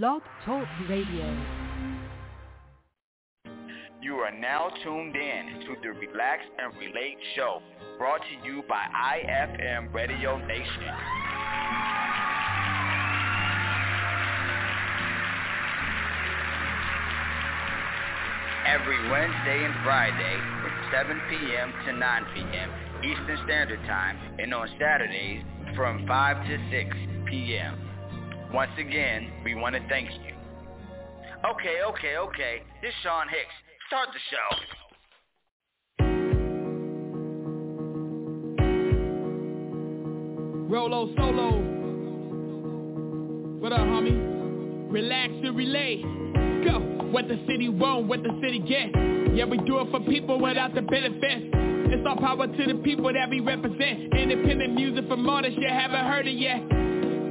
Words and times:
Blog 0.00 0.22
Talk 0.46 0.66
Radio. 0.88 1.36
You 4.00 4.14
are 4.14 4.32
now 4.32 4.70
tuned 4.82 5.14
in 5.14 5.60
to 5.66 5.76
the 5.82 5.90
Relax 5.90 6.40
and 6.56 6.74
Relate 6.78 7.18
show, 7.36 7.60
brought 7.98 8.22
to 8.22 8.48
you 8.48 8.62
by 8.66 8.86
IFM 8.88 9.92
Radio 9.92 10.38
Nation. 10.46 10.88
Every 18.66 19.10
Wednesday 19.10 19.64
and 19.66 19.74
Friday 19.84 20.38
from 20.62 20.72
7 20.90 21.20
p.m. 21.28 21.72
to 21.84 21.92
9 21.92 22.26
p.m. 22.34 22.70
Eastern 23.04 23.38
Standard 23.44 23.80
Time 23.86 24.16
and 24.38 24.54
on 24.54 24.70
Saturdays 24.80 25.44
from 25.76 26.06
5 26.06 26.46
to 26.46 26.70
6 26.70 26.96
p.m. 27.28 27.91
Once 28.52 28.72
again, 28.78 29.32
we 29.44 29.54
want 29.54 29.74
to 29.74 29.80
thank 29.88 30.10
you. 30.10 30.34
Okay, 31.50 31.80
okay, 31.88 32.16
okay. 32.18 32.62
This 32.82 32.90
is 32.90 32.94
Sean 33.02 33.26
Hicks. 33.28 33.54
Start 33.88 34.10
the 34.12 34.20
show. 34.30 34.48
Rolo 40.68 41.14
solo. 41.16 41.60
What 43.58 43.72
up, 43.72 43.80
homie? 43.80 44.92
Relax 44.92 45.32
and 45.32 45.56
relay. 45.56 46.02
Go. 46.64 46.78
What 47.10 47.28
the 47.28 47.42
city 47.48 47.70
want, 47.70 48.06
what 48.06 48.22
the 48.22 48.38
city 48.42 48.58
get. 48.58 48.90
Yeah, 49.34 49.46
we 49.46 49.56
do 49.58 49.80
it 49.80 49.90
for 49.90 50.00
people 50.00 50.38
without 50.38 50.74
the 50.74 50.82
benefits. 50.82 51.50
It's 51.54 52.06
all 52.06 52.16
power 52.16 52.46
to 52.46 52.66
the 52.66 52.74
people 52.84 53.10
that 53.12 53.30
we 53.30 53.40
represent. 53.40 54.12
Independent 54.14 54.74
music 54.74 55.08
from 55.08 55.26
artists 55.26 55.58
you 55.58 55.68
haven't 55.68 56.04
heard 56.04 56.26
it 56.26 56.36
yet. 56.36 56.81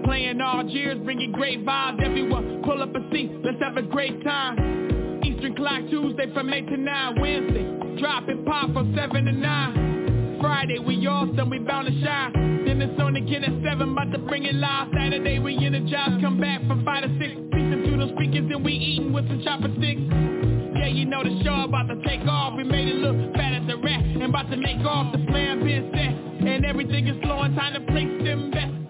Playing 0.04 0.42
all 0.42 0.66
years, 0.68 0.98
bringing 1.04 1.32
great 1.32 1.66
vibes. 1.66 2.04
Everyone 2.04 2.62
pull 2.64 2.82
up 2.82 2.96
a 2.96 3.12
seat, 3.12 3.32
let's 3.44 3.62
have 3.62 3.78
a 3.78 3.82
great 3.82 4.24
time. 4.24 5.22
Eastern 5.24 5.56
Clock 5.56 5.82
Tuesday 5.90 6.32
from 6.34 6.52
8 6.52 6.68
to 6.68 6.78
9. 6.78 7.22
Wednesday, 7.22 8.00
drop 8.00 8.28
it 8.28 8.46
pop 8.46 8.74
from 8.74 8.96
7 8.96 9.26
to 9.26 9.32
9. 9.32 10.40
Friday, 10.42 10.80
we 10.80 11.06
awesome, 11.08 11.50
we 11.50 11.60
bound 11.60 11.88
to 11.88 11.94
shine. 12.04 12.66
Then 12.66 12.82
it's 12.82 13.00
on 13.00 13.16
again 13.16 13.44
at 13.44 13.64
7, 13.64 13.92
about 13.92 14.12
to 14.12 14.18
bring 14.18 14.46
it 14.46 14.56
live. 14.56 14.88
Saturday, 14.94 15.40
we 15.40 15.58
energize, 15.64 16.20
come 16.22 16.40
back 16.40 16.62
from 16.68 16.84
5 16.84 17.04
to 17.04 17.10
6. 17.20 17.32
Speaking 17.52 17.84
through 17.86 17.98
those 17.98 18.12
speakers 18.18 18.50
and 18.50 18.66
we 18.66 18.74
eating 18.74 19.14
with 19.14 19.28
some 19.28 19.42
chopper 19.44 19.70
sticks. 19.78 20.02
Yeah, 20.76 20.88
you 20.88 21.06
know 21.06 21.24
the 21.24 21.42
show 21.44 21.64
about 21.64 21.88
to 21.90 22.02
take 22.08 22.26
off. 22.28 22.58
We 22.58 22.64
made 22.64 22.88
it 22.88 22.96
look 22.96 23.36
fat 23.36 23.54
as 23.54 23.70
a 23.70 23.78
rat 23.78 24.02
and 24.02 24.24
about 24.24 24.50
to 24.50 24.58
make 24.58 24.82
off. 24.86 25.12
The 25.14 25.20
plan 25.30 25.60
been 25.60 25.92
set 25.94 26.48
and 26.48 26.66
everything 26.66 27.08
is 27.08 27.22
flowing. 27.22 27.54
Time 27.56 27.74
to 27.74 27.82
place 27.92 28.10
them 28.26 28.50
bets. 28.50 28.81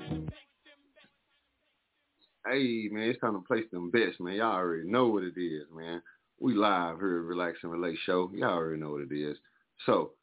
Hey 2.44 2.90
man, 2.92 3.04
it's 3.04 3.20
time 3.20 3.34
to 3.34 3.48
place 3.48 3.66
them 3.72 3.92
bets, 3.92 4.20
man. 4.20 4.34
Y'all 4.34 4.56
already 4.56 4.90
know 4.90 5.06
what 5.08 5.22
it 5.22 5.40
is, 5.40 5.68
man. 5.72 6.02
We 6.40 6.56
live 6.56 6.98
here 6.98 7.20
at 7.20 7.26
Relax 7.26 7.60
and 7.62 7.72
Relate 7.72 8.00
Show. 8.04 8.32
Y'all 8.34 8.50
already 8.50 8.82
know 8.82 8.90
what 8.90 9.04
it 9.04 9.14
is. 9.14 9.38
So 9.86 10.14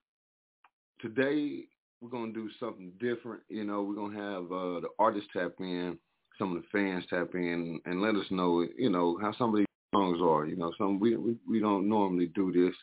today 1.00 1.66
we're 2.00 2.10
gonna 2.10 2.32
do 2.32 2.50
something 2.58 2.90
different. 2.98 3.42
You 3.48 3.62
know, 3.62 3.82
we're 3.84 3.94
gonna 3.94 4.18
have 4.20 4.42
uh, 4.46 4.80
the 4.80 4.88
artists 4.98 5.28
tap 5.32 5.52
in, 5.60 5.96
some 6.40 6.56
of 6.56 6.60
the 6.60 6.68
fans 6.72 7.04
tap 7.08 7.28
in, 7.34 7.80
and 7.84 8.02
let 8.02 8.16
us 8.16 8.26
know, 8.30 8.66
you 8.76 8.90
know, 8.90 9.16
how 9.22 9.32
some 9.38 9.50
of 9.50 9.58
these 9.58 9.66
songs 9.94 10.18
are. 10.20 10.44
You 10.44 10.56
know, 10.56 10.72
some 10.76 10.98
we 10.98 11.14
we, 11.14 11.36
we 11.48 11.60
don't 11.60 11.88
normally 11.88 12.32
do 12.34 12.50
this, 12.50 12.74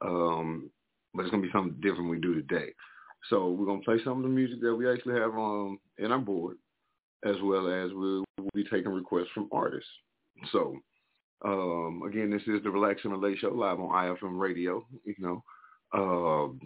um, 0.00 0.70
but 1.12 1.22
it's 1.22 1.30
gonna 1.30 1.42
be 1.42 1.52
something 1.52 1.78
different 1.82 2.08
we 2.08 2.20
do 2.20 2.34
today. 2.34 2.72
So 3.28 3.50
we're 3.50 3.66
gonna 3.66 3.82
play 3.82 3.98
some 4.02 4.16
of 4.16 4.22
the 4.22 4.30
music 4.30 4.62
that 4.62 4.74
we 4.74 4.90
actually 4.90 5.20
have 5.20 5.34
on 5.34 5.78
in 5.98 6.10
our 6.10 6.18
board, 6.18 6.56
as 7.24 7.36
well 7.42 7.68
as 7.68 7.90
we'll, 7.94 8.24
we'll 8.38 8.48
be 8.54 8.64
taking 8.64 8.92
requests 8.92 9.30
from 9.34 9.48
artists. 9.52 9.90
So 10.50 10.76
um, 11.44 12.02
again, 12.06 12.30
this 12.30 12.42
is 12.42 12.62
the 12.62 12.70
Relax 12.70 13.00
and 13.04 13.12
Relate 13.12 13.38
Show 13.38 13.48
live 13.50 13.80
on 13.80 13.88
IFM 13.88 14.38
Radio. 14.38 14.86
You 15.04 15.14
know, 15.18 15.42
um, 15.92 16.60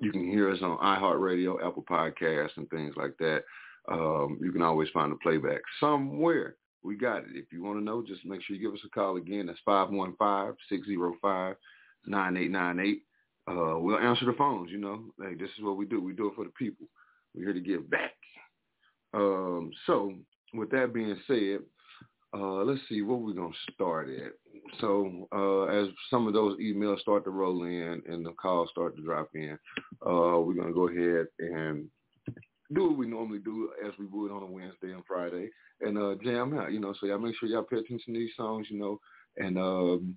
you 0.00 0.10
can 0.12 0.28
hear 0.28 0.50
us 0.50 0.58
on 0.62 0.78
iHeartRadio, 0.78 1.64
Apple 1.66 1.84
Podcasts, 1.88 2.56
and 2.56 2.68
things 2.70 2.94
like 2.96 3.16
that. 3.18 3.44
Um, 3.90 4.38
you 4.40 4.52
can 4.52 4.62
always 4.62 4.88
find 4.90 5.12
the 5.12 5.16
playback 5.16 5.60
somewhere. 5.78 6.56
We 6.82 6.96
got 6.96 7.18
it. 7.18 7.30
If 7.34 7.52
you 7.52 7.62
want 7.62 7.78
to 7.78 7.84
know, 7.84 8.02
just 8.02 8.24
make 8.24 8.42
sure 8.42 8.56
you 8.56 8.62
give 8.62 8.74
us 8.74 8.80
a 8.84 8.88
call 8.88 9.16
again. 9.16 9.46
That's 9.46 9.60
515-605-9898. 9.68 11.54
Uh, 13.48 13.78
we'll 13.78 13.98
answer 13.98 14.26
the 14.26 14.32
phones, 14.36 14.70
you 14.70 14.78
know. 14.78 15.04
Hey, 15.20 15.34
this 15.34 15.50
is 15.58 15.62
what 15.64 15.76
we 15.76 15.86
do. 15.86 16.00
We 16.00 16.12
do 16.14 16.28
it 16.28 16.34
for 16.34 16.44
the 16.44 16.50
people. 16.50 16.86
We're 17.34 17.44
here 17.44 17.52
to 17.54 17.60
give 17.60 17.90
back. 17.90 18.14
Um, 19.14 19.70
so 19.86 20.14
with 20.54 20.70
that 20.70 20.92
being 20.92 21.16
said, 21.26 21.60
uh, 22.32 22.62
let's 22.62 22.80
see 22.88 23.02
what 23.02 23.20
we're 23.20 23.32
going 23.32 23.52
to 23.52 23.72
start 23.72 24.08
at. 24.08 24.32
So 24.80 25.28
uh, 25.32 25.64
as 25.64 25.88
some 26.10 26.28
of 26.28 26.32
those 26.32 26.58
emails 26.60 27.00
start 27.00 27.24
to 27.24 27.30
roll 27.30 27.64
in 27.64 28.02
and 28.06 28.24
the 28.24 28.32
calls 28.32 28.70
start 28.70 28.96
to 28.96 29.02
drop 29.02 29.30
in, 29.34 29.58
uh, 30.06 30.38
we're 30.38 30.54
going 30.54 30.68
to 30.68 30.72
go 30.72 30.88
ahead 30.88 31.26
and 31.40 31.88
do 32.72 32.88
what 32.88 32.98
we 32.98 33.06
normally 33.06 33.40
do 33.40 33.70
as 33.84 33.92
we 33.98 34.06
would 34.06 34.30
on 34.30 34.44
a 34.44 34.46
Wednesday 34.46 34.92
and 34.92 35.02
Friday 35.08 35.48
and 35.80 35.98
uh, 35.98 36.14
jam 36.22 36.56
out, 36.56 36.72
you 36.72 36.78
know. 36.78 36.94
So 37.00 37.06
y'all 37.06 37.18
make 37.18 37.34
sure 37.36 37.48
y'all 37.48 37.64
pay 37.64 37.78
attention 37.78 38.14
to 38.14 38.20
these 38.20 38.30
songs, 38.36 38.68
you 38.70 38.78
know, 38.78 39.00
and 39.36 39.58
um, 39.58 40.16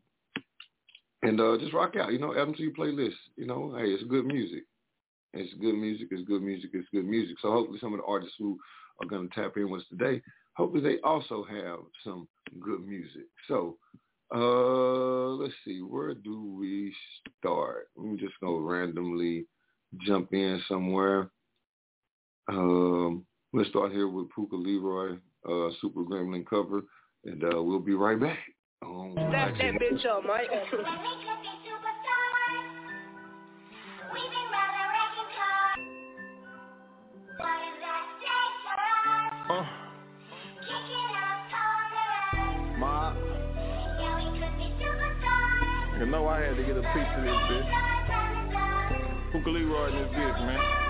and 1.24 1.40
uh, 1.40 1.58
just 1.58 1.74
rock 1.74 1.96
out, 1.96 2.12
you 2.14 2.20
know, 2.20 2.34
add 2.34 2.48
them 2.48 2.54
to 2.54 2.64
your 2.64 2.74
playlist. 2.74 3.16
You 3.38 3.48
know, 3.48 3.76
hey, 3.78 3.86
it's 3.86 4.04
good 4.04 4.26
music. 4.26 4.64
It's 5.34 5.54
good 5.56 5.76
music. 5.76 6.10
It's 6.12 6.28
good 6.28 6.44
music. 6.44 6.72
It's 6.74 6.88
good 6.94 7.06
music. 7.06 7.38
So 7.42 7.52
hopefully 7.52 7.80
some 7.82 7.94
of 7.94 8.00
the 8.00 8.06
artists 8.06 8.36
who 8.38 8.60
are 9.02 9.08
going 9.08 9.30
to 9.30 9.36
tap 9.36 9.58
in 9.58 9.70
with 9.70 9.82
us 9.82 9.88
today, 9.90 10.22
hopefully 10.56 10.82
they 10.82 11.00
also 11.02 11.46
have 11.50 11.80
some 12.04 12.28
good 12.60 12.86
music. 12.86 13.28
So 13.48 13.78
uh, 14.34 15.36
let's 15.36 15.54
see, 15.66 15.82
where 15.82 16.14
do 16.14 16.56
we 16.60 16.94
start? 17.40 17.90
I'm 17.98 18.18
just 18.18 18.34
going 18.42 18.58
to 18.58 18.68
randomly 18.68 19.46
jump 20.06 20.34
in 20.34 20.62
somewhere. 20.68 21.30
Um, 22.48 23.26
let's 23.54 23.70
start 23.70 23.92
here 23.92 24.08
with 24.08 24.28
Pooca 24.30 24.54
Leroy, 24.54 25.18
uh, 25.48 25.70
Super 25.82 26.04
Gremlin 26.04 26.46
cover, 26.46 26.84
and 27.26 27.44
uh, 27.44 27.62
we'll 27.62 27.80
be 27.80 27.94
right 27.94 28.20
back. 28.20 28.40
Um, 28.84 29.14
Snap 29.14 29.54
that 29.58 29.74
bitch 29.76 30.06
up, 30.06 30.24
Mike. 30.26 30.50
know 46.14 46.28
I 46.28 46.42
had 46.42 46.56
to 46.56 46.62
get 46.62 46.78
a 46.78 46.82
piece 46.94 47.12
of 47.18 47.24
this 47.24 47.34
bitch. 47.50 47.70
Pooca 49.34 49.52
Leroy 49.52 49.88
in 49.90 49.96
this 49.96 50.12
bitch, 50.14 50.40
man. 50.46 50.83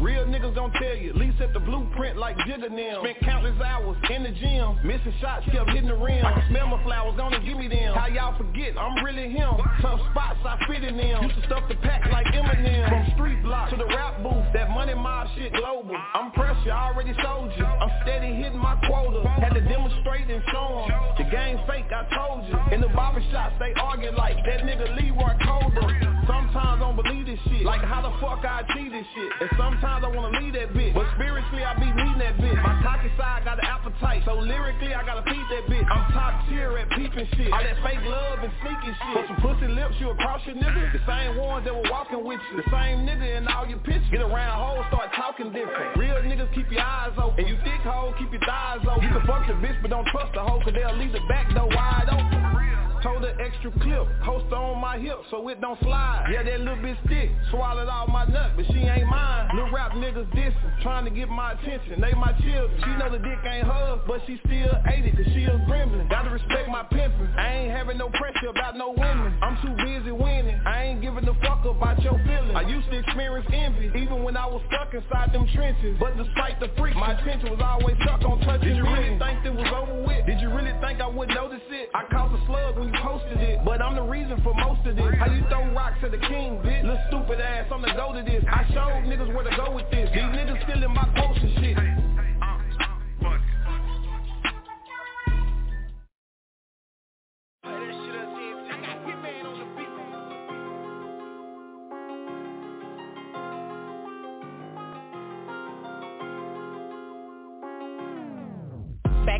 Real 0.00 0.24
niggas 0.24 0.54
gon' 0.54 0.72
tell 0.72 0.96
you, 0.96 1.10
at 1.10 1.16
least 1.16 1.40
at 1.40 1.52
the 1.52 1.60
blueprint 1.60 2.16
like 2.16 2.36
Jigga 2.38 2.68
them. 2.68 2.98
Spent 3.02 3.20
countless 3.20 3.60
hours 3.60 3.96
in 4.10 4.22
the 4.22 4.30
gym, 4.30 4.78
missing 4.84 5.14
shots, 5.20 5.44
kept 5.50 5.70
hitting 5.70 5.88
the 5.88 5.96
rim. 5.96 6.24
I 6.24 6.32
can 6.32 6.44
smell 6.50 6.68
my 6.68 6.82
flowers, 6.84 7.16
gonna 7.16 7.40
give 7.44 7.58
me 7.58 7.68
them. 7.68 7.94
How 7.94 8.06
y'all 8.06 8.36
forget, 8.38 8.78
I'm 8.78 9.04
really 9.04 9.28
him. 9.30 9.50
Tough 9.82 10.00
spots, 10.10 10.38
I 10.46 10.56
fit 10.66 10.84
in 10.84 10.96
them. 10.96 11.24
Used 11.24 11.36
to 11.40 11.46
stuff 11.46 11.64
the 11.68 11.76
pack 11.76 12.06
like 12.12 12.26
Eminem. 12.26 12.88
From 12.88 13.04
street 13.14 13.42
block 13.42 13.70
to 13.70 13.76
the 13.76 13.86
rap 13.86 14.22
booth, 14.22 14.46
that 14.54 14.70
money 14.70 14.94
mob 14.94 15.28
shit 15.36 15.52
global. 15.52 15.96
I'm 16.14 16.30
pressure, 16.32 16.72
I 16.72 16.92
already 16.92 17.14
sold 17.22 17.52
you. 17.56 17.64
I'm 17.64 17.90
steady 18.02 18.34
hitting 18.34 18.58
my 18.58 18.76
quota. 18.86 19.26
Had 19.28 19.54
to 19.54 19.60
demonstrate 19.60 20.30
and 20.30 20.42
show 20.50 20.60
show 20.60 20.84
'em. 20.84 21.16
The 21.16 21.24
game 21.30 21.58
fake, 21.66 21.92
I 21.92 22.04
told 22.14 22.46
you. 22.46 22.58
In 22.74 22.80
the 22.80 22.88
barbershops, 22.88 23.58
they 23.58 23.72
argue 23.74 24.10
like 24.12 24.36
that 24.44 24.60
nigga 24.60 24.96
Leroy 24.96 25.34
Colder. 25.44 26.19
Sometimes 26.30 26.78
I 26.78 26.86
don't 26.86 26.94
believe 26.94 27.26
this 27.26 27.42
shit. 27.50 27.66
Like 27.66 27.82
how 27.82 28.06
the 28.06 28.14
fuck 28.22 28.46
I 28.46 28.62
achieve 28.62 28.94
this 28.94 29.02
shit. 29.18 29.30
And 29.42 29.50
sometimes 29.58 30.06
I 30.06 30.10
wanna 30.14 30.38
leave 30.38 30.54
that 30.54 30.70
bitch. 30.70 30.94
But 30.94 31.10
spiritually 31.18 31.66
I 31.66 31.74
be 31.74 31.90
needing 31.90 32.22
that 32.22 32.38
bitch. 32.38 32.54
My 32.62 32.78
cocky 32.86 33.10
side 33.18 33.42
got 33.42 33.58
an 33.58 33.66
appetite. 33.66 34.22
So 34.22 34.38
lyrically 34.38 34.94
I 34.94 35.02
gotta 35.02 35.26
feed 35.26 35.42
that 35.50 35.66
bitch. 35.66 35.82
I'm 35.90 36.06
top 36.14 36.46
tier 36.46 36.78
at 36.78 36.86
peeping 36.94 37.26
shit. 37.34 37.50
All 37.50 37.58
that 37.58 37.82
fake 37.82 37.98
love 38.06 38.46
and 38.46 38.52
sneaking 38.62 38.94
shit. 38.94 39.14
Put 39.18 39.26
some 39.26 39.40
pussy 39.42 39.68
lips, 39.74 39.98
you 39.98 40.14
across 40.14 40.38
your 40.46 40.54
nigga. 40.54 40.94
The 40.94 41.02
same 41.02 41.34
ones 41.34 41.66
that 41.66 41.74
were 41.74 41.90
walking 41.90 42.22
with 42.22 42.38
you. 42.54 42.62
The 42.62 42.68
same 42.70 43.02
nigga 43.02 43.26
in 43.26 43.50
all 43.50 43.66
your 43.66 43.82
pictures. 43.82 44.06
Get 44.14 44.22
around 44.22 44.54
hoes, 44.54 44.86
start 44.86 45.10
talking 45.18 45.50
different. 45.50 45.98
Real 45.98 46.14
niggas 46.22 46.54
keep 46.54 46.70
your 46.70 46.86
eyes 46.86 47.10
open. 47.18 47.42
And 47.42 47.48
you 47.50 47.58
thick 47.66 47.82
hoes, 47.82 48.14
keep 48.22 48.30
your 48.30 48.42
thighs 48.46 48.86
open. 48.86 49.02
You 49.02 49.10
can 49.18 49.26
fuck 49.26 49.50
the 49.50 49.58
bitch, 49.58 49.82
but 49.82 49.90
don't 49.90 50.06
trust 50.14 50.30
the 50.38 50.46
hoe, 50.46 50.62
cause 50.62 50.78
they'll 50.78 50.94
leave 50.94 51.10
the 51.10 51.26
back 51.26 51.50
door 51.58 51.66
wide 51.74 52.06
open. 52.06 52.79
Told 53.02 53.22
her 53.22 53.34
extra 53.40 53.70
clip, 53.80 54.06
holster 54.20 54.54
on 54.54 54.80
my 54.80 54.98
hip 54.98 55.16
so 55.30 55.48
it 55.48 55.60
don't 55.60 55.80
slide. 55.80 56.28
Yeah, 56.30 56.42
that 56.42 56.60
little 56.60 56.76
bitch 56.76 57.00
thick, 57.08 57.30
swallowed 57.50 57.88
all 57.88 58.06
my 58.08 58.26
nut, 58.26 58.52
but 58.56 58.66
she 58.66 58.78
ain't 58.84 59.08
mine. 59.08 59.48
Little 59.54 59.72
rap 59.72 59.92
niggas 59.92 60.28
dissing, 60.36 60.82
trying 60.82 61.04
to 61.04 61.10
get 61.10 61.28
my 61.28 61.52
attention. 61.52 62.00
They 62.00 62.12
my 62.12 62.32
children. 62.44 62.76
She 62.84 62.90
know 63.00 63.10
the 63.10 63.18
dick 63.18 63.38
ain't 63.44 63.66
hers, 63.66 64.00
but 64.06 64.20
she 64.26 64.38
still 64.44 64.76
ate 64.92 65.06
it, 65.06 65.16
cause 65.16 65.32
she 65.32 65.44
a 65.44 65.56
gremlin. 65.64 66.10
Gotta 66.10 66.30
respect 66.30 66.68
my 66.68 66.84
pimpin'. 66.92 67.32
I 67.38 67.64
ain't 67.64 67.72
having 67.72 67.96
no 67.96 68.10
pressure 68.10 68.48
about 68.48 68.76
no 68.76 68.90
women. 68.90 69.32
I'm 69.40 69.56
too 69.64 69.74
busy 69.82 70.12
winning. 70.12 70.60
I 70.66 70.92
ain't 70.92 71.00
giving 71.00 71.26
a 71.26 71.34
fuck 71.40 71.64
about 71.64 72.02
your 72.02 72.20
feelings. 72.24 72.52
I 72.54 72.62
used 72.68 72.90
to 72.90 72.98
experience 72.98 73.48
envy, 73.52 73.90
even 73.96 74.22
when 74.22 74.36
I 74.36 74.46
was 74.46 74.60
stuck 74.68 74.92
inside 74.92 75.32
them 75.32 75.48
trenches. 75.54 75.96
But 75.98 76.16
despite 76.16 76.60
the 76.60 76.68
freak 76.76 76.94
My 76.96 77.12
attention 77.12 77.50
was 77.50 77.60
always 77.64 77.96
stuck 78.02 78.22
on 78.24 78.40
touching 78.40 78.68
Did 78.68 78.76
you 78.76 78.84
really 78.84 79.18
think 79.18 79.44
it 79.44 79.54
was 79.54 79.68
over 79.72 80.02
with? 80.04 80.26
Did 80.26 80.40
you 80.40 80.50
really 80.52 80.72
think 80.80 81.00
I 81.00 81.06
would 81.06 81.28
notice 81.28 81.64
it? 81.70 81.88
I 81.94 82.04
caught 82.10 82.30
the 82.30 82.40
slug 82.46 82.78
when 82.78 82.89
you 82.90 83.00
posted 83.02 83.38
it 83.38 83.60
But 83.64 83.82
I'm 83.82 83.94
the 83.94 84.02
reason 84.02 84.40
for 84.42 84.54
most 84.54 84.86
of 84.86 84.96
this. 84.96 85.14
How 85.18 85.30
you 85.30 85.44
throw 85.48 85.72
rocks 85.72 85.98
at 86.02 86.10
the 86.10 86.18
king, 86.18 86.58
bitch? 86.58 86.82
Little 86.82 86.98
stupid 87.08 87.40
ass, 87.40 87.66
I'm 87.72 87.82
the 87.82 87.92
go 87.96 88.12
to 88.12 88.22
this. 88.22 88.44
I 88.50 88.64
showed 88.74 89.06
niggas 89.06 89.32
where 89.34 89.44
to 89.44 89.56
go 89.56 89.70
with 89.72 89.90
this. 89.90 90.10
These 90.12 90.22
niggas 90.22 90.62
still 90.64 90.82
in 90.82 90.92
my 90.92 91.06
post 91.16 91.40
and 91.40 91.54
shit 91.60 91.89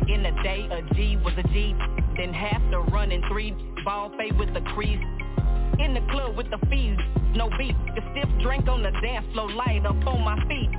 Back 0.01 0.09
in 0.09 0.23
the 0.23 0.31
day, 0.41 0.67
a 0.71 0.95
G 0.95 1.17
was 1.23 1.33
a 1.37 1.43
G. 1.49 1.75
Then 2.17 2.33
half 2.33 2.61
the 2.71 2.79
running 2.91 3.21
three, 3.29 3.53
ball 3.85 4.11
fade 4.17 4.37
with 4.37 4.53
the 4.53 4.61
crease. 4.73 4.99
In 5.79 5.93
the 5.93 6.01
club 6.11 6.35
with 6.35 6.49
the 6.49 6.57
fees, 6.69 6.97
no 7.35 7.49
beat. 7.57 7.75
The 7.95 8.01
stiff 8.11 8.29
drink 8.41 8.67
on 8.67 8.83
the 8.83 8.91
dance 9.01 9.25
floor, 9.33 9.51
light 9.51 9.85
up 9.85 9.95
on 10.07 10.21
my 10.21 10.37
feet. 10.47 10.69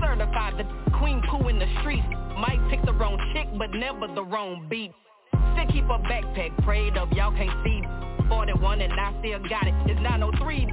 Certified 0.00 0.58
the 0.58 0.66
queen 0.98 1.22
poo 1.28 1.48
in 1.48 1.58
the 1.58 1.66
streets. 1.80 2.06
Might 2.38 2.60
pick 2.70 2.84
the 2.84 2.92
wrong 2.92 3.18
chick, 3.34 3.48
but 3.58 3.70
never 3.72 4.06
the 4.14 4.22
wrong 4.22 4.66
beat. 4.68 4.92
Still 5.30 5.66
keep 5.72 5.84
a 5.84 5.98
backpack 6.06 6.62
prayed 6.64 6.96
up, 6.96 7.08
y'all 7.12 7.34
can't 7.36 7.64
see. 7.64 7.82
41 8.28 8.80
and 8.80 8.92
I 8.92 9.14
still 9.20 9.38
got 9.48 9.66
it. 9.66 9.74
It's 9.86 10.00
903. 10.00 10.66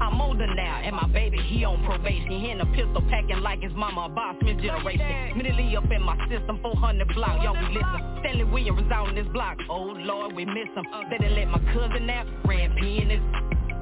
I'm 0.00 0.20
older 0.20 0.46
now, 0.46 0.80
and 0.84 0.94
my 0.94 1.06
baby, 1.08 1.38
he 1.38 1.64
on 1.64 1.82
probation. 1.84 2.40
He 2.40 2.50
in 2.50 2.60
a 2.60 2.66
pistol 2.66 3.02
packing 3.08 3.40
like 3.40 3.62
his 3.62 3.72
mama, 3.74 4.02
a 4.02 4.08
boss, 4.08 4.36
Smith 4.40 4.58
generation. 4.58 5.36
Mentally 5.36 5.76
up 5.76 5.90
in 5.90 6.02
my 6.02 6.16
system, 6.28 6.58
400 6.62 7.08
block, 7.14 7.42
y'all 7.42 7.54
we 7.54 7.74
listen. 7.74 8.18
Stanley 8.20 8.44
Williams 8.44 8.90
out 8.92 9.08
on 9.08 9.14
this 9.14 9.26
block. 9.32 9.56
Oh 9.70 9.94
Lord, 9.96 10.34
we 10.34 10.44
miss 10.44 10.68
him. 10.74 10.84
Better 11.10 11.30
let 11.30 11.48
my 11.48 11.60
cousin 11.72 12.08
out, 12.10 12.26
ran 12.44 12.74
P 12.78 12.98
in 12.98 13.10
his 13.10 13.20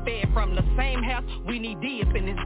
fed 0.04 0.32
from 0.32 0.54
the 0.54 0.62
same 0.76 1.02
house. 1.02 1.24
We 1.46 1.58
need 1.58 1.80
D 1.80 2.02
up 2.06 2.14
in 2.14 2.28
his 2.28 2.38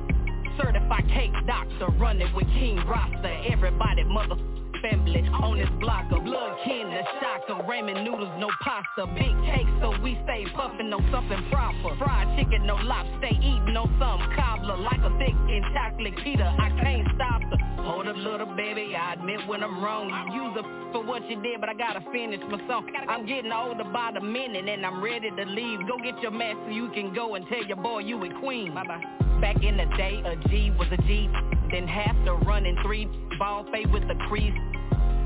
certified 0.57 1.07
cake 1.09 1.33
doctor, 1.47 1.87
running 1.99 2.33
with 2.35 2.47
King 2.55 2.77
Roster. 2.87 3.43
Everybody 3.51 4.05
mother 4.05 4.37
family 4.81 5.23
on 5.29 5.59
this 5.59 5.69
block 5.81 6.11
of 6.13 6.25
blood 6.25 6.59
kin, 6.65 6.91
the 6.91 7.03
shocker, 7.21 7.63
ramen 7.65 8.05
noodles, 8.05 8.33
no 8.39 8.49
pasta, 8.63 9.07
big 9.15 9.35
cake, 9.47 9.69
so 9.81 9.95
we 10.03 10.19
stay 10.25 10.45
puffin' 10.55 10.93
on 10.93 11.05
something 11.13 11.43
proper. 11.51 11.97
Fried 11.99 12.39
chicken, 12.39 12.67
no 12.67 12.77
lobster, 12.77 13.19
stay 13.19 13.37
eating 13.39 13.77
on 13.77 13.89
some 13.99 14.21
cobbler, 14.37 14.77
like 14.77 15.01
a 15.01 15.11
thick 15.19 15.35
and 15.35 15.65
chocolate 15.75 16.17
keto. 16.25 16.49
I 16.59 16.71
can't 16.83 17.09
stop 17.15 17.43
her. 17.43 17.59
Hold 17.83 18.09
up, 18.09 18.17
little 18.17 18.55
baby, 18.57 18.95
I 18.95 19.15
admit 19.15 19.47
when 19.47 19.63
I'm 19.63 19.83
wrong. 19.83 20.11
You 20.33 20.43
use 20.43 20.55
her 20.57 20.93
for 20.93 21.05
what 21.05 21.29
you 21.29 21.41
did, 21.43 21.61
but 21.61 21.69
I 21.69 21.75
gotta 21.75 22.01
finish 22.13 22.41
my 22.51 22.59
song. 22.69 22.91
I'm 23.09 23.27
getting 23.27 23.53
older 23.53 23.85
by 23.85 24.11
the 24.13 24.21
minute, 24.21 24.69
and 24.69 24.85
I'm 24.85 25.03
ready 25.03 25.31
to 25.31 25.45
leave. 25.45 25.81
Go 25.89 25.97
get 25.99 26.21
your 26.21 26.31
mask 26.31 26.59
so 26.67 26.73
you 26.73 26.91
can 26.91 27.15
go 27.15 27.35
and 27.35 27.47
tell 27.49 27.65
your 27.65 27.77
boy 27.77 28.01
you 28.01 28.23
a 28.25 28.41
queen. 28.41 28.75
Bye-bye. 28.75 29.03
Back 29.41 29.63
in 29.63 29.77
the 29.77 29.87
day, 29.97 30.21
a 30.25 30.35
G 30.49 30.73
was 30.77 30.89
a 30.91 30.97
G. 31.03 31.31
Then 31.71 31.87
half 31.87 32.17
the 32.25 32.33
running 32.47 32.77
three, 32.83 33.07
ball 33.39 33.67
fade 33.73 33.93
with 33.93 34.07
the 34.09 34.15
crease. 34.29 34.57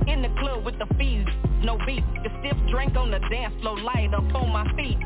In 0.08 0.22
the 0.22 0.28
club 0.40 0.64
with 0.64 0.78
the 0.78 0.86
fees, 0.98 1.26
no 1.62 1.78
beat. 1.86 2.02
The 2.24 2.30
stiff 2.40 2.58
drink 2.70 2.96
on 2.96 3.10
the 3.10 3.20
dance 3.30 3.54
floor, 3.60 3.78
light 3.78 4.10
up 4.12 4.34
on 4.34 4.50
my 4.50 4.66
feet. 4.74 4.98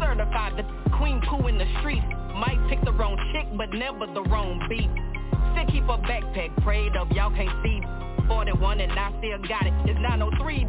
Certified 0.00 0.58
the 0.58 0.64
queen 0.98 1.22
poo 1.28 1.46
in 1.46 1.58
the 1.58 1.66
streets. 1.80 2.04
Might 2.34 2.58
pick 2.68 2.84
the 2.84 2.92
wrong 2.92 3.16
chick, 3.32 3.46
but 3.56 3.72
never 3.72 4.06
the 4.12 4.22
wrong 4.24 4.60
beat. 4.68 4.90
Still 5.54 5.66
keep 5.72 5.84
a 5.84 5.98
backpack 6.02 6.50
prayed 6.62 6.96
up, 6.96 7.08
y'all 7.12 7.30
can't 7.30 7.54
see. 7.62 7.80
41 8.26 8.80
and 8.80 8.92
I 8.92 9.14
still 9.18 9.38
got 9.46 9.66
it. 9.66 9.72
It's 9.86 10.00
903. 10.00 10.66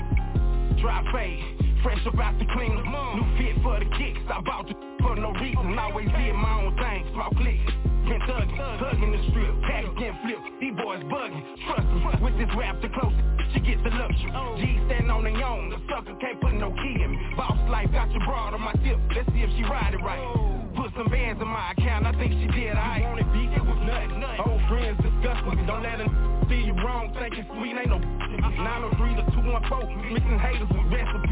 Drop 0.79 1.03
fade, 1.11 1.66
fresh 1.83 2.01
up 2.07 2.19
out 2.19 2.37
the 2.39 2.45
clean. 2.53 2.73
New 2.75 3.27
fit 3.37 3.61
for 3.63 3.79
the 3.79 3.89
kicks. 3.97 4.19
I 4.29 4.41
bought 4.41 4.67
the 4.67 4.75
for 5.01 5.15
no 5.15 5.31
reason. 5.33 5.77
Always 5.77 6.07
did 6.17 6.33
my 6.33 6.63
own 6.63 6.75
thing. 6.77 7.05
Small 7.13 7.31
clicks. 7.37 7.73
Been 8.07 8.23
thugging, 8.23 8.55
thugging 8.79 9.11
the 9.11 9.21
strip. 9.31 9.51
Package 9.67 9.95
getting 9.99 10.19
flipped. 10.23 10.47
These 10.61 10.75
boys 10.79 11.03
bugging. 11.11 11.43
Trust 11.67 11.87
me, 11.91 12.23
with 12.23 12.37
this 12.39 12.47
rap 12.55 12.79
the 12.81 12.89
closest. 12.89 13.19
She 13.55 13.61
get 13.63 13.79
the 13.79 13.89
luxury. 13.95 14.27
Oh. 14.35 14.59
G 14.59 14.75
standing 14.91 15.09
on 15.09 15.23
their 15.23 15.39
own. 15.39 15.71
The 15.71 15.79
sucker 15.87 16.19
can't 16.19 16.35
put 16.41 16.51
no 16.51 16.67
key 16.83 16.99
in 16.99 17.15
me. 17.15 17.17
Boss 17.37 17.55
life 17.71 17.87
got 17.95 18.11
your 18.11 18.19
broad 18.27 18.53
on 18.53 18.59
my 18.59 18.75
tip. 18.83 18.99
Let's 19.15 19.23
see 19.31 19.39
if 19.39 19.49
she 19.55 19.63
ride 19.63 19.95
it 19.95 20.03
right. 20.03 20.19
Oh. 20.19 20.67
Put 20.75 20.91
some 20.99 21.07
bands 21.07 21.39
in 21.41 21.47
my 21.47 21.71
account. 21.71 22.05
I 22.05 22.11
think 22.19 22.35
she 22.35 22.47
did. 22.51 22.75
I 22.75 23.07
wanted 23.07 23.31
beat. 23.31 23.55
It 23.55 23.63
was 23.63 23.79
nothing. 23.87 24.19
Old 24.43 24.59
friends 24.67 24.99
disgusting. 24.99 25.63
Don't 25.63 25.79
let 25.81 25.97
them 25.97 26.11
see 26.51 26.59
you 26.67 26.75
wrong. 26.83 27.15
Think 27.15 27.39
it's 27.39 27.47
sweet. 27.55 27.71
Ain't 27.71 27.87
no 27.87 28.03
uh-uh. 28.03 28.93
903 28.99 29.15
to 29.15 29.23
214. 29.31 30.13
Mixing 30.13 30.39
haters 30.43 30.67
with 30.67 30.87
recipes. 30.91 31.26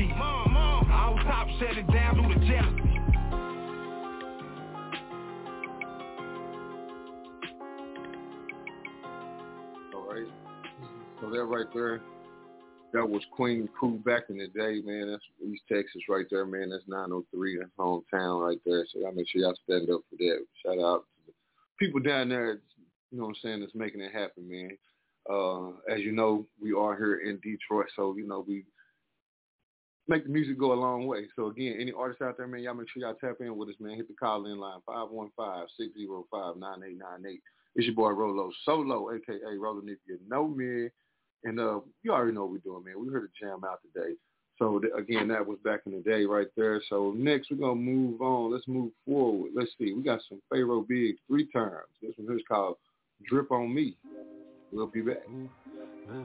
Shut 1.65 1.77
it 1.77 1.87
down 1.87 2.15
to 2.17 2.35
jealousy. 2.45 2.99
All 9.95 10.07
right. 10.07 10.27
So 11.19 11.29
that 11.31 11.43
right 11.45 11.65
there, 11.73 12.01
that 12.93 13.09
was 13.09 13.23
Queen 13.31 13.67
Poo 13.79 13.97
back 13.97 14.23
in 14.29 14.37
the 14.37 14.47
day, 14.47 14.81
man. 14.85 15.09
That's 15.09 15.23
East 15.43 15.63
Texas 15.71 16.03
right 16.07 16.25
there, 16.29 16.45
man. 16.45 16.69
That's 16.69 16.83
903. 16.87 17.57
That's 17.57 17.71
hometown 17.79 18.47
right 18.47 18.59
there. 18.63 18.85
So 18.93 18.99
y'all 18.99 19.13
make 19.13 19.27
sure 19.29 19.41
y'all 19.41 19.55
stand 19.63 19.89
up 19.89 20.01
for 20.09 20.17
that. 20.17 20.45
Shout 20.63 20.77
out 20.77 21.05
to 21.15 21.21
the 21.25 21.33
people 21.79 21.99
down 21.99 22.29
there, 22.29 22.59
you 23.09 23.17
know 23.17 23.23
what 23.23 23.29
I'm 23.29 23.35
saying, 23.41 23.61
that's 23.61 23.73
making 23.73 24.01
it 24.01 24.11
happen, 24.13 24.47
man. 24.47 24.77
Uh, 25.27 25.69
as 25.91 26.01
you 26.01 26.11
know, 26.11 26.45
we 26.61 26.73
are 26.73 26.95
here 26.95 27.21
in 27.27 27.37
Detroit, 27.37 27.87
so, 27.95 28.15
you 28.15 28.27
know, 28.27 28.45
we 28.47 28.65
make 30.07 30.23
the 30.23 30.29
music 30.29 30.59
go 30.59 30.73
a 30.73 30.75
long 30.75 31.07
way. 31.07 31.27
So, 31.35 31.47
again, 31.47 31.77
any 31.79 31.91
artists 31.91 32.21
out 32.21 32.37
there, 32.37 32.47
man, 32.47 32.61
y'all 32.61 32.73
make 32.73 32.87
sure 32.89 33.01
y'all 33.01 33.15
tap 33.15 33.37
in 33.39 33.57
with 33.57 33.69
us, 33.69 33.75
man. 33.79 33.95
Hit 33.95 34.07
the 34.07 34.13
call-in 34.13 34.59
line, 34.59 34.79
515-605-9898. 34.87 37.39
It's 37.75 37.87
your 37.87 37.95
boy 37.95 38.09
Rolo 38.09 38.51
Solo, 38.63 39.09
a.k.a. 39.09 39.59
Rolling 39.59 39.89
if 39.89 39.97
you 40.07 40.19
know 40.29 40.47
me. 40.47 40.89
And 41.43 41.59
uh, 41.59 41.79
you 42.03 42.11
already 42.11 42.33
know 42.33 42.45
what 42.45 42.51
we're 42.51 42.57
doing, 42.59 42.85
man. 42.85 42.95
We're 42.97 43.11
here 43.11 43.27
to 43.27 43.29
jam 43.39 43.63
out 43.65 43.79
today. 43.81 44.15
So, 44.57 44.79
th- 44.79 44.93
again, 44.97 45.27
that 45.27 45.45
was 45.45 45.59
back 45.63 45.81
in 45.85 45.91
the 45.91 45.99
day 45.99 46.23
right 46.23 46.47
there. 46.55 46.81
So, 46.89 47.13
next 47.15 47.51
we're 47.51 47.57
going 47.57 47.77
to 47.77 47.91
move 47.91 48.21
on. 48.21 48.53
Let's 48.53 48.67
move 48.67 48.91
forward. 49.05 49.51
Let's 49.53 49.71
see. 49.77 49.93
We 49.93 50.01
got 50.01 50.21
some 50.29 50.41
Phayroh 50.51 50.87
Big 50.87 51.17
three 51.27 51.47
times. 51.51 51.89
This 52.01 52.13
one 52.17 52.27
here's 52.27 52.41
called 52.47 52.77
Drip 53.27 53.51
on 53.51 53.73
Me. 53.73 53.97
We'll 54.71 54.87
be 54.87 55.01
back. 55.01 55.27
Mm-hmm. 55.27 56.21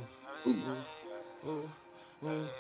Ooh. 0.49 0.55
Mm-hmm. 0.55 1.49
Mm-hmm. 1.49 1.90
Okay, 2.23 2.51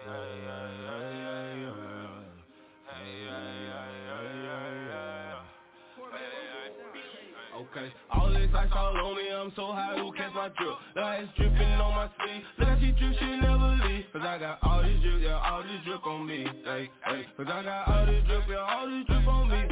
all 8.11 8.33
this 8.33 8.49
ice 8.55 8.71
all 8.75 8.97
on 8.97 9.17
me, 9.17 9.31
I'm 9.31 9.53
so 9.55 9.73
high, 9.73 9.99
who 9.99 10.13
catch 10.13 10.33
my 10.35 10.49
drip? 10.49 10.79
The 10.95 11.03
ice 11.03 11.27
dripping 11.37 11.61
on 11.61 11.95
my 11.95 12.09
sleeve, 12.25 12.43
look 12.59 12.69
how 12.69 12.81
she 12.81 12.93
drip, 12.93 13.19
she 13.19 13.37
never 13.37 13.77
leave. 13.85 14.07
Cause 14.15 14.23
I 14.25 14.39
got 14.39 14.61
all 14.63 14.83
this 14.83 14.99
drip, 15.03 15.21
yeah, 15.21 15.43
all 15.45 15.63
this 15.63 15.85
drip 15.85 16.07
on 16.07 16.27
me, 16.27 16.47
hey, 16.65 16.89
hey 17.05 17.27
Cause 17.37 17.49
I 17.53 17.63
got 17.63 17.89
all 17.89 18.07
this 18.07 18.25
drip, 18.27 18.45
yeah, 18.49 18.61
all 18.61 18.89
this 18.89 19.05
drip 19.07 19.29
on 19.29 19.51
me, 19.51 19.69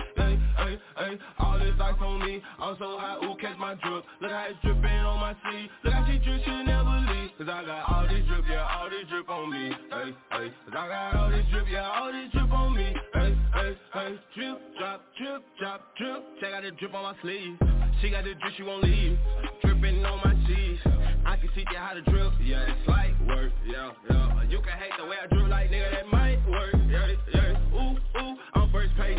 hey, 0.58 0.78
hey 0.98 1.18
All 1.38 1.58
this 1.58 1.74
ice 1.80 1.94
on 2.00 2.20
me, 2.20 2.42
I'm 2.58 2.76
so 2.78 2.98
high, 2.98 3.18
who 3.20 3.36
catch 3.36 3.58
my 3.58 3.74
drip? 3.74 4.04
Look 4.20 4.30
how 4.30 4.46
it's 4.50 4.58
dripping 4.62 4.84
on 4.84 5.20
my 5.20 5.34
sleeve, 5.48 5.70
look 5.84 5.94
how 5.94 6.06
she 6.06 6.18
drip, 6.18 6.42
she 6.44 6.62
never 6.64 6.98
leave 7.08 7.30
Cause 7.38 7.48
I 7.48 7.64
got 7.64 7.88
all 7.88 8.06
this 8.08 8.26
drip, 8.26 8.44
yeah, 8.48 8.66
all 8.66 8.90
this 8.90 9.08
drip 9.08 9.28
on 9.28 9.50
me, 9.50 9.70
hey, 9.90 10.14
hey 10.32 10.48
Cause 10.66 10.76
I 10.76 10.88
got 10.88 11.16
all 11.16 11.30
this 11.30 11.46
drip, 11.50 11.66
yeah, 11.70 11.88
all 11.88 12.12
this 12.12 12.30
drip 12.32 12.52
on 12.52 12.76
me, 12.76 12.94
hey, 13.14 13.36
hey, 13.54 13.76
hey 13.94 14.18
Drip, 14.34 14.58
drop, 14.78 15.02
drip, 15.16 15.42
drop, 15.58 15.80
drip 15.96 16.24
Check 16.40 16.52
out 16.52 16.62
the 16.62 16.70
drip 16.72 16.94
on 16.94 17.02
my 17.02 17.14
sleeve 17.22 17.58
she 18.00 18.10
got 18.10 18.22
the 18.22 18.34
drip, 18.34 18.54
she 18.56 18.62
won't 18.62 18.84
leave. 18.84 19.18
Dripping 19.62 20.04
on 20.06 20.20
my 20.24 20.34
cheese. 20.46 20.78
I 21.26 21.36
can 21.36 21.48
teach 21.54 21.66
you 21.72 21.78
how 21.78 21.94
to 21.94 22.02
drip. 22.02 22.32
Yeah, 22.40 22.62
it's 22.62 22.88
like 22.88 23.10
work. 23.26 23.50
Yeah, 23.66 23.90
yeah. 24.08 24.42
You 24.48 24.60
can 24.60 24.78
hate 24.78 24.92
the 24.98 25.04
way 25.04 25.16
I 25.22 25.26
drip, 25.26 25.48
like 25.48 25.70
nigga, 25.70 25.90
that 25.90 26.06
might 26.06 26.38
work. 26.48 26.74
Yeah, 26.88 27.08
yeah. 27.34 27.74
Ooh, 27.74 27.98
ooh. 28.20 28.36
I'm 28.54 28.70
first 28.70 28.94
page, 28.96 29.18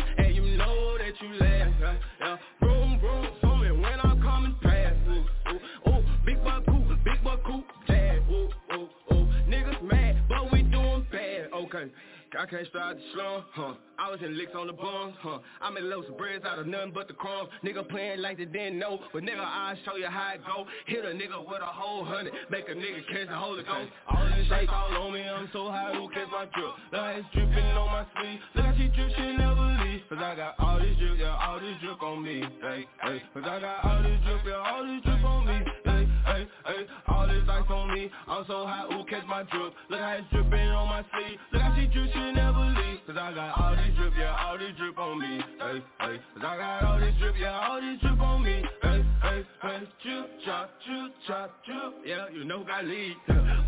and 1.20 1.30
you 1.32 1.38
last. 1.38 1.72
Yeah, 1.80 1.96
yeah. 2.20 2.36
Vroom. 2.60 3.00
So 3.40 3.56
me 3.56 3.70
when 3.70 4.00
I'm 4.00 4.20
coming 4.22 4.54
past. 4.62 4.96
Ooh, 5.08 5.24
ooh, 5.50 5.90
ooh. 5.90 6.04
Big 6.24 6.42
buck 6.44 6.64
cool, 6.66 6.96
big 7.04 7.24
buck 7.24 7.40
cool. 7.44 7.64
Bad. 7.88 8.18
Ooh, 8.30 8.48
ooh, 8.74 8.88
ooh. 9.12 9.26
Niggas 9.48 9.82
mad, 9.82 10.22
but 10.28 10.52
we 10.52 10.62
doing 10.62 11.06
bad. 11.10 11.48
Okay. 11.54 11.90
I 12.38 12.46
can't 12.46 12.64
start 12.68 12.96
the 12.96 13.02
slum, 13.12 13.44
huh? 13.54 13.74
I 13.98 14.08
was 14.08 14.20
in 14.22 14.38
licks 14.38 14.52
on 14.54 14.68
the 14.68 14.72
bums, 14.72 15.14
huh? 15.18 15.40
I 15.60 15.70
made 15.70 15.82
loads 15.82 16.08
of 16.08 16.16
breads 16.16 16.44
out 16.44 16.60
of 16.60 16.66
nothing 16.68 16.92
but 16.94 17.08
the 17.08 17.14
crumbs. 17.14 17.48
Nigga 17.64 17.88
playing 17.88 18.20
like 18.20 18.38
they 18.38 18.44
didn't 18.44 18.78
know, 18.78 19.00
but 19.12 19.24
nigga 19.24 19.40
I 19.40 19.74
show 19.84 19.96
you 19.96 20.06
how 20.06 20.34
it 20.34 20.40
go. 20.46 20.64
Hit 20.86 21.04
a 21.04 21.08
nigga 21.08 21.40
with 21.40 21.60
a 21.60 21.66
whole 21.66 22.04
hundred, 22.04 22.32
make 22.48 22.68
a 22.68 22.72
nigga 22.72 23.04
catch 23.10 23.26
the 23.26 23.34
Holy 23.34 23.64
Ghost. 23.64 23.90
All 24.08 24.24
this 24.26 24.46
shake 24.46 24.72
all 24.72 25.06
on 25.06 25.12
me, 25.12 25.22
I'm 25.22 25.50
so 25.52 25.70
high, 25.70 25.92
who 25.92 26.08
catch 26.10 26.28
my 26.30 26.46
drip? 26.54 26.70
How 26.92 27.06
it's 27.16 27.26
dripping 27.34 27.64
on 27.64 27.88
my 27.88 28.06
sleeve. 28.20 28.38
Look 28.54 28.76
she 28.76 28.88
drip, 28.94 29.10
she 29.16 29.36
never. 29.36 29.69
Cause 30.10 30.18
I 30.18 30.34
got 30.34 30.58
all 30.58 30.80
this 30.80 30.96
drip, 30.98 31.20
yeah, 31.20 31.38
all 31.38 31.60
this 31.60 31.76
drip 31.80 32.02
on 32.02 32.24
me. 32.24 32.42
Hey, 32.60 32.84
hey. 33.00 33.22
Cause 33.32 33.44
I 33.46 33.60
got 33.60 33.84
all 33.84 34.02
this 34.02 34.18
drip, 34.26 34.42
yeah, 34.44 34.58
all 34.58 34.82
this 34.82 35.04
drip 35.04 35.22
on 35.24 35.46
me. 35.46 35.62
Hey, 35.84 36.08
hey, 36.26 36.48
hey. 36.66 36.86
All 37.06 37.28
this 37.28 37.46
ice 37.48 37.70
on 37.70 37.94
me 37.94 38.10
I'm 38.26 38.44
so 38.46 38.66
hot, 38.66 38.92
who 38.92 39.04
catch 39.04 39.26
my 39.28 39.44
drip 39.44 39.72
Look 39.88 40.00
how 40.00 40.18
it's 40.18 40.26
dripping 40.32 40.68
on 40.74 40.88
my 40.88 41.04
sleeve 41.14 41.38
Look 41.52 41.62
how 41.62 41.76
she 41.76 41.86
drip, 41.86 42.10
she 42.12 42.32
never 42.32 42.58
leave 42.58 42.98
Cause 43.06 43.16
I 43.20 43.34
got 43.34 43.60
all 43.60 43.76
this 43.76 43.94
drip, 43.94 44.12
yeah, 44.18 44.34
all 44.34 44.58
this 44.58 44.74
drip 44.78 44.98
on 44.98 45.18
me 45.20 45.42
Hey, 45.60 45.78
hey 46.00 46.16
Cause 46.34 46.42
I 46.42 46.56
got 46.56 46.82
all 46.82 46.98
this 46.98 47.14
drip, 47.20 47.34
yeah, 47.38 47.68
all 47.68 47.80
this 47.80 48.00
drip 48.00 48.20
on 48.20 48.42
me 48.42 48.64
Hey, 48.82 49.04
hey, 49.30 49.44
hey 49.62 49.78
Drip, 50.02 50.30
chop, 50.44 50.70
drip, 50.86 51.12
chop, 51.26 51.50
drip 51.64 51.94
Yeah, 52.06 52.26
you 52.32 52.44
know 52.44 52.64
got 52.64 52.84
lead 52.84 53.16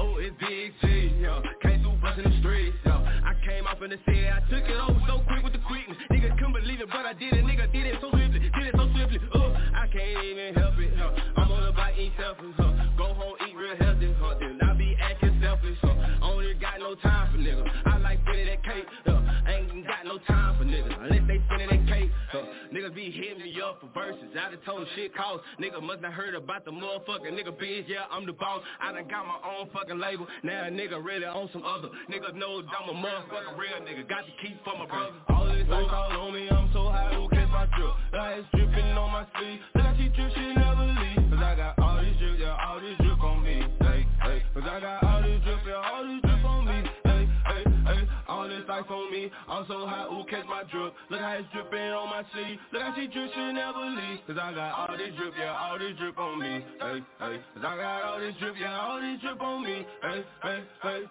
Oh, 0.01 0.17
it's 0.19 0.35
Big 0.41 0.73
G, 0.83 1.15
yeah. 1.21 1.41
Came 1.63 1.83
through 1.83 1.99
bustin' 2.01 2.25
the 2.25 2.39
streets, 2.41 2.77
yeah. 2.85 2.99
I 3.25 3.35
came 3.47 3.67
off 3.67 3.83
in 3.83 3.91
the 3.91 3.99
city, 4.07 4.27
I 4.27 4.41
took 4.51 4.65
it 4.65 4.81
over 4.81 4.99
so 5.07 5.21
quick 5.29 5.45
with 5.45 5.53
the 5.53 5.63
quickness. 5.63 5.97
Niggas 6.11 6.35
couldn't 6.39 6.55
believe 6.55 6.81
it, 6.81 6.89
but 6.89 7.05
I 7.07 7.13
did 7.13 7.33
it. 7.35 7.45
Nigga 7.45 7.71
did 7.71 7.87
it 7.87 7.99
so 8.01 8.11
swiftly, 8.11 8.41
did 8.41 8.67
it 8.67 8.75
so 8.75 8.89
swiftly. 8.91 9.21
Uh, 9.35 9.53
I 9.77 9.87
can't 9.93 10.25
even 10.25 10.55
help 10.55 10.79
it, 10.79 10.91
huh. 10.97 11.13
I'm 11.37 11.53
on 11.53 11.65
the 11.67 11.73
bike, 11.73 11.95
eat 11.99 12.13
selfish, 12.19 12.57
huh. 12.57 12.73
Go 12.97 13.15
home, 13.15 13.37
eat 13.47 13.55
real 13.55 13.77
healthy, 13.77 14.15
huh. 14.19 14.35
Then 14.41 14.59
I 14.63 14.75
be 14.75 14.97
acting 15.01 15.39
selfish, 15.43 15.79
huh. 15.83 15.95
Only 16.23 16.55
got 16.55 16.81
no 16.81 16.95
time 16.97 17.31
for 17.31 17.39
niggas 17.39 17.69
I 17.87 17.99
like 17.99 18.19
spinning 18.27 18.47
that 18.47 18.65
cake, 18.65 18.87
huh. 19.07 19.21
Ain't 19.47 19.87
got 19.87 20.05
no 20.05 20.19
time 20.27 20.59
for 20.59 20.65
niggas 20.65 20.97
Unless 20.99 21.29
they 21.29 21.39
spinning 21.47 21.69
that 21.71 21.82
be 23.03 23.11
hitting 23.11 23.43
me 23.43 23.61
up 23.61 23.81
for 23.81 23.91
verses. 23.91 24.31
I 24.39 24.51
done 24.51 24.63
told 24.65 24.87
shit 24.95 25.15
cost 25.17 25.43
Nigga 25.59 25.83
must 25.83 26.05
have 26.05 26.13
heard 26.13 26.35
about 26.35 26.65
the 26.65 26.71
motherfucking 26.71 27.35
nigga 27.35 27.51
bitch 27.51 27.89
Yeah, 27.89 28.07
I'm 28.11 28.27
the 28.27 28.33
boss. 28.33 28.63
I 28.81 28.93
done 28.93 29.09
got 29.09 29.27
my 29.27 29.39
own 29.43 29.69
fucking 29.73 29.99
label. 29.99 30.27
Now 30.45 30.67
a 30.67 30.71
nigga 30.71 31.03
really 31.03 31.25
on 31.25 31.49
some 31.53 31.65
other. 31.65 31.89
Niggas 32.11 32.35
know 32.35 32.63
I'm 32.63 32.89
a 32.91 32.95
motherfucking 32.95 33.59
real 33.59 33.83
nigga. 33.83 34.09
Got 34.09 34.27
to 34.27 34.33
keep 34.41 34.63
for 34.63 34.79
my 34.79 34.87
brother. 34.87 35.19
All 35.31 35.47
this 35.47 35.67
ice 35.67 35.91
all 35.91 36.29
on 36.29 36.35
me 36.35 36.49
I'm 36.49 36.71
so 36.73 36.91
high, 36.91 37.15
who 37.15 37.29
catch 37.31 37.51
my 37.51 37.67
drip? 37.75 37.91
Like 38.13 38.39
it's 38.39 38.49
dripping 38.55 38.95
on 38.95 39.11
my 39.11 39.27
sleeve. 39.39 39.59
Look 39.75 39.85
how 39.85 39.97
she 39.97 40.09
drip, 40.09 40.31
she 40.35 40.55
never 40.55 40.87
leave. 40.87 41.31
Cause 41.31 41.43
I 41.43 41.55
got 41.57 41.79
all 41.83 41.99
this 41.99 42.15
drip, 42.19 42.39
yeah, 42.39 42.55
all 42.55 42.81
this 42.81 42.97
drip 43.03 43.21
on 43.21 43.43
me. 43.43 43.67
Hey, 43.81 44.07
hey 44.23 44.43
Cause 44.55 44.63
I 44.71 44.81
got 44.81 45.03
all 45.03 45.23
this 45.23 45.43
drip, 45.43 45.59
yeah, 45.67 45.91
all 45.91 46.07
this 46.07 46.23
drip 46.23 46.32
All 48.73 48.79
ice 48.79 48.89
on 48.89 49.13
me 49.13 49.31
I'm 49.49 49.65
so 49.69 49.87
high, 49.87 50.07
who 50.09 50.25
catch 50.25 50.47
my 50.47 50.63
drip 50.65 50.95
Look 51.11 51.21
how 51.21 51.37
it's 51.37 51.49
dripping 51.53 51.93
on 51.93 52.09
my 52.09 52.25
sleeve 52.33 52.59
Look 52.73 52.83
how 52.83 52.95
she 52.97 53.07
drip, 53.07 53.31
she 53.35 53.53
never 53.53 53.85
leave 53.85 54.21
Cause 54.27 54.39
I 54.41 54.55
got 54.55 54.73
all 54.73 54.97
this 54.97 55.13
drip, 55.17 55.35
yeah, 55.39 55.53
all 55.53 55.79
this 55.79 55.93
drip 55.99 56.19
on 56.19 56.41
me 56.41 56.65
Hey, 56.81 57.01
hey 57.21 57.37
Cause 57.53 57.65
I 57.67 57.77
got 57.77 58.03
all 58.03 58.21
this 58.21 58.35
drip, 58.41 58.55
yeah, 58.59 58.81
all 58.81 59.01
this 59.01 59.21
drip 59.21 59.41
on 59.43 59.65
me 59.65 59.87
Hey, 60.01 60.25
hey, 60.43 60.65
hey 60.83 61.03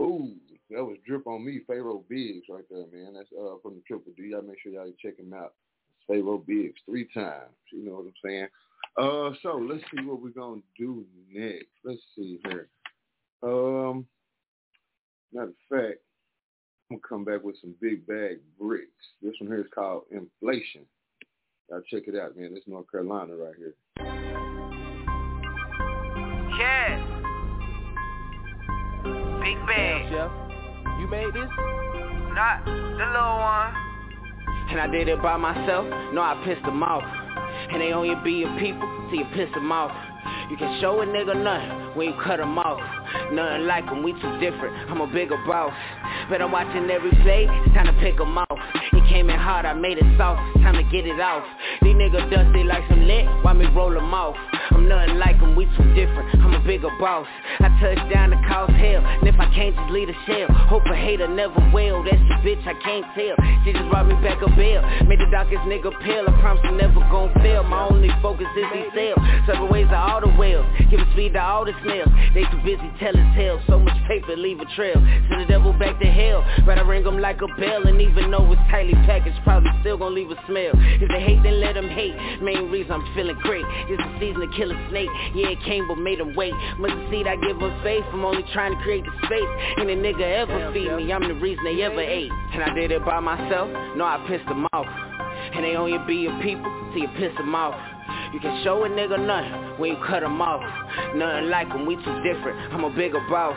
Ooh, 0.00 0.30
that 0.70 0.84
was 0.84 0.96
drip 1.04 1.26
on 1.26 1.44
me, 1.44 1.60
Phayroh 1.68 2.04
Biggz 2.08 2.42
right 2.48 2.64
there, 2.70 2.86
man. 2.92 3.14
That's 3.14 3.28
uh 3.32 3.56
from 3.60 3.74
the 3.74 3.80
Triple 3.84 4.12
D. 4.16 4.28
Y'all 4.30 4.42
make 4.42 4.58
sure 4.62 4.70
y'all 4.70 4.92
check 5.02 5.18
him 5.18 5.34
out. 5.34 5.54
It's 5.98 6.08
Phayroh 6.08 6.46
Biggz 6.46 6.74
three 6.86 7.08
times. 7.12 7.50
You 7.72 7.84
know 7.84 7.96
what 7.96 8.06
I'm 8.06 8.12
saying? 8.24 8.46
Uh, 8.96 9.34
so 9.42 9.56
let's 9.56 9.82
see 9.90 10.06
what 10.06 10.22
we're 10.22 10.28
gonna 10.28 10.60
do 10.78 11.04
next. 11.32 11.66
Let's 11.82 12.00
see 12.14 12.38
here. 12.44 12.68
Um, 13.42 14.06
matter 15.32 15.48
of 15.48 15.54
fact, 15.68 15.98
I'm 16.90 16.96
gonna 16.96 17.08
come 17.08 17.24
back 17.24 17.42
with 17.44 17.56
some 17.60 17.74
Big 17.80 18.06
Bag 18.06 18.38
Brickz. 18.60 18.86
This 19.22 19.34
one 19.40 19.50
here 19.50 19.60
is 19.60 19.66
called 19.74 20.04
Inflation. 20.10 20.82
Y'all 21.70 21.82
check 21.90 22.04
it 22.06 22.16
out, 22.16 22.36
man. 22.36 22.54
This 22.54 22.64
North 22.66 22.90
Carolina 22.90 23.34
right 23.36 23.54
here. 23.56 23.74
Yeah. 26.58 26.96
Big 29.40 29.66
bag. 29.66 30.10
Chef, 30.10 30.30
you 30.98 31.08
made 31.08 31.34
this? 31.34 31.50
Not 32.32 32.64
the 32.64 32.72
little 32.72 33.38
one. 33.38 33.74
And 34.70 34.80
I 34.80 34.86
did 34.90 35.08
it 35.08 35.22
by 35.22 35.36
myself. 35.36 35.86
No, 36.14 36.22
I 36.22 36.42
pissed 36.46 36.62
them 36.62 36.82
off. 36.82 37.04
And 37.70 37.80
they 37.82 37.92
only 37.92 38.14
be 38.24 38.32
your 38.32 38.58
people 38.58 38.88
till 39.10 39.20
you 39.20 39.26
piss 39.34 39.52
them 39.54 39.70
off. 39.72 39.92
You 40.50 40.56
can 40.56 40.80
show 40.80 41.00
a 41.02 41.06
nigga 41.06 41.36
nothing 41.36 41.87
when 41.98 42.14
you 42.14 42.14
cut 42.22 42.38
him 42.38 42.56
off. 42.56 42.80
Nothing 43.32 43.66
like 43.66 43.84
him, 43.84 44.02
we 44.04 44.12
too 44.12 44.38
different. 44.38 44.88
I'm 44.88 45.00
a 45.00 45.06
bigger 45.08 45.36
boss. 45.46 45.74
But 46.30 46.40
I'm 46.40 46.52
watching 46.52 46.88
every 46.88 47.10
play, 47.22 47.48
it's 47.50 47.74
time 47.74 47.86
to 47.86 47.92
pick 48.00 48.20
him 48.20 48.38
off. 48.38 48.58
He 48.92 49.00
came 49.08 49.28
in 49.28 49.38
hard, 49.38 49.66
I 49.66 49.74
made 49.74 49.98
it 49.98 50.06
soft, 50.16 50.40
it's 50.54 50.62
time 50.62 50.76
to 50.76 50.84
get 50.92 51.06
it 51.06 51.20
off. 51.20 51.42
These 51.82 51.96
niggas 51.96 52.30
dusty 52.30 52.62
like 52.62 52.84
some 52.88 53.04
lit, 53.06 53.26
why 53.42 53.52
me 53.52 53.66
roll 53.74 53.90
them 53.90 54.14
off? 54.14 54.36
I'm 54.70 54.86
nothing 54.88 55.18
like 55.18 55.36
him, 55.36 55.56
we 55.56 55.64
too 55.76 55.88
different, 55.94 56.28
I'm 56.38 56.54
a 56.54 56.60
bigger 56.64 56.90
boss. 57.00 57.26
I 57.58 57.68
touch 57.80 57.98
down 58.12 58.30
to 58.30 58.38
cause 58.46 58.70
hell, 58.76 59.02
and 59.02 59.26
if 59.26 59.34
I 59.40 59.48
can't 59.54 59.74
just 59.74 59.90
leave 59.90 60.08
a 60.08 60.16
shell. 60.26 60.48
Hope 60.68 60.84
a 60.86 60.94
hater 60.94 61.26
never 61.26 61.58
will, 61.72 62.04
that's 62.04 62.20
the 62.28 62.36
bitch 62.44 62.62
I 62.68 62.76
can't 62.84 63.06
tell. 63.16 63.36
She 63.64 63.72
just 63.72 63.88
brought 63.90 64.06
me 64.06 64.14
back 64.20 64.38
a 64.44 64.48
bill, 64.54 64.84
made 65.08 65.20
the 65.20 65.28
darkest 65.32 65.64
nigga 65.64 65.90
pale. 66.04 66.28
I 66.28 66.40
promise 66.40 66.62
I'm 66.64 66.76
never 66.76 67.00
gon' 67.10 67.32
fail, 67.40 67.64
my 67.64 67.88
only 67.88 68.10
focus 68.22 68.46
is 68.56 68.66
these 68.72 68.92
sales. 68.94 69.18
Seven 69.46 69.68
ways 69.72 69.88
to 69.88 69.96
all 69.96 70.20
the 70.20 70.28
whales, 70.36 70.66
giving 70.90 71.08
speed 71.12 71.32
to 71.32 71.42
all 71.42 71.64
the 71.64 71.72
snails. 71.88 72.12
They 72.34 72.44
too 72.44 72.60
busy 72.64 72.90
telling 73.00 73.32
tales, 73.34 73.60
so 73.66 73.78
much 73.80 73.96
paper 74.06 74.36
leave 74.36 74.60
a 74.60 74.66
trail. 74.76 74.94
Send 74.94 75.42
the 75.42 75.46
devil 75.48 75.72
back 75.72 75.98
to 76.00 76.06
hell, 76.06 76.44
but 76.66 76.78
I 76.78 76.82
ring 76.82 77.04
them 77.04 77.18
like 77.18 77.40
a 77.40 77.48
bell, 77.58 77.86
and 77.86 78.00
even 78.00 78.30
though 78.30 78.52
it's 78.52 78.60
tightly 78.70 78.94
packaged, 79.08 79.40
probably 79.44 79.70
still 79.80 79.96
gon' 79.96 80.14
leave 80.14 80.30
a 80.30 80.36
smell. 80.46 80.72
If 80.74 81.08
they 81.08 81.20
hate, 81.20 81.42
then 81.42 81.60
let 81.60 81.74
them 81.74 81.88
hate. 81.88 82.14
Main 82.42 82.70
reason 82.70 82.92
I'm 82.92 83.14
feeling 83.14 83.38
great 83.42 83.64
is 83.90 83.98
the 83.98 84.10
season 84.20 84.40
to 84.44 84.50
kill 84.56 84.70
a 84.70 84.78
snake. 84.90 85.10
Yeah, 85.34 85.56
it 85.56 85.62
came, 85.64 85.88
but 85.88 85.96
made 85.96 86.20
them 86.20 86.34
wait. 86.36 86.52
Must 86.78 86.92
have 86.92 87.10
seen 87.10 87.26
I 87.26 87.36
give 87.36 87.58
them 87.58 87.72
faith. 87.82 88.04
I'm 88.12 88.24
only 88.24 88.44
trying 88.52 88.76
to 88.76 88.82
create 88.82 89.04
the 89.04 89.12
space. 89.24 89.50
Ain't 89.78 89.90
a 89.90 89.96
nigga 89.96 90.44
ever 90.44 90.72
feed 90.72 90.92
me. 90.92 91.12
I'm 91.12 91.26
the 91.26 91.34
reason 91.34 91.64
they 91.64 91.82
ever 91.82 92.00
ate. 92.00 92.30
And 92.52 92.62
I 92.62 92.74
did 92.74 92.92
it 92.92 93.04
by 93.04 93.20
myself. 93.20 93.68
No, 93.96 94.04
I 94.04 94.24
pissed 94.28 94.46
them 94.46 94.66
off. 94.72 94.86
And 94.86 95.64
they 95.64 95.76
only 95.76 95.98
be 96.06 96.16
your 96.16 96.38
people 96.42 96.70
till 96.92 97.02
you 97.02 97.08
piss 97.16 97.34
them 97.36 97.54
off. 97.54 97.74
You 98.32 98.40
can 98.40 98.62
show 98.62 98.84
a 98.84 98.88
nigga 98.88 99.18
nothing 99.24 99.80
when 99.80 99.90
you 99.92 99.96
cut 100.06 100.22
him 100.22 100.40
off. 100.42 100.60
Nothing 101.14 101.48
like 101.48 101.68
him, 101.68 101.86
we 101.86 101.96
too 101.96 102.22
different. 102.22 102.58
I'm 102.74 102.84
a 102.84 102.90
bigger 102.90 103.20
boss. 103.30 103.56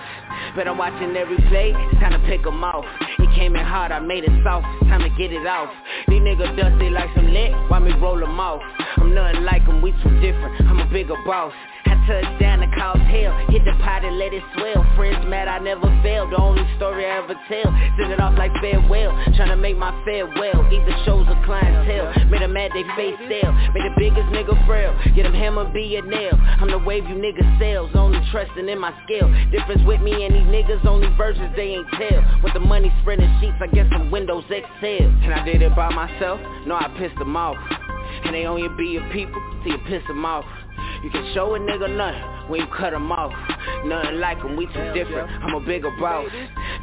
But 0.56 0.68
I'm 0.68 0.78
watching 0.78 1.16
every 1.18 1.38
play, 1.50 1.74
time 2.00 2.13
to 2.13 2.20
pick 2.28 2.46
him 2.46 2.63
off. 2.63 2.86
He 3.18 3.28
came 3.36 3.56
in 3.56 3.66
hard, 3.66 3.92
I 3.92 4.00
made 4.00 4.24
it 4.24 4.44
soft, 4.44 4.66
time 4.88 5.01
to 5.01 5.10
get 5.18 5.34
it 5.34 5.46
off. 5.46 5.70
These 6.08 6.22
niggas 6.22 6.56
dusty 6.56 6.90
like 6.90 7.10
some 7.16 7.34
lit, 7.34 7.51
why 7.70 7.80
me 7.80 7.92
roll 8.00 8.20
them 8.20 8.40
off? 8.40 8.62
I'm 8.98 9.13
nothing 9.13 9.44
like 9.44 9.63
him, 9.63 9.82
we 9.82 9.92
too 9.92 10.20
different. 10.22 10.62
I'm 10.62 10.80
a 10.80 10.88
bigger 10.88 11.18
boss. 11.25 11.54
I 11.92 12.00
touched 12.08 12.40
down 12.40 12.60
to 12.63 12.70
cause 12.72 13.04
hell 13.12 13.36
Hit 13.51 13.66
the 13.66 13.75
pot 13.84 14.06
and 14.06 14.18
let 14.18 14.34
it 14.34 14.44
swell 14.56 14.80
Friends 14.96 15.28
mad 15.28 15.48
I 15.48 15.60
never 15.60 15.92
failed 16.01 16.32
The 16.32 16.40
only 16.40 16.63
story 16.78 17.06
I 17.06 17.20
ever 17.20 17.36
tell 17.51 17.68
Send 18.00 18.16
it 18.16 18.20
off 18.20 18.38
like 18.38 18.54
farewell 18.63 19.12
Tryna 19.36 19.60
make 19.60 19.78
my 19.78 19.92
farewell 20.06 20.63
Either 20.72 20.96
shows 21.04 21.28
or 21.28 21.36
clientele 21.44 22.13
Made 22.30 22.42
them 22.42 22.54
mad 22.54 22.72
they 22.74 22.88
face 22.96 23.20
stale 23.28 23.51
Made 23.75 23.84
the 23.84 23.96
biggest 23.98 24.30
nigga 24.32 24.56
frail. 24.65 24.98
Get 25.15 25.24
them 25.24 25.34
hammer 25.34 25.65
be 25.72 25.96
a 25.96 26.01
nail. 26.01 26.34
I'm 26.34 26.70
the 26.70 26.80
wave 26.80 27.06
you 27.08 27.15
niggas 27.15 27.60
sales 27.60 27.91
Only 27.94 28.20
trusting 28.32 28.68
in 28.68 28.80
my 28.80 28.94
skill. 29.03 29.32
Difference 29.51 29.82
with 29.86 30.01
me 30.01 30.25
and 30.25 30.34
these 30.34 30.48
niggas 30.48 30.86
Only 30.86 31.10
versions 31.18 31.53
they 31.56 31.75
ain't 31.75 31.88
tell. 31.98 32.41
With 32.44 32.53
the 32.53 32.60
money 32.60 32.91
spreading 33.01 33.30
sheets 33.39 33.58
I 33.62 33.68
guess 33.68 33.88
some 33.91 34.12
Windows 34.12 34.44
XL 34.48 34.86
And 34.86 35.34
I 35.34 35.44
did 35.46 35.62
it 35.62 35.75
by 35.75 35.89
myself. 35.94 36.39
No 36.65 36.75
I 36.75 36.94
pissed 36.98 37.18
them 37.18 37.36
off. 37.36 37.58
And 38.24 38.36
they 38.36 38.46
only 38.46 38.68
be 38.77 38.89
your 38.89 39.08
people 39.12 39.41
till 39.63 39.74
you 39.74 39.80
piss 39.88 40.03
them 40.08 40.25
off. 40.25 40.46
You 41.03 41.10
can 41.10 41.34
show 41.34 41.55
a 41.55 41.60
nigga 41.60 41.89
nothing 41.89 42.50
when 42.50 42.62
you 42.62 42.67
cut 42.77 42.93
him 42.93 43.12
off. 43.12 43.34
Nothing 43.86 44.20
like 44.20 44.38
him, 44.38 44.55
we 44.55 44.67
too 44.67 44.93
different. 44.93 45.31
I'm 45.41 45.55
a 45.55 45.60
bigger 45.60 45.89
boss. 46.00 46.29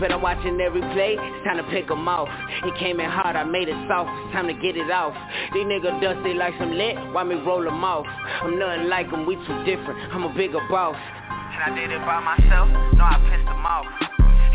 But 0.00 0.10
I'm 0.10 0.22
watching 0.22 0.60
every 0.60 0.80
play, 0.80 1.14
it's 1.14 1.44
time 1.46 1.58
to 1.58 1.62
pick 1.70 1.88
him 1.88 2.08
off. 2.08 2.28
It 2.64 2.75
came 2.80 2.98
in 2.98 3.08
hard, 3.08 3.37
I 3.37 3.44
made 3.44 3.68
it 3.68 3.78
soft, 3.87 4.10
it's 4.10 4.32
time 4.34 4.48
to 4.48 4.54
get 4.54 4.76
it 4.76 4.90
off. 4.90 5.14
These 5.54 5.66
niggas 5.66 6.02
dusty 6.02 6.34
like 6.34 6.54
some 6.58 6.75
lit, 6.75 6.96
why 7.14 7.22
me 7.22 7.37
roll 7.37 7.62
them 7.62 7.84
off? 7.84 8.06
I'm 8.42 8.58
nothing 8.58 8.88
like 8.88 9.06
him, 9.06 9.25
we 9.25 9.37
too 9.37 9.58
different. 9.62 9.98
I'm 10.10 10.25
a 10.25 10.34
bigger 10.34 10.66
boss. 10.68 10.98
And 10.98 11.62
I 11.62 11.78
did 11.78 11.90
it 11.94 12.02
by 12.02 12.18
myself, 12.18 12.66
no 12.98 13.04
I 13.06 13.22
pissed 13.30 13.46
them 13.46 13.62
off. 13.62 13.87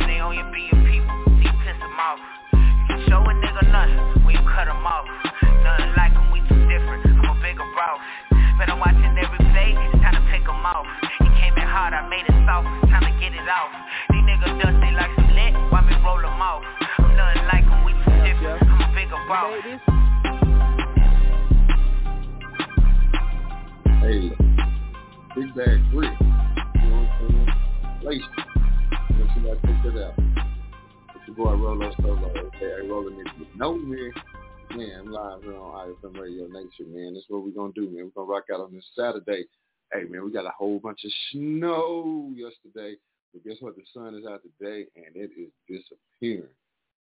And 0.03 0.11
they 0.11 0.19
only 0.19 0.43
be 0.51 0.67
your 0.75 0.83
people, 0.83 1.39
you 1.39 1.51
piss 1.63 1.79
them 1.79 1.95
off. 1.95 2.19
You 2.51 2.99
can 2.99 2.99
show 3.07 3.23
a 3.23 3.31
nigga 3.31 3.63
nothing 3.71 4.27
when 4.27 4.35
you 4.35 4.43
cut 4.43 4.67
him 4.67 4.83
off. 4.83 5.07
Nothing 5.63 5.91
like 5.95 6.11
him, 6.11 6.35
we 6.35 6.43
too 6.51 6.59
different. 6.67 7.07
I'm 7.07 7.31
a 7.31 7.39
bigger 7.39 7.63
boss. 7.79 8.32
But 8.57 8.69
I'm 8.69 8.79
watching 8.79 9.17
every 9.17 9.37
play, 9.51 9.73
it's 9.73 10.01
time 10.01 10.13
to 10.13 10.21
pick 10.29 10.45
him 10.45 10.65
off. 10.65 10.85
He 11.19 11.27
came 11.41 11.57
in 11.57 11.67
hard, 11.67 11.93
I 11.93 12.07
made 12.07 12.25
it 12.29 12.37
soft, 12.45 12.69
time 12.89 13.01
to 13.01 13.13
get 13.19 13.33
it 13.33 13.49
off. 13.49 13.73
These 14.13 14.23
niggas 14.29 14.61
dusty 14.61 14.93
like 14.93 15.09
some 15.17 15.33
lit, 15.33 15.53
why 15.73 15.81
me 15.81 15.97
roll 16.05 16.21
them 16.21 16.37
off? 16.37 16.61
I'm 16.99 17.17
nothing 17.17 17.45
like 17.49 17.65
him, 17.65 17.81
we 17.83 17.91
too 18.05 18.13
different. 18.21 18.61
I'm 18.61 18.77
a 18.77 18.89
bigger 18.93 19.17
boss. 19.25 19.57
Hey, 24.05 24.29
big 25.33 25.49
bag 25.57 25.81
brick. 25.91 26.13
You 26.13 26.89
know 26.89 27.01
what 27.01 27.09
I'm 27.09 27.25
saying? 27.25 27.49
Inflation. 27.95 28.33
You 29.09 29.15
know, 29.17 29.27
somebody 29.33 29.59
pick 29.65 29.77
that 29.81 29.97
out. 29.97 30.15
It's 31.15 31.25
your 31.27 31.35
boy 31.35 31.53
Rolo 31.57 31.89
Solo, 32.01 32.29
okay? 32.29 32.71
I 32.77 32.87
rolling 32.87 33.17
it 33.17 33.27
with 33.39 33.49
no 33.55 33.75
man. 33.75 34.13
Man, 34.75 35.11
live 35.11 35.43
here 35.43 35.55
on 35.55 35.87
IFM 36.03 36.19
Radio 36.19 36.47
Nation, 36.47 36.91
man. 36.91 37.13
That's 37.13 37.25
what 37.29 37.43
we're 37.43 37.51
gonna 37.51 37.73
do, 37.73 37.85
man. 37.89 38.05
We're 38.05 38.23
gonna 38.23 38.31
rock 38.31 38.45
out 38.51 38.61
on 38.61 38.73
this 38.73 38.85
Saturday. 38.97 39.45
Hey 39.93 40.05
man, 40.09 40.25
we 40.25 40.31
got 40.31 40.47
a 40.47 40.51
whole 40.57 40.79
bunch 40.79 41.01
of 41.05 41.11
snow 41.31 42.31
yesterday. 42.35 42.95
But 43.33 43.43
guess 43.43 43.57
what? 43.59 43.75
The 43.75 43.83
sun 43.93 44.15
is 44.15 44.25
out 44.25 44.41
today 44.41 44.87
and 44.95 45.15
it 45.15 45.29
is 45.37 45.51
disappearing. 45.67 46.49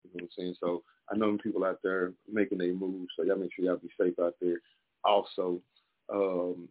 You 0.05 0.11
know 0.11 0.12
what 0.12 0.23
I'm 0.25 0.29
saying? 0.37 0.57
So 0.61 0.83
I 1.11 1.17
know 1.17 1.38
people 1.43 1.64
out 1.64 1.79
there 1.83 2.12
making 2.31 2.59
their 2.59 2.75
moves, 2.75 3.09
so 3.17 3.23
y'all 3.23 3.37
make 3.38 3.50
sure 3.55 3.64
y'all 3.64 3.76
be 3.76 3.88
safe 3.99 4.19
out 4.21 4.35
there. 4.43 4.59
Also, 5.05 5.59
um, 6.12 6.69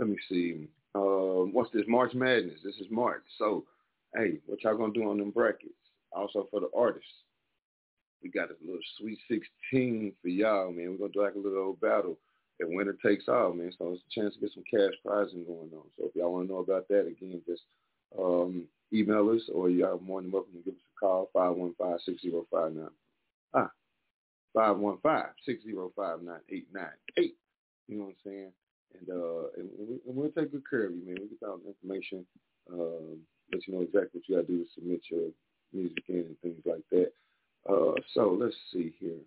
let 0.00 0.08
me 0.08 0.16
see. 0.28 0.66
um, 0.96 1.50
what's 1.52 1.70
this? 1.72 1.84
March 1.86 2.12
Madness. 2.14 2.58
This 2.64 2.76
is 2.76 2.86
March. 2.90 3.22
So, 3.38 3.64
hey, 4.16 4.38
what 4.46 4.64
y'all 4.64 4.76
gonna 4.76 4.92
do 4.92 5.08
on 5.08 5.18
them 5.18 5.30
brackets? 5.30 5.74
Also 6.12 6.48
for 6.50 6.58
the 6.58 6.70
artists, 6.76 7.08
we 8.22 8.30
got 8.30 8.50
a 8.50 8.56
little 8.64 8.80
Sweet 8.98 9.18
16 9.28 10.12
for 10.20 10.28
y'all, 10.28 10.72
man. 10.72 10.92
We're 10.92 11.08
gonna 11.08 11.12
do 11.12 11.22
like 11.22 11.34
a 11.34 11.38
little 11.38 11.58
old 11.58 11.80
battle. 11.80 12.18
And 12.58 12.76
winner 12.76 12.96
takes 13.04 13.26
all, 13.26 13.54
man. 13.54 13.72
So 13.78 13.92
it's 13.92 14.02
a 14.02 14.20
chance 14.20 14.34
to 14.34 14.40
get 14.40 14.52
some 14.52 14.64
cash 14.70 14.92
prizing 15.04 15.46
going 15.46 15.70
on. 15.72 15.84
So 15.96 16.06
if 16.06 16.14
y'all 16.14 16.32
want 16.32 16.48
to 16.48 16.52
know 16.52 16.60
about 16.60 16.88
that, 16.88 17.06
again, 17.06 17.40
just 17.46 17.62
um, 18.18 18.66
email 18.92 19.30
us 19.30 19.48
or 19.52 19.70
y'all 19.70 19.98
more 20.00 20.20
than 20.20 20.30
welcome 20.30 20.52
to 20.52 20.58
give 20.58 20.74
us 20.74 20.80
a 20.94 21.00
call, 21.00 21.30
515-6059. 21.34 22.90
Ah, 23.54 23.70
515-605-9898. 24.54 27.32
You 27.88 27.96
know 27.96 28.04
what 28.04 28.08
I'm 28.08 28.14
saying? 28.24 28.52
And, 28.98 29.08
uh, 29.08 29.48
and, 29.56 29.70
and 30.06 30.16
we'll 30.16 30.30
take 30.30 30.52
good 30.52 30.68
care 30.68 30.86
of 30.86 30.92
you, 30.92 31.06
man. 31.06 31.16
We'll 31.18 31.28
get 31.28 31.48
out 31.48 31.60
information, 31.66 32.26
um, 32.70 33.20
let 33.52 33.66
you 33.66 33.74
know 33.74 33.82
exactly 33.82 34.20
what 34.20 34.28
you 34.28 34.36
got 34.36 34.46
to 34.46 34.52
do 34.52 34.64
to 34.64 34.70
submit 34.74 35.00
your 35.10 35.30
music 35.72 36.04
in 36.08 36.16
and 36.16 36.38
things 36.42 36.62
like 36.66 36.84
that. 36.90 37.12
Uh, 37.68 37.92
so 38.14 38.36
let's 38.40 38.56
see 38.72 38.94
here. 38.98 39.18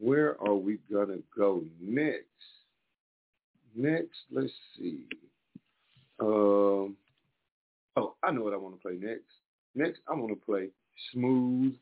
Where 0.00 0.40
are 0.40 0.54
we 0.54 0.78
going 0.90 1.08
to 1.08 1.22
go 1.36 1.62
next? 1.80 2.24
Next, 3.74 4.18
let's 4.32 4.52
see. 4.76 5.04
Um, 6.20 6.96
oh, 7.96 8.14
I 8.22 8.32
know 8.32 8.42
what 8.42 8.54
I 8.54 8.56
want 8.56 8.74
to 8.74 8.80
play 8.80 8.96
next. 8.98 9.24
Next, 9.74 10.00
I 10.08 10.14
want 10.14 10.30
to 10.30 10.46
play 10.46 10.68
Smooth 11.12 11.74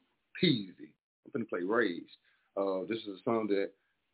Peezee. 0.42 0.90
I'm 1.24 1.32
going 1.32 1.44
to 1.44 1.48
play 1.48 1.62
Raised. 1.62 2.16
Uh, 2.56 2.80
this 2.88 2.98
is 2.98 3.20
a 3.20 3.22
song 3.24 3.46
that 3.48 3.70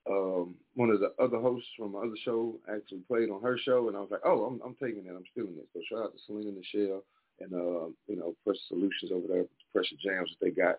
um, 0.08 0.54
one 0.74 0.90
of 0.90 1.00
the 1.00 1.12
other 1.22 1.38
hosts 1.38 1.68
from 1.76 1.92
my 1.92 2.00
other 2.00 2.16
show 2.24 2.54
actually 2.72 3.00
played 3.08 3.30
on 3.30 3.42
her 3.42 3.58
show, 3.58 3.88
and 3.88 3.96
I 3.96 4.00
was 4.00 4.10
like, 4.10 4.20
oh, 4.24 4.44
I'm, 4.44 4.60
I'm 4.64 4.74
taking 4.74 5.06
it. 5.06 5.14
I'm 5.14 5.24
stealing 5.32 5.56
it. 5.58 5.68
So 5.72 5.80
shout 5.88 6.04
out 6.04 6.12
to 6.12 6.18
Selena 6.26 6.52
Michelle 6.52 7.02
and, 7.40 7.54
uh, 7.54 7.88
you 8.06 8.16
know, 8.16 8.34
Pressure 8.44 8.60
Solutions 8.68 9.10
over 9.12 9.26
there, 9.26 9.44
Pressure 9.72 9.96
Jams 10.02 10.30
that 10.30 10.44
they 10.44 10.50
got 10.50 10.78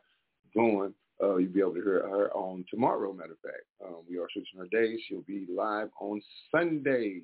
going. 0.55 0.93
Uh, 1.21 1.35
you'll 1.37 1.51
be 1.51 1.59
able 1.59 1.73
to 1.73 1.83
hear 1.83 2.07
her 2.07 2.31
on 2.33 2.65
tomorrow, 2.69 3.13
matter 3.13 3.33
of 3.33 3.39
fact. 3.39 3.65
Um, 3.85 3.97
we 4.09 4.17
are 4.17 4.27
switching 4.33 4.59
her 4.59 4.67
days. 4.71 4.99
She'll 5.07 5.21
be 5.21 5.45
live 5.55 5.89
on 5.99 6.21
Sundays. 6.51 7.21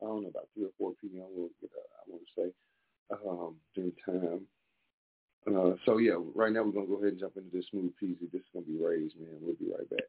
I 0.00 0.06
don't 0.06 0.22
know, 0.22 0.28
about 0.28 0.48
3 0.54 0.64
or 0.64 0.70
4 0.78 0.92
p.m. 1.00 1.26
We'll 1.30 1.50
get, 1.60 1.70
uh, 1.76 1.80
I 2.00 2.10
want 2.10 2.22
to 2.24 2.40
say, 2.40 3.28
um, 3.28 3.56
during 3.74 3.92
time. 4.04 4.46
Uh, 5.46 5.74
so, 5.84 5.98
yeah, 5.98 6.14
right 6.34 6.52
now 6.52 6.62
we're 6.62 6.72
going 6.72 6.86
to 6.86 6.92
go 6.92 6.98
ahead 6.98 7.12
and 7.12 7.20
jump 7.20 7.36
into 7.36 7.50
this 7.52 7.66
Smooth 7.70 7.92
Peezee. 8.02 8.30
This 8.32 8.40
is 8.40 8.48
going 8.52 8.64
to 8.64 8.70
be 8.70 8.82
raised, 8.82 9.16
man. 9.18 9.36
We'll 9.40 9.54
be 9.54 9.70
right 9.70 9.88
back. 9.90 10.06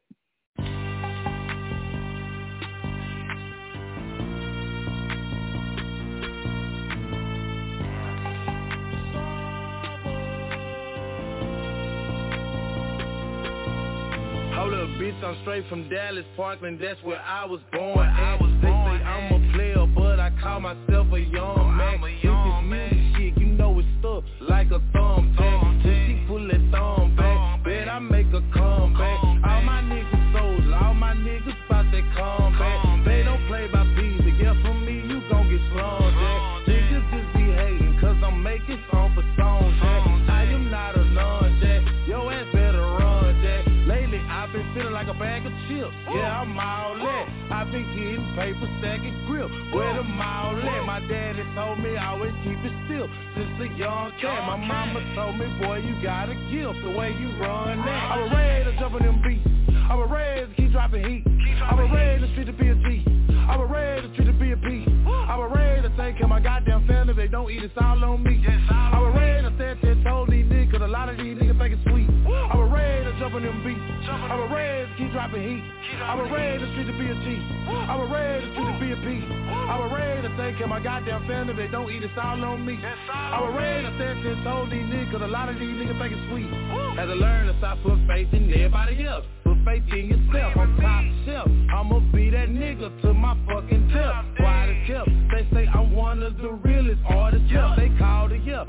Bitch, 15.04 15.24
I'm 15.24 15.36
straight 15.42 15.68
from 15.68 15.88
Dallas, 15.88 16.24
Parkland, 16.36 16.80
that's 16.80 17.02
where 17.02 17.20
I 17.20 17.44
was 17.44 17.60
born 17.72 17.98
at. 17.98 18.38
They 18.38 18.68
say 18.68 18.70
I'm 18.70 19.32
a 19.32 19.52
player, 19.52 19.86
but 19.94 20.18
I 20.18 20.30
call 20.42 20.60
myself 20.60 21.12
a 21.12 21.20
young 21.20 21.76
man. 21.76 21.94
I'm 21.94 22.04
a 22.04 22.08
If 22.08 22.24
it's 22.24 22.64
music 22.64 23.16
shit, 23.16 23.38
you 23.38 23.46
know 23.52 23.78
it's 23.78 23.88
stuck 24.00 24.24
like 24.48 24.70
a 24.70 24.80
thumbtack. 24.96 25.62
When 25.62 25.80
she 25.82 26.24
pull 26.26 26.48
that 26.48 26.62
thumb 26.72 27.03
Yeah, 46.14 46.40
I'm 46.40 46.58
all 46.58 46.94
that. 46.94 47.26
I've 47.50 47.70
been 47.72 47.86
getting 47.90 48.24
paper, 48.36 48.70
stacking 48.78 49.26
grip. 49.26 49.50
Where 49.74 49.94
the 49.94 50.04
mall 50.04 50.56
at? 50.56 50.86
My 50.86 51.00
daddy 51.00 51.42
told 51.54 51.80
me 51.80 51.96
I 51.96 52.14
always 52.14 52.32
keep 52.44 52.58
it 52.62 52.72
still. 52.86 53.08
Since 53.34 53.50
a 53.60 53.68
young 53.76 54.12
cat, 54.20 54.46
my 54.46 54.56
mama 54.56 55.02
told 55.14 55.36
me, 55.38 55.46
boy, 55.58 55.78
you 55.78 56.00
got 56.02 56.28
a 56.28 56.34
gift. 56.50 56.78
The 56.86 56.90
way 56.96 57.10
you 57.18 57.34
run 57.42 57.78
that. 57.84 58.12
I 58.12 58.22
was 58.22 58.30
ready 58.32 58.64
to 58.70 58.78
jump 58.78 58.94
in 58.94 59.06
them 59.06 59.22
beats. 59.26 59.46
I 59.90 59.94
was 59.94 60.08
ready 60.10 60.46
to 60.46 60.54
keep 60.54 60.72
dropping 60.72 61.04
heat. 61.04 61.24
I'm 61.62 61.78
was 61.78 61.90
ready 61.92 62.20
to 62.20 62.32
street 62.32 62.46
to 62.46 62.52
be 62.52 62.68
a 62.68 62.74
G. 62.74 63.04
I 63.48 63.56
was 63.56 63.68
ready 63.70 64.08
to 64.08 64.14
street 64.14 64.26
to 64.26 64.32
be 64.32 64.52
a 64.52 64.56
P. 64.56 64.86
I 65.06 65.36
was 65.36 65.52
ready 65.54 65.82
to 65.82 65.88
take 65.96 66.16
care 66.16 66.24
of 66.24 66.30
my 66.30 66.40
goddamn 66.40 66.86
family. 66.86 67.14
They 67.14 67.28
don't 67.28 67.50
eat, 67.50 67.62
it's 67.62 67.74
all 67.76 68.02
on 68.02 68.22
me. 68.22 68.42
I 68.70 68.98
was 68.98 69.14
ready 69.14 69.48
to 69.48 69.54
stand 69.56 69.82
and 69.84 70.04
told 70.04 70.30
these 70.30 70.46
niggas, 70.46 70.80
a 70.80 70.86
lot 70.86 71.08
of 71.08 71.16
these 71.16 71.36
niggas 71.36 71.58
think 71.58 71.74
it's 71.74 71.84
sweet. 71.84 72.08
I 72.08 72.56
was 72.56 72.70
ready 72.72 73.04
to 73.04 73.18
jump 73.18 73.34
in 73.34 73.42
them 73.42 73.62
beats. 73.64 73.83
I 74.34 74.36
was 74.36 74.50
ready 74.50 74.90
to 74.90 74.96
keep 74.98 75.12
dropping 75.12 75.42
heat. 75.46 75.62
I 76.02 76.14
was 76.18 76.28
ready 76.28 76.58
to 76.58 76.66
street 76.74 76.90
to 76.90 76.98
be 76.98 77.06
a 77.06 77.14
G. 77.22 77.38
I 77.70 77.94
was 77.94 78.10
ready 78.10 78.42
to 78.42 78.50
street 78.50 78.66
to 78.66 78.80
be 78.82 78.90
a 78.90 78.98
P. 78.98 79.22
I 79.46 79.78
was 79.78 79.92
ready 79.94 80.26
to 80.26 80.34
care 80.34 80.66
of 80.66 80.70
my 80.74 80.82
goddamn 80.82 81.22
family. 81.28 81.54
They 81.54 81.70
don't 81.70 81.86
eat, 81.86 82.02
it's 82.02 82.12
all 82.18 82.42
on 82.42 82.66
me. 82.66 82.74
I 82.82 83.38
was 83.38 83.54
ready 83.54 83.86
to 83.86 83.94
stand 83.94 84.26
and 84.26 84.42
told 84.42 84.72
these 84.72 84.90
niggas, 84.90 85.22
a 85.22 85.30
lot 85.30 85.50
of 85.50 85.54
these 85.54 85.70
niggas 85.78 86.02
think 86.02 86.18
it's 86.18 86.26
sweet. 86.34 86.50
Had 86.98 87.06
to 87.06 87.14
learn 87.14 87.46
to 87.46 87.54
stop 87.58 87.78
put 87.86 87.94
faith 88.10 88.34
in 88.34 88.50
everybody 88.50 89.06
else. 89.06 89.24
Put 89.44 89.62
faith 89.64 89.86
in 89.94 90.10
yourself. 90.10 90.58
I'm 90.58 90.82
top 90.82 91.04
shelf. 91.30 91.50
I'ma 91.70 92.02
be 92.10 92.30
that 92.30 92.50
nigga 92.50 92.90
to 93.02 93.14
my 93.14 93.38
fucking 93.46 93.86
death. 93.94 94.18
Why 94.42 94.66
the 94.66 94.74
tip? 94.90 95.06
They 95.30 95.46
say 95.54 95.70
I'm 95.70 95.94
one 95.94 96.24
of 96.24 96.36
the 96.38 96.58
realest 96.58 97.00
artists. 97.06 97.46
Yeah, 97.46 97.72
they 97.78 97.88
called 98.02 98.32
it 98.32 98.42
yeah. 98.42 98.66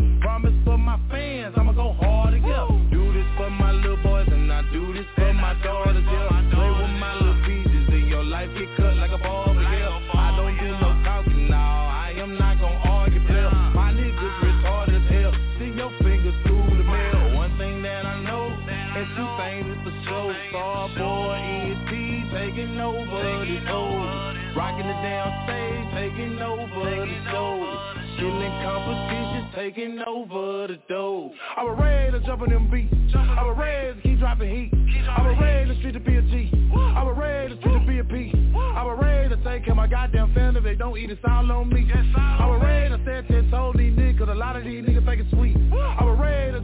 Taking 29.65 29.99
over 30.06 30.67
the 30.67 30.78
dough. 30.88 31.32
I 31.58 31.63
was 31.63 31.75
ready 31.80 32.12
to 32.12 32.19
jump 32.23 32.43
in 32.43 32.51
them 32.51 32.69
beats. 32.69 32.93
I 33.15 33.41
was 33.43 33.58
ready 33.58 33.95
to 33.95 34.01
keep 34.08 34.19
dropping 34.19 34.49
heat. 34.56 34.71
I 35.10 35.28
was 35.28 35.36
ready 35.41 35.73
to 35.73 35.80
street 35.80 35.93
to 35.93 35.99
be 35.99 36.17
a 36.17 36.21
G. 36.21 36.51
I 36.75 37.01
was 37.01 37.17
ready 37.17 37.56
to 37.56 37.60
street 37.62 37.80
to 37.80 37.88
be 37.88 37.97
a 37.97 38.04
P. 38.04 38.32
I 38.56 38.84
was 38.84 38.99
ready 39.01 39.30
to 39.30 39.38
take 39.38 39.63
care 39.63 39.71
of 39.71 39.78
my 39.78 39.88
goddamn 39.88 40.36
family. 40.36 40.62
They 40.62 40.75
don't 40.75 40.95
eat, 40.99 41.10
it's 41.10 41.21
all 41.28 41.51
on 41.51 41.69
me. 41.69 41.89
I 41.91 42.45
was 42.45 42.62
ready 42.62 42.95
to 42.95 43.01
stand 43.01 43.28
ten 43.28 43.49
told 43.49 43.80
these 43.80 43.97
niggas, 43.97 44.30
a 44.30 44.36
lot 44.36 44.56
of 44.56 44.65
these 44.65 44.86
niggas 44.86 45.04
think 45.04 45.21
it's 45.21 45.32
sweet. 45.32 45.58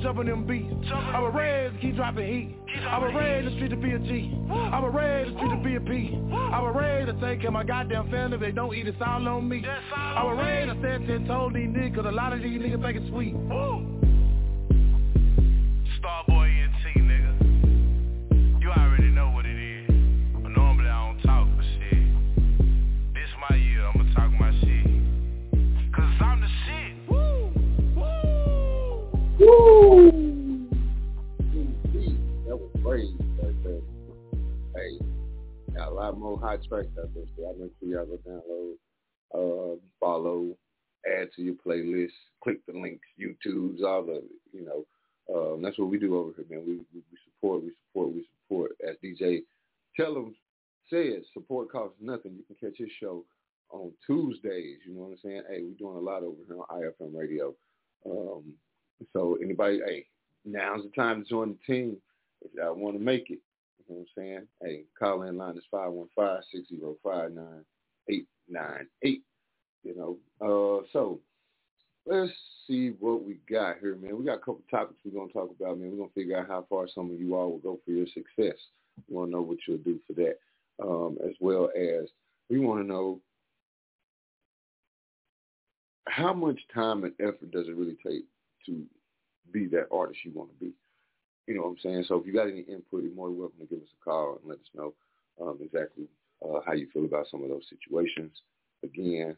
I 0.04 0.10
was 0.10 0.18
ready 0.18 0.30
to 0.30 0.36
them 0.36 0.48
beats. 0.48 0.92
I 0.92 1.20
was 1.20 1.34
ready 1.36 1.76
to 1.76 1.82
keep 1.82 1.96
dropping 1.96 2.26
heat. 2.26 2.56
I 2.90 2.98
was 2.98 3.14
ready 3.14 3.48
to 3.48 3.56
street 3.56 3.70
to 3.70 3.76
be 3.76 3.92
a 3.92 4.00
G. 4.00 4.34
I 4.50 4.80
was 4.80 4.92
ready 4.94 5.30
to 5.30 5.38
street 5.38 5.50
to 5.50 5.64
be 5.64 5.76
a 5.76 5.80
P. 5.80 6.20
I 6.34 6.60
was 6.60 6.76
ready 6.76 7.06
to 7.06 7.14
take 7.22 7.40
care 7.40 7.50
of 7.50 7.54
my 7.54 7.64
goddamn 7.64 8.10
family. 8.10 8.38
They 8.38 8.52
don't 8.52 8.74
eat, 8.74 8.88
it's 8.88 8.98
all 9.00 9.28
on 9.28 9.48
me. 9.48 9.64
I 9.96 10.24
was 10.24 10.38
ready 10.40 10.72
to 10.72 10.80
stand 10.80 11.06
ten 11.08 11.26
told 11.28 11.54
these 11.54 11.70
niggas, 11.70 12.06
a 12.06 12.12
lot 12.12 12.34
of 12.34 12.42
these 12.42 12.60
niggas 12.60 12.82
think 12.82 12.98
it's 12.98 13.08
sweet. 13.10 13.36
Starboy 16.02 16.41
Woo! 29.52 30.70
That 32.48 32.58
was 32.58 32.72
crazy. 32.84 33.18
Hey, 34.74 35.00
got 35.76 35.90
a 35.90 35.94
lot 35.94 36.18
more 36.18 36.40
hot 36.40 36.60
tracks 36.70 36.88
out 36.98 37.14
there. 37.14 37.26
So 37.36 37.50
I 37.50 37.62
make 37.62 37.72
sure 37.80 37.90
y'all 37.90 38.06
go 38.06 38.18
download, 38.26 39.76
uh, 39.76 39.80
follow, 40.00 40.56
add 41.06 41.30
to 41.36 41.42
your 41.42 41.56
playlist, 41.56 42.12
click 42.42 42.66
the 42.66 42.80
links, 42.80 43.06
YouTube's, 43.20 43.84
all 43.84 44.06
the, 44.06 44.24
you 44.54 44.66
know, 44.66 44.86
um, 45.34 45.62
that's 45.62 45.78
what 45.78 45.90
we 45.90 46.00
do 46.00 46.18
over 46.18 46.32
here, 46.36 46.46
man. 46.50 46.66
We, 46.66 46.74
we, 46.94 47.02
we 47.12 47.18
support, 47.26 47.64
we 47.64 47.72
support, 47.90 48.14
we 48.14 48.26
support. 48.48 48.72
As 48.88 48.96
DJ 49.04 49.42
Tell 49.98 50.14
them 50.14 50.34
said, 50.90 51.24
support 51.34 51.70
costs 51.72 51.98
nothing. 52.00 52.38
You 52.38 52.44
can 52.48 52.70
catch 52.70 52.78
his 52.78 52.90
show 53.02 53.26
on 53.70 53.92
Tuesdays. 54.06 54.78
You 54.88 54.94
know 54.94 55.02
what 55.02 55.12
I'm 55.12 55.18
saying? 55.24 55.44
Hey, 55.50 55.62
we're 55.62 55.78
doing 55.78 55.98
a 55.98 56.00
lot 56.00 56.24
over 56.24 56.38
here 56.48 56.58
on 56.58 56.82
IFM 56.82 57.18
Radio. 57.18 57.54
Um, 58.06 58.54
so 59.14 59.38
anybody, 59.42 59.82
hey, 59.86 60.06
now's 60.46 60.84
the 60.84 60.90
time 60.90 61.24
to 61.24 61.30
join 61.30 61.50
the 61.50 61.74
team 61.74 61.98
if 62.42 62.52
y'all 62.56 62.76
want 62.76 62.98
to 62.98 63.04
make 63.04 63.30
it. 63.30 63.40
You 63.78 63.86
know 63.90 63.96
what 63.96 64.00
I'm 64.00 64.08
saying? 64.16 64.48
Hey, 64.62 64.84
call 64.98 65.24
in 65.24 65.38
line 65.38 65.58
is 65.58 65.64
515-605-9898. 65.74 67.64
You 69.84 69.96
know, 69.96 70.18
uh, 70.40 70.86
so 70.94 71.20
let's 72.06 72.32
see 72.68 72.90
what 73.00 73.24
we 73.24 73.40
got 73.50 73.80
here, 73.80 73.96
man. 73.96 74.18
We 74.18 74.26
got 74.26 74.36
a 74.36 74.40
couple 74.40 74.62
topics 74.70 75.00
we're 75.04 75.20
gonna 75.20 75.34
talk 75.34 75.50
about, 75.60 75.80
man. 75.80 75.92
We're 75.92 75.98
gonna 75.98 76.10
figure 76.14 76.38
out 76.38 76.48
how 76.48 76.66
far 76.70 76.88
some 76.88 77.12
of 77.12 77.20
you 77.20 77.36
all 77.36 77.52
will 77.52 77.58
go 77.58 77.80
for 77.84 77.92
your 77.92 78.06
success. 78.08 78.58
We 79.10 79.16
want 79.16 79.30
to 79.30 79.36
know 79.36 79.42
what 79.42 79.58
you'll 79.68 79.78
do 79.80 80.00
for 80.06 80.14
that, 80.14 80.38
um, 80.84 81.18
as 81.26 81.34
well 81.40 81.72
as 81.76 82.10
we 82.50 82.60
want 82.60 82.82
to 82.82 82.88
know 82.88 83.20
how 86.08 86.34
much 86.34 86.60
time 86.74 87.04
and 87.04 87.14
effort 87.20 87.52
does 87.52 87.68
it 87.68 87.76
really 87.76 87.98
take 88.06 88.26
to 88.66 88.84
be 89.52 89.68
that 89.68 89.88
artist 89.92 90.20
you 90.24 90.32
want 90.34 90.50
to 90.52 90.66
be. 90.66 90.72
You 91.48 91.56
know 91.56 91.64
what 91.64 91.70
I'm 91.70 91.78
saying? 91.84 92.06
So 92.08 92.16
if 92.16 92.26
you 92.26 92.34
got 92.34 92.48
any 92.48 92.62
input, 92.62 93.04
you're 93.04 93.14
more 93.14 93.30
than 93.30 93.40
welcome 93.40 93.60
to 93.60 93.66
give 93.66 93.80
us 93.80 93.90
a 94.00 94.04
call 94.04 94.40
and 94.42 94.50
let 94.50 94.60
us 94.60 94.70
know 94.76 94.94
um, 95.42 95.58
exactly 95.62 96.06
uh, 96.44 96.60
how 96.66 96.74
you 96.74 96.88
feel 96.94 97.06
about 97.06 97.28
some 97.30 97.44
of 97.44 97.50
those 97.50 97.66
situations. 97.70 98.32
Again, 98.84 99.38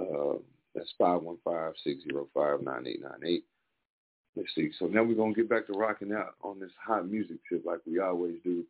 uh, 0.00 0.38
that's 0.74 0.92
515-605-9898. 1.00 3.42
Let's 4.36 4.54
see. 4.54 4.70
So 4.78 4.86
now 4.86 5.02
we're 5.02 5.14
going 5.14 5.34
to 5.34 5.40
get 5.40 5.50
back 5.50 5.66
to 5.66 5.72
rocking 5.72 6.12
out 6.12 6.34
on 6.42 6.60
this 6.60 6.70
hot 6.84 7.08
music 7.08 7.38
tip 7.48 7.64
like 7.66 7.80
we 7.86 7.98
always 7.98 8.36
do. 8.44 8.64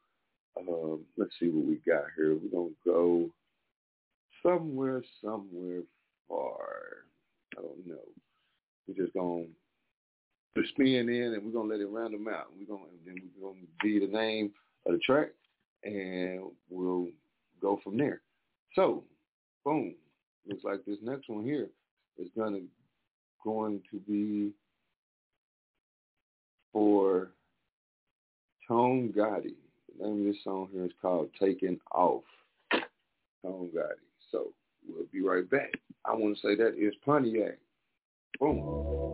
Um, 0.58 1.00
let's 1.16 1.32
see 1.38 1.48
what 1.48 1.66
we 1.66 1.76
got 1.86 2.04
here. 2.16 2.34
We're 2.34 2.50
going 2.50 2.70
to 2.70 2.76
go 2.84 3.30
somewhere, 4.42 5.02
somewhere 5.22 5.82
far. 6.28 7.04
I 7.56 7.62
don't 7.62 7.86
know. 7.86 7.96
We're 8.86 9.04
just 9.04 9.14
going 9.14 9.48
spin 10.66 11.08
in 11.08 11.34
and 11.34 11.44
we're 11.44 11.52
to 11.68 11.74
let 11.74 11.80
it 11.80 11.86
round 11.86 12.14
them 12.14 12.28
out. 12.28 12.46
We're 12.58 12.66
to, 12.66 12.90
then 13.04 13.16
we're 13.38 13.48
to 13.52 13.66
be 13.82 13.98
the 13.98 14.12
name 14.12 14.52
of 14.86 14.92
the 14.92 14.98
track 14.98 15.28
and 15.84 16.40
we'll 16.70 17.08
go 17.60 17.80
from 17.82 17.96
there. 17.98 18.20
So, 18.74 19.04
boom. 19.64 19.94
Looks 20.46 20.64
like 20.64 20.84
this 20.86 20.98
next 21.02 21.28
one 21.28 21.44
here 21.44 21.68
is 22.18 22.28
gonna 22.36 22.60
going 23.44 23.82
to 23.90 23.98
be 24.00 24.52
for 26.72 27.30
Tone 28.66 29.12
Gotti. 29.16 29.54
The 29.98 30.06
name 30.06 30.20
of 30.20 30.32
this 30.32 30.42
song 30.44 30.68
here 30.72 30.84
is 30.84 30.92
called 31.00 31.30
Taking 31.40 31.78
Off. 31.92 32.24
Tone 33.42 33.70
Gotti. 33.74 34.04
So 34.30 34.52
we'll 34.86 35.06
be 35.12 35.22
right 35.22 35.48
back. 35.48 35.72
I 36.04 36.14
want 36.14 36.36
to 36.36 36.40
say 36.40 36.54
that 36.56 36.74
is 36.78 36.94
Pontiac. 37.04 37.58
Boom. 38.38 39.07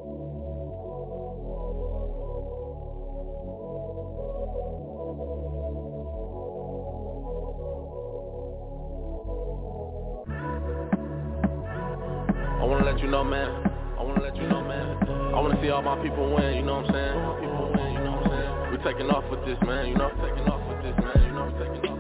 Know, 13.25 13.31
man. 13.31 13.71
I 13.99 14.03
wanna 14.03 14.23
let 14.23 14.37
you 14.37 14.47
know, 14.49 14.63
man. 14.63 14.97
I 15.35 15.41
wanna 15.41 15.61
see 15.63 15.71
all 15.71 15.83
my 15.83 16.01
people 16.03 16.35
win, 16.35 16.57
you 16.57 16.63
know 16.63 16.77
what 16.77 16.87
I'm 16.87 16.93
saying? 16.93 18.71
We 18.71 18.79
taking 18.85 19.11
off 19.11 19.25
with 19.31 19.45
this, 19.47 19.59
man, 19.67 19.89
you 19.89 19.95
know? 19.95 20.11
Taking 20.21 20.49
off 20.49 20.61
with 20.69 20.83
this, 20.83 20.97
man, 21.05 21.34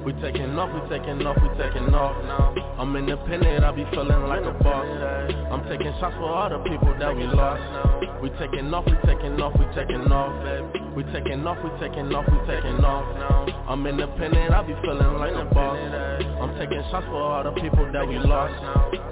We 0.04 0.12
taking 0.20 0.58
off, 0.58 0.68
we 0.74 0.80
taking 0.90 1.24
off, 1.26 1.36
we 1.40 1.48
taking 1.56 1.94
off 1.94 2.12
now. 2.24 2.54
I'm 2.78 2.94
independent, 2.96 3.64
I 3.64 3.70
be 3.72 3.84
feeling 3.90 4.26
like 4.26 4.44
a 4.44 4.52
boss. 4.62 4.84
I'm 5.50 5.62
taking 5.68 5.94
shots 6.00 6.16
for 6.16 6.28
all 6.28 6.50
the 6.50 6.58
people 6.68 6.94
that 6.98 7.14
we 7.14 7.24
lost. 7.24 7.62
We 8.20 8.30
taking 8.38 8.72
off, 8.74 8.84
we 8.86 8.96
taking 9.06 9.40
off, 9.40 9.54
we 9.58 9.64
taking 9.74 10.10
off. 10.10 10.32
We 10.94 11.02
taking 11.10 11.46
off, 11.46 11.58
we 11.62 11.70
taking 11.80 12.12
off, 12.14 12.26
we 12.30 12.38
taking 12.46 12.84
off 12.84 13.04
now. 13.16 13.46
I'm 13.68 13.86
independent, 13.86 14.52
I 14.52 14.62
be 14.62 14.74
feeling 14.82 15.18
like 15.18 15.34
a 15.34 15.44
boss. 15.54 15.78
I'm 16.40 16.54
taking 16.58 16.82
shots 16.90 17.06
for 17.06 17.22
all 17.22 17.44
the 17.44 17.52
people 17.60 17.90
that 17.92 18.06
we 18.06 18.18
lost. 18.18 18.54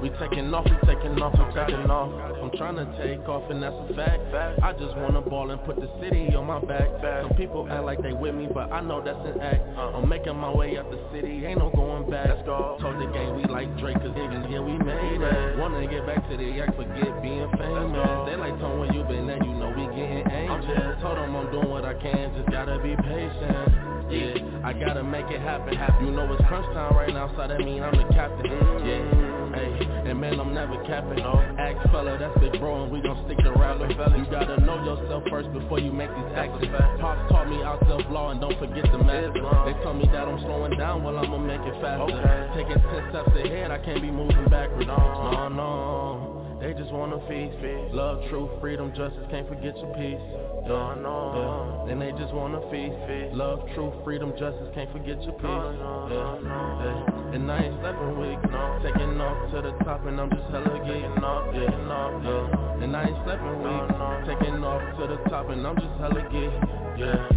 We 0.02 0.10
taking 0.18 0.52
off, 0.52 0.64
we 0.64 0.76
taking 0.86 1.16
off, 1.22 1.32
we 1.38 1.44
taking 1.54 1.90
off. 1.90 2.10
I'm 2.42 2.50
trying 2.58 2.76
to 2.76 2.86
take 2.98 3.26
off 3.28 3.48
and 3.50 3.62
that's 3.62 3.74
a 3.74 3.94
fact. 3.94 4.20
I 4.62 4.72
just 4.72 4.96
wanna 4.96 5.22
ball 5.22 5.50
and 5.50 5.62
put 5.64 5.76
the 5.76 5.88
city 6.00 6.34
on 6.34 6.46
my 6.46 6.60
back. 6.60 6.88
Some 7.22 7.36
people 7.36 7.66
act 7.70 7.84
like 7.84 8.02
they 8.02 8.12
with 8.12 8.34
me, 8.34 8.48
but 8.52 8.72
I 8.72 8.80
know 8.80 9.02
that's 9.02 9.18
an 9.24 9.40
act. 9.40 9.62
I'm 9.78 10.08
making 10.08 10.31
my 10.36 10.50
way 10.52 10.76
up 10.78 10.90
the 10.90 10.98
city, 11.12 11.44
ain't 11.46 11.58
no 11.58 11.70
going 11.70 12.08
back. 12.10 12.44
Told 12.44 12.96
the 13.00 13.10
game 13.12 13.36
we 13.36 13.44
like 13.44 13.68
Drake, 13.78 13.96
cause 13.96 14.14
niggas, 14.14 14.50
yeah, 14.50 14.60
we 14.60 14.78
made 14.78 15.20
it. 15.20 15.58
Wanna 15.58 15.86
get 15.86 16.06
back 16.06 16.28
to 16.28 16.36
the 16.36 16.60
act, 16.60 16.76
forget 16.76 17.22
being 17.22 17.48
famous. 17.58 18.26
They 18.26 18.36
like, 18.36 18.58
Tone, 18.58 18.80
where 18.80 18.92
you 18.92 19.02
been 19.04 19.28
at? 19.30 19.44
You 19.44 19.54
know 19.54 19.72
we 19.76 19.86
getting 19.94 20.26
anxious. 20.26 21.00
Told 21.02 21.18
them 21.18 21.36
I'm 21.36 21.50
doing 21.50 21.68
what 21.70 21.84
I 21.84 21.94
can, 21.94 22.34
just 22.34 22.50
gotta 22.50 22.78
be 22.78 22.96
patient. 22.96 23.68
Yeah, 24.12 24.60
I 24.64 24.72
gotta 24.72 25.02
make 25.02 25.26
it 25.30 25.40
happen. 25.40 25.74
You 26.04 26.10
know 26.12 26.30
it's 26.32 26.44
crunch 26.46 26.66
time 26.74 26.94
right 26.94 27.12
now, 27.12 27.32
so 27.36 27.48
that 27.48 27.58
mean 27.58 27.82
I'm 27.82 27.96
the 27.96 28.04
captain. 28.12 28.52
Yeah, 28.84 29.41
hey, 29.54 30.10
and 30.10 30.20
man, 30.20 30.40
I'm 30.40 30.54
never 30.54 30.82
capping. 30.84 31.20
Oh. 31.20 31.34
No, 31.34 31.56
axe 31.58 31.78
fella, 31.90 32.18
that's 32.18 32.38
big 32.40 32.58
bro, 32.60 32.84
and 32.84 32.92
we 32.92 33.00
gon' 33.00 33.24
stick 33.26 33.38
to 33.44 33.52
rapping. 33.52 33.92
Oh, 33.92 33.96
fella. 33.96 34.18
You 34.18 34.26
gotta 34.30 34.60
know 34.60 34.84
yourself 34.84 35.24
first 35.30 35.52
before 35.52 35.78
you 35.78 35.92
make 35.92 36.10
these 36.10 36.32
actions. 36.34 36.72
Pops 37.00 37.30
taught 37.30 37.48
me 37.48 37.62
out 37.62 37.80
self-law, 37.86 38.30
and 38.30 38.40
don't 38.40 38.58
forget 38.58 38.84
the 38.90 38.98
math. 38.98 39.34
They 39.34 39.74
told 39.82 39.96
me 39.98 40.06
that 40.12 40.28
I'm 40.28 40.38
slowing 40.40 40.76
down, 40.78 41.02
well 41.04 41.18
I'ma 41.18 41.38
make 41.38 41.60
it 41.60 41.80
faster. 41.80 42.50
Taking 42.56 42.80
ten 42.80 43.10
steps 43.10 43.32
ahead, 43.36 43.70
I 43.70 43.78
can't 43.78 44.02
be 44.02 44.10
moving 44.10 44.48
backwards. 44.48 44.86
No, 44.86 44.94
uh, 44.94 45.48
no. 45.48 45.62
Uh, 45.62 46.28
uh. 46.28 46.31
They 46.62 46.72
just 46.74 46.92
wanna 46.92 47.18
feast, 47.26 47.58
love, 47.90 48.22
truth, 48.30 48.48
freedom, 48.60 48.94
justice, 48.94 49.26
can't 49.34 49.48
forget 49.48 49.74
your 49.82 49.90
peace. 49.98 50.22
Yeah, 50.62 50.94
yeah. 50.94 51.90
And 51.90 52.00
they 52.00 52.12
just 52.14 52.32
wanna 52.32 52.62
feast, 52.70 52.94
love, 53.34 53.66
truth, 53.74 53.92
freedom, 54.04 54.30
justice, 54.38 54.70
can't 54.72 54.86
forget 54.94 55.18
your 55.26 55.34
peace. 55.42 55.50
Yeah, 55.50 56.38
yeah. 56.38 57.34
And 57.34 57.50
I 57.50 57.66
ain't 57.66 57.74
sleeping 57.82 58.14
weak, 58.14 58.38
no. 58.46 58.78
Taking 58.78 59.18
off 59.18 59.50
to 59.50 59.58
the 59.58 59.74
top 59.82 60.06
and 60.06 60.20
I'm 60.20 60.30
just 60.30 60.46
hella 60.54 60.78
getting 60.86 61.18
off, 61.18 61.50
yeah, 61.50 61.66
yeah. 61.66 62.78
And 62.78 62.94
I 62.94 63.10
ain't 63.10 63.18
sleeping 63.26 63.58
weak, 63.58 63.86
taking 64.30 64.62
off 64.62 64.86
to 65.02 65.06
the 65.10 65.18
top 65.34 65.50
and 65.50 65.66
I'm 65.66 65.74
just 65.74 65.98
hella 65.98 66.22
getting, 66.30 66.62
yeah. 66.96 67.28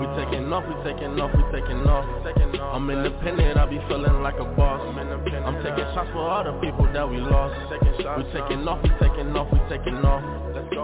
We 0.00 0.06
taking 0.18 0.52
off, 0.52 0.64
we 0.66 0.74
taking 0.82 1.18
off, 1.20 1.30
we 1.34 1.42
taking 1.54 1.86
off. 1.86 2.04
I'm 2.74 2.90
independent, 2.90 3.56
I 3.56 3.66
be 3.66 3.78
feeling 3.88 4.22
like 4.22 4.34
a 4.38 4.44
boss. 4.44 4.80
I'm 4.82 5.56
taking 5.62 5.86
shots 5.94 6.10
for 6.12 6.18
all 6.18 6.42
the 6.44 6.52
people 6.60 6.90
that 6.92 7.08
we 7.08 7.18
lost. 7.18 7.54
We 7.70 8.24
taking 8.34 8.66
off, 8.66 8.82
we 8.82 8.90
taking 8.98 9.30
off, 9.36 9.48
we 9.52 9.58
taking 9.70 10.02
off. 10.04 10.22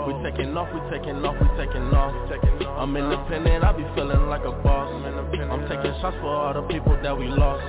We 0.07 0.15
taking 0.23 0.57
off, 0.57 0.69
we 0.73 0.81
taking 0.91 1.25
off, 1.25 1.37
we 1.41 1.49
taking 1.59 1.91
off. 1.95 2.15
I'm 2.79 2.97
independent, 2.97 3.65
I 3.65 3.73
be 3.73 3.85
feeling 3.95 4.29
like 4.29 4.45
a 4.45 4.53
boss. 4.63 4.89
I'm 5.51 5.67
taking 5.69 5.95
shots 6.01 6.17
for 6.21 6.29
all 6.31 6.55
the 6.55 6.63
people 6.63 6.97
that 7.03 7.17
we 7.19 7.27
lost. 7.27 7.65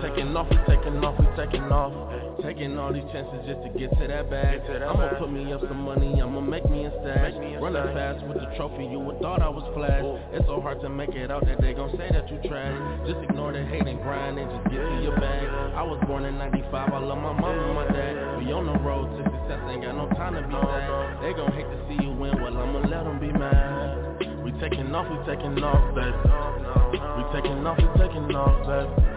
Taking 0.00 0.34
off, 0.36 0.48
we 0.48 0.56
taking 0.64 0.96
off, 1.04 1.18
we 1.20 1.26
taking 1.36 1.68
off. 1.68 1.92
Taking 2.40 2.78
all 2.78 2.88
these 2.92 3.04
chances 3.12 3.36
just 3.44 3.60
to 3.60 3.68
get 3.76 3.92
to 4.00 4.08
that 4.08 4.30
bag. 4.30 4.64
I'ma 4.64 5.20
put 5.20 5.30
me 5.30 5.52
up 5.52 5.60
some 5.60 5.84
money, 5.84 6.22
I'ma 6.22 6.40
make 6.40 6.64
me 6.70 6.88
a 6.88 6.92
stash. 7.04 7.36
Running 7.60 7.84
fast 7.92 8.24
with 8.24 8.40
the 8.40 8.48
trophy, 8.56 8.88
you 8.88 8.98
would 8.98 9.20
thought 9.20 9.42
I 9.42 9.52
was 9.52 9.60
flash. 9.76 10.00
It's 10.32 10.48
so 10.48 10.60
hard 10.64 10.80
to 10.80 10.88
make 10.88 11.12
it 11.12 11.30
out 11.30 11.44
that 11.44 11.60
they 11.60 11.74
gon' 11.74 11.92
say 12.00 12.08
that 12.08 12.24
you 12.32 12.40
trash. 12.48 12.72
Just 13.04 13.20
ignore 13.28 13.52
the 13.52 13.60
hate 13.68 13.84
and 13.84 14.00
grind 14.00 14.40
and 14.40 14.48
just 14.48 14.64
get 14.72 14.80
to 14.80 14.96
your 15.04 15.20
bag. 15.20 15.44
I 15.76 15.84
was 15.84 16.00
born 16.08 16.24
in 16.24 16.38
95, 16.38 16.72
I 16.72 16.98
love 16.98 17.20
my 17.20 17.36
mom 17.36 17.60
and 17.60 17.74
my 17.76 17.86
dad. 17.92 18.40
We 18.40 18.48
on 18.56 18.72
the 18.72 18.80
road 18.80 19.12
to 19.20 19.22
success, 19.28 19.60
ain't 19.68 19.84
got 19.84 20.00
no 20.00 20.08
time 20.16 20.32
to 20.32 20.40
be 20.40 20.56
sad. 20.56 21.20
They 21.20 21.36
gon' 21.36 21.52
hate 21.52 21.68
to 21.68 21.78
see 21.92 22.00
you 22.00 22.16
win, 22.16 22.40
well 22.40 22.56
I'ma 22.56 22.88
let 22.88 23.04
them 23.04 23.20
be 23.20 23.28
mad. 23.36 24.16
We 24.40 24.56
taking 24.64 24.88
off, 24.96 25.12
we 25.12 25.20
taking 25.28 25.60
off, 25.60 25.84
baby. 25.92 26.16
We 26.16 27.22
taking 27.36 27.60
off, 27.68 27.76
we 27.76 27.88
taking 28.00 28.32
off, 28.32 28.56
baby. 28.64 29.10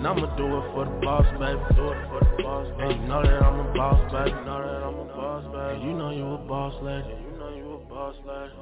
Yeah. 0.00 0.10
And 0.10 0.18
I'ma 0.18 0.36
do 0.36 0.46
it 0.46 0.72
for 0.72 0.84
the 0.84 1.00
boss, 1.04 1.26
baby. 1.38 1.60
Do 1.76 1.90
it 1.92 2.08
for 2.08 2.20
the 2.24 2.42
boss, 2.42 2.68
baby. 2.78 2.94
And 2.94 3.02
you 3.02 3.08
know 3.08 3.22
that 3.22 3.42
I'm 3.42 3.60
a 3.60 3.72
boss, 3.74 4.12
baby. 4.12 4.30
You 4.30 4.44
know 4.44 4.60
that 4.62 4.82
I'm 4.82 4.94
a 4.94 5.04
boss, 5.04 5.44
baby. 5.44 5.74
And 5.74 5.82
you 5.84 5.96
know 5.96 6.10
you 6.10 6.24
a 6.24 6.38
boss 6.38 6.74
lady. 6.82 7.08
You 7.20 7.38
know 7.38 7.54
you 7.54 7.72
a 7.72 7.78
boss 7.88 8.16
lady. 8.24 8.54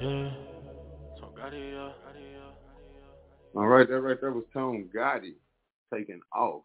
Yeah. 0.00 0.30
So 1.18 1.34
Gotti, 1.36 1.74
uh, 1.74 1.92
All 3.58 3.66
right, 3.66 3.88
that 3.88 4.00
right 4.00 4.20
there 4.20 4.30
was 4.30 4.44
Tone 4.52 4.88
Gotti 4.94 5.34
taking 5.92 6.20
off. 6.32 6.62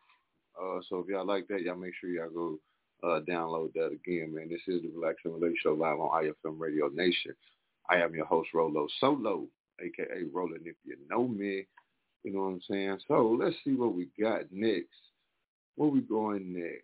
Uh, 0.56 0.80
so 0.88 1.00
if 1.00 1.08
y'all 1.08 1.26
like 1.26 1.48
that, 1.48 1.62
y'all 1.62 1.76
make 1.76 1.94
sure 2.00 2.12
y'all 2.12 2.30
go 2.30 2.60
uh, 3.04 3.22
download 3.22 3.74
that 3.74 3.88
again, 3.88 4.36
man. 4.36 4.50
This 4.50 4.62
is 4.68 4.84
the 4.84 4.92
Relax 4.96 5.18
and 5.26 5.34
Relate 5.34 5.58
Show 5.64 5.74
live 5.74 6.00
on 6.00 6.24
IFM 6.24 6.60
Radio 6.60 6.90
Nation. 6.94 7.34
I 7.90 7.98
am 7.98 8.14
your 8.14 8.26
host, 8.26 8.50
Rolo 8.54 8.88
Solo, 9.00 9.48
aka 9.82 10.24
Roland. 10.32 10.62
If 10.66 10.76
you 10.86 10.96
know 11.10 11.28
me, 11.28 11.66
you 12.24 12.34
know 12.34 12.42
what 12.42 12.48
I'm 12.48 12.62
saying? 12.70 13.00
So 13.08 13.38
let's 13.40 13.56
see 13.64 13.74
what 13.74 13.94
we 13.94 14.08
got 14.20 14.44
next. 14.52 14.88
Where 15.76 15.90
we 15.90 16.02
going 16.02 16.54
next? 16.54 16.84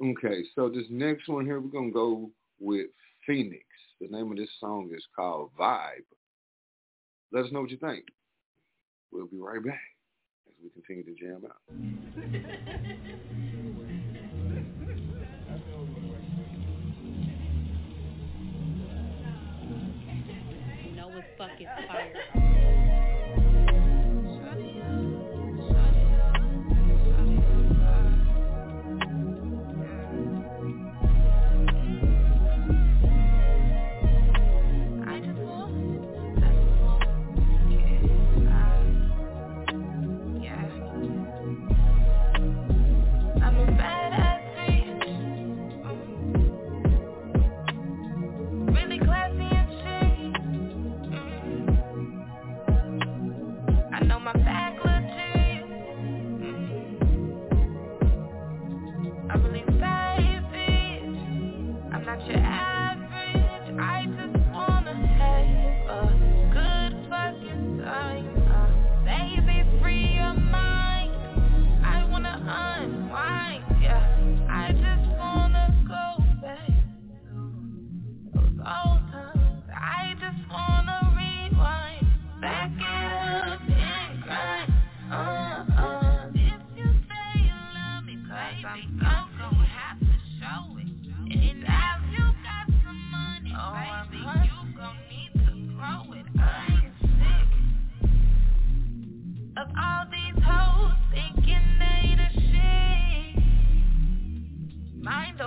Okay, 0.00 0.44
so 0.54 0.68
this 0.68 0.86
next 0.90 1.28
one 1.28 1.44
here, 1.44 1.60
we're 1.60 1.68
going 1.70 1.88
to 1.88 1.94
go 1.94 2.30
with 2.60 2.86
Phoenixx. 3.28 3.64
The 4.00 4.06
name 4.08 4.30
of 4.30 4.36
this 4.36 4.50
song 4.60 4.90
is 4.94 5.04
called 5.16 5.50
Vibe. 5.58 6.04
Let 7.32 7.46
us 7.46 7.52
know 7.52 7.62
what 7.62 7.70
you 7.70 7.78
think. 7.78 8.04
We'll 9.10 9.26
be 9.26 9.38
right 9.38 9.64
back 9.64 9.80
as 10.46 10.54
we 10.62 10.70
continue 10.70 11.04
to 11.04 11.14
jam 11.20 11.42
out. 11.44 11.62
Fucking 21.38 21.68
fire. 21.86 22.87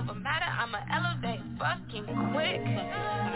Over 0.02 0.20
matter, 0.20 0.46
I'ma 0.46 0.80
elevate 0.90 1.42
fucking 1.60 2.06
quick. 2.34 3.31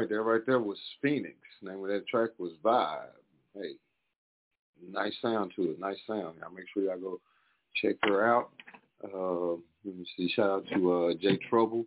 Right, 0.00 0.08
that 0.08 0.22
right 0.22 0.40
there 0.46 0.60
was 0.60 0.78
Phoenixx. 1.04 1.34
Name 1.60 1.84
of 1.84 1.88
that 1.88 2.08
track 2.08 2.30
was 2.38 2.52
Vibe. 2.64 3.10
Hey, 3.54 3.72
nice 4.90 5.12
sound 5.20 5.52
to 5.56 5.72
it. 5.72 5.78
Nice 5.78 5.98
sound. 6.06 6.36
Y'all 6.40 6.50
make 6.56 6.64
sure 6.72 6.84
y'all 6.84 6.98
go 6.98 7.20
check 7.82 7.96
her 8.04 8.24
out. 8.26 8.48
Uh, 9.04 9.60
let 9.84 9.94
me 9.98 10.06
see. 10.16 10.32
Shout 10.34 10.48
out 10.48 10.64
to 10.72 10.92
uh, 10.92 11.14
Jay 11.20 11.38
Truble, 11.52 11.84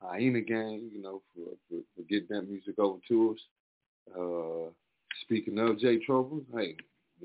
Hyena 0.00 0.42
Gang, 0.42 0.88
you 0.94 1.02
know, 1.02 1.22
for, 1.34 1.56
for, 1.68 1.80
for 1.96 2.02
getting 2.08 2.28
that 2.30 2.48
music 2.48 2.78
over 2.78 3.00
to 3.08 3.32
us. 3.32 4.16
Uh, 4.16 4.70
speaking 5.22 5.58
of 5.58 5.80
Jay 5.80 5.98
Truble, 6.08 6.42
hey, 6.54 6.76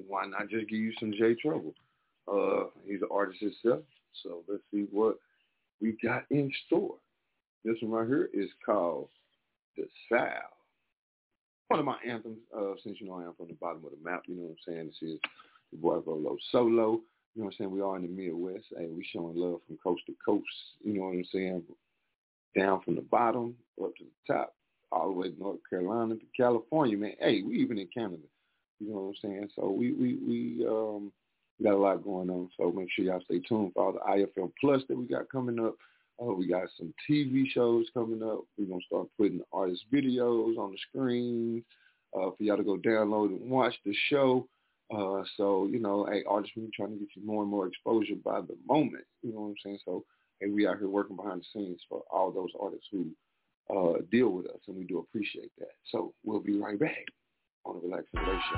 why 0.07 0.25
not 0.25 0.49
just 0.49 0.69
give 0.69 0.79
you 0.79 0.93
some 0.99 1.11
Jay 1.11 1.35
Truble? 1.35 1.75
Uh, 2.27 2.69
he's 2.87 3.03
an 3.03 3.09
artist 3.11 3.41
himself. 3.41 3.83
So 4.23 4.41
let's 4.47 4.63
see 4.73 4.87
what 4.91 5.17
we 5.79 5.95
got 6.03 6.23
in 6.31 6.51
store. 6.65 6.95
This 7.63 7.75
one 7.81 7.91
right 7.91 8.07
here 8.07 8.29
is 8.33 8.49
called 8.65 9.09
The 9.77 9.85
South. 10.11 10.57
One 11.67 11.79
of 11.79 11.85
my 11.85 11.97
anthems, 12.05 12.39
uh, 12.55 12.73
since 12.83 12.97
you 12.99 13.07
know 13.07 13.19
I 13.19 13.23
am 13.23 13.33
from 13.37 13.47
the 13.47 13.53
bottom 13.53 13.85
of 13.85 13.91
the 13.91 13.97
map, 14.03 14.23
you 14.27 14.35
know 14.35 14.43
what 14.43 14.57
I'm 14.67 14.73
saying? 14.73 14.87
This 14.87 15.09
is 15.09 15.19
the 15.71 15.77
boy 15.77 15.99
Rolo 16.05 16.35
Solo. 16.51 16.99
You 17.33 17.43
know 17.43 17.45
what 17.45 17.45
I'm 17.45 17.51
saying? 17.57 17.71
We 17.71 17.81
are 17.81 17.95
in 17.95 18.01
the 18.01 18.09
Midwest. 18.09 18.65
Hey, 18.77 18.87
we 18.87 19.07
showing 19.13 19.37
love 19.37 19.61
from 19.65 19.77
coast 19.81 20.01
to 20.07 20.15
coast. 20.25 20.43
You 20.83 20.95
know 20.95 21.05
what 21.05 21.13
I'm 21.13 21.25
saying? 21.31 21.63
Down 22.57 22.81
from 22.81 22.95
the 22.95 23.01
bottom 23.01 23.55
up 23.81 23.95
to 23.95 24.03
the 24.03 24.33
top, 24.33 24.53
all 24.91 25.07
the 25.07 25.13
way 25.13 25.29
to 25.29 25.39
North 25.39 25.59
Carolina 25.69 26.15
to 26.15 26.25
California, 26.35 26.97
man. 26.97 27.13
Hey, 27.19 27.41
we 27.41 27.57
even 27.59 27.77
in 27.77 27.87
Canada. 27.87 28.23
You 28.81 28.89
know 28.89 28.99
what 28.99 29.07
I'm 29.09 29.15
saying? 29.21 29.49
So 29.55 29.69
we 29.69 29.93
we 29.93 30.15
we 30.15 30.67
um 30.67 31.13
got 31.63 31.73
a 31.73 31.77
lot 31.77 32.03
going 32.03 32.29
on. 32.29 32.49
So 32.57 32.71
make 32.71 32.89
sure 32.91 33.05
y'all 33.05 33.21
stay 33.21 33.39
tuned 33.39 33.71
for 33.73 33.85
all 33.85 33.93
the 33.93 33.99
IFM 33.99 34.51
Plus 34.59 34.81
that 34.89 34.97
we 34.97 35.05
got 35.05 35.29
coming 35.29 35.59
up. 35.59 35.75
We 36.21 36.47
got 36.47 36.67
some 36.77 36.93
TV 37.09 37.45
shows 37.51 37.87
coming 37.95 38.21
up. 38.21 38.41
We're 38.57 38.65
gonna 38.65 38.81
start 38.85 39.07
putting 39.17 39.41
artist 39.51 39.85
videos 39.91 40.55
on 40.57 40.71
the 40.71 40.77
screen 40.89 41.63
uh, 42.15 42.29
for 42.37 42.43
y'all 42.43 42.57
to 42.57 42.63
go 42.63 42.77
download 42.77 43.29
and 43.29 43.49
watch 43.49 43.73
the 43.85 43.95
show. 44.09 44.47
Uh, 44.95 45.23
so 45.35 45.67
you 45.71 45.79
know, 45.79 46.05
hey, 46.05 46.23
artists, 46.27 46.55
we're 46.55 46.67
trying 46.75 46.93
to 46.93 46.99
get 46.99 47.09
you 47.15 47.25
more 47.25 47.41
and 47.41 47.49
more 47.49 47.65
exposure 47.65 48.13
by 48.23 48.39
the 48.41 48.55
moment. 48.67 49.03
You 49.23 49.33
know 49.33 49.41
what 49.41 49.47
I'm 49.47 49.55
saying? 49.63 49.79
So 49.83 50.03
hey, 50.39 50.49
we 50.49 50.67
out 50.67 50.77
here 50.77 50.89
working 50.89 51.15
behind 51.15 51.41
the 51.41 51.45
scenes 51.53 51.81
for 51.89 52.03
all 52.11 52.31
those 52.31 52.51
artists 52.61 52.87
who 52.91 53.07
uh, 53.75 54.01
deal 54.11 54.29
with 54.29 54.45
us, 54.45 54.59
and 54.67 54.77
we 54.77 54.83
do 54.83 54.99
appreciate 54.99 55.51
that. 55.57 55.71
So 55.91 56.13
we'll 56.23 56.39
be 56.39 56.59
right 56.59 56.79
back 56.79 57.05
on 57.65 57.77
the 57.77 57.87
Relax 57.87 58.05
and 58.13 58.27
Relate 58.27 58.41
Show. 58.51 58.57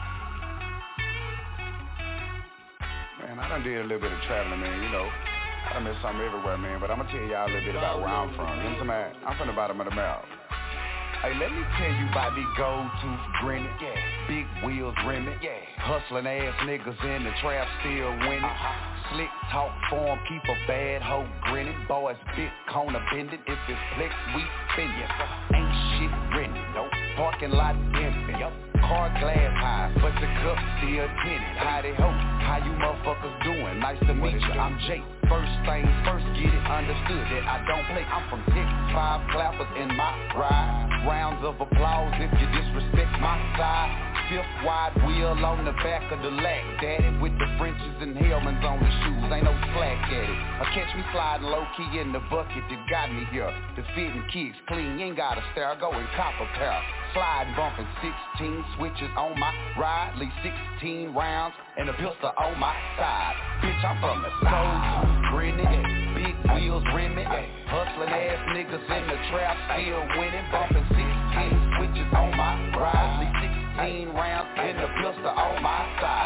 Man, 3.26 3.40
I 3.40 3.48
done 3.48 3.64
did 3.64 3.78
a 3.80 3.84
little 3.84 4.02
bit 4.02 4.12
of 4.12 4.20
traveling, 4.28 4.60
man, 4.60 4.84
you 4.84 4.90
know. 4.90 5.33
I 5.64 5.74
done 5.74 5.84
met 5.86 5.96
something 6.02 6.22
everywhere, 6.22 6.58
man, 6.58 6.80
but 6.80 6.92
I'm 6.92 6.98
gonna 6.98 7.12
tell 7.12 7.24
y'all 7.24 7.48
a 7.48 7.52
little 7.52 7.66
bit 7.66 7.76
about 7.76 8.00
where 8.00 8.10
I'm 8.10 8.36
from. 8.36 8.52
You 8.58 8.76
know 8.76 8.84
what 8.84 8.90
I'm 8.90 9.16
saying? 9.16 9.26
I'm 9.26 9.38
from 9.38 9.48
the 9.48 9.54
bottom 9.54 9.80
of 9.80 9.88
the 9.88 9.96
mouth. 9.96 10.26
Hey, 11.24 11.32
let 11.40 11.56
me 11.56 11.64
tell 11.80 11.88
you 11.88 12.06
about 12.12 12.36
these 12.36 12.52
gold 12.60 12.84
tooth 13.00 13.24
grinning, 13.40 13.72
yeah. 13.80 13.96
big 14.28 14.44
wheels 14.60 14.92
rimming, 15.08 15.40
yeah. 15.40 15.56
hustling 15.80 16.28
ass 16.28 16.52
niggas 16.68 17.00
in 17.00 17.24
the 17.24 17.32
trap 17.40 17.64
still 17.80 18.12
winning. 18.28 18.44
Uh-huh. 18.44 19.16
Slick 19.16 19.32
talk 19.48 19.72
form, 19.90 20.20
keep 20.28 20.44
a 20.44 20.58
bad 20.68 21.02
hoe 21.02 21.24
grinning. 21.48 21.80
Boys 21.88 22.20
big 22.36 22.52
corner 22.68 23.00
bending, 23.08 23.40
if 23.40 23.60
it's 23.72 23.84
flex, 23.96 24.12
we 24.36 24.44
spin 24.76 24.92
it. 24.92 25.12
Ain't 25.56 25.72
shit 25.96 26.12
renting, 26.36 26.70
nope. 26.76 26.92
Parking 27.16 27.56
lot 27.56 27.80
empty, 27.96 28.36
yup. 28.36 28.52
Car 28.84 29.08
glass 29.24 29.56
high, 29.64 29.96
but 30.04 30.12
the 30.20 30.28
cup 30.44 30.60
still 30.84 31.08
tinted. 31.24 31.56
Howdy 31.56 31.96
ho, 31.96 32.12
how 32.44 32.60
you 32.60 32.76
motherfuckers? 32.76 33.03
Nice 33.94 34.10
to 34.10 34.16
meet 34.16 34.34
you, 34.34 34.58
I'm 34.58 34.74
Jake. 34.90 35.06
First 35.30 35.54
things 35.70 35.86
first, 36.02 36.26
get 36.34 36.50
it 36.50 36.66
understood 36.66 37.26
that 37.30 37.46
I 37.46 37.62
don't 37.70 37.86
play. 37.94 38.02
I'm 38.02 38.26
from 38.26 38.42
six, 38.50 38.66
five 38.90 39.22
clappers 39.30 39.70
in 39.78 39.86
my 39.94 40.34
ride. 40.34 41.06
Rounds 41.06 41.46
of 41.46 41.62
applause 41.62 42.10
if 42.18 42.34
you 42.42 42.48
disrespect 42.58 43.14
my 43.22 43.38
side. 43.54 43.94
Fifth 44.34 44.50
wide 44.66 44.98
wheel 45.06 45.38
on 45.46 45.62
the 45.62 45.78
back 45.86 46.10
of 46.10 46.26
the 46.26 46.34
lack. 46.42 46.66
Daddy 46.82 47.22
with 47.22 47.38
the 47.38 47.46
Frenches 47.62 47.98
and 48.02 48.18
helmets 48.18 48.66
on 48.66 48.82
the 48.82 48.90
shoes. 49.06 49.30
Ain't 49.30 49.46
no 49.46 49.54
slack 49.78 50.02
at 50.10 50.26
it. 50.26 50.42
Or 50.58 50.68
catch 50.74 50.90
me 50.98 51.06
sliding 51.14 51.46
low 51.46 51.62
key 51.78 52.02
in 52.02 52.10
the 52.10 52.24
bucket 52.34 52.66
that 52.66 52.82
got 52.90 53.14
me 53.14 53.30
here. 53.30 53.54
The 53.78 53.86
fitting 53.94 54.26
kicks 54.34 54.58
clean, 54.66 54.98
ain't 54.98 55.22
got 55.22 55.38
to 55.38 55.44
stare. 55.54 55.78
Go 55.78 55.94
in 55.94 56.08
copper 56.18 56.50
pair. 56.58 56.82
Slide 57.14 57.54
bumping 57.56 57.86
16 58.02 58.66
switches 58.76 59.12
on 59.16 59.38
my 59.38 59.54
ride. 59.78 60.18
Leave 60.18 60.34
16 60.82 61.14
rounds 61.14 61.54
and 61.78 61.88
a 61.88 61.94
pistol 61.94 62.34
on 62.38 62.60
my 62.60 62.74
side. 62.98 63.36
Bitch, 63.62 63.86
I'm 63.86 64.02
from 64.02 64.24
the 64.26 64.34
south. 64.42 65.06
Grinning, 65.30 66.18
big 66.18 66.34
wheels 66.58 66.84
rimming. 66.96 67.30
Hustling 67.70 68.10
ass 68.10 68.42
niggas 68.58 68.82
in 68.98 69.04
the 69.06 69.18
trap, 69.30 69.58
still 69.78 70.02
winning. 70.18 70.48
Bumping 70.50 70.90
16 70.90 71.78
switches 71.78 72.10
on 72.18 72.34
my 72.34 72.58
ride. 72.82 73.14
Leave 73.22 73.38
16 73.78 74.10
rounds 74.18 74.50
and 74.58 74.80
a 74.82 74.90
pistol 74.98 75.30
on 75.30 75.62
my 75.62 75.82
side. 76.02 76.23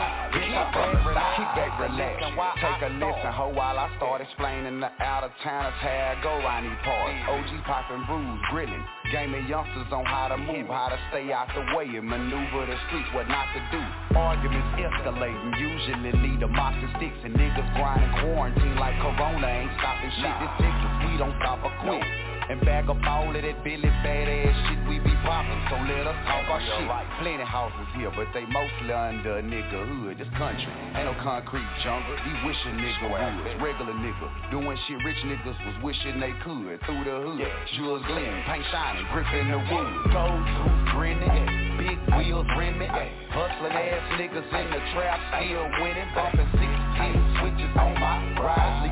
South. 0.57 1.37
Kick 1.37 1.49
back, 1.53 1.73
relax. 1.77 2.17
Take 2.57 2.81
a 2.81 2.91
listen, 2.97 3.29
ho, 3.29 3.53
while 3.53 3.77
I 3.77 3.93
start 3.97 4.21
explaining 4.21 4.79
the 4.79 4.89
out-of-towners 4.97 5.77
how 5.77 6.17
I 6.17 6.23
go 6.23 6.33
around 6.41 6.65
these 6.65 6.81
parts. 6.81 7.13
OG 7.29 7.51
popping 7.65 8.03
brews, 8.09 8.39
grilling. 8.49 8.83
Gaming 9.11 9.47
youngsters 9.47 9.87
on 9.91 10.05
how 10.05 10.27
to 10.29 10.37
move, 10.37 10.67
how 10.67 10.89
to 10.89 10.99
stay 11.09 11.31
out 11.31 11.47
the 11.53 11.61
way 11.77 11.85
and 11.85 12.09
maneuver 12.09 12.65
the 12.65 12.77
streets, 12.89 13.09
what 13.13 13.29
not 13.29 13.47
to 13.53 13.61
do. 13.69 13.81
Arguments 14.17 14.67
escalating, 14.81 15.53
usually 15.61 16.11
lead 16.25 16.39
to 16.41 16.47
mops 16.47 16.81
sticks 16.97 17.21
and 17.23 17.35
niggas 17.35 17.69
grinding 17.77 18.13
quarantine 18.19 18.75
like 18.75 18.97
Corona 18.99 19.47
ain't 19.47 19.71
stopping 19.77 20.11
shit. 20.17 20.35
This 20.41 20.53
Texas, 20.57 20.93
we 21.05 21.17
don't 21.17 21.35
stop 21.39 21.63
or 21.63 21.73
quit. 21.85 22.36
And 22.49 22.63
bag 22.63 22.87
up 22.87 22.95
all 23.03 23.27
of 23.27 23.35
that 23.35 23.59
Billy 23.63 23.91
badass 24.07 24.55
shit 24.71 24.79
we 24.87 25.03
be 25.03 25.11
poppin', 25.27 25.59
so 25.67 25.75
let 25.83 26.07
us 26.07 26.15
talk 26.23 26.47
our 26.47 26.63
shit. 26.63 26.87
Plenty 27.19 27.43
houses 27.43 27.91
here, 27.99 28.07
but 28.15 28.31
they 28.31 28.47
mostly 28.47 28.87
under 28.95 29.39
a 29.39 29.43
nigga 29.43 29.83
hood. 29.83 30.15
This 30.15 30.31
country 30.39 30.71
ain't 30.95 31.11
no 31.11 31.15
concrete 31.19 31.67
jungle. 31.83 32.15
These 32.23 32.39
wishing 32.47 32.79
nigga 32.79 33.11
woods, 33.11 33.51
regular 33.59 33.91
nigga. 33.99 34.27
Doing 34.47 34.79
shit 34.87 35.03
rich 35.03 35.19
niggas 35.27 35.59
was 35.59 35.75
wishing 35.83 36.23
they 36.23 36.31
could. 36.47 36.79
Through 36.87 37.03
the 37.03 37.17
hood, 37.19 37.51
Jules 37.75 38.03
gleaming, 38.07 38.43
paint 38.47 38.63
shining, 38.71 39.03
gripping 39.11 39.51
the 39.51 39.59
wood. 39.67 39.91
Gold 40.15 40.39
tooth 40.39 40.95
grinning, 40.95 41.75
big 41.83 41.99
wheels 42.15 42.47
rimming. 42.55 42.87
Hustling 43.35 43.75
ass 43.75 44.07
niggas 44.15 44.47
in 44.55 44.67
the 44.71 44.81
trap, 44.95 45.19
still 45.35 45.67
winning. 45.83 46.07
Bumping 46.15 46.47
16 46.55 47.43
switches 47.43 47.73
on 47.75 47.91
my 47.99 48.23
ride. 48.39 48.87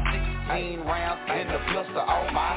16 0.52 0.84
rounds 0.84 1.24
in 1.32 1.48
the 1.48 1.60
pistol 1.72 2.04
on 2.04 2.34
my 2.36 2.54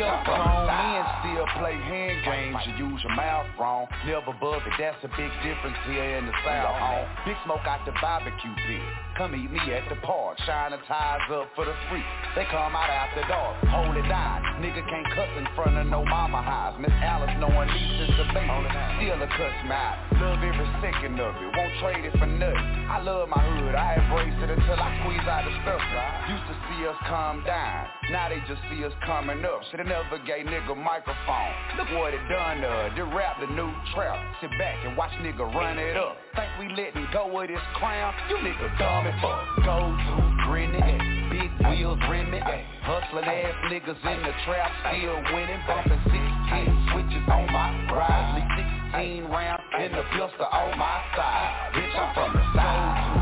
Real 0.00 0.16
grown 0.24 0.64
men 0.64 1.04
still 1.20 1.44
play 1.60 1.76
hand 1.76 2.24
games. 2.24 2.56
and 2.56 2.72
use 2.80 3.04
your 3.04 3.12
mouth 3.12 3.44
wrong. 3.60 3.84
Never 4.08 4.32
bug 4.40 4.64
it. 4.64 4.72
That's 4.80 4.96
a 5.04 5.12
big 5.12 5.28
difference 5.44 5.76
here 5.84 6.16
in 6.16 6.24
the 6.24 6.32
South 6.40 6.72
home. 6.72 7.04
Big 7.28 7.36
smoke 7.44 7.68
out 7.68 7.84
the 7.84 7.92
barbecue 8.00 8.56
pit. 8.64 8.80
Come 9.20 9.36
eat 9.36 9.52
me 9.52 9.60
at 9.76 9.84
the 9.92 10.00
park. 10.00 10.40
Shine 10.48 10.72
the 10.72 10.80
ties 10.88 11.20
up 11.28 11.52
for 11.52 11.68
the 11.68 11.76
free. 11.92 12.00
They 12.32 12.48
come 12.48 12.72
out 12.72 12.88
after 12.88 13.28
dark. 13.28 13.60
Hold 13.68 13.92
it 14.00 14.08
down. 14.08 14.40
Nigga 14.64 14.80
can't 14.88 15.04
cuss 15.12 15.28
in 15.36 15.44
front 15.52 15.76
of 15.76 15.84
no 15.84 16.00
mama 16.00 16.40
house. 16.40 16.80
Miss 16.80 16.96
Alice 17.04 17.36
knowing 17.36 17.68
Lisa's 17.68 18.16
a 18.24 18.26
baby. 18.32 18.72
Still 19.04 19.20
a 19.20 19.28
cuss 19.36 19.56
me 19.68 19.76
out. 19.76 20.00
Love 20.16 20.40
every 20.40 20.68
second 20.80 21.20
of 21.20 21.36
it. 21.36 21.50
Won't 21.52 21.76
trade 21.84 22.08
it 22.08 22.16
for 22.16 22.24
nothing. 22.24 22.88
I 22.88 23.04
love 23.04 23.28
my 23.28 23.44
hood. 23.44 23.76
I 23.76 24.00
embrace 24.00 24.32
it 24.40 24.48
until 24.48 24.80
I 24.80 24.96
squeeze 25.04 25.28
out 25.28 25.44
the 25.44 25.52
stuff. 25.60 25.84
Used 26.32 26.48
to 26.48 26.56
see 26.72 26.88
us 26.88 26.96
come 27.04 27.44
down. 27.44 27.99
Now 28.10 28.28
they 28.28 28.42
just 28.50 28.58
see 28.66 28.82
us 28.82 28.92
coming 29.06 29.38
up. 29.44 29.62
Shoulda 29.70 29.86
never 29.86 30.18
gave 30.26 30.42
nigga 30.42 30.74
microphone. 30.74 31.54
Look 31.78 31.94
what 31.94 32.12
it 32.12 32.18
done 32.26 32.58
to 32.58 32.66
her. 32.66 32.90
They 32.90 33.06
rap 33.06 33.38
the 33.38 33.46
new 33.46 33.70
trap. 33.94 34.18
Sit 34.40 34.50
back 34.58 34.82
and 34.84 34.96
watch 34.96 35.12
nigga 35.22 35.46
run 35.54 35.78
it 35.78 35.96
up. 35.96 36.18
Think 36.34 36.50
we 36.58 36.74
letting 36.74 37.06
go 37.12 37.30
of 37.30 37.46
this 37.46 37.62
crown? 37.78 38.12
You 38.28 38.42
nigga 38.42 38.66
dumb 38.82 39.06
as 39.06 39.14
fuck. 39.22 39.46
Go 39.62 39.94
to 39.94 40.14
grinning. 40.42 40.82
Eh? 40.82 40.98
Big 41.30 41.50
wheels 41.70 42.02
rimming. 42.10 42.42
Eh? 42.42 42.62
Hustling 42.82 43.30
ass 43.30 43.54
niggas 43.70 44.02
in 44.02 44.18
the 44.26 44.34
trap. 44.42 44.74
Still 44.90 45.14
winning. 45.30 45.62
Bumping 45.70 46.02
16 46.10 46.90
switches 46.90 47.26
on 47.30 47.46
my 47.54 47.94
ride. 47.94 48.90
16 48.90 49.22
rounds 49.30 49.62
in 49.78 49.92
the 49.92 50.02
pistol 50.18 50.50
on 50.50 50.76
my 50.76 50.98
side. 51.14 51.70
Bitch, 51.78 51.94
I'm 51.94 52.14
from 52.14 52.32
the 52.34 52.42
side. 52.58 53.19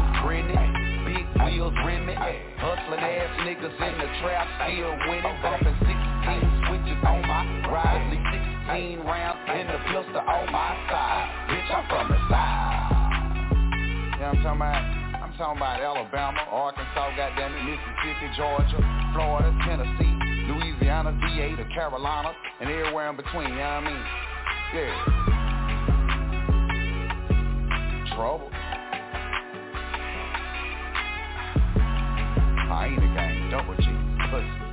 Rimming. 1.56 2.12
Hustling 2.60 3.00
ass 3.00 3.40
niggas 3.40 3.72
in 3.72 3.94
the 3.96 4.08
trap. 4.20 4.44
Still 4.68 4.92
winning. 5.08 5.40
Bumping 5.40 5.80
16 5.80 5.88
switches 6.68 7.00
on 7.08 7.24
my 7.24 7.40
ride. 7.72 8.04
16 8.68 9.00
rounds 9.00 9.40
in 9.48 9.64
the 9.64 9.80
pistol 9.88 10.20
on 10.20 10.52
my 10.52 10.76
side. 10.92 11.48
Bitch, 11.48 11.72
I'm 11.72 11.88
from 11.88 12.12
the 12.12 12.20
side. 12.28 12.92
You 14.12 14.20
know 14.20 14.28
what 14.28 14.36
I'm 14.36 14.44
talking 14.44 14.60
about? 14.60 14.84
I'm 15.24 15.32
talking 15.38 15.56
about 15.56 15.80
Alabama, 15.80 16.44
Arkansas, 16.52 17.16
goddamn 17.16 17.54
it, 17.56 17.64
Mississippi, 17.64 18.28
Georgia, 18.36 18.76
Florida, 19.14 19.48
Tennessee, 19.64 20.52
Louisiana, 20.52 21.12
VA, 21.12 21.56
the 21.56 21.64
Carolinas, 21.72 22.36
and 22.60 22.68
everywhere 22.68 23.08
in 23.08 23.16
between, 23.16 23.48
you 23.48 23.56
know 23.56 23.62
what 23.62 23.84
I 23.84 23.88
mean? 23.88 24.04
Yeah. 24.74 24.92
Truble. 28.14 28.67
Hyena 32.68 33.14
gang, 33.14 33.50
double 33.50 33.74
G, 33.76 33.84
pussy. 34.30 34.68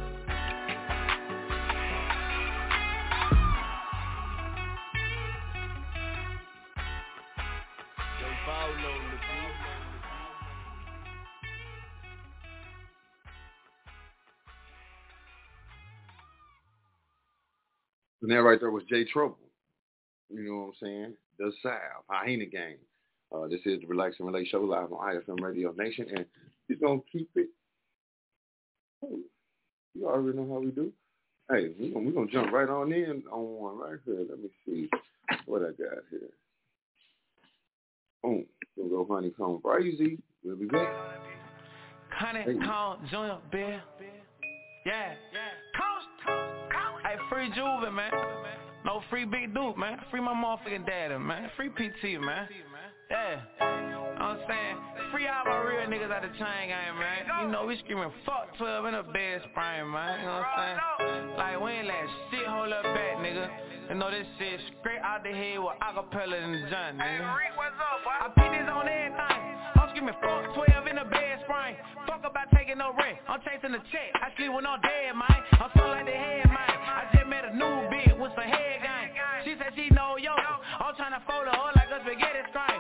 And 18.22 18.32
that 18.32 18.42
right 18.42 18.60
there 18.60 18.72
was 18.72 18.84
Jay 18.90 19.06
Truble. 19.06 19.36
You 20.30 20.44
know 20.44 20.56
what 20.56 20.66
I'm 20.66 20.74
saying? 20.82 21.14
The 21.38 21.52
South, 21.62 22.04
Hyena 22.10 22.48
Gang. 22.48 22.78
Uh, 23.32 23.48
this 23.48 23.60
is 23.66 23.82
the 23.82 23.88
Relax 23.88 24.16
and 24.18 24.28
Relate 24.28 24.48
Show 24.48 24.62
live 24.62 24.92
on 24.92 25.16
iFM 25.16 25.40
Radio 25.42 25.72
Nation, 25.78 26.08
and 26.10 26.26
he's 26.68 26.80
gonna 26.80 27.02
keep 27.12 27.30
it. 27.36 27.50
You 29.94 30.08
already 30.08 30.38
know 30.38 30.48
how 30.54 30.60
we 30.60 30.72
do. 30.72 30.92
Hey, 31.50 31.74
we're 31.80 31.94
gonna, 31.94 32.06
we 32.06 32.12
gonna 32.12 32.32
jump 32.32 32.52
right 32.52 32.68
on 32.68 32.92
in 32.92 33.24
on 33.32 33.44
one 33.44 33.78
right 33.78 34.00
here. 34.06 34.26
Let 34.30 34.40
me 34.40 34.50
see 34.66 34.90
what 35.46 35.62
I 35.62 35.68
got 35.68 36.04
here. 36.10 36.30
Boom. 38.24 38.46
Gonna 38.78 38.90
go 38.90 39.06
HoneyKomb 39.06 39.62
Brazy. 39.62 40.18
We'll 40.44 40.56
be 40.56 40.66
back. 40.66 40.90
Honeycomb 42.10 43.08
Junior 43.12 43.38
Bill. 43.52 43.80
Yeah. 44.86 45.14
Hey, 47.04 47.16
free 47.30 47.50
Juve, 47.56 47.94
man. 47.94 48.12
No 48.86 49.02
free 49.10 49.26
Big 49.26 49.54
Duke, 49.54 49.78
man. 49.78 50.00
Free 50.12 50.22
my 50.22 50.34
motherfucking 50.34 50.86
daddy, 50.86 51.18
man. 51.18 51.50
Free 51.56 51.70
PT, 51.70 52.22
man. 52.22 52.48
Yeah. 53.10 53.42
You 53.60 53.90
know 53.92 54.02
what 54.02 54.22
I'm 54.22 54.40
saying? 54.48 54.65
Free 55.12 55.28
all 55.28 55.46
my 55.46 55.62
real 55.62 55.88
niggas 55.88 56.12
out 56.12 56.22
the 56.22 56.30
chain 56.40 56.68
game, 56.68 56.96
man. 57.00 57.46
You 57.46 57.52
know, 57.52 57.66
we 57.66 57.78
screaming 57.80 58.12
fuck 58.26 58.56
12 58.58 58.86
in 58.86 58.96
a 58.96 59.04
bed 59.04 59.42
spring, 59.52 59.92
man. 59.92 60.20
You 60.20 60.26
know 60.26 60.42
what 60.42 60.50
I'm 60.50 60.60
saying? 60.60 61.38
Like, 61.38 61.56
we 61.62 61.72
ain't 61.72 61.88
let 61.88 62.06
shit 62.32 62.48
hold 62.48 62.74
up 62.74 62.84
back, 62.84 63.18
nigga. 63.22 63.48
You 63.90 63.96
know 63.96 64.10
this 64.10 64.26
shit 64.40 64.60
straight 64.82 65.00
out 65.00 65.24
the 65.24 65.30
head 65.32 65.60
with 65.60 65.78
acapella 65.80 66.38
in 66.42 66.52
the 66.52 66.62
joint, 66.68 66.98
nigga. 66.98 67.22
I 67.22 68.28
put 68.34 68.50
this 68.50 68.66
on 68.66 68.88
everything. 68.88 69.42
I'm 69.78 69.90
screaming 69.94 70.18
fuck 70.20 70.56
12 70.56 70.88
in 70.88 70.98
a 70.98 71.06
bed 71.06 71.40
spring. 71.46 71.76
Fuck 72.08 72.26
about 72.26 72.50
taking 72.56 72.80
no 72.80 72.92
rent. 72.98 73.20
I'm 73.30 73.40
chasing 73.46 73.72
the 73.72 73.84
check. 73.94 74.10
I 74.20 74.34
sleep 74.36 74.52
when 74.52 74.66
I'm 74.66 74.82
dead, 74.82 75.14
man. 75.14 75.40
I'm 75.62 75.70
so 75.78 75.86
like 75.86 76.06
the 76.10 76.18
head, 76.18 76.50
man. 76.50 76.76
I 76.76 77.08
just 77.14 77.28
met 77.30 77.46
a 77.46 77.54
new 77.54 77.76
bitch 77.94 78.18
with 78.18 78.34
some 78.34 78.50
head 78.50 78.82
gang. 78.82 79.14
She 79.46 79.54
said 79.62 79.72
she 79.78 79.94
know 79.94 80.18
yo. 80.18 80.34
I'm 80.34 80.96
trying 80.98 81.14
to 81.14 81.22
fold 81.30 81.46
her 81.46 81.54
up 81.54 81.76
like 81.78 81.94
a 81.94 82.02
spaghetti 82.02 82.42
string. 82.50 82.75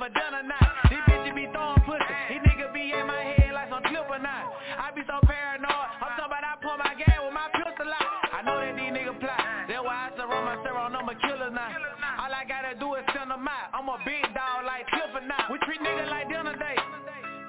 It 0.00 0.08
lost 0.08 0.16
for 0.16 0.16
dinner 0.16 0.42
now. 0.48 0.66
These 0.88 1.04
bitches 1.04 1.34
be 1.36 1.44
throwing 1.52 1.84
pussy. 1.84 2.14
These 2.32 2.40
niggas 2.48 2.72
be 2.72 2.92
in 2.92 3.04
my 3.04 3.20
head 3.20 3.52
like 3.52 3.68
some 3.68 3.84
clipper 3.84 4.16
now. 4.16 4.56
I 4.80 4.88
be 4.96 5.04
so 5.04 5.20
paranoid. 5.28 5.88
I'm 6.00 6.16
talking 6.16 6.32
about 6.32 6.40
I 6.40 6.56
pull 6.64 6.76
my 6.80 6.96
gas 6.96 7.20
with 7.20 7.36
my 7.36 7.48
pistol 7.52 7.92
out. 7.92 8.08
I 8.32 8.40
know 8.40 8.56
that 8.56 8.72
these 8.80 8.92
niggas 8.96 9.20
plot. 9.20 9.44
That's 9.68 9.84
why 9.84 10.08
I 10.08 10.16
surround 10.16 10.44
myself 10.48 10.76
on 10.76 10.92
number 10.96 11.12
killers 11.20 11.52
now. 11.52 11.68
All 12.16 12.32
I 12.32 12.48
gotta 12.48 12.80
do 12.80 12.96
is 12.96 13.04
send 13.12 13.28
them 13.28 13.44
out. 13.44 13.76
I'm 13.76 13.92
a 13.92 14.00
big 14.08 14.24
dog 14.32 14.64
like 14.64 14.88
Clifford 14.88 15.28
now. 15.28 15.52
We 15.52 15.60
treat 15.68 15.84
niggas 15.84 16.08
like 16.08 16.32
dinner 16.32 16.56
day. 16.56 16.78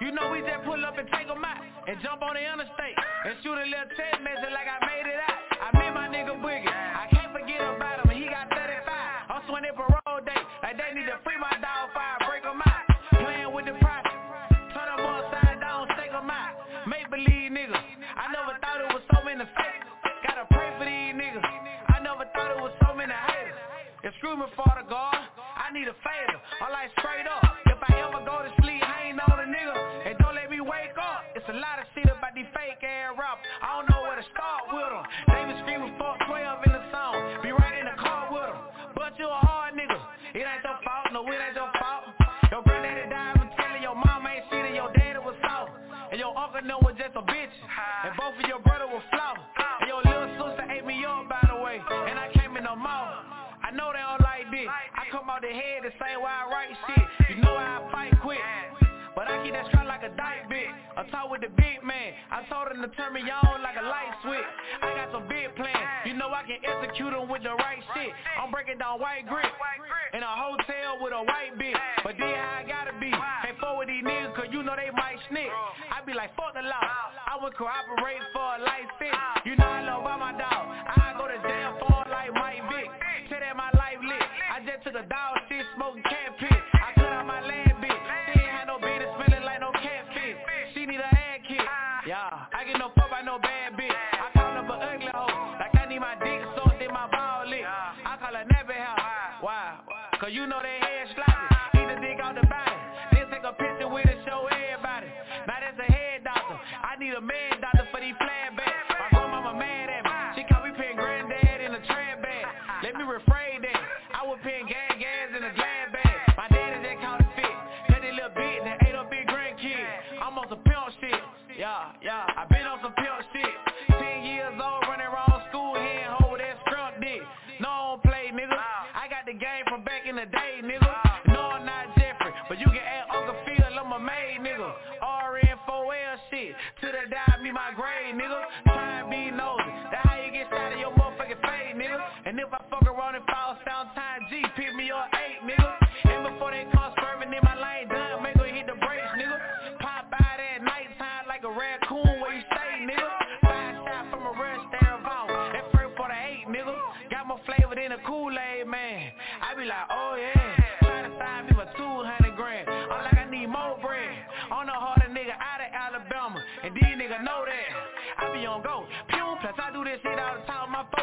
You 0.04 0.12
know 0.12 0.28
we 0.34 0.44
just 0.44 0.68
pull 0.68 0.82
up 0.84 0.98
and 1.00 1.08
take 1.16 1.32
them 1.32 1.46
out 1.46 1.62
and 1.88 1.96
jump 2.04 2.20
on 2.20 2.36
the 2.36 2.44
interstate 2.44 2.98
and 3.00 3.38
shoot 3.46 3.56
a 3.56 3.64
little 3.64 3.92
text 3.96 4.20
message 4.20 4.52
like 4.52 4.68
I 4.68 4.78
made 4.84 5.08
it 5.08 5.22
out. 5.24 5.31
I 61.02 61.10
talk 61.10 61.34
with 61.34 61.42
the 61.42 61.50
big 61.58 61.82
man. 61.82 62.14
I 62.30 62.46
told 62.46 62.70
him 62.70 62.78
to 62.86 62.90
turn 62.94 63.18
me 63.18 63.26
on 63.26 63.66
like 63.66 63.74
a 63.74 63.82
light 63.82 64.14
switch. 64.22 64.46
I 64.86 64.94
got 64.94 65.10
some 65.10 65.26
big 65.26 65.50
plans. 65.58 66.06
You 66.06 66.14
know 66.14 66.30
I 66.30 66.46
can 66.46 66.62
execute 66.62 67.10
them 67.10 67.26
with 67.26 67.42
the 67.42 67.58
right 67.58 67.82
shit. 67.98 68.14
I'm 68.38 68.54
breaking 68.54 68.78
down 68.78 69.02
white 69.02 69.26
grit 69.26 69.50
in 70.14 70.22
a 70.22 70.30
hotel 70.30 71.02
with 71.02 71.10
a 71.10 71.26
white 71.26 71.58
bitch. 71.58 71.74
But 72.06 72.22
then 72.22 72.38
I 72.38 72.62
gotta 72.70 72.94
be. 73.02 73.10
Can't 73.10 73.58
forward 73.58 73.90
these 73.90 74.06
niggas 74.06 74.38
cause 74.38 74.54
you 74.54 74.62
know 74.62 74.78
they 74.78 74.94
might 74.94 75.18
slick. 75.26 75.50
I 75.90 76.06
be 76.06 76.14
like, 76.14 76.38
fuck 76.38 76.54
the 76.54 76.62
law. 76.62 76.86
I 77.26 77.34
would 77.42 77.58
cooperate 77.58 78.22
for 78.30 78.46
a 78.46 78.60
license. 78.62 79.18
You 79.42 79.58
know 79.58 79.66
I 79.66 79.82
love 79.82 80.06
by 80.06 80.22
my 80.22 80.38
dog. 80.38 80.70
I 80.86 81.18
go 81.18 81.26
to 81.26 81.40
jail 81.42 81.82
for 81.82 81.98
like 82.14 82.30
Mike 82.38 82.62
Vick. 82.70 82.94
Tell 83.26 83.42
that 83.42 83.58
my 83.58 83.74
life 83.74 83.98
lit. 84.06 84.22
I 84.54 84.62
just 84.70 84.86
took 84.86 84.94
a 84.94 85.06
dog 85.10 85.50
shit, 85.50 85.66
smoking 85.74 86.06
cat 86.06 86.38
pit. 86.38 86.62
You 100.32 100.48
know 100.48 100.62
they 100.62 100.81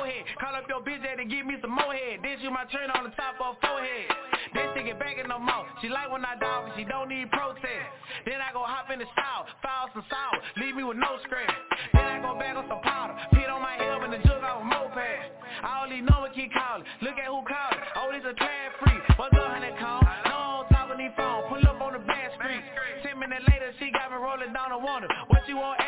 forehead. 0.09 0.25
Call 0.41 0.55
up 0.57 0.65
your 0.69 0.81
bitch 0.81 1.05
to 1.05 1.25
give 1.25 1.45
me 1.47 1.57
some 1.61 1.73
more 1.73 1.93
head. 1.93 2.21
Then 2.23 2.37
shoot 2.41 2.53
my 2.53 2.65
turn 2.73 2.91
on 2.91 3.05
the 3.05 3.15
top 3.17 3.37
of 3.41 3.57
forehead. 3.61 4.09
Then 4.55 4.67
she 4.75 4.83
get 4.89 4.99
back 4.99 5.19
in 5.21 5.29
the 5.29 5.39
mouth. 5.39 5.67
She 5.81 5.89
like 5.89 6.11
when 6.11 6.25
I 6.25 6.37
dog 6.41 6.73
and 6.73 6.75
she 6.77 6.85
don't 6.85 7.09
need 7.09 7.31
protest. 7.31 7.89
Then 8.25 8.41
I 8.41 8.53
go 8.53 8.65
hop 8.65 8.91
in 8.91 8.99
the 8.99 9.09
shower, 9.13 9.45
file 9.61 9.91
some 9.93 10.05
salt, 10.09 10.41
leave 10.57 10.75
me 10.77 10.85
with 10.85 10.97
no 10.97 11.21
scratch. 11.25 11.53
Then 11.93 12.05
I 12.05 12.19
go 12.21 12.39
back 12.39 12.57
on 12.57 12.65
some 12.69 12.81
powder, 12.81 13.15
pit 13.33 13.49
on 13.49 13.61
my 13.61 13.77
head 13.77 14.01
and 14.01 14.13
the 14.13 14.21
jug 14.25 14.43
off 14.43 14.63
a 14.63 14.65
moped. 14.65 14.97
I 14.97 15.85
only 15.85 16.01
know 16.01 16.25
what 16.25 16.33
keep 16.33 16.53
calling. 16.53 16.87
Look 17.03 17.19
at 17.19 17.29
who 17.29 17.45
called. 17.45 17.79
Oh, 17.97 18.09
this 18.13 18.25
a 18.25 18.33
class 18.33 18.73
free. 18.81 18.99
What's 19.17 19.37
up, 19.37 19.53
honey 19.53 19.75
call? 19.77 20.01
No 20.25 20.65
on 20.65 20.69
top 20.73 20.91
of 20.91 20.97
these 20.97 21.13
phone. 21.17 21.45
Pull 21.51 21.61
up 21.69 21.81
on 21.83 21.93
the 21.93 22.03
back 22.07 22.33
street. 22.39 22.63
Ten 23.03 23.19
minutes 23.19 23.45
later, 23.49 23.75
she 23.79 23.91
got 23.91 24.09
me 24.11 24.17
rolling 24.17 24.53
down 24.55 24.71
the 24.71 24.79
water. 24.79 25.09
What 25.29 25.45
you 25.49 25.57
want 25.57 25.81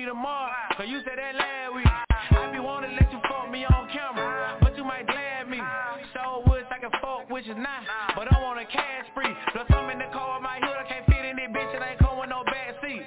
me 0.00 0.06
tomorrow. 0.06 0.52
Cause 0.76 0.88
you 0.88 1.00
said 1.04 1.20
that 1.20 1.36
last 1.36 1.76
week. 1.76 1.84
I 1.84 2.48
be 2.52 2.58
wanna 2.58 2.88
let 2.96 3.12
you 3.12 3.20
fuck 3.28 3.52
me 3.52 3.64
on 3.68 3.84
camera. 3.92 4.56
But 4.60 4.76
you 4.76 4.84
might 4.84 5.06
glad 5.06 5.48
me. 5.48 5.60
So 6.16 6.42
wish 6.48 6.64
I 6.72 6.80
can 6.80 6.90
fuck, 7.04 7.28
which 7.28 7.44
is 7.44 7.56
not. 7.60 7.84
But 8.16 8.32
I'm 8.32 8.42
on 8.44 8.56
a 8.58 8.64
cash 8.64 9.04
spree. 9.12 9.28
Plus 9.52 9.68
I'm 9.68 9.90
in 9.90 9.98
the 9.98 10.08
car 10.08 10.40
with 10.40 10.42
my 10.42 10.56
hood. 10.56 10.76
I 10.80 10.88
can't 10.88 11.04
fit 11.04 11.20
in 11.20 11.36
this 11.36 11.52
bitch. 11.52 11.74
It 11.76 11.84
ain't 11.84 12.00
come 12.00 12.16
with 12.16 12.30
no 12.32 12.40
back 12.48 12.80
seat. 12.80 13.04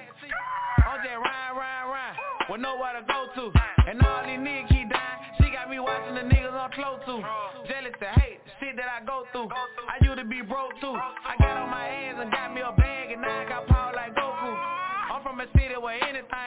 I'm 0.85 1.01
just 1.01 1.17
ride, 1.17 1.53
ride, 1.57 1.85
ride. 1.89 2.15
With 2.49 2.61
nowhere 2.61 2.93
to 2.93 3.03
go 3.09 3.25
to. 3.41 3.45
And 3.89 3.97
all 4.05 4.21
these 4.21 4.37
niggas 4.37 4.69
keep 4.69 4.87
dying. 4.93 5.19
She 5.41 5.49
got 5.49 5.73
me 5.73 5.81
watching 5.81 6.13
the 6.13 6.29
niggas 6.29 6.53
I'm 6.53 6.69
close 6.77 7.01
to. 7.09 7.15
Jealous 7.73 7.97
to 8.05 8.09
hate. 8.21 8.37
Shit 8.61 8.77
that 8.77 8.85
I 8.85 9.01
go 9.01 9.25
through. 9.33 9.49
I 9.49 9.97
used 10.05 10.21
to 10.21 10.25
be 10.29 10.45
broke 10.45 10.77
too. 10.77 10.93
I 10.93 11.33
got 11.41 11.57
on 11.57 11.73
my 11.73 11.89
hands 11.89 12.21
and 12.21 12.29
got 12.29 12.53
me 12.53 12.61
a 12.61 12.69
bag. 12.77 13.17
And 13.17 13.21
now 13.21 13.33
I 13.33 13.49
got 13.49 13.65
power 13.65 13.93
like 13.97 14.13
Goku. 14.13 14.53
I'm 15.09 15.21
from 15.21 15.41
a 15.41 15.47
city 15.57 15.73
where 15.81 15.97
anything 16.03 16.42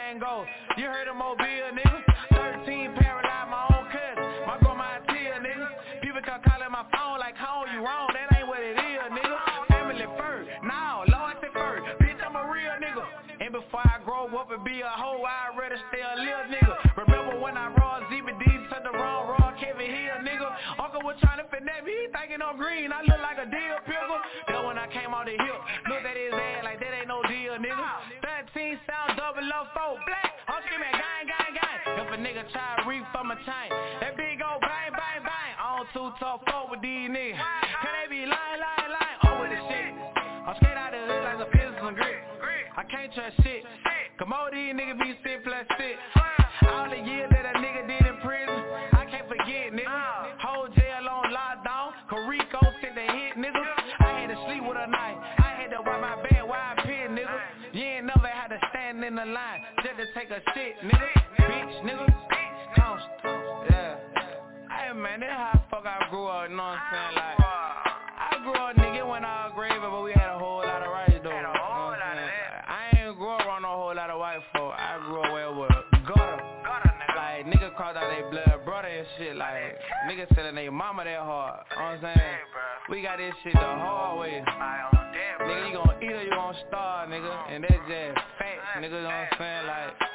You 0.76 0.84
heard 0.84 1.08
of 1.08 1.16
Mobile, 1.16 1.72
nigga? 1.72 2.04
13 2.28 2.92
paralyzed, 3.00 3.48
my 3.48 3.64
own 3.72 3.88
cousin. 3.88 4.28
My 4.44 4.60
grandma 4.60 5.00
tear, 5.08 5.40
nigga. 5.40 5.68
People 6.02 6.20
come 6.20 6.44
calling 6.44 6.68
my 6.68 6.84
phone 6.92 7.16
like, 7.16 7.36
how 7.36 7.64
you 7.72 7.80
wrong? 7.80 8.12
That 8.12 8.36
ain't 8.36 8.44
what 8.44 8.60
it 8.60 8.76
is, 8.76 9.08
nigga. 9.16 9.36
Family 9.68 10.04
first. 10.20 10.50
Now, 10.60 11.08
Lord 11.08 11.40
said 11.40 11.56
first. 11.56 11.88
Bitch, 12.04 12.20
I'm 12.20 12.36
a 12.36 12.44
real 12.52 12.76
nigga. 12.76 13.00
And 13.40 13.52
before 13.52 13.80
I 13.80 13.96
grow 14.04 14.28
up 14.36 14.52
and 14.52 14.60
be 14.64 14.84
a 14.84 14.92
hoe, 14.92 15.24
I'd 15.24 15.56
rather 15.56 15.80
stay 15.88 16.04
a 16.04 16.20
little 16.20 16.52
nigga. 16.52 16.74
Remember 17.00 17.40
when 17.40 17.56
I 17.56 17.72
raw 17.72 18.04
ZBD 18.12 18.44
to 18.44 18.76
the 18.84 18.92
wrong 18.92 19.32
raw 19.32 19.56
Kevin 19.56 19.88
Hill, 19.88 20.20
nigga? 20.20 20.52
Uncle 20.76 21.00
was 21.00 21.16
trying 21.24 21.40
to 21.40 21.48
finesse 21.48 21.80
me, 21.80 21.96
he 21.96 22.12
thinking 22.12 22.44
I'm 22.44 22.60
green. 22.60 22.92
I 22.92 23.00
look 23.08 23.20
like 23.24 23.40
a 23.40 23.48
deal 23.48 23.80
pickle. 23.88 24.20
Then 24.52 24.68
when 24.68 24.76
I 24.76 24.84
came 24.92 25.16
out 25.16 25.24
the 25.24 25.32
hip, 25.32 25.60
four 29.74 29.98
black. 30.06 30.30
I'm 30.46 30.62
screaming 30.66 30.94
gang, 30.94 31.24
gang, 31.26 31.52
gang. 31.56 31.78
If 31.98 32.08
a 32.12 32.18
nigga 32.20 32.44
try 32.52 32.78
to 32.78 32.88
reach 32.88 33.06
for 33.10 33.24
my 33.24 33.34
chain, 33.42 33.70
that 34.00 34.14
big 34.16 34.38
old 34.42 34.60
bang, 34.62 34.92
bang, 34.92 35.22
bang. 35.24 35.52
I 35.58 35.82
don't 35.82 36.14
tough 36.18 36.40
fuck 36.46 36.70
with 36.70 36.82
these 36.82 37.10
niggas. 37.10 37.38
Cause 37.38 37.92
they 37.94 38.06
be 38.10 38.22
lying, 38.26 38.60
lying, 38.62 38.92
lying. 38.92 39.18
Oh, 39.24 39.28
I'm 39.28 39.40
with 39.42 39.50
the 39.50 39.60
shit. 39.66 39.90
I'm 40.46 40.54
straight 40.62 40.78
out 40.78 40.92
the 40.94 41.02
hood 41.02 41.22
like 41.24 41.40
a 41.42 41.48
business 41.50 41.82
and 41.82 41.96
grit. 41.96 42.20
I 42.76 42.82
can't 42.84 43.10
trust 43.14 43.36
shit. 43.42 43.64
Come 44.18 44.32
on, 44.32 44.52
these 44.52 44.72
niggas 44.76 44.98
be 45.00 45.16
sick 45.24 45.44
plus 45.44 45.66
sick. 45.80 45.96
All 46.68 46.88
the 46.88 47.00
years 47.00 47.28
that 47.30 47.44
a 47.44 47.58
nigga 47.58 47.88
did 47.88 48.06
in 48.06 48.16
prison, 48.20 48.60
I 48.92 49.04
can't 49.10 49.28
forget, 49.28 49.72
nigga. 49.72 50.40
Whole 50.40 50.68
jail 50.68 51.08
on 51.08 51.32
lockdown, 51.32 51.96
Carico 52.10 52.60
sent 52.80 52.94
the 52.94 53.06
hit, 53.06 53.36
nigga. 53.36 53.64
I 54.00 54.20
had 54.20 54.28
to 54.30 54.38
sleep 54.46 54.62
with 54.62 54.76
a 54.76 54.86
knife. 54.86 55.18
I 55.38 55.56
had 55.60 55.70
to 55.72 55.80
wipe 55.84 56.00
my 56.00 56.16
bed 56.22 56.44
while 56.44 56.60
I 56.60 56.74
pit, 56.84 57.10
nigga. 57.10 57.38
You 57.72 57.82
ain't 57.82 58.06
never 58.06 58.28
had 58.28 58.48
to 58.48 58.58
stand 58.70 59.04
in 59.04 59.16
the 59.16 59.24
line 59.24 59.55
take 60.16 60.30
a 60.30 60.40
shit, 60.54 60.76
nigga. 60.82 61.08
Bitch, 61.40 61.84
nigga. 61.84 62.06
Count. 62.74 63.00
Yeah. 63.68 63.96
Hey 64.72 64.94
man, 64.94 65.20
that's 65.20 65.32
how 65.32 65.62
fuck 65.70 65.84
I 65.84 66.08
grew 66.08 66.24
up, 66.26 66.48
you 66.48 66.56
know 66.56 66.62
what 66.62 66.72
I'm 66.72 66.80
saying? 66.90 67.14
Like, 67.16 67.36
I 68.16 68.38
grew 68.42 68.54
up, 68.54 68.76
nigga, 68.76 69.06
when 69.06 69.26
I 69.26 69.46
was 69.46 69.52
gravy, 69.54 69.76
but 69.78 70.02
we 70.02 70.12
had 70.12 70.32
a 70.34 70.38
whole 70.38 70.64
lot 70.64 70.80
of 70.80 70.90
rights, 70.90 71.20
though. 71.22 71.36
You 71.36 71.42
know 71.42 71.52
what 71.52 72.00
I'm 72.00 72.16
saying? 72.16 72.64
I 72.64 72.96
ain't 72.96 73.16
grew 73.18 73.28
up 73.28 73.44
around 73.44 73.64
a 73.64 73.68
whole 73.68 73.94
lot 73.94 74.08
of 74.08 74.18
white 74.18 74.40
folk. 74.54 74.72
I 74.72 74.96
grew 75.04 75.20
up 75.20 75.32
where 75.32 75.48
it 75.48 75.54
was 75.54 75.84
gutter. 76.08 76.40
Like, 77.14 77.46
niggas 77.46 77.76
crossed 77.76 77.98
out 77.98 78.08
their 78.08 78.30
blood 78.30 78.64
brother 78.64 78.88
and 78.88 79.06
shit. 79.18 79.36
Like, 79.36 79.76
niggas 80.08 80.34
selling 80.34 80.54
their 80.54 80.72
mama 80.72 81.04
that 81.04 81.20
hard. 81.20 81.60
You 81.70 81.76
know 81.76 81.84
what 81.84 82.04
I'm 82.04 82.16
saying? 82.16 82.36
We 82.88 83.02
got 83.02 83.18
this 83.18 83.34
shit 83.44 83.52
the 83.52 83.58
hard 83.58 84.18
way. 84.20 84.42
Nigga, 85.44 85.68
you 85.68 85.76
gon' 85.76 86.02
eat 86.02 86.12
or 86.12 86.22
you 86.22 86.30
gon' 86.30 86.54
starve, 86.68 87.10
nigga. 87.10 87.52
And 87.52 87.64
that's 87.64 87.74
just 87.88 88.16
facts, 88.40 88.80
nigga. 88.80 88.96
You 88.96 89.02
know 89.02 89.04
what 89.04 89.12
I'm 89.12 89.28
saying? 89.38 89.66
Like, 89.66 90.05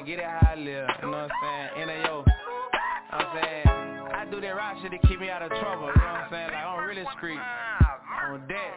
don't 0.00 0.06
just 0.06 0.06
try 0.06 0.06
to 0.06 0.06
get 0.06 0.18
it 0.18 0.24
how 0.24 0.52
I 0.52 0.54
live. 0.56 0.88
You 1.02 1.10
know 1.10 1.16
what 1.16 1.30
I'm 1.30 1.36
saying? 1.42 1.82
In 1.82 1.88
a. 1.88 1.92
You 1.92 2.02
know 2.02 2.24
what 2.24 3.26
I'm 3.26 3.42
saying? 3.42 3.66
I 4.14 4.24
do 4.30 4.40
that 4.40 4.50
rap 4.56 4.76
shit 4.82 4.90
to 4.92 4.98
keep 5.08 5.20
me 5.20 5.30
out 5.30 5.42
of 5.42 5.50
trouble. 5.50 5.86
You 5.88 5.94
know 6.00 6.12
what 6.12 6.20
I'm 6.20 6.30
saying? 6.30 6.48
Like, 6.48 6.64
I'm 6.64 6.86
really 6.86 7.04
street. 7.16 7.38
On 8.30 8.40
that. 8.48 8.74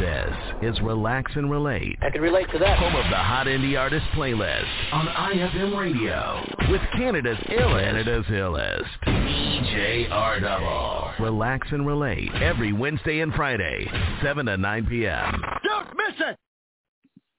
This 0.00 0.37
is 0.62 0.78
Relax 0.82 1.32
and 1.36 1.50
Relate. 1.50 1.98
I 2.02 2.10
can 2.10 2.20
relate 2.20 2.46
to 2.52 2.58
that. 2.58 2.78
Home 2.78 2.94
of 2.96 3.10
the 3.10 3.16
Hot 3.16 3.46
Indie 3.46 3.78
Artist 3.78 4.04
playlist 4.14 4.92
on 4.92 5.06
iFM 5.06 5.78
Radio 5.78 6.44
with 6.70 6.80
Canada's 6.92 7.38
illest, 7.48 7.84
Canada's 7.84 8.24
illest, 8.26 8.88
EJR 9.06 10.40
Double. 10.40 11.12
Relax 11.20 11.68
and 11.70 11.86
Relate 11.86 12.30
every 12.42 12.72
Wednesday 12.72 13.20
and 13.20 13.32
Friday, 13.34 13.86
7 14.22 14.46
to 14.46 14.56
9 14.56 14.86
p.m. 14.86 15.42
Don't 15.62 15.86
miss 15.96 16.16
it! 16.20 16.36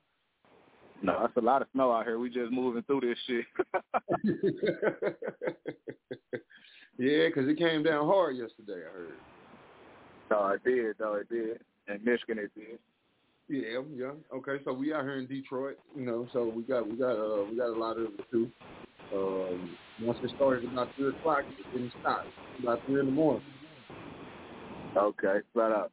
No, 1.03 1.18
that's 1.20 1.37
a 1.37 1.41
lot 1.41 1.61
of 1.61 1.68
snow 1.74 1.93
out 1.93 2.07
here. 2.07 2.18
We 2.18 2.30
just 2.30 2.51
moving 2.51 2.82
through 2.85 3.01
this 3.01 3.18
shit. 3.26 3.45
yeah, 6.99 7.26
because 7.26 7.49
it 7.49 7.59
came 7.59 7.82
down 7.82 8.07
hard 8.07 8.37
yesterday, 8.37 8.87
I 8.89 8.93
heard. 8.93 9.18
No, 10.30 10.49
it 10.49 10.64
did. 10.64 10.99
No, 10.99 11.14
it 11.14 11.28
did. 11.28 11.61
In 11.89 12.03
Michigan, 12.05 12.39
it 12.39 12.53
did. 12.55 12.78
Yeah, 13.49 13.80
yeah. 13.95 14.12
Okay, 14.35 14.64
so 14.64 14.72
we 14.72 14.95
out 14.95 15.03
here 15.03 15.18
in 15.18 15.26
Detroit, 15.26 15.76
you 15.95 16.07
know, 16.07 16.26
so 16.32 16.45
we 16.45 16.62
got 16.62 16.89
we 16.89 16.97
got 16.97 17.12
uh 17.12 17.45
we 17.45 17.57
got 17.57 17.68
a 17.68 17.78
lot 17.78 17.99
of 17.99 18.05
it 18.05 18.30
too. 18.30 18.51
Um 19.14 19.76
once 20.01 20.18
it 20.22 20.32
started 20.35 20.64
about 20.64 20.89
three 20.97 21.11
o'clock 21.11 21.43
it 21.59 21.76
didn't 21.76 21.93
stop. 22.01 22.24
About 22.62 22.80
three 22.87 23.01
in 23.01 23.07
the 23.07 23.12
morning. 23.12 23.43
Okay, 24.97 25.41
flat 25.53 25.72
up. 25.72 25.93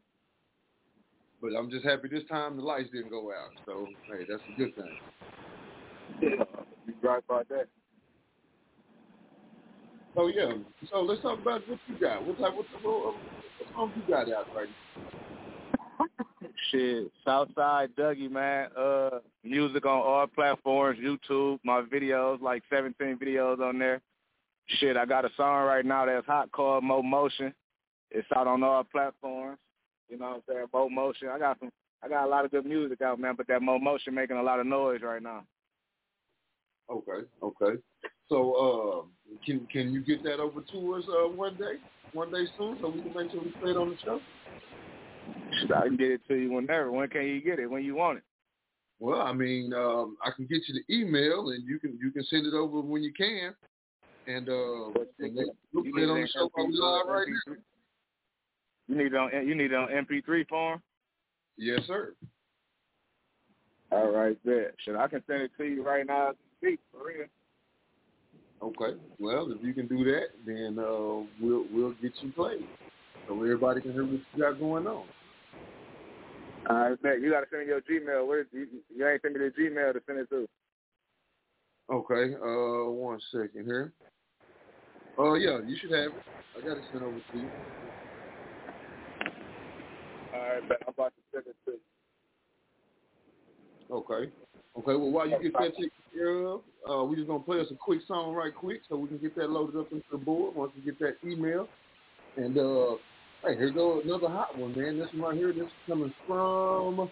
But 1.41 1.51
I'm 1.57 1.69
just 1.71 1.85
happy 1.85 2.07
this 2.07 2.23
time 2.29 2.57
the 2.57 2.63
lights 2.63 2.89
didn't 2.93 3.09
go 3.09 3.31
out. 3.31 3.49
So 3.65 3.87
hey, 4.07 4.25
that's 4.29 4.41
a 4.53 4.57
good 4.57 4.75
thing. 4.75 4.97
Yeah, 6.21 6.29
you 6.87 6.93
right 7.01 7.23
about 7.27 7.49
that. 7.49 7.67
So 10.15 10.27
yeah, 10.27 10.51
so 10.91 11.01
let's 11.01 11.21
talk 11.21 11.39
about 11.39 11.67
what 11.67 11.79
you 11.87 11.97
got. 11.99 12.25
What 12.25 12.37
type 12.37 12.53
what, 12.53 12.65
what, 12.83 13.05
what 13.05 13.15
song 13.73 13.91
you 13.95 14.03
got 14.13 14.31
out 14.31 14.47
right 14.55 14.67
now? 14.67 16.05
Shit, 16.69 17.11
Southside 17.25 17.95
Dougie, 17.95 18.29
man. 18.29 18.69
Uh, 18.77 19.19
music 19.43 19.85
on 19.85 20.01
all 20.01 20.27
platforms, 20.27 20.99
YouTube, 20.99 21.59
my 21.63 21.81
videos, 21.81 22.41
like 22.41 22.63
17 22.69 23.17
videos 23.17 23.59
on 23.59 23.79
there. 23.79 24.01
Shit, 24.79 24.95
I 24.95 25.05
got 25.05 25.25
a 25.25 25.29
song 25.35 25.65
right 25.65 25.85
now 25.85 26.05
that's 26.05 26.25
hot 26.25 26.51
called 26.51 26.83
Mo 26.83 27.01
Motion. 27.01 27.53
It's 28.09 28.27
out 28.35 28.47
on 28.47 28.63
all 28.63 28.83
platforms. 28.83 29.57
You 30.11 30.17
know 30.17 30.25
what 30.25 30.35
I'm 30.35 30.41
saying? 30.49 30.65
Mo 30.73 30.89
Motion. 30.89 31.29
I 31.29 31.39
got 31.39 31.57
some. 31.59 31.69
I 32.03 32.09
got 32.09 32.25
a 32.25 32.29
lot 32.29 32.43
of 32.43 32.51
good 32.51 32.65
music 32.65 33.01
out, 33.01 33.19
man. 33.19 33.35
But 33.37 33.47
that 33.47 33.61
Mo 33.61 33.79
Motion 33.79 34.13
making 34.13 34.37
a 34.37 34.43
lot 34.43 34.59
of 34.59 34.65
noise 34.65 35.01
right 35.01 35.23
now. 35.23 35.43
Okay, 36.89 37.25
okay. 37.41 37.79
So, 38.27 38.53
uh, 38.53 39.35
can 39.45 39.65
can 39.71 39.93
you 39.93 40.01
get 40.01 40.21
that 40.23 40.41
over 40.41 40.61
to 40.61 40.95
us 40.95 41.05
uh, 41.07 41.29
one 41.29 41.55
day, 41.55 41.79
one 42.11 42.29
day 42.31 42.45
soon, 42.57 42.77
so 42.81 42.89
we 42.89 43.01
can 43.01 43.13
make 43.13 43.31
sure 43.31 43.41
we 43.41 43.51
play 43.51 43.71
it 43.71 43.77
on 43.77 43.91
the 43.91 43.97
show? 44.03 44.19
I 45.73 45.87
can 45.87 45.95
get 45.95 46.11
it 46.11 46.21
to 46.27 46.35
you 46.35 46.51
whenever. 46.51 46.91
When 46.91 47.07
can 47.07 47.25
you 47.25 47.41
get 47.41 47.59
it? 47.59 47.67
When 47.67 47.83
you 47.83 47.95
want 47.95 48.17
it? 48.17 48.23
Well, 48.99 49.21
I 49.21 49.31
mean, 49.31 49.73
um, 49.73 50.17
I 50.25 50.31
can 50.35 50.45
get 50.45 50.67
you 50.67 50.73
the 50.73 50.93
email, 50.93 51.51
and 51.51 51.65
you 51.65 51.79
can 51.79 51.97
you 52.01 52.11
can 52.11 52.25
send 52.25 52.45
it 52.45 52.53
over 52.53 52.81
when 52.81 53.03
you 53.03 53.13
can, 53.13 53.55
and 54.27 54.49
uh, 54.49 54.87
and 55.19 55.39
we'll 55.71 55.85
put 55.85 56.01
it 56.01 56.09
on 56.09 56.21
the 56.21 56.27
show 56.27 56.49
live 56.57 57.07
right 57.07 57.27
now. 57.47 57.55
You 58.91 58.97
need 58.97 59.13
it 59.13 59.15
on 59.15 59.31
you 59.47 59.55
need 59.55 59.71
it 59.71 59.75
on 59.75 59.87
MP3 59.87 60.49
form. 60.49 60.81
Yes, 61.57 61.79
sir. 61.87 62.13
All 63.89 64.11
right, 64.11 64.37
there. 64.43 64.73
Should 64.83 64.97
I 64.97 65.07
can 65.07 65.23
send 65.27 65.43
it 65.43 65.51
to 65.57 65.63
you 65.63 65.81
right 65.81 66.05
now? 66.05 66.31
Speak 66.57 66.79
for 66.91 67.07
real. 67.07 67.27
Okay. 68.61 68.99
Well, 69.17 69.49
if 69.51 69.63
you 69.63 69.73
can 69.73 69.87
do 69.87 70.03
that, 70.03 70.27
then 70.45 70.77
uh, 70.77 71.23
we'll 71.39 71.65
we'll 71.71 71.93
get 72.01 72.11
you 72.19 72.33
played 72.33 72.67
so 73.29 73.35
everybody 73.35 73.79
can 73.79 73.93
hear 73.93 74.03
what 74.03 74.11
you 74.11 74.41
got 74.41 74.59
going 74.59 74.85
on. 74.85 75.05
All 76.69 76.75
right, 76.75 77.01
man. 77.01 77.21
You 77.21 77.31
got 77.31 77.41
to 77.41 77.45
send 77.49 77.61
me 77.61 77.67
your 77.67 77.81
Gmail. 77.81 78.27
Where 78.27 78.45
you, 78.51 78.67
you 78.93 79.07
ain't 79.07 79.21
send 79.21 79.35
me 79.35 79.39
the 79.39 79.53
Gmail 79.57 79.93
to 79.93 80.01
send 80.05 80.19
it 80.19 80.29
to. 80.31 80.47
Okay. 81.89 82.35
Uh, 82.35 82.91
one 82.91 83.21
second 83.31 83.63
here. 83.63 83.93
Oh 85.17 85.31
uh, 85.31 85.33
yeah, 85.35 85.59
you 85.65 85.77
should 85.79 85.91
have 85.91 86.07
it. 86.07 86.23
I 86.57 86.67
got 86.67 86.75
to 86.75 86.81
send 86.91 87.05
over 87.05 87.15
to 87.31 87.37
you. 87.37 87.47
All 90.33 90.39
right, 90.39 90.61
man. 90.61 90.77
I'm 90.87 90.93
about 90.93 91.13
to 91.15 91.21
send 91.33 91.47
it 91.47 91.55
to 91.65 91.71
you. 91.71 91.79
Okay. 93.91 94.31
Okay, 94.77 94.95
well, 94.95 95.11
while 95.11 95.27
you 95.27 95.37
get 95.41 95.53
that 95.53 95.73
taken 95.75 95.91
care 96.13 96.47
of, 96.47 96.61
uh, 96.89 97.03
we're 97.03 97.15
just 97.15 97.27
going 97.27 97.41
to 97.41 97.45
play 97.45 97.59
us 97.59 97.67
a 97.71 97.75
quick 97.75 97.99
song 98.07 98.33
right 98.33 98.55
quick 98.55 98.81
so 98.87 98.95
we 98.95 99.09
can 99.09 99.17
get 99.17 99.35
that 99.35 99.49
loaded 99.49 99.77
up 99.77 99.91
into 99.91 100.05
the 100.11 100.17
board 100.17 100.55
once 100.55 100.71
we 100.75 100.81
get 100.81 100.97
that 100.99 101.17
email. 101.29 101.67
And 102.37 102.57
uh, 102.57 102.95
hey, 103.43 103.57
here 103.57 103.71
goes 103.71 104.03
another 104.05 104.29
hot 104.29 104.57
one, 104.57 104.73
man. 104.77 104.97
This 104.97 105.09
one 105.13 105.21
right 105.21 105.35
here, 105.35 105.51
this 105.51 105.63
is 105.63 105.71
coming 105.87 106.13
from, 106.25 107.11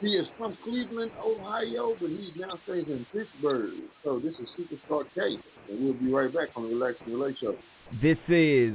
he 0.00 0.08
is 0.08 0.26
from 0.36 0.58
Cleveland, 0.64 1.12
Ohio, 1.24 1.94
but 1.98 2.10
he 2.10 2.30
now 2.36 2.58
stays 2.64 2.84
in 2.88 3.06
Pittsburgh. 3.10 3.72
So 4.04 4.20
this 4.20 4.34
is 4.34 4.48
SuperStar 4.58 5.04
Kay, 5.14 5.38
and 5.70 5.82
we'll 5.82 5.94
be 5.94 6.12
right 6.12 6.32
back 6.32 6.48
on 6.56 6.64
the 6.64 6.74
Relax 6.74 6.96
and 7.06 7.14
Relate 7.14 7.36
Show. 7.40 7.56
This 8.02 8.18
is 8.28 8.74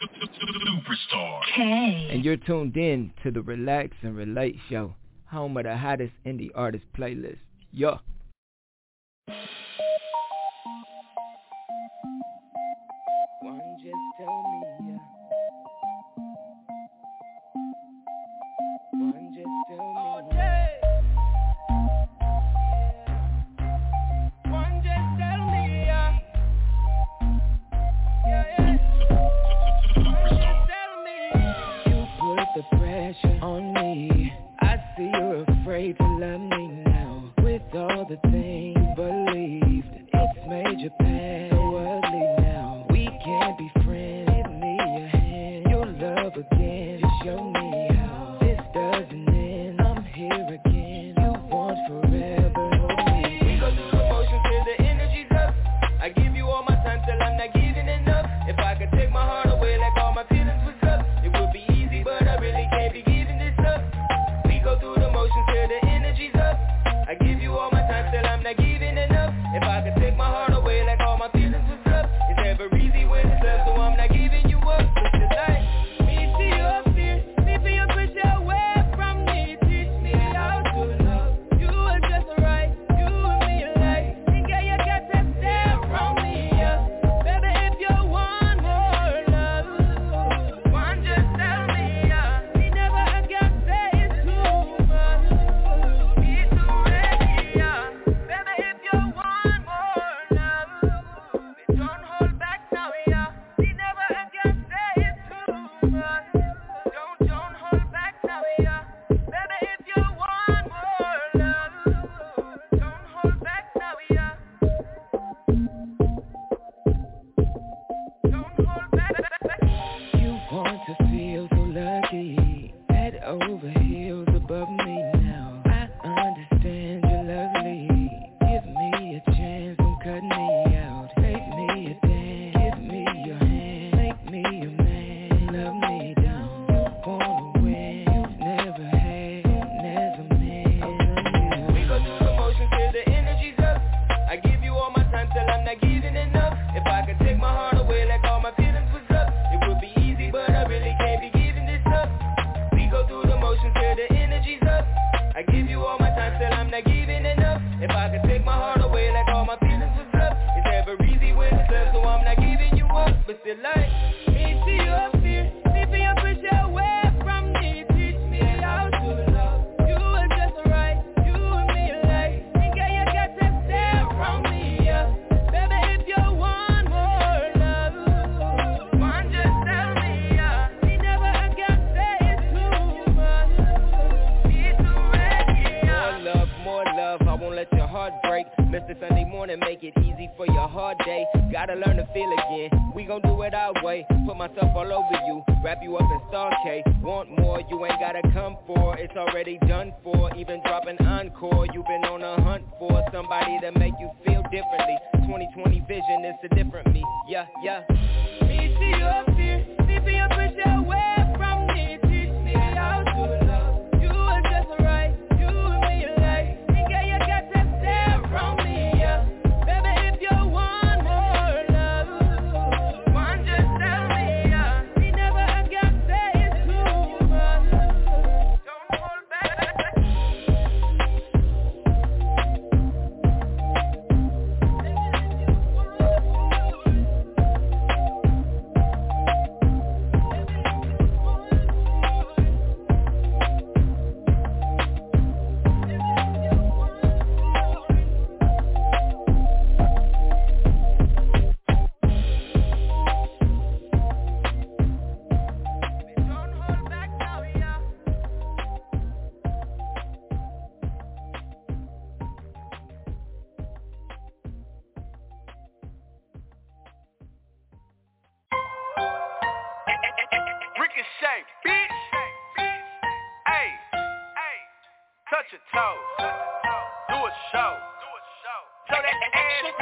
SuperStar 0.00 1.40
Kay. 1.54 2.08
And 2.10 2.24
you're 2.24 2.36
tuned 2.36 2.76
in 2.76 3.12
to 3.22 3.30
the 3.30 3.42
Relax 3.42 3.96
and 4.02 4.16
Relate 4.16 4.56
Show, 4.68 4.94
home 5.26 5.56
of 5.56 5.64
the 5.64 5.76
hottest 5.76 6.12
indie 6.24 6.50
artist 6.54 6.84
playlist. 6.96 7.38
Yo. 7.72 7.98
It's 9.28 9.36
pain. 35.94 36.49
So 36.49 36.49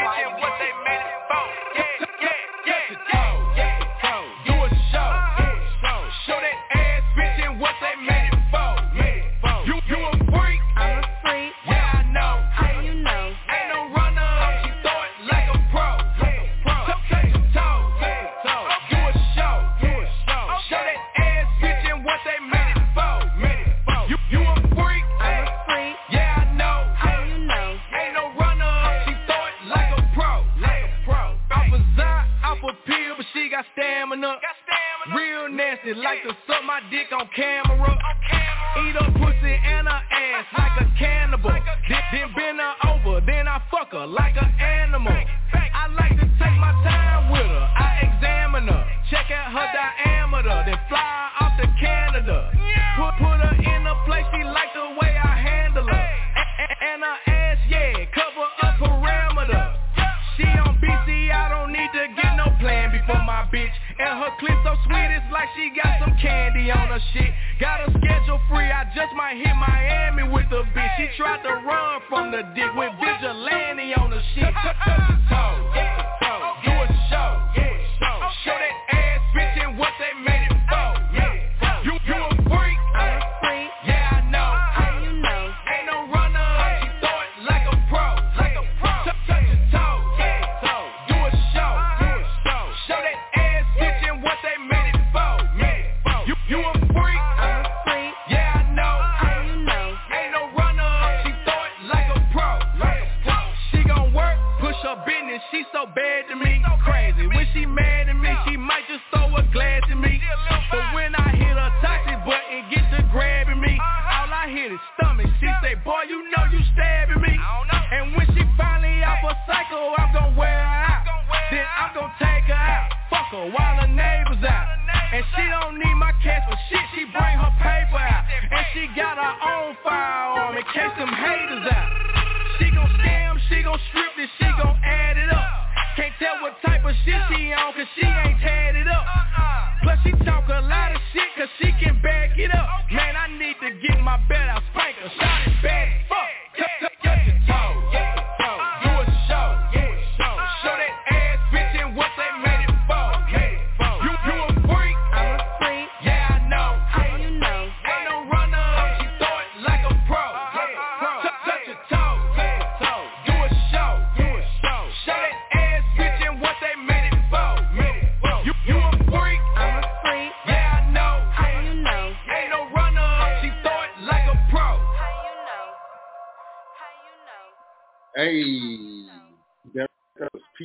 ass 0.01 0.58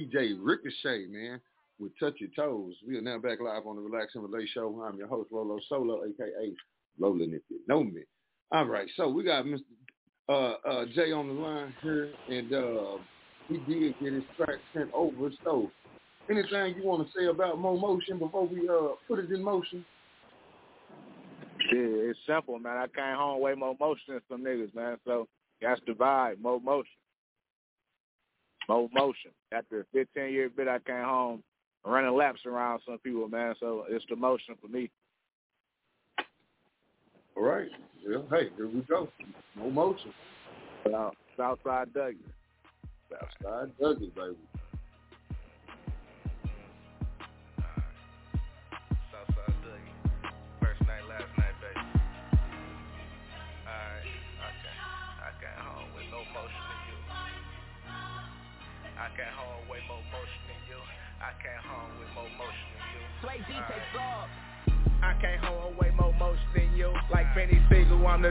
PJ 0.04 0.38
Ricochet, 0.42 1.08
man, 1.10 1.40
with 1.80 1.92
Touch 2.00 2.16
Your 2.18 2.30
Toes. 2.36 2.74
We 2.88 2.98
are 2.98 3.02
now 3.02 3.20
back 3.20 3.40
live 3.40 3.66
on 3.66 3.76
the 3.76 3.82
Relax 3.82 4.16
and 4.16 4.24
Relate 4.24 4.50
Show. 4.54 4.84
I'm 4.88 4.98
your 4.98 5.08
host, 5.08 5.30
Rolo 5.32 5.60
Solo, 5.70 6.04
aka 6.04 6.54
Roland, 7.00 7.34
if 7.34 7.42
you 7.50 7.60
know 7.68 7.84
me. 7.84 8.02
All 8.52 8.66
right, 8.66 8.88
so 8.96 9.10
we 9.10 9.24
got 9.24 9.46
Mr. 9.46 9.62
Uh, 10.30 10.54
uh, 10.68 10.86
Jay 10.94 11.12
on 11.12 11.28
the 11.28 11.34
line 11.34 11.74
here, 11.82 12.10
and 12.30 12.54
uh, 12.54 12.98
he 13.48 13.58
did 13.58 13.96
get 14.00 14.14
his 14.14 14.24
track 14.38 14.56
sent 14.74 14.90
over. 14.94 15.30
So, 15.44 15.72
anything 16.30 16.76
you 16.78 16.84
want 16.84 17.08
to 17.08 17.14
say 17.18 17.26
about 17.28 17.60
Mo 17.60 17.78
Motion 17.78 18.20
before 18.20 18.48
we 18.48 18.68
uh 18.70 18.96
put 19.08 19.20
it 19.20 19.32
in 19.32 19.44
motion? 19.44 19.86
Shit, 21.70 21.80
it's 21.80 22.20
simple, 22.28 22.60
man. 22.60 22.78
I 22.78 22.88
came 22.88 23.18
home 23.18 23.42
way 23.42 23.54
more 23.56 23.76
motion 23.80 24.14
than 24.14 24.22
some 24.30 24.44
niggas, 24.44 24.74
man. 24.76 24.98
So 25.06 25.28
that's 25.62 25.82
the 25.88 25.94
vibe, 25.94 26.42
more 26.42 26.60
motion. 26.60 26.92
More 28.70 28.90
motion. 28.94 29.32
After 29.52 29.82
a 29.82 29.86
15 29.94 30.32
year 30.32 30.50
bit, 30.50 30.68
I 30.68 30.80
came 30.80 31.04
home 31.04 31.44
running 31.86 32.16
laps 32.16 32.42
around 32.46 32.82
some 32.86 32.98
people, 33.00 33.28
man. 33.28 33.56
So 33.60 33.86
it's 33.90 34.06
the 34.10 34.16
motion 34.16 34.56
for 34.62 34.68
me. 34.68 34.90
All 37.36 37.44
right. 37.44 37.70
Well, 38.08 38.26
hey, 38.30 38.50
here 38.56 38.68
we 38.68 38.82
go. 38.82 39.10
Mo 39.56 39.70
Motion. 39.70 40.14
Uh, 40.86 41.10
Southside 41.36 41.94
Dougie. 41.94 42.18
Southside 43.10 43.72
Dougie, 43.82 44.14
baby. 44.14 44.38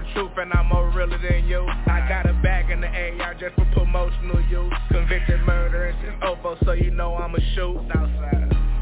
The 0.03 0.13
truth 0.15 0.33
and 0.37 0.53
I'm 0.53 0.67
more 0.67 0.91
realer 0.91 1.19
than 1.19 1.47
you. 1.47 1.67
I 1.87 2.07
got 2.09 2.29
a 2.29 2.33
bag 2.43 2.71
in 2.71 2.81
the 2.81 2.89
AR 2.89 3.35
just 3.35 3.55
for 3.55 3.67
promotional 3.73 4.41
use. 4.49 4.73
Convicted 4.91 5.41
murder 5.43 5.87
and 5.87 6.23
OVO 6.23 6.57
so 6.65 6.73
you 6.73 6.91
know 6.91 7.15
I'm 7.15 7.35
a 7.35 7.41
shoot. 7.55 7.79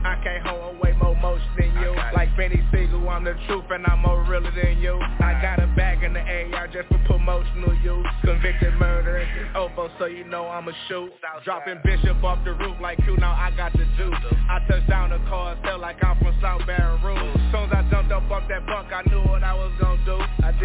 I 0.03 0.18
came 0.25 0.41
home 0.43 0.79
way 0.81 0.93
more 0.93 1.14
motion 1.16 1.47
than 1.59 1.73
you. 1.83 1.95
Like 2.14 2.35
Benny 2.37 2.62
Siegel, 2.73 3.07
I'm 3.09 3.25
the 3.25 3.35
truth 3.47 3.64
and 3.71 3.87
I'm 3.87 4.01
more 4.01 4.25
realer 4.25 4.51
than 4.51 4.79
you. 4.79 4.99
I 5.21 5.39
got 5.43 5.62
a 5.62 5.66
bag 5.77 6.03
in 6.03 6.14
the 6.14 6.21
AR 6.21 6.68
just 6.68 6.89
for 6.89 6.99
promotional 7.07 7.75
use. 7.77 8.07
Convicted 8.25 8.75
murder 8.75 9.18
and 9.18 9.57
OVO 9.57 9.91
so 9.99 10.07
you 10.07 10.25
know 10.25 10.47
I'm 10.47 10.68
a 10.68 10.73
shoot. 10.89 11.12
Dropping 11.45 11.81
Bishop 11.85 12.23
off 12.25 12.43
the 12.45 12.55
roof 12.55 12.77
like 12.81 12.99
you 13.07 13.16
now 13.18 13.33
I 13.33 13.51
got 13.57 13.73
the 13.73 13.85
juice. 13.99 14.14
I 14.49 14.61
touched 14.66 14.89
down 14.89 15.11
the 15.11 15.18
car, 15.29 15.57
felt 15.62 15.81
like 15.81 16.03
I'm 16.03 16.18
from 16.18 16.35
South 16.41 16.62
Baton 16.66 17.03
Rouge. 17.03 17.37
Soon 17.53 17.68
as 17.68 17.73
I 17.73 17.91
jumped 17.91 18.12
up 18.12 18.31
off 18.31 18.49
that 18.49 18.64
bunk, 18.64 18.89
I 18.93 19.03
knew 19.09 19.21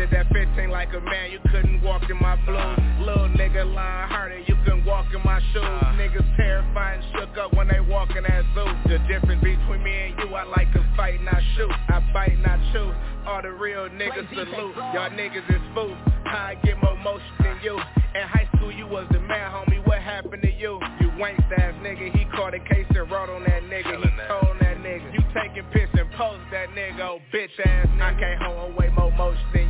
did 0.05 0.13
that 0.13 0.31
15 0.33 0.69
like 0.69 0.93
a 0.93 0.99
man, 1.01 1.31
you 1.31 1.39
couldn't 1.51 1.81
walk 1.81 2.03
in 2.09 2.17
my 2.17 2.35
blues. 2.45 2.79
Little 2.99 3.29
nigga 3.29 3.65
lying 3.73 4.09
harder, 4.09 4.39
you 4.39 4.55
couldn't 4.63 4.85
walk 4.85 5.05
in 5.13 5.21
my 5.23 5.39
shoes. 5.53 5.63
Uh. 5.63 5.93
Niggas 5.97 6.35
terrified 6.37 6.99
and 6.99 7.05
shook 7.13 7.37
up 7.37 7.53
when 7.53 7.67
they 7.67 7.79
walk 7.79 8.09
in 8.15 8.23
that 8.23 8.43
zoo. 8.53 8.89
The 8.89 8.99
difference 9.07 9.41
between 9.43 9.83
me 9.83 9.91
and 9.91 10.19
you, 10.19 10.35
I 10.35 10.43
like 10.43 10.71
to 10.73 10.85
fight, 10.95 11.21
not 11.23 11.41
shoot. 11.55 11.71
I 11.71 11.99
bite, 12.13 12.37
not 12.39 12.59
chew. 12.71 12.91
All 13.25 13.41
the 13.41 13.51
real 13.51 13.89
niggas 13.89 14.29
salute. 14.29 14.75
Y'all 14.93 15.09
niggas 15.09 15.49
is 15.49 15.61
fools. 15.73 15.97
How 16.25 16.53
I 16.53 16.55
get 16.63 16.81
more 16.81 16.97
motion 16.97 17.25
than 17.39 17.57
you? 17.63 17.79
In 18.15 18.27
high 18.27 18.47
school 18.55 18.71
you 18.71 18.87
was 18.87 19.07
the 19.11 19.19
man, 19.19 19.51
homie. 19.51 19.85
What 19.85 19.99
happened 20.01 20.41
to 20.43 20.51
you? 20.51 20.79
You 21.01 21.09
wanked 21.17 21.51
ass 21.57 21.73
nigga. 21.81 22.15
He 22.15 22.25
caught 22.25 22.53
a 22.53 22.59
case 22.59 22.85
and 22.89 23.09
wrote 23.11 23.29
on 23.29 23.43
that 23.43 23.63
nigga. 23.63 23.97
He 23.97 24.09
told 24.27 24.57
that 24.61 24.77
nigga. 24.77 25.13
You 25.13 25.19
taking 25.33 25.65
piss 25.73 25.89
and 25.93 26.09
post 26.11 26.41
that 26.51 26.69
nigga 26.69 26.99
Oh 27.01 27.19
bitch 27.33 27.49
ass 27.65 27.87
nigga. 27.87 28.15
I 28.15 28.19
came 28.19 28.37
home 28.39 28.75
way 28.75 28.89
more 28.95 29.11
motion 29.11 29.43
than 29.53 29.64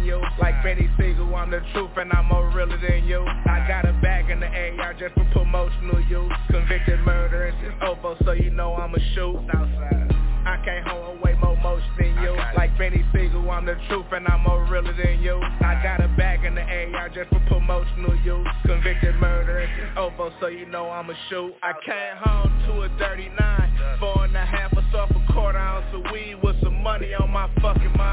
Benny 0.66 0.90
Siegel 0.98 1.36
I'm 1.36 1.52
the 1.52 1.62
truth 1.74 1.92
and 1.96 2.12
I'm 2.12 2.26
more 2.26 2.50
realer 2.50 2.82
than 2.82 3.06
you. 3.06 3.22
I 3.22 3.68
got 3.68 3.88
a 3.88 3.94
bag 4.02 4.32
in 4.32 4.40
the 4.40 4.48
AR 4.48 4.96
just 4.96 5.14
for 5.14 5.24
promotional 5.32 6.02
use. 6.10 6.32
Convicted 6.50 7.02
murder 7.02 7.46
and 7.46 7.58
since 7.62 7.76
OVO 7.84 8.18
so 8.26 8.32
you 8.32 8.50
know 8.50 8.74
I'm 8.74 8.96
a 8.96 9.00
shoot. 9.14 9.38
Outside 9.54 10.12
I 10.48 10.58
came 10.66 10.84
home 10.84 11.22
way 11.22 11.36
more 11.40 11.56
motion 11.58 11.88
than 12.00 12.16
you. 12.18 12.36
Like 12.56 12.76
Benny 12.80 13.06
Siegel, 13.14 13.48
I'm 13.52 13.68
the 13.68 13.78
truth 13.88 14.08
and 14.12 14.28
I'm 14.28 14.42
more 14.42 14.66
realer 14.66 14.96
than 14.98 15.22
you. 15.22 15.36
I 15.38 15.80
got 15.84 16.04
a 16.04 16.08
bag 16.18 16.44
in 16.44 16.56
the 16.56 16.64
AR 16.64 17.10
just 17.10 17.30
for 17.30 17.42
promotional 17.48 18.16
use. 18.26 18.48
Convicted 18.66 19.18
murder 19.18 19.60
and 19.60 19.70
since 19.78 19.92
OVO 19.98 20.34
so 20.40 20.48
you 20.48 20.66
know 20.66 20.90
I'm 20.90 21.12
a 21.12 21.16
shoot. 21.30 21.54
I 21.62 21.74
came 21.86 22.18
home 22.18 22.50
to 22.66 22.82
a 22.82 22.90
39 22.98 23.66
Four 24.00 24.26
and 24.26 24.36
a 24.36 24.46
half 24.46 24.74
a 24.74 24.84
soft 24.92 25.14
a 25.14 25.34
quarter 25.34 25.58
ounce 25.58 25.86
of 25.94 26.12
weed 26.12 26.36
with 26.44 26.56
some 26.62 26.82
money 26.84 27.14
on 27.14 27.30
my 27.30 27.50
fucking 27.62 27.96
mind 27.96 28.05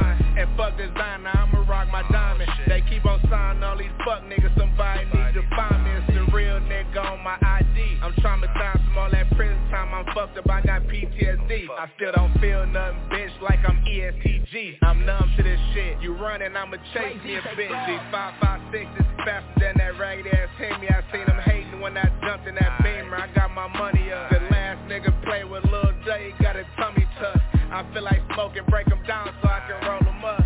PTSD 11.13 11.69
I 11.71 11.91
still 11.97 12.13
don't 12.13 12.33
feel 12.41 12.67
nothing, 12.67 12.99
bitch, 13.11 13.41
like 13.41 13.61
I'm 13.67 13.85
ESTG 13.85 14.79
I'm 14.83 15.05
numb 15.07 15.33
to 15.37 15.43
this 15.43 15.61
shit. 15.75 16.01
You 16.01 16.15
running, 16.15 16.57
I'ma 16.57 16.77
chase 16.95 17.17
me 17.25 17.37
a 17.37 17.41
bitch. 17.41 17.71
G556 18.13 19.01
is 19.01 19.07
faster 19.25 19.61
than 19.61 19.79
that 19.79 19.99
ragged 19.99 20.27
ass 20.27 20.49
Hemi. 20.59 20.89
I 20.89 21.03
seen 21.13 21.27
them 21.27 21.41
hating 21.45 21.81
when 21.81 21.97
I 21.97 22.09
jumped 22.25 22.47
in 22.47 22.55
that 22.57 22.83
beamer. 22.83 23.17
I 23.17 23.33
got 23.35 23.51
my 23.53 23.69
money 23.69 24.13
up. 24.13 24.31
The 24.31 24.41
last 24.51 24.81
nigga 24.89 25.13
play 25.25 25.45
with 25.45 25.65
Lil 25.65 25.93
J 26.05 26.35
Got 26.41 26.57
a 26.57 26.65
tummy 26.77 27.07
tuck 27.19 27.41
I 27.73 27.89
feel 27.95 28.03
like 28.03 28.21
smoking, 28.35 28.65
break 28.69 28.87
them 28.87 29.03
down 29.07 29.33
so 29.41 29.49
I 29.49 29.61
can 29.67 29.89
roll 29.89 30.05
them 30.05 30.25
up. 30.25 30.45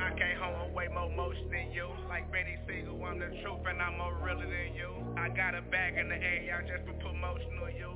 I 0.00 0.14
came 0.16 0.38
home 0.38 0.66
with 0.66 0.74
way 0.74 0.88
more 0.88 1.10
motion 1.10 1.50
than 1.50 1.72
you. 1.72 1.88
Like 2.08 2.30
Benny 2.30 2.56
Siegel, 2.66 3.02
I'm 3.04 3.18
the 3.18 3.26
truth 3.42 3.66
and 3.68 3.82
I'm 3.82 3.98
more 3.98 4.14
realer 4.22 4.46
than 4.46 4.74
you. 4.74 4.94
I 5.18 5.28
got 5.28 5.54
a 5.54 5.62
bag 5.62 5.98
in 5.98 6.08
the 6.08 6.14
AR 6.14 6.62
just 6.62 6.86
for 6.86 6.94
promotion 7.02 7.18
promotional 7.18 7.70
use 7.70 7.87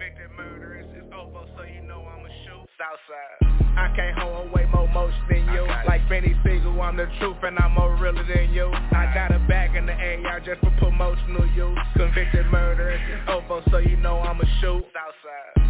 Convicted 0.00 0.30
murderers, 0.34 0.86
it's 0.96 1.12
over 1.12 1.44
so 1.58 1.62
you 1.62 1.82
know 1.82 2.00
I'm 2.08 2.24
a 2.24 2.28
shoot. 2.28 2.66
Southside. 2.80 3.76
I 3.76 3.94
came 3.94 4.14
home 4.14 4.50
way 4.50 4.64
more 4.72 4.88
motion 4.88 5.20
than 5.28 5.44
you. 5.52 5.66
Like 5.86 6.08
Benny 6.08 6.34
Siegel, 6.42 6.80
I'm 6.80 6.96
the 6.96 7.06
truth 7.18 7.36
and 7.42 7.58
I'm 7.58 7.72
more 7.72 7.94
realer 7.96 8.24
than 8.24 8.50
you. 8.54 8.64
I 8.64 9.12
got 9.12 9.30
a 9.30 9.38
bag 9.46 9.76
in 9.76 9.84
the 9.84 9.92
AR 9.92 10.40
just 10.40 10.60
for 10.60 10.70
promotional 10.78 11.46
use. 11.48 11.78
Convicted 11.96 12.46
murderers, 12.46 12.98
it's 13.12 13.28
over 13.28 13.60
so 13.70 13.76
you 13.76 13.98
know 13.98 14.20
I'm 14.20 14.40
a 14.40 14.46
shoot. 14.62 14.82
Southside. 14.88 15.66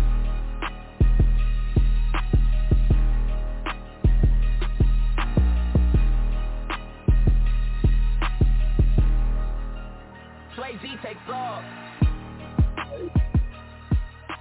Sway 10.55 10.79
Z 10.83 10.97
takes 11.03 11.19
off. 11.29 11.90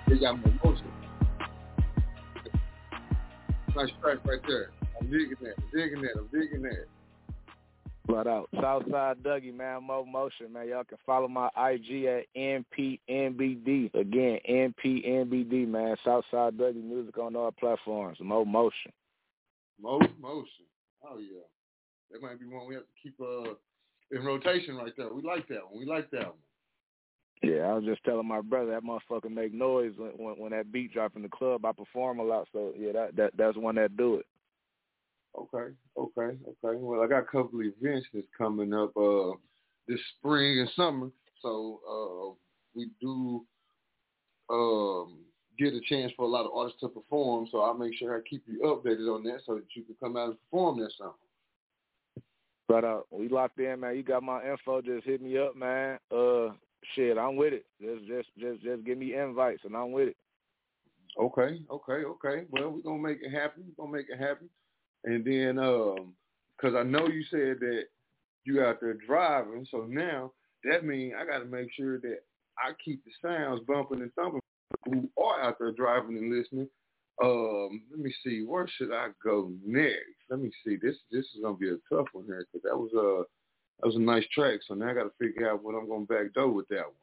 They 0.10 0.18
got 0.18 0.39
more 0.39 0.53
motion. 0.64 0.88
Nice 3.76 3.89
track 4.01 4.18
right 4.26 4.39
there. 4.47 4.72
I'm 4.99 5.10
digging 5.10 5.36
that. 5.41 5.53
I'm 5.57 5.70
digging 5.72 6.01
that. 6.01 6.12
I'm 6.18 6.28
digging 6.34 6.64
that. 6.64 6.88
Flat 8.07 8.26
out. 8.26 8.49
Southside 8.60 9.22
Dougie, 9.22 9.53
man, 9.53 9.84
Mo 9.84 10.03
Motion, 10.03 10.51
man. 10.51 10.68
Y'all 10.68 10.84
can 10.84 10.97
follow 11.05 11.28
my 11.28 11.47
IG 11.55 12.05
at 12.05 12.26
NPNBD. 12.36 13.93
Again, 13.93 14.39
NPNBD, 14.49 15.68
man. 15.68 15.95
Southside 16.03 16.57
Dougie 16.57 16.84
music 16.84 17.20
on 17.20 17.36
all 17.36 17.51
platforms. 17.51 18.18
Mo 18.20 18.43
Motion. 18.43 18.91
Mo 19.80 19.99
motion. 20.20 20.66
Oh 21.05 21.20
yeah. 21.20 21.45
That 22.12 22.22
might 22.24 22.39
be 22.39 22.47
one 22.47 22.68
we 22.68 22.74
have 22.74 22.84
to 22.84 22.89
keep 23.01 23.14
uh 23.22 23.53
in 24.12 24.26
rotation 24.26 24.76
right 24.76 24.91
there. 24.97 25.14
We 25.14 25.22
like 25.22 25.47
that 25.49 25.70
one. 25.70 25.80
We 25.80 25.86
like 25.86 26.10
that 26.12 26.26
one. 26.26 26.34
Yeah, 27.41 27.61
I 27.61 27.73
was 27.73 27.85
just 27.85 28.03
telling 28.03 28.27
my 28.27 28.41
brother 28.41 28.71
that 28.71 28.83
motherfucker 28.83 29.31
make 29.31 29.53
noise 29.53 29.93
when, 29.95 30.11
when 30.11 30.37
when 30.37 30.51
that 30.51 30.71
beat 30.71 30.93
drop 30.93 31.15
in 31.15 31.21
the 31.21 31.29
club. 31.29 31.63
I 31.63 31.71
perform 31.71 32.19
a 32.19 32.23
lot, 32.23 32.47
so 32.51 32.73
yeah, 32.77 32.91
that 32.91 33.15
that 33.15 33.31
that's 33.37 33.57
one 33.57 33.75
that 33.75 33.95
do 33.95 34.15
it. 34.15 34.25
Okay, 35.37 35.73
okay, 35.95 36.37
okay. 36.47 36.77
Well, 36.77 37.01
I 37.01 37.07
got 37.07 37.19
a 37.19 37.25
couple 37.25 37.61
of 37.61 37.65
events 37.65 38.07
that's 38.13 38.27
coming 38.37 38.73
up 38.73 38.95
uh 38.97 39.31
this 39.87 39.99
spring 40.17 40.59
and 40.59 40.69
summer, 40.75 41.11
so 41.41 41.79
uh 41.89 42.35
we 42.75 42.89
do 42.99 43.45
um 44.49 45.19
get 45.57 45.73
a 45.73 45.81
chance 45.87 46.11
for 46.17 46.23
a 46.23 46.29
lot 46.29 46.45
of 46.45 46.51
artists 46.53 46.81
to 46.81 46.89
perform. 46.89 47.47
So 47.51 47.61
I'll 47.61 47.77
make 47.77 47.95
sure 47.97 48.17
I 48.17 48.21
keep 48.29 48.43
you 48.47 48.59
updated 48.63 49.13
on 49.13 49.23
that 49.23 49.41
so 49.45 49.55
that 49.55 49.65
you 49.75 49.83
can 49.83 49.95
come 50.01 50.17
out 50.17 50.29
and 50.29 50.37
perform 50.49 50.79
that 50.79 50.91
summer. 50.97 51.13
But 52.67 52.83
uh, 52.83 53.01
we 53.11 53.29
locked 53.29 53.59
in, 53.59 53.79
man. 53.79 53.95
You 53.95 54.03
got 54.03 54.23
my 54.23 54.45
info. 54.45 54.81
Just 54.81 55.05
hit 55.05 55.21
me 55.21 55.37
up, 55.37 55.55
man. 55.55 55.99
Uh, 56.11 56.49
shit, 56.95 57.17
I'm 57.17 57.36
with 57.36 57.53
it. 57.53 57.65
Just 57.82 58.07
just 58.07 58.30
just 58.38 58.63
just 58.63 58.86
give 58.86 58.97
me 58.97 59.15
invites, 59.15 59.61
and 59.65 59.75
I'm 59.75 59.91
with 59.91 60.09
it. 60.09 60.17
Okay, 61.19 61.59
okay, 61.69 62.05
okay. 62.05 62.45
Well, 62.49 62.71
we're 62.71 62.82
gonna 62.82 63.01
make 63.01 63.19
it 63.21 63.32
happen. 63.32 63.63
We're 63.67 63.86
gonna 63.86 63.97
make 63.97 64.07
it 64.09 64.19
happen. 64.19 64.49
And 65.05 65.23
then, 65.25 65.57
um, 65.59 66.13
cause 66.59 66.73
I 66.75 66.84
know 66.84 67.07
you 67.07 67.23
said 67.32 67.59
that 67.61 67.84
you 68.43 68.61
out 68.61 68.80
there 68.82 68.95
driving, 69.05 69.65
so 69.69 69.86
now 69.88 70.32
that 70.63 70.86
means 70.86 71.13
I 71.17 71.25
got 71.25 71.39
to 71.39 71.45
make 71.45 71.71
sure 71.73 71.99
that 71.99 72.19
I 72.57 72.71
keep 72.84 73.03
the 73.05 73.11
sounds 73.21 73.61
bumping 73.67 74.01
and 74.01 74.13
thumping 74.13 74.41
who 74.86 75.09
are 75.21 75.41
out 75.41 75.57
there 75.59 75.71
driving 75.71 76.17
and 76.17 76.34
listening. 76.34 76.67
Um, 77.23 77.82
let 77.91 77.99
me 77.99 78.13
see, 78.23 78.43
where 78.43 78.67
should 78.67 78.93
I 78.93 79.07
go 79.23 79.51
next? 79.65 80.15
Let 80.30 80.39
me 80.39 80.51
see. 80.65 80.77
This 80.82 80.95
this 81.11 81.25
is 81.25 81.41
gonna 81.41 81.57
be 81.57 81.69
a 81.69 81.77
tough 81.93 82.07
one 82.13 82.25
here 82.25 82.45
because 82.51 82.63
that 82.63 82.77
was 82.77 82.93
a 82.93 83.23
that 83.80 83.88
was 83.88 83.95
a 83.95 83.99
nice 83.99 84.25
track. 84.34 84.59
So 84.67 84.73
now 84.73 84.89
I 84.89 84.93
got 84.93 85.03
to 85.03 85.11
figure 85.19 85.49
out 85.49 85.63
what 85.63 85.75
I'm 85.75 85.88
gonna 85.88 86.05
backdoor 86.05 86.49
with 86.49 86.67
that 86.69 86.84
one. 86.86 86.93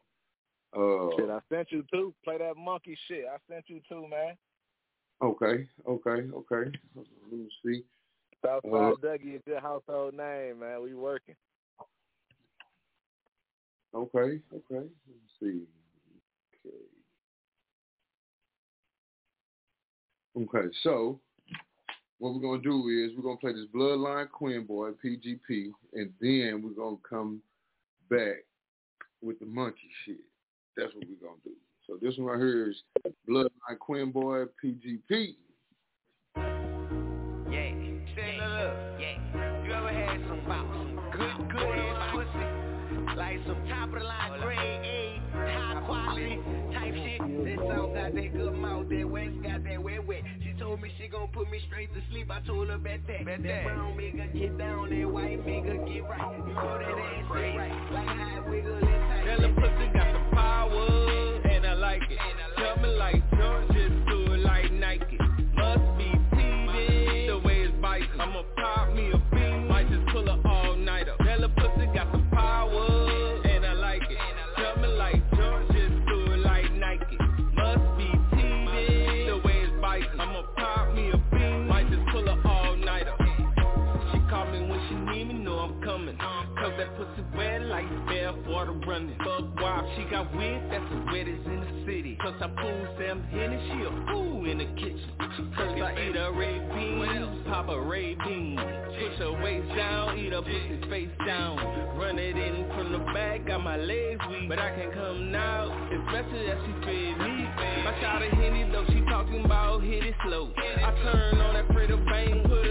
Uh, 0.74 1.16
Shit, 1.16 1.30
I 1.30 1.40
sent 1.48 1.72
you 1.72 1.84
two. 1.90 2.14
Play 2.22 2.38
that 2.38 2.56
monkey 2.56 2.98
shit. 3.08 3.24
I 3.30 3.36
sent 3.50 3.64
you 3.68 3.80
two, 3.88 4.06
man. 4.08 4.36
okay, 5.22 5.66
okay, 5.88 6.28
okay. 6.34 6.70
Let 6.94 7.32
me 7.32 7.48
see. 7.64 7.82
Southside 8.44 8.72
Uh, 8.72 8.94
Dougie, 8.96 9.36
a 9.36 9.38
good 9.38 9.62
household 9.62 10.14
name, 10.14 10.60
man. 10.60 10.82
We 10.82 10.94
working. 10.94 11.36
Okay, 13.94 14.40
okay. 14.52 14.70
Let 14.70 14.82
me 14.82 15.22
see. 15.40 15.62
Okay. 16.66 16.76
Okay, 20.36 20.68
so 20.82 21.18
what 22.18 22.34
we're 22.34 22.40
gonna 22.40 22.62
do 22.62 22.88
is 22.88 23.16
we're 23.16 23.22
gonna 23.22 23.36
play 23.36 23.52
this 23.52 23.66
Bloodline 23.74 24.28
Quinnboy 24.30 24.94
PGP, 25.04 25.72
and 25.92 26.12
then 26.20 26.62
we're 26.62 26.70
gonna 26.70 26.96
come 27.08 27.42
back 28.08 28.44
with 29.22 29.38
the 29.38 29.46
monkey 29.46 29.90
shit. 30.04 30.24
That's 30.76 30.94
what 30.94 31.04
we're 31.08 31.28
gonna 31.28 31.40
do. 31.44 31.52
So 31.86 31.98
this 32.00 32.16
one 32.16 32.26
right 32.26 32.38
here 32.38 32.70
is 32.70 32.82
Bloodline 33.28 33.78
Quinnboy 33.78 34.48
PGP. 34.62 35.36
Yeah, 37.50 37.72
say 38.14 38.38
look, 38.38 38.50
look, 38.50 38.76
yeah. 39.00 39.64
You 39.64 39.72
ever 39.72 39.92
had 39.92 40.20
some 40.28 40.40
pop, 40.46 40.66
some 40.72 40.96
good, 41.12 41.50
good 41.50 41.78
ass 41.78 42.14
pussy? 42.14 42.66
Like 43.16 43.38
some 43.46 43.66
top 43.68 43.88
of 43.88 43.94
the 43.94 44.04
line, 44.04 44.40
grade 44.40 44.58
A, 44.58 45.20
high 45.32 45.82
quality 45.86 46.36
type 46.72 46.94
shit. 46.94 47.20
That 47.20 47.58
South 47.68 47.94
got 47.94 48.14
that 48.14 48.32
good 48.32 48.54
mouth, 48.54 48.88
that 48.88 49.08
West 49.08 49.42
got 49.42 49.44
that 49.44 49.44
wet 49.44 49.44
wet. 49.44 49.55
She 50.76 50.82
me 50.82 50.92
she 50.98 51.08
gon' 51.08 51.28
put 51.28 51.50
me 51.50 51.58
straight 51.68 51.92
to 51.94 52.00
sleep. 52.10 52.30
I 52.30 52.40
told 52.46 52.68
her 52.68 52.76
bet 52.76 53.00
that. 53.06 53.24
Bet 53.24 53.42
that 53.42 53.64
brown 53.64 53.96
make 53.96 54.14
her 54.18 54.26
get 54.26 54.58
down, 54.58 54.90
that 54.90 55.08
white 55.08 55.46
nigga 55.46 55.86
get 55.88 56.04
right. 56.04 56.20
Oh, 56.20 56.46
you 56.46 56.52
know 56.52 56.78
that 56.78 56.88
ass 56.88 57.16
ain't 57.16 57.58
right. 57.58 57.92
Like 57.92 58.06
how 58.06 58.44
it 58.44 58.50
wiggle 58.50 58.74
and 58.74 58.84
tight. 58.84 59.24
That 59.26 59.40
little 59.40 59.56
pussy 59.56 59.88
got 59.94 60.12
some 60.12 60.30
power, 60.32 61.40
and 61.48 61.66
I 61.66 61.72
like 61.74 62.02
it. 62.10 62.18
Tell 62.58 62.76
me 62.76 62.88
like 62.90 63.22
George, 63.30 63.75
water 88.56 88.72
running. 88.88 89.14
Fuck 89.18 89.60
wild, 89.60 89.84
she 89.96 90.04
got 90.04 90.34
wet, 90.34 90.62
that's 90.70 90.88
the 90.88 90.96
wettest 91.12 91.44
in 91.44 91.60
the 91.60 91.84
city. 91.84 92.16
Cause 92.22 92.32
I 92.40 92.48
fool 92.56 92.86
Sam 92.96 93.22
Henny, 93.24 93.60
she 93.68 93.84
a 93.84 93.92
fool 94.10 94.50
in 94.50 94.58
the 94.58 94.64
kitchen. 94.80 95.12
First 95.54 95.76
I 95.76 95.92
eat 96.08 96.16
a 96.16 96.32
red 96.32 96.72
bean, 96.72 97.44
pop 97.48 97.68
a 97.68 97.78
red 97.78 98.16
bean. 98.24 98.56
Push 98.56 99.18
her 99.18 99.32
waist 99.44 99.68
down, 99.76 100.18
eat 100.18 100.32
her 100.32 100.40
pussy 100.40 100.80
face 100.88 101.12
down. 101.26 101.58
Run 101.98 102.18
it 102.18 102.36
in 102.36 102.66
from 102.72 102.92
the 102.92 102.98
back, 103.12 103.46
got 103.46 103.62
my 103.62 103.76
legs 103.76 104.20
weak. 104.30 104.48
But 104.48 104.58
I 104.58 104.74
can 104.74 104.90
come 104.92 105.30
now, 105.30 105.68
especially 105.92 106.48
as 106.48 106.58
she 106.64 106.72
fed 106.80 107.14
me. 107.20 107.44
My 107.84 107.94
shot 108.00 108.22
of 108.22 108.32
Henny 108.32 108.64
though, 108.72 108.86
she 108.88 109.02
talking 109.10 109.44
about 109.44 109.82
hit 109.82 110.02
it 110.02 110.14
slow. 110.24 110.50
I 110.56 110.92
turn 111.04 111.40
on 111.42 111.54
that 111.54 111.68
pretty 111.68 111.96
bang, 112.08 112.42
put 112.48 112.65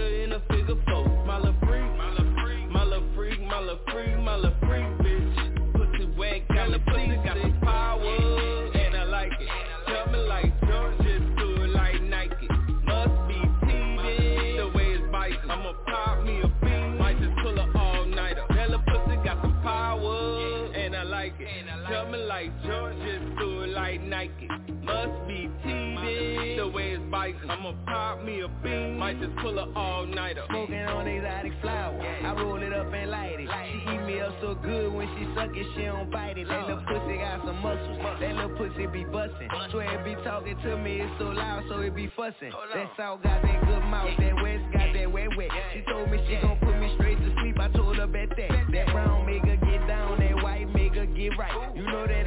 TV, 27.06 27.12
the 27.12 27.16
way 27.16 27.30
it's 27.30 27.40
biting. 27.40 27.50
I'ma 27.50 27.72
pop 27.86 28.22
me 28.22 28.40
a 28.40 28.48
bean, 28.48 28.98
might 28.98 29.20
just 29.20 29.36
pull 29.36 29.54
her 29.54 29.66
all 29.74 30.06
nighter. 30.06 30.44
Smoking 30.48 30.80
on 30.80 31.06
exotic 31.06 31.52
flower. 31.60 32.00
I 32.00 32.32
roll 32.42 32.62
it 32.62 32.72
up 32.72 32.92
and 32.92 33.10
light 33.10 33.40
it. 33.40 33.48
She 33.72 33.90
eat 33.90 34.02
me 34.06 34.20
up 34.20 34.34
so 34.40 34.54
good 34.54 34.92
when 34.92 35.08
she 35.16 35.26
suck 35.34 35.50
it, 35.56 35.66
she 35.74 35.84
don't 35.84 36.10
bite 36.10 36.38
it. 36.38 36.48
That 36.48 36.66
little 36.66 36.84
pussy 36.86 37.18
got 37.18 37.44
some 37.44 37.60
muscles. 37.62 37.98
That 38.20 38.34
little 38.34 38.56
pussy 38.56 38.86
be 38.86 39.04
bustin'. 39.04 39.48
Swear 39.70 40.00
it 40.00 40.04
be 40.04 40.14
talking 40.22 40.56
to 40.62 40.76
me, 40.76 41.00
it's 41.00 41.12
so 41.18 41.26
loud, 41.26 41.64
so 41.68 41.80
it 41.80 41.94
be 41.94 42.10
fussin'. 42.16 42.50
That 42.74 42.90
South 42.96 43.22
got 43.22 43.42
that 43.42 43.60
good 43.66 43.84
mouth, 43.84 44.10
that 44.18 44.34
West 44.42 44.64
got 44.72 44.92
that 44.92 45.10
wet 45.10 45.28
wet. 45.36 45.50
She 45.74 45.82
told 45.82 46.10
me 46.10 46.18
she 46.28 46.36
gon' 46.40 46.58
put 46.58 46.78
me 46.78 46.92
straight 46.96 47.18
to 47.18 47.34
sleep. 47.40 47.58
I 47.58 47.68
told 47.68 47.96
her 47.96 48.06
bet 48.06 48.30
that. 48.30 48.50
That 48.72 48.86
brown 48.92 49.26
make 49.26 49.44
her 49.44 49.56
get 49.56 49.86
down, 49.86 50.18
that 50.20 50.42
white 50.42 50.72
make 50.74 50.94
her 50.94 51.06
get 51.06 51.38
right. 51.38 51.76
You 51.76 51.82
know 51.82 52.06
that 52.06 52.25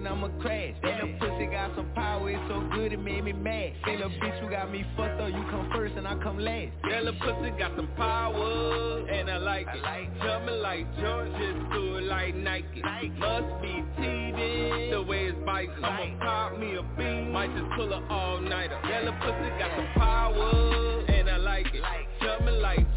she 0.00 0.06
I'ma 0.06 0.28
crash. 0.40 0.74
That 0.82 1.04
little 1.04 1.18
pussy 1.18 1.46
got 1.46 1.74
some 1.76 1.90
power. 1.94 2.30
It's 2.30 2.40
so 2.48 2.60
good 2.74 2.92
it 2.92 3.00
made 3.00 3.24
me 3.24 3.32
mad. 3.32 3.72
Say 3.84 3.96
little 3.96 4.10
bitch, 4.10 4.42
you 4.42 4.50
got 4.50 4.70
me 4.70 4.84
fucked 4.96 5.20
up. 5.20 5.28
You 5.28 5.42
come 5.50 5.70
first 5.74 5.94
and 5.96 6.06
I 6.06 6.16
come 6.22 6.38
last. 6.38 6.72
That 6.88 7.04
little 7.04 7.20
pussy 7.20 7.50
got 7.58 7.76
some 7.76 7.88
power, 7.96 9.06
and 9.08 9.30
I 9.30 9.36
like 9.38 9.66
it. 9.72 10.20
Tell 10.22 10.40
me 10.40 10.52
like 10.52 10.86
George, 11.00 11.30
just 11.32 11.72
do 11.72 11.96
it 11.96 12.04
like 12.04 12.34
Nike. 12.34 12.82
Must 13.18 13.62
be 13.62 13.84
TV, 13.98 14.90
the 14.90 15.02
way 15.02 15.26
it's 15.26 15.38
biting. 15.44 15.84
I'ma 15.84 16.18
pop 16.18 16.58
me 16.58 16.76
a 16.76 16.82
bean, 16.96 17.32
might 17.32 17.54
just 17.54 17.70
pull 17.76 17.88
her 17.88 18.06
all 18.08 18.40
nighter. 18.40 18.78
That 18.82 19.04
little 19.04 19.20
pussy 19.20 19.50
got 19.58 19.70
some 19.76 19.88
power, 19.96 21.04
and 21.08 21.30
I 21.30 21.36
like 21.36 21.66
it. 21.74 21.82
Tell 22.20 22.40
me 22.40 22.52
like 22.52 22.89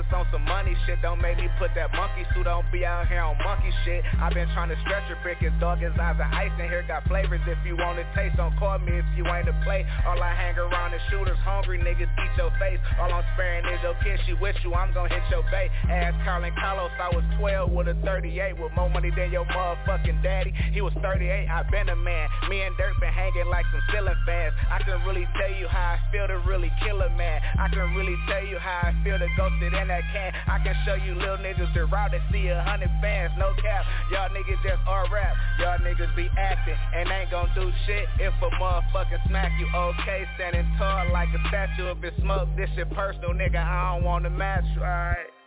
Been 0.00 0.16
on 0.16 0.26
some 0.32 0.44
money 0.48 0.72
shit. 0.86 0.96
Don't 1.02 1.20
make 1.20 1.36
me 1.36 1.48
put 1.58 1.76
that 1.76 1.92
monkey 1.92 2.24
suit 2.32 2.46
on, 2.46 2.64
be 2.72 2.88
out 2.88 3.04
here 3.08 3.20
on 3.20 3.36
monkey 3.44 3.68
shit. 3.84 4.00
I've 4.16 4.32
been 4.32 4.48
trying 4.56 4.72
to 4.72 4.78
stretch 4.80 5.04
your 5.12 5.20
brick 5.20 5.44
as 5.44 5.52
dog 5.60 5.84
as 5.84 5.92
eyes 6.00 6.16
of 6.16 6.28
ice 6.32 6.52
in 6.56 6.72
here. 6.72 6.80
Got 6.88 7.04
flavors 7.04 7.44
if 7.44 7.60
you 7.68 7.76
want 7.76 8.00
to 8.00 8.06
taste. 8.16 8.40
Don't 8.40 8.56
call 8.56 8.78
me 8.80 8.96
if 8.96 9.04
you 9.12 9.28
ain't 9.28 9.44
to 9.44 9.52
play. 9.60 9.84
All 10.08 10.16
I 10.16 10.32
hang 10.32 10.56
around 10.56 10.96
is 10.96 11.04
shooters, 11.12 11.36
hungry 11.44 11.76
niggas 11.76 12.08
eat 12.08 12.32
your 12.40 12.48
face. 12.56 12.80
All 12.96 13.12
I'm 13.12 13.24
sparing 13.36 13.68
is 13.68 13.80
your 13.84 13.92
kiss. 14.00 14.24
You 14.24 14.40
with 14.40 14.56
you, 14.64 14.72
I'm 14.72 14.88
gonna 14.96 15.12
hit 15.12 15.20
your 15.28 15.44
bait. 15.52 15.68
Ask 15.92 16.16
Carlin 16.24 16.56
Carlos, 16.56 16.92
I 16.96 17.12
was 17.12 17.24
12 17.36 17.68
with 17.68 17.92
a 17.92 17.96
38 18.00 18.56
with 18.56 18.72
more 18.72 18.88
money 18.88 19.12
than 19.12 19.28
your 19.30 19.44
motherfucking 19.52 20.22
daddy. 20.24 20.56
He 20.72 20.80
was 20.80 20.96
38, 21.04 21.44
I 21.44 21.60
been 21.68 21.92
a 21.92 21.96
man. 21.96 22.28
Me 22.48 22.62
and 22.64 22.72
Dirt 22.80 22.96
been 23.00 23.12
hanging 23.12 23.52
like 23.52 23.68
some 23.68 23.84
ceiling 23.92 24.16
fans. 24.24 24.54
I 24.72 24.80
can 24.80 25.04
really 25.04 25.28
tell 25.36 25.52
you 25.52 25.68
how 25.68 25.96
I 25.96 26.12
feel 26.12 26.26
to 26.26 26.40
really 26.48 26.72
kill 26.82 27.04
a 27.04 27.10
man. 27.20 27.44
I 27.60 27.68
can 27.68 27.92
really 27.94 28.16
tell 28.28 28.44
you 28.44 28.56
how 28.56 28.88
I 28.88 28.96
feel 29.04 29.18
to 29.18 29.28
go 29.36 29.52
sit 29.60 29.76
in 29.76 29.89
that 29.90 30.06
can. 30.14 30.30
I 30.46 30.62
can 30.62 30.76
show 30.86 30.94
you 30.94 31.18
little 31.18 31.42
niggas 31.42 31.74
the 31.74 31.84
route 31.86 32.12
to 32.14 32.22
see 32.30 32.46
a 32.46 32.62
hundred 32.62 32.90
fans, 33.02 33.34
no 33.36 33.50
cap. 33.58 33.82
Y'all 34.14 34.30
niggas 34.30 34.62
just 34.62 34.78
all 34.86 35.10
rap. 35.10 35.34
Y'all 35.58 35.78
niggas 35.82 36.14
be 36.14 36.30
acting 36.38 36.78
and 36.94 37.10
ain't 37.10 37.30
gon' 37.30 37.50
do 37.54 37.72
shit 37.86 38.06
if 38.20 38.32
a 38.38 38.50
motherfucker 38.62 39.18
smack 39.26 39.50
you. 39.58 39.66
Okay, 39.74 40.22
standing 40.36 40.70
tall 40.78 41.10
like 41.12 41.28
a 41.34 41.48
statue. 41.48 41.90
If 41.90 42.04
it 42.04 42.14
smoke, 42.22 42.48
this 42.56 42.70
shit 42.76 42.88
personal, 42.90 43.30
nigga. 43.30 43.58
I 43.58 43.96
don't 43.96 44.04
wanna 44.04 44.30
match, 44.30 44.64
right? 44.78 45.39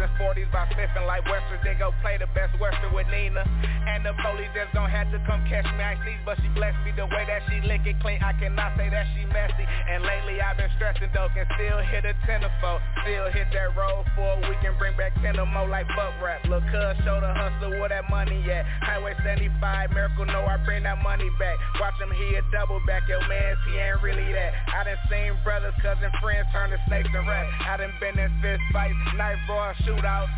And 0.00 0.10
40s 0.16 0.48
by 0.48 0.64
Smithing 0.72 1.04
like 1.04 1.24
Westerns. 1.28 1.60
They 1.64 1.76
go 1.76 1.92
play 2.00 2.16
the 2.16 2.28
best 2.32 2.56
Western 2.56 2.92
with 2.92 3.06
Nina. 3.12 3.44
And 3.88 4.04
the 4.04 4.16
police 4.20 4.48
just 4.56 4.72
gon' 4.72 4.88
have 4.88 5.08
to 5.12 5.20
come 5.28 5.44
catch 5.48 5.64
me. 5.64 5.80
I 5.84 5.96
ain't 5.96 6.00
sneeze, 6.04 6.22
but 6.24 6.36
she 6.40 6.48
blessed 6.56 6.80
me 6.84 6.92
the 6.92 7.04
way 7.08 7.24
that 7.28 7.44
she 7.48 7.60
lick 7.64 7.84
it 7.88 7.96
clean. 8.00 8.20
I 8.22 8.32
cannot 8.36 8.76
say 8.76 8.88
that 8.88 9.06
she 9.16 9.28
messy. 9.28 9.64
And 9.64 10.04
lately 10.04 10.40
I've 10.40 10.56
been 10.60 10.70
stressing 10.76 11.12
though, 11.12 11.32
can 11.32 11.48
still 11.56 11.80
hit 11.84 12.04
a 12.04 12.14
tenderfold. 12.28 12.80
Still 13.04 13.28
hit 13.32 13.48
that 13.56 13.76
road 13.76 14.04
for 14.14 14.36
a 14.36 14.48
week 14.48 14.60
and 14.62 14.76
bring 14.76 14.96
back 15.00 15.16
ten 15.24 15.40
or 15.40 15.48
more 15.48 15.68
like 15.68 15.88
buck 15.96 16.14
rap. 16.20 16.44
Look, 16.44 16.64
cuz 16.68 17.00
show 17.04 17.20
the 17.20 17.32
hustler 17.32 17.80
where 17.80 17.88
that 17.88 18.08
money 18.08 18.40
at. 18.52 18.64
Highway 18.84 19.16
75, 19.24 19.92
miracle, 19.92 20.26
no, 20.26 20.44
I 20.44 20.60
bring 20.64 20.84
that 20.84 21.02
money 21.02 21.28
back. 21.38 21.56
Watch 21.80 21.96
him, 21.96 22.12
he 22.12 22.36
a 22.36 22.42
double 22.52 22.80
back. 22.86 23.08
Yo, 23.08 23.20
man, 23.28 23.56
he 23.68 23.80
ain't 23.80 24.00
really 24.02 24.32
that. 24.32 24.52
I 24.68 24.84
done 24.84 25.00
seen 25.08 25.32
brothers, 25.44 25.74
cousins, 25.82 26.12
friends 26.20 26.46
turn 26.52 26.70
to 26.70 26.78
snakes 26.86 27.08
and 27.12 27.26
rats. 27.26 27.48
I 27.64 27.76
done 27.76 27.92
been 28.00 28.18
in 28.18 28.30
fist 28.40 28.62
fights, 28.72 28.94
night 29.16 29.30
knife 29.36 29.46
brawl, 29.46 29.74
shootouts, 29.90 30.30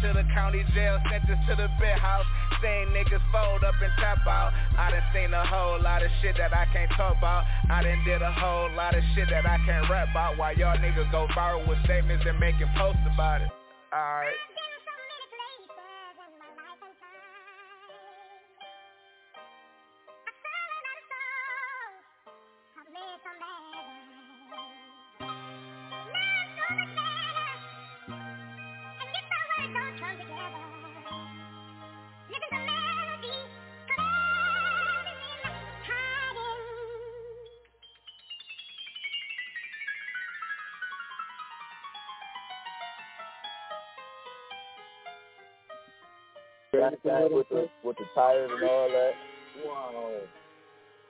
to 0.00 0.12
the 0.12 0.24
county 0.32 0.64
jail, 0.74 0.98
sentenced 1.10 1.46
to 1.48 1.56
the 1.56 1.68
bed 1.80 1.98
house. 1.98 2.24
Seen 2.62 2.88
niggas 2.94 3.20
fold 3.32 3.64
up 3.64 3.74
and 3.82 3.92
tap 3.98 4.26
out. 4.26 4.52
I 4.78 4.90
done 4.90 5.02
seen 5.12 5.34
a 5.34 5.44
whole 5.44 5.80
lot 5.82 6.02
of 6.02 6.10
shit 6.22 6.36
that 6.38 6.54
I 6.54 6.66
can't 6.72 6.90
talk 6.96 7.18
about. 7.18 7.44
I 7.68 7.82
done 7.82 8.02
did 8.04 8.22
a 8.22 8.32
whole 8.32 8.70
lot 8.72 8.94
of 8.94 9.02
shit 9.14 9.28
that 9.30 9.44
I 9.46 9.58
can't 9.66 9.88
rap 9.90 10.08
about. 10.10 10.38
While 10.38 10.56
y'all 10.56 10.76
niggas 10.78 11.10
go 11.10 11.26
viral 11.36 11.66
with 11.68 11.78
statements 11.84 12.24
and 12.26 12.38
making 12.38 12.68
posts 12.76 13.02
about 13.12 13.42
it. 13.42 13.50
Alright. 13.92 14.55
Backpack 46.80 47.32
with 47.32 47.48
the 47.48 47.68
with 47.82 47.96
the 47.96 48.04
tires 48.14 48.50
and 48.52 48.68
all 48.68 48.88
that. 48.88 49.12
Wow. 49.64 50.20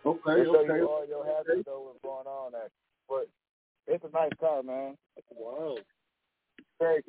Okay, 0.06 0.44
show 0.44 0.56
okay. 0.60 0.76
you 0.76 0.88
all 0.88 1.06
your 1.06 1.24
habits 1.24 1.62
though 1.66 1.82
what's 1.82 1.98
going 2.02 2.26
on 2.26 2.52
there. 2.52 2.70
But 3.08 3.28
it's 3.86 4.04
a 4.04 4.10
nice 4.10 4.32
car, 4.40 4.62
man. 4.62 4.96
Wow. 5.34 5.76
Very 6.78 7.02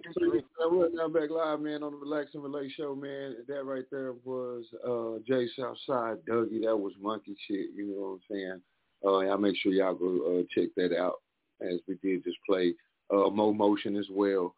we're 0.72 0.90
now 0.94 1.10
back 1.10 1.30
live, 1.30 1.60
man, 1.60 1.84
on 1.84 1.92
the 1.92 1.98
Relax 1.98 2.32
and 2.34 2.44
Relate 2.44 2.72
show, 2.78 2.96
man. 2.96 3.36
That 3.48 3.66
right 3.66 3.84
there 3.92 4.14
was 4.24 4.64
uh 4.86 5.20
Jay 5.28 5.48
Southside, 5.58 6.20
Dougie. 6.26 6.64
That 6.64 6.78
was 6.78 6.94
monkey 7.02 7.36
shit. 7.48 7.68
You 7.76 7.88
know 7.88 8.02
what 8.02 8.14
I'm 8.14 8.22
saying? 8.32 8.62
Uh, 9.06 9.20
y'all 9.20 9.38
make 9.38 9.58
sure 9.58 9.74
y'all 9.74 9.94
go 9.94 10.40
uh, 10.40 10.44
check 10.56 10.70
that 10.78 10.98
out. 10.98 11.16
As 11.62 11.80
we 11.88 11.96
did 12.02 12.24
just 12.24 12.38
play 12.48 12.74
uh, 13.12 13.30
Mo 13.30 13.52
Motion 13.52 13.98
as 13.98 14.08
well. 14.10 14.56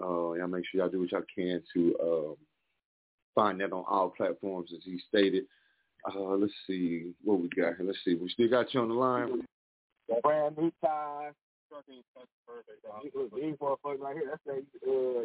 Uh, 0.00 0.32
y'all 0.32 0.46
make 0.46 0.64
sure 0.70 0.80
y'all 0.80 0.90
do 0.90 1.00
what 1.00 1.12
y'all 1.12 1.22
can 1.36 1.60
to 1.74 1.96
um, 2.02 2.36
find 3.34 3.60
that 3.60 3.72
on 3.72 3.84
all 3.88 4.10
platforms, 4.10 4.70
as 4.74 4.82
he 4.84 5.00
stated. 5.08 5.44
Uh, 6.06 6.36
let's 6.36 6.52
see 6.66 7.12
what 7.24 7.40
we 7.40 7.48
got 7.48 7.76
here. 7.76 7.86
Let's 7.86 7.98
see. 8.04 8.14
We 8.14 8.28
still 8.28 8.50
got 8.50 8.74
you 8.74 8.80
on 8.80 8.88
the 8.88 8.94
line. 8.94 9.42
Brand 10.22 10.56
new 10.58 10.70
tires. 10.84 11.34
These 11.88 13.54
motherfuckers 13.60 13.98
right 13.98 14.16
here, 14.16 14.30
that's 14.30 14.42
they 14.46 14.90
uh 14.90 15.24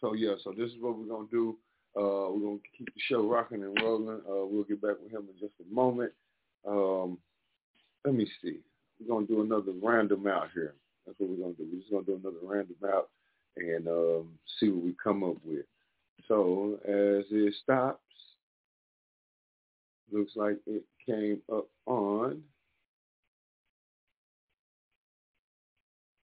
So 0.00 0.12
yeah, 0.12 0.34
so 0.42 0.52
this 0.52 0.70
is 0.70 0.76
what 0.80 0.98
we're 0.98 1.06
gonna 1.06 1.28
do. 1.30 1.56
Uh, 1.96 2.30
we're 2.30 2.40
gonna 2.40 2.58
keep 2.76 2.92
the 2.92 3.00
show 3.08 3.26
rocking 3.26 3.62
and 3.62 3.78
rolling. 3.80 4.20
Uh, 4.28 4.44
we'll 4.44 4.64
get 4.64 4.82
back 4.82 4.96
with 5.02 5.12
him 5.12 5.28
in 5.32 5.38
just 5.38 5.54
a 5.60 5.74
moment. 5.74 6.12
Um, 6.66 7.18
let 8.04 8.14
me 8.14 8.28
see. 8.42 8.58
We're 9.00 9.14
gonna 9.14 9.26
do 9.26 9.40
another 9.42 9.72
random 9.82 10.26
out 10.26 10.48
here. 10.52 10.74
That's 11.06 11.18
what 11.18 11.30
we're 11.30 11.36
gonna 11.36 11.54
do. 11.54 11.66
We're 11.72 11.78
just 11.78 11.90
gonna 11.90 12.04
do 12.04 12.20
another 12.22 12.42
random 12.42 12.76
out 12.86 13.08
and 13.56 13.88
um, 13.88 14.28
see 14.58 14.68
what 14.68 14.84
we 14.84 14.94
come 15.02 15.24
up 15.24 15.36
with. 15.44 15.64
So 16.28 16.78
as 16.84 17.24
it 17.30 17.54
stops, 17.62 18.00
looks 20.10 20.32
like 20.36 20.58
it 20.66 20.84
came 21.04 21.40
up 21.52 21.66
on. 21.86 22.42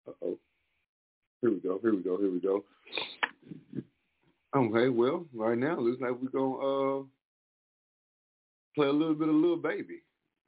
Uh 0.07 0.11
oh. 0.23 0.37
Here 1.41 1.51
we 1.51 1.59
go. 1.59 1.79
Here 1.81 1.95
we 1.95 2.01
go. 2.01 2.17
Here 2.17 2.31
we 2.31 2.39
go. 2.39 2.63
Okay, 4.55 4.89
well, 4.89 5.25
right 5.33 5.57
now 5.57 5.79
looks 5.79 6.01
like 6.01 6.11
we're 6.11 6.29
gonna 6.29 6.55
uh 6.55 7.03
play 8.75 8.87
a 8.87 8.91
little 8.91 9.15
bit 9.15 9.29
of 9.29 9.35
Lil 9.35 9.57
Baby. 9.57 10.01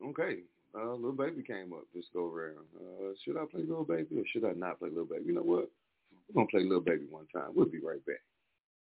Okay. 0.06 0.40
Uh 0.76 0.94
Lil 0.94 1.12
Baby 1.14 1.44
came 1.44 1.74
up 1.74 1.86
this 1.94 2.06
go 2.14 2.32
around. 2.32 2.66
Uh 2.80 3.14
should 3.24 3.38
I 3.38 3.46
play 3.52 3.64
Lil 3.68 3.84
Baby 3.84 4.18
or 4.20 4.24
should 4.32 4.46
I 4.46 4.54
not 4.54 4.80
play 4.80 4.90
Lil 4.94 5.06
Baby? 5.06 5.26
You 5.28 5.34
know 5.34 5.42
what? 5.42 5.70
We're 6.28 6.36
gonna 6.36 6.48
play 6.48 6.64
Lil 6.64 6.82
Baby 6.82 7.06
one 7.10 7.28
time. 7.34 7.50
We'll 7.54 7.66
be 7.66 7.80
right 7.80 8.04
back. 8.06 8.22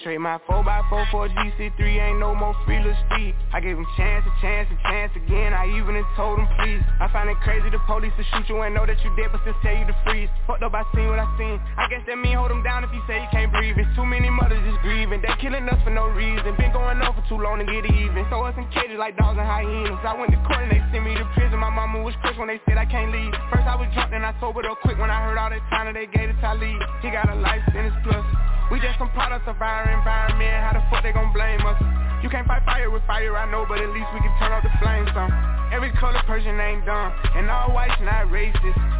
Trade 0.00 0.16
my 0.16 0.40
4x4 0.48 1.10
for 1.10 1.26
a 1.26 1.28
GC3, 1.28 1.76
ain't 1.76 2.18
no 2.18 2.34
more 2.34 2.56
free 2.64 2.80
little 2.80 2.96
Steve. 3.12 3.34
I 3.52 3.60
gave 3.60 3.76
him 3.76 3.84
chance, 4.00 4.24
a 4.24 4.32
chance, 4.40 4.64
a 4.72 4.76
chance 4.88 5.12
again. 5.12 5.52
I 5.52 5.68
even 5.68 6.00
told 6.16 6.40
him 6.40 6.48
please. 6.56 6.80
I 7.00 7.12
find 7.12 7.28
it 7.28 7.36
crazy 7.44 7.68
the 7.68 7.76
police 7.84 8.12
to 8.16 8.24
shoot 8.32 8.48
you 8.48 8.64
and 8.64 8.72
know 8.72 8.88
that 8.88 8.96
you 9.04 9.12
dead, 9.20 9.28
but 9.28 9.44
still 9.44 9.52
tell 9.60 9.76
you 9.76 9.84
to 9.84 9.96
freeze. 10.08 10.32
Fucked 10.48 10.64
up, 10.64 10.72
I 10.72 10.88
seen 10.96 11.04
what 11.12 11.20
I 11.20 11.28
seen. 11.36 11.60
I 11.76 11.84
guess 11.92 12.00
that 12.08 12.16
mean 12.16 12.40
hold 12.40 12.48
him 12.48 12.64
down 12.64 12.80
if 12.80 12.88
he 12.88 13.00
say 13.04 13.20
he 13.20 13.28
can't 13.28 13.52
breathe. 13.52 13.76
It's 13.76 13.92
too 13.92 14.08
many 14.08 14.32
mothers 14.32 14.64
just 14.64 14.80
grieving. 14.80 15.20
They 15.20 15.36
killing 15.36 15.68
us 15.68 15.76
for 15.84 15.92
no 15.92 16.08
reason. 16.08 16.48
Been 16.56 16.72
going 16.72 16.96
on 17.04 17.12
for 17.12 17.24
too 17.28 17.36
long 17.36 17.60
to 17.60 17.68
get 17.68 17.84
even. 17.84 18.24
Throw 18.32 18.48
us 18.48 18.56
in 18.56 18.64
cages 18.72 18.96
like 18.96 19.20
dogs 19.20 19.36
and 19.36 19.44
hyenas. 19.44 20.00
I 20.00 20.16
went 20.16 20.32
to 20.32 20.40
court 20.48 20.64
and 20.64 20.72
they 20.72 20.80
sent 20.96 21.04
me 21.04 21.12
to 21.12 21.28
prison. 21.36 21.60
My 21.60 21.68
mama 21.68 21.90
mama 21.90 22.04
was 22.04 22.14
crushed 22.22 22.38
when 22.38 22.48
they 22.48 22.60
said 22.66 22.78
I 22.78 22.86
can't 22.86 23.10
leave. 23.10 23.32
First 23.50 23.66
I 23.66 23.74
was 23.74 23.88
drunk, 23.94 24.12
then 24.12 24.24
I 24.24 24.32
sobered 24.40 24.64
up 24.64 24.78
quick 24.80 24.98
when 24.98 25.10
I 25.10 25.20
heard 25.26 25.38
all 25.38 25.50
that 25.50 25.60
time 25.70 25.86
that 25.86 25.98
they 25.98 26.06
gave 26.06 26.30
to 26.30 26.36
Talib. 26.40 26.78
He 27.02 27.10
got 27.10 27.28
a 27.28 27.34
life 27.34 27.62
sentence 27.72 27.94
plus. 28.04 28.24
We 28.70 28.78
just 28.78 28.98
some 28.98 29.10
products 29.10 29.50
of 29.50 29.58
our 29.58 29.82
environment. 29.90 30.54
How 30.62 30.78
the 30.78 30.82
fuck 30.90 31.02
they 31.02 31.10
gon' 31.10 31.34
blame 31.34 31.58
us? 31.66 31.74
You 32.22 32.30
can't 32.30 32.46
fight 32.46 32.62
fire 32.64 32.90
with 32.90 33.02
fire, 33.02 33.36
I 33.36 33.50
know, 33.50 33.66
but 33.66 33.82
at 33.82 33.90
least 33.90 34.06
we 34.14 34.20
can 34.20 34.30
turn 34.38 34.52
off 34.52 34.62
the 34.62 34.70
flames 34.78 35.10
some. 35.10 35.30
Every 35.72 35.90
color 35.98 36.22
person 36.26 36.54
ain't 36.60 36.86
dumb, 36.86 37.12
and 37.34 37.50
all 37.50 37.72
whites 37.72 37.98
not 38.02 38.30
racist. 38.30 38.99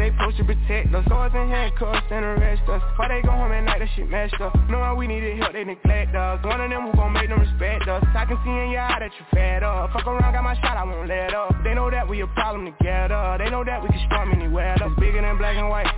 they 0.00 0.10
supposed 0.16 0.38
to 0.38 0.44
protect 0.44 0.94
us. 0.96 1.04
Swords 1.06 1.34
and 1.36 1.50
handcuffs 1.52 2.08
and 2.10 2.24
arrest 2.24 2.64
us. 2.68 2.80
Why 2.96 3.08
they 3.08 3.20
go 3.20 3.36
home 3.36 3.52
at 3.52 3.60
night, 3.60 3.80
that 3.80 3.88
shit 3.94 4.08
messed 4.08 4.40
up. 4.40 4.56
Knowing 4.68 4.96
we 4.96 5.06
needed 5.06 5.36
help, 5.36 5.52
they 5.52 5.64
neglect 5.64 6.16
us. 6.16 6.40
One 6.42 6.60
of 6.60 6.70
them 6.70 6.88
who 6.88 6.92
gon' 6.96 7.12
make 7.12 7.28
them 7.28 7.40
respect 7.40 7.86
us. 7.86 8.02
I 8.16 8.24
can 8.24 8.40
see 8.40 8.50
in 8.50 8.72
your 8.72 8.80
eye 8.80 8.98
that 8.98 9.12
you 9.12 9.24
fed 9.30 9.62
up. 9.62 9.92
Fuck 9.92 10.06
around, 10.06 10.32
got 10.32 10.42
my 10.42 10.56
shot, 10.64 10.80
I 10.80 10.84
won't 10.84 11.06
let 11.06 11.34
up. 11.34 11.52
They 11.62 11.74
know 11.74 11.90
that 11.90 12.08
we 12.08 12.22
a 12.22 12.26
problem 12.32 12.64
together. 12.64 13.36
They 13.38 13.50
know 13.50 13.62
that 13.62 13.82
we 13.82 13.88
can 13.88 14.00
storm 14.08 14.32
anywhere. 14.32 14.74
It's 14.80 14.98
bigger 14.98 15.20
than 15.20 15.36
black 15.36 15.56
and 15.56 15.68
white. 15.68 15.92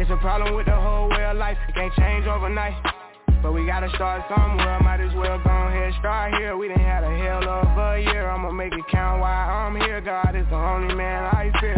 It's 0.00 0.10
a 0.10 0.16
problem 0.16 0.56
with 0.56 0.66
the 0.66 0.74
whole 0.74 1.10
way 1.10 1.24
of 1.24 1.36
life. 1.36 1.58
It 1.68 1.74
can't 1.74 1.92
change 1.94 2.26
overnight. 2.26 2.74
But 3.42 3.52
we 3.52 3.66
gotta 3.66 3.90
start 3.96 4.22
somewhere, 4.34 4.78
might 4.80 5.00
as 5.00 5.12
well 5.14 5.36
go 5.42 5.50
ahead 5.50 5.92
start 5.98 6.34
here 6.34 6.56
We 6.56 6.68
done 6.68 6.78
had 6.78 7.02
a 7.02 7.10
hell 7.18 7.42
of 7.42 7.78
a 7.78 8.00
year, 8.00 8.30
I'ma 8.30 8.50
make 8.52 8.72
it 8.72 8.84
count 8.90 9.20
while 9.20 9.50
I'm 9.50 9.74
here 9.76 10.00
God 10.00 10.34
is 10.36 10.46
the 10.48 10.56
only 10.56 10.94
man 10.94 11.24
I 11.24 11.50
fear 11.60 11.71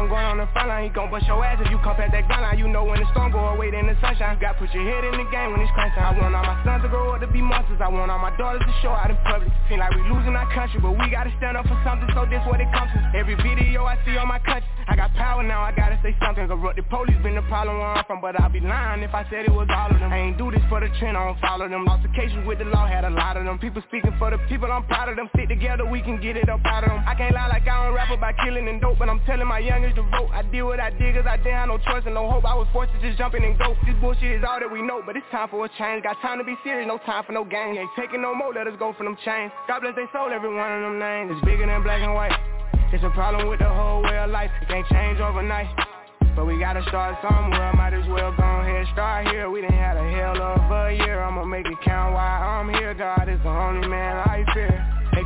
I'm 0.00 0.08
going 0.08 0.24
on 0.24 0.40
the 0.40 0.48
front 0.56 0.72
line. 0.72 0.88
He 0.88 0.90
gon' 0.96 1.12
bust 1.12 1.28
your 1.28 1.44
ass 1.44 1.60
if 1.60 1.68
you 1.68 1.76
come 1.84 1.92
past 1.92 2.16
that 2.16 2.24
gun 2.24 2.40
line. 2.40 2.56
You 2.56 2.72
know 2.72 2.88
when 2.88 3.04
the 3.04 3.08
storm 3.12 3.36
go 3.36 3.52
away, 3.52 3.68
then 3.68 3.84
the 3.84 3.92
sunshine. 4.00 4.40
Got 4.40 4.56
put 4.56 4.72
your 4.72 4.80
head 4.88 5.04
in 5.04 5.12
the 5.12 5.28
game 5.28 5.52
when 5.52 5.60
it's 5.60 5.68
crunch 5.76 5.92
time. 5.92 6.16
I 6.16 6.16
want 6.16 6.32
all 6.32 6.40
my 6.40 6.56
sons 6.64 6.80
to 6.80 6.88
grow 6.88 7.12
up 7.12 7.20
to 7.20 7.28
be 7.28 7.44
monsters. 7.44 7.84
I 7.84 7.92
want 7.92 8.08
all 8.08 8.16
my 8.16 8.32
daughters 8.40 8.64
to 8.64 8.72
show 8.80 8.96
out 8.96 9.12
in 9.12 9.20
public. 9.28 9.52
Seem 9.68 9.76
like 9.76 9.92
we 9.92 10.00
losing 10.08 10.32
our 10.32 10.48
country, 10.56 10.80
but 10.80 10.96
we 10.96 11.04
gotta 11.12 11.28
stand 11.36 11.60
up 11.60 11.68
for 11.68 11.76
something. 11.84 12.08
So 12.16 12.24
this 12.24 12.40
what 12.48 12.64
it 12.64 12.72
comes 12.72 12.88
to. 12.96 13.12
Every 13.12 13.36
video 13.44 13.84
I 13.84 14.00
see 14.08 14.16
on 14.16 14.24
my 14.24 14.40
country, 14.40 14.64
I 14.90 14.96
got 14.96 15.14
power 15.14 15.46
now. 15.46 15.62
I 15.62 15.70
gotta 15.70 16.00
say 16.02 16.16
something. 16.18 16.50
Corrupt 16.50 16.74
the 16.74 16.82
police 16.82 17.14
been 17.22 17.38
the 17.38 17.46
problem 17.46 17.78
where 17.78 17.94
I'm 17.94 18.04
from, 18.10 18.20
but 18.20 18.34
I'd 18.34 18.52
be 18.52 18.58
lying 18.58 19.06
if 19.06 19.14
I 19.14 19.22
said 19.30 19.46
it 19.46 19.54
was 19.54 19.70
all 19.70 19.86
of 19.86 20.02
them. 20.02 20.10
I 20.10 20.18
ain't 20.18 20.36
do 20.36 20.50
this 20.50 20.60
for 20.68 20.82
the 20.82 20.90
trend, 20.98 21.16
I 21.16 21.30
don't 21.30 21.38
follow 21.38 21.68
them. 21.70 21.86
Lost 21.86 22.04
occasions 22.04 22.42
with 22.42 22.58
the 22.58 22.66
law, 22.66 22.90
had 22.90 23.06
a 23.06 23.10
lot 23.10 23.38
of 23.38 23.46
them. 23.46 23.62
People 23.62 23.86
speaking 23.86 24.10
for 24.18 24.34
the 24.34 24.38
people, 24.50 24.66
I'm 24.66 24.82
proud 24.90 25.08
of 25.08 25.14
them. 25.14 25.30
Stick 25.30 25.46
together, 25.48 25.86
we 25.86 26.02
can 26.02 26.20
get 26.20 26.36
it 26.36 26.50
up 26.50 26.58
out 26.66 26.82
of 26.82 26.90
them. 26.90 27.06
I 27.06 27.14
can't 27.14 27.32
lie 27.32 27.46
like 27.46 27.70
I 27.70 27.86
don't 27.86 27.94
rap 27.94 28.10
about 28.10 28.34
killing 28.42 28.66
and 28.66 28.80
dope, 28.80 28.98
but 28.98 29.08
I'm 29.08 29.22
telling 29.30 29.46
my 29.46 29.60
youngest 29.62 29.94
to 29.94 30.02
vote. 30.10 30.34
I 30.34 30.42
did 30.42 30.66
what 30.66 30.80
I 30.80 30.90
did 30.90 31.14
cause 31.14 31.26
I 31.28 31.36
didn't 31.38 31.54
have 31.54 31.68
no 31.68 31.78
choice 31.78 32.02
and 32.04 32.14
no 32.18 32.26
hope 32.28 32.44
I 32.44 32.58
was 32.58 32.66
forced 32.72 32.90
to 32.92 32.98
just 33.00 33.16
jump 33.16 33.34
in 33.34 33.44
and 33.44 33.56
go 33.58 33.76
This 33.86 33.94
bullshit 34.00 34.42
is 34.42 34.42
all 34.42 34.58
that 34.58 34.70
we 34.70 34.82
know 34.82 35.02
But 35.06 35.16
it's 35.16 35.26
time 35.30 35.48
for 35.48 35.64
a 35.64 35.70
change 35.78 36.02
Got 36.02 36.20
time 36.22 36.38
to 36.38 36.44
be 36.44 36.56
serious, 36.64 36.88
no 36.88 36.98
time 36.98 37.24
for 37.24 37.32
no 37.32 37.44
game 37.44 37.78
Ain't 37.78 37.90
taking 37.98 38.22
no 38.22 38.34
more, 38.34 38.52
let 38.52 38.66
us 38.66 38.74
go 38.78 38.94
for 38.96 39.04
them 39.04 39.16
chains 39.24 39.52
God 39.68 39.80
bless 39.80 39.94
they 39.94 40.06
soul, 40.12 40.30
every 40.32 40.50
one 40.52 40.72
of 40.72 40.82
them 40.82 40.98
names 40.98 41.32
It's 41.34 41.44
bigger 41.44 41.66
than 41.66 41.82
black 41.82 42.00
and 42.00 42.14
white 42.14 42.59
It's 42.92 43.04
a 43.04 43.10
problem 43.10 43.48
with 43.48 43.60
the 43.60 43.68
whole 43.68 44.02
way 44.02 44.18
of 44.18 44.30
life. 44.30 44.50
It 44.62 44.68
can't 44.68 44.86
change 44.88 45.20
overnight. 45.20 45.68
But 46.34 46.46
we 46.46 46.58
gotta 46.58 46.82
start 46.88 47.16
somewhere, 47.22 47.72
might 47.74 47.94
as 47.94 48.06
well 48.08 48.32
go 48.36 48.42
ahead 48.42 48.86
start 48.92 49.28
here. 49.28 49.50
We 49.50 49.60
done 49.60 49.72
had 49.72 49.96
a 49.96 50.10
hell 50.10 50.40
of 50.40 50.70
a 50.70 50.92
year, 50.92 51.20
I'ma 51.22 51.44
make 51.44 51.66
it 51.66 51.78
count 51.84 52.14
while 52.14 52.42
I'm 52.42 52.68
here. 52.68 52.94
God 52.94 53.28
is 53.28 53.38
the 53.42 53.48
only 53.48 53.86
man 53.86 54.16
I 54.16 54.44
fear 54.54 54.99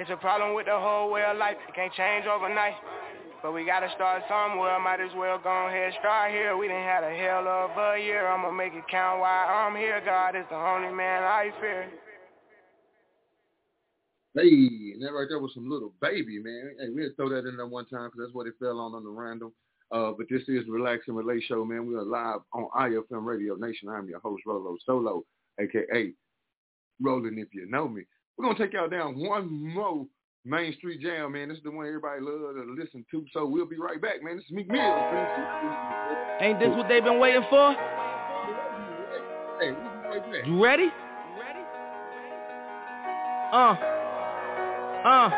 It's 0.00 0.08
a 0.08 0.16
problem 0.16 0.54
with 0.54 0.64
the 0.64 0.80
whole 0.80 1.12
way 1.12 1.22
of 1.28 1.36
life, 1.36 1.60
it 1.68 1.74
can't 1.74 1.92
change 1.92 2.24
overnight 2.24 2.72
but 3.42 3.52
we 3.52 3.64
gotta 3.64 3.88
start 3.94 4.22
somewhere, 4.28 4.78
might 4.80 5.00
as 5.00 5.12
well 5.16 5.38
go 5.42 5.66
ahead 5.66 5.92
start 5.98 6.30
here 6.30 6.56
We 6.56 6.68
didn't 6.68 6.84
had 6.84 7.04
a 7.04 7.14
hell 7.14 7.48
of 7.48 7.70
a 7.76 7.98
year, 8.00 8.26
I'ma 8.26 8.50
make 8.50 8.72
it 8.74 8.84
count 8.90 9.20
while 9.20 9.48
I'm 9.48 9.76
here 9.76 10.00
God 10.04 10.36
is 10.36 10.44
the 10.50 10.56
only 10.56 10.92
man 10.94 11.22
I 11.22 11.50
fear 11.60 11.88
Hey, 14.34 14.92
and 14.94 15.02
that 15.02 15.12
right 15.12 15.26
there 15.28 15.38
was 15.38 15.52
some 15.54 15.68
Lil 15.68 15.92
Baby, 16.00 16.38
man. 16.38 16.76
Hey, 16.78 16.88
we 16.88 17.02
had 17.02 17.16
throw 17.16 17.28
that 17.30 17.48
in 17.48 17.56
there 17.56 17.66
one 17.66 17.86
time 17.86 18.08
because 18.08 18.20
that's 18.26 18.34
what 18.34 18.46
it 18.46 18.54
fell 18.60 18.78
on 18.78 18.94
on 18.94 19.02
the 19.02 19.10
random. 19.10 19.52
Uh, 19.90 20.12
but 20.16 20.26
this 20.30 20.42
is 20.46 20.68
Relax 20.68 21.02
and 21.08 21.16
Relate 21.16 21.42
Show, 21.48 21.64
man. 21.64 21.84
We 21.84 21.96
are 21.96 22.04
live 22.04 22.38
on 22.54 22.68
iFM 22.78 23.24
Radio 23.24 23.56
Nation. 23.56 23.88
I'm 23.88 24.08
your 24.08 24.20
host, 24.20 24.44
Rolo 24.46 24.76
Solo, 24.86 25.24
a.k.a. 25.58 26.12
Roland 27.02 27.40
If 27.40 27.48
You 27.52 27.66
Know 27.68 27.88
Me. 27.88 28.04
We're 28.36 28.44
going 28.44 28.56
to 28.56 28.62
take 28.62 28.72
y'all 28.72 28.88
down 28.88 29.18
one 29.18 29.50
more 29.50 30.06
Main 30.44 30.74
Street 30.74 31.00
Jam, 31.00 31.32
man. 31.32 31.48
This 31.48 31.58
is 31.58 31.64
the 31.64 31.70
one 31.70 31.86
everybody 31.86 32.20
loves 32.22 32.56
to 32.56 32.74
listen 32.78 33.04
to. 33.10 33.24
So 33.32 33.46
we'll 33.46 33.66
be 33.66 33.76
right 33.76 34.00
back, 34.00 34.22
man. 34.22 34.36
This 34.36 34.46
is 34.46 34.52
Meek 34.52 34.68
Mill. 34.68 34.80
Ain't 36.40 36.58
this 36.58 36.70
what 36.70 36.88
they've 36.88 37.04
been 37.04 37.18
waiting 37.18 37.44
for? 37.50 37.74
Hey, 39.60 39.72
right. 39.72 40.46
You 40.46 40.64
ready? 40.64 40.88
Ready? 41.38 41.60
Uh. 43.52 43.76
Uh, 45.00 45.32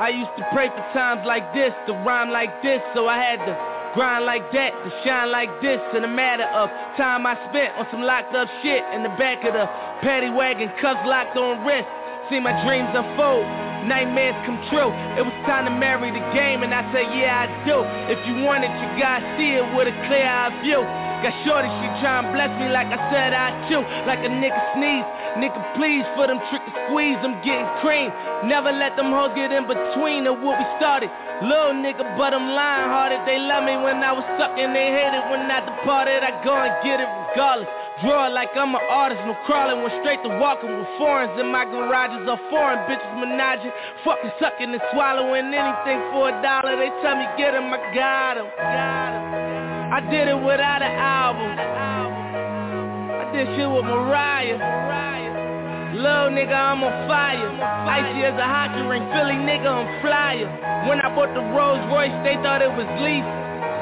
I 0.00 0.10
used 0.10 0.34
to 0.36 0.44
pray 0.52 0.66
for 0.68 0.82
times 0.92 1.22
like 1.24 1.54
this, 1.54 1.70
to 1.86 1.92
rhyme 2.02 2.30
like 2.30 2.60
this, 2.62 2.80
so 2.94 3.06
I 3.06 3.18
had 3.18 3.38
to 3.46 3.67
grind 3.94 4.24
like 4.24 4.52
that, 4.52 4.72
to 4.72 4.90
shine 5.04 5.30
like 5.30 5.50
this, 5.60 5.80
in 5.96 6.04
a 6.04 6.10
matter 6.10 6.44
of 6.54 6.68
time 6.96 7.26
I 7.26 7.34
spent 7.48 7.76
on 7.76 7.86
some 7.90 8.02
locked 8.02 8.34
up 8.34 8.48
shit 8.62 8.82
in 8.94 9.02
the 9.02 9.12
back 9.20 9.44
of 9.44 9.52
the 9.52 9.66
paddy 10.02 10.30
wagon, 10.30 10.70
cuffs 10.80 11.04
locked 11.06 11.36
on 11.36 11.64
wrist. 11.64 11.88
See 12.28 12.40
my 12.40 12.52
dreams 12.64 12.92
unfold, 12.92 13.48
nightmares 13.88 14.36
come 14.44 14.60
true. 14.68 14.92
It 15.16 15.24
was 15.24 15.32
time 15.48 15.64
to 15.64 15.72
marry 15.72 16.12
the 16.12 16.20
game, 16.36 16.60
and 16.60 16.74
I 16.76 16.84
said, 16.92 17.08
yeah, 17.16 17.44
I 17.44 17.46
do. 17.64 17.80
If 18.12 18.20
you 18.28 18.44
want 18.44 18.68
it, 18.68 18.72
you 18.72 18.86
gotta 19.00 19.24
see 19.40 19.56
it 19.56 19.64
with 19.72 19.88
a 19.88 19.96
clear 20.04 20.28
eye 20.28 20.52
view. 20.60 21.07
Got 21.18 21.34
shorty, 21.42 21.66
she 21.66 21.88
tryin' 21.98 22.30
bless 22.30 22.52
me 22.62 22.70
like 22.70 22.86
I 22.94 22.98
said 23.10 23.34
I 23.34 23.50
chew. 23.66 23.82
Like 24.06 24.22
a 24.22 24.30
nigga 24.30 24.62
sneeze. 24.78 25.06
Nigga, 25.42 25.58
please, 25.74 26.06
for 26.14 26.30
them 26.30 26.38
trick 26.50 26.62
to 26.66 26.72
squeeze, 26.86 27.18
I'm 27.26 27.38
getting 27.42 27.66
cream. 27.82 28.10
Never 28.46 28.70
let 28.70 28.94
them 28.94 29.10
hoes 29.10 29.34
get 29.34 29.50
in 29.50 29.66
between 29.66 30.30
of 30.30 30.38
what 30.38 30.58
we 30.58 30.66
started. 30.78 31.10
Little 31.42 31.74
nigga, 31.74 32.06
but 32.14 32.34
I'm 32.34 32.54
lying 32.54 32.90
hearted. 32.90 33.22
They 33.26 33.38
love 33.38 33.66
me 33.66 33.74
when 33.78 33.98
I 34.02 34.14
was 34.14 34.22
stuck 34.38 34.54
and 34.58 34.74
they 34.74 34.94
hated 34.94 35.22
when 35.30 35.46
I 35.50 35.58
departed. 35.62 36.22
I 36.22 36.38
go 36.46 36.54
and 36.54 36.74
get 36.86 37.02
it 37.02 37.10
regardless. 37.10 37.70
Draw 38.02 38.30
like 38.30 38.54
I'm 38.54 38.74
an 38.74 38.82
artist, 38.86 39.18
no 39.26 39.34
crawling, 39.42 39.82
went 39.82 39.94
straight 40.02 40.22
to 40.22 40.30
walking 40.38 40.70
with 40.70 40.86
foreigns 41.02 41.34
in 41.34 41.50
my 41.50 41.66
garages 41.66 42.30
are 42.30 42.38
foreign 42.46 42.78
bitches 42.86 43.10
menaging, 43.18 43.74
fucking 44.06 44.30
sucking 44.38 44.70
and 44.70 44.82
swallowing 44.94 45.50
anything 45.50 45.98
for 46.14 46.30
a 46.30 46.34
dollar. 46.38 46.78
They 46.78 46.94
tell 47.02 47.18
me 47.18 47.26
get 47.34 47.58
him, 47.58 47.74
I 47.74 47.78
got 47.90 48.38
him. 48.38 48.46
Got 48.54 49.34
him. 49.34 49.37
I 49.88 50.04
did 50.04 50.28
it 50.28 50.36
without 50.36 50.84
an 50.84 50.94
album. 51.00 51.48
I 51.48 53.24
did 53.32 53.48
shit 53.56 53.64
with 53.64 53.88
Mariah. 53.88 54.60
Little 55.96 56.28
nigga, 56.30 56.52
I'm 56.52 56.84
on 56.84 56.92
fire. 57.08 57.48
Icy 57.88 58.20
as 58.28 58.36
a 58.36 58.44
hockey 58.44 58.84
ring, 58.84 59.08
Philly 59.16 59.40
nigga, 59.40 59.66
I'm 59.66 59.88
flyer. 60.04 60.44
When 60.84 61.00
I 61.00 61.08
bought 61.16 61.32
the 61.32 61.40
Rolls 61.56 61.80
Royce, 61.88 62.12
they 62.20 62.36
thought 62.44 62.60
it 62.60 62.68
was 62.68 62.84
lease. 63.00 63.24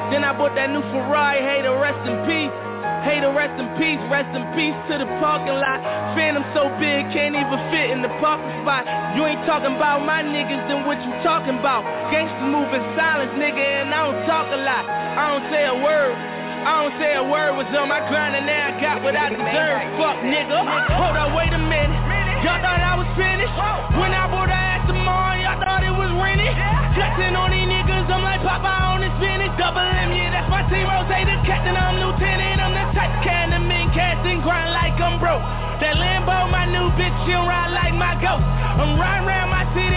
Then 0.09 0.23
I 0.23 0.31
bought 0.31 0.55
that 0.55 0.71
new 0.71 0.79
Ferrari, 0.95 1.43
hater, 1.43 1.75
rest 1.75 1.99
in 2.07 2.15
peace. 2.23 2.55
Hater, 3.03 3.35
rest 3.35 3.59
in 3.59 3.67
peace, 3.75 3.99
rest 4.07 4.31
in 4.31 4.47
peace 4.55 4.79
to 4.87 5.03
the 5.03 5.07
parking 5.19 5.59
lot. 5.59 5.83
Phantom 6.15 6.47
so 6.55 6.71
big, 6.79 7.11
can't 7.11 7.35
even 7.35 7.59
fit 7.69 7.91
in 7.91 7.99
the 7.99 8.09
parking 8.23 8.49
spot. 8.63 8.87
You 9.13 9.27
ain't 9.27 9.43
talking 9.43 9.75
about 9.75 10.07
my 10.07 10.23
niggas, 10.23 10.71
then 10.71 10.87
what 10.87 10.97
you 11.03 11.11
talking 11.21 11.59
about? 11.59 11.83
Gangsters 12.09 12.47
move 12.47 12.71
in 12.71 12.81
silence, 12.95 13.35
nigga, 13.35 13.59
and 13.59 13.91
I 13.91 14.07
don't 14.07 14.23
talk 14.23 14.47
a 14.55 14.59
lot. 14.63 14.96
I 15.17 15.33
don't 15.33 15.49
say 15.49 15.65
a 15.65 15.73
word. 15.73 16.13
I 16.13 16.71
don't 16.77 16.93
say 17.01 17.17
a 17.17 17.25
word 17.25 17.57
was 17.57 17.65
on 17.73 17.89
my 17.89 18.05
grind 18.05 18.37
and 18.37 18.45
now 18.45 18.69
I 18.69 18.77
got 18.77 19.01
what 19.01 19.17
I 19.17 19.33
deserve. 19.33 19.81
Fuck 19.97 20.21
nigga. 20.21 20.61
Hold 20.93 21.17
up, 21.17 21.33
wait 21.33 21.49
a 21.49 21.57
minute. 21.57 21.97
Y'all 22.45 22.61
thought 22.61 22.77
I 22.77 22.93
was 23.01 23.09
finished? 23.17 23.49
When 23.97 24.13
I 24.13 24.29
bought 24.29 24.53
her 24.53 24.53
ass 24.53 24.85
tomorrow, 24.85 25.41
y'all 25.41 25.57
thought 25.57 25.81
it 25.81 25.89
was 25.89 26.13
rented? 26.21 26.53
Flexing 26.93 27.33
on 27.33 27.49
these 27.49 27.65
niggas, 27.65 28.05
I'm 28.13 28.21
like 28.21 28.45
Popeye 28.45 28.93
on 28.93 29.01
the 29.01 29.09
spinach. 29.17 29.57
Double 29.57 29.81
M, 29.81 30.13
yeah, 30.13 30.37
that's 30.37 30.53
my 30.53 30.61
team. 30.69 30.85
Rose, 30.85 31.09
the 31.09 31.37
captain, 31.49 31.73
I'm 31.73 31.97
lieutenant. 31.97 32.61
I'm 32.61 32.77
the 32.77 32.85
type 32.93 33.09
can 33.25 33.57
the 33.57 33.61
men 33.65 33.89
cast 33.97 34.21
and 34.21 34.45
grind 34.45 34.69
like 34.69 35.01
I'm 35.01 35.17
broke. 35.17 35.41
That 35.81 35.97
Lambo, 35.97 36.45
my 36.53 36.69
new 36.69 36.93
bitch, 36.93 37.17
she'll 37.25 37.41
ride 37.41 37.73
like 37.73 37.97
my 37.97 38.13
ghost. 38.21 38.45
I'm 38.45 39.01
riding 39.01 39.25
around 39.25 39.49
my 39.49 39.65
city 39.73 39.96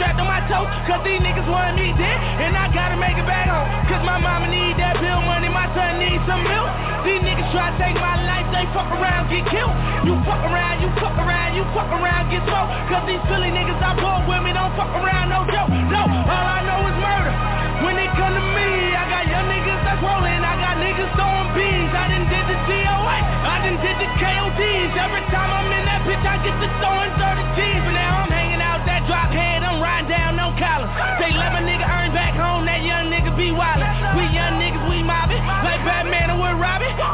strapped 0.00 0.16
on 0.16 0.24
my 0.24 0.40
toes. 0.48 0.64
Cause 0.88 1.04
these 1.04 1.20
niggas 1.20 1.44
want 1.44 1.76
me 1.76 1.92
dead, 1.92 2.18
and 2.40 2.56
I 2.56 2.72
gotta 2.72 2.96
make 2.96 3.20
it 3.20 3.28
back 3.28 3.52
home. 3.52 3.68
Cause 3.84 4.00
my 4.00 4.16
mama 4.16 4.48
need 4.48 4.80
that 4.80 4.96
bill 4.96 5.20
money, 5.28 5.52
my 5.52 5.68
son 5.76 6.00
needs 6.00 6.24
some 6.24 6.40
milk. 6.40 6.72
These 7.04 7.20
niggas 7.20 7.52
try 7.52 7.68
to 7.68 7.76
take 7.76 8.00
my 8.00 8.16
life, 8.24 8.48
they 8.48 8.64
fuck 8.72 8.88
around, 8.88 9.28
get 9.28 9.44
killed. 9.52 9.76
You 10.08 10.16
fuck 10.24 10.40
around, 10.40 10.80
you 10.80 10.88
fuck 10.96 11.12
around, 11.20 11.52
you 11.52 11.68
fuck 11.76 11.92
around, 11.92 12.32
get 12.32 12.40
smoked. 12.48 12.72
Cause 12.88 13.04
these 13.04 13.20
silly 13.28 13.52
niggas 13.52 13.76
I 13.76 13.92
pull 14.00 14.24
with 14.24 14.40
me 14.40 14.56
don't 14.56 14.72
fuck 14.72 14.88
around, 14.88 15.28
no 15.28 15.44
joke. 15.52 15.68
No, 15.68 16.00
all 16.08 16.46
I 16.48 16.64
know 16.64 16.80
is 16.88 16.96
murder. 16.96 17.34
When 17.84 18.00
it 18.00 18.08
come 18.16 18.32
to 18.32 18.44
me, 18.56 18.96
I 18.96 19.04
got 19.04 19.28
young 19.28 19.52
niggas 19.52 19.84
that's 19.84 20.00
rolling, 20.00 20.40
I 20.40 20.54
got 20.64 20.80
niggas 20.80 21.12
throwing 21.12 21.48
bees. 21.52 21.92
I 21.92 22.08
done 22.08 22.24
did 22.24 22.44
the 22.48 22.56
DOA, 22.64 23.18
I 23.20 23.56
done 23.68 23.78
did 23.84 23.96
the 24.00 24.08
KODs. 24.16 24.92
Every 24.96 25.24
time 25.28 25.50
I'm 25.52 25.68
in 25.68 25.84
that 25.84 26.08
bitch, 26.08 26.24
I 26.24 26.40
get 26.40 26.56
to 26.56 26.68
throwing 26.80 27.12
30 27.20 27.44
G's. 27.56 27.80
But 27.84 27.96
now 27.96 28.24
I'm 28.24 28.32
hanging 28.32 28.60
out 28.60 28.84
that 28.84 29.04
drop 29.08 29.32
head, 29.32 29.49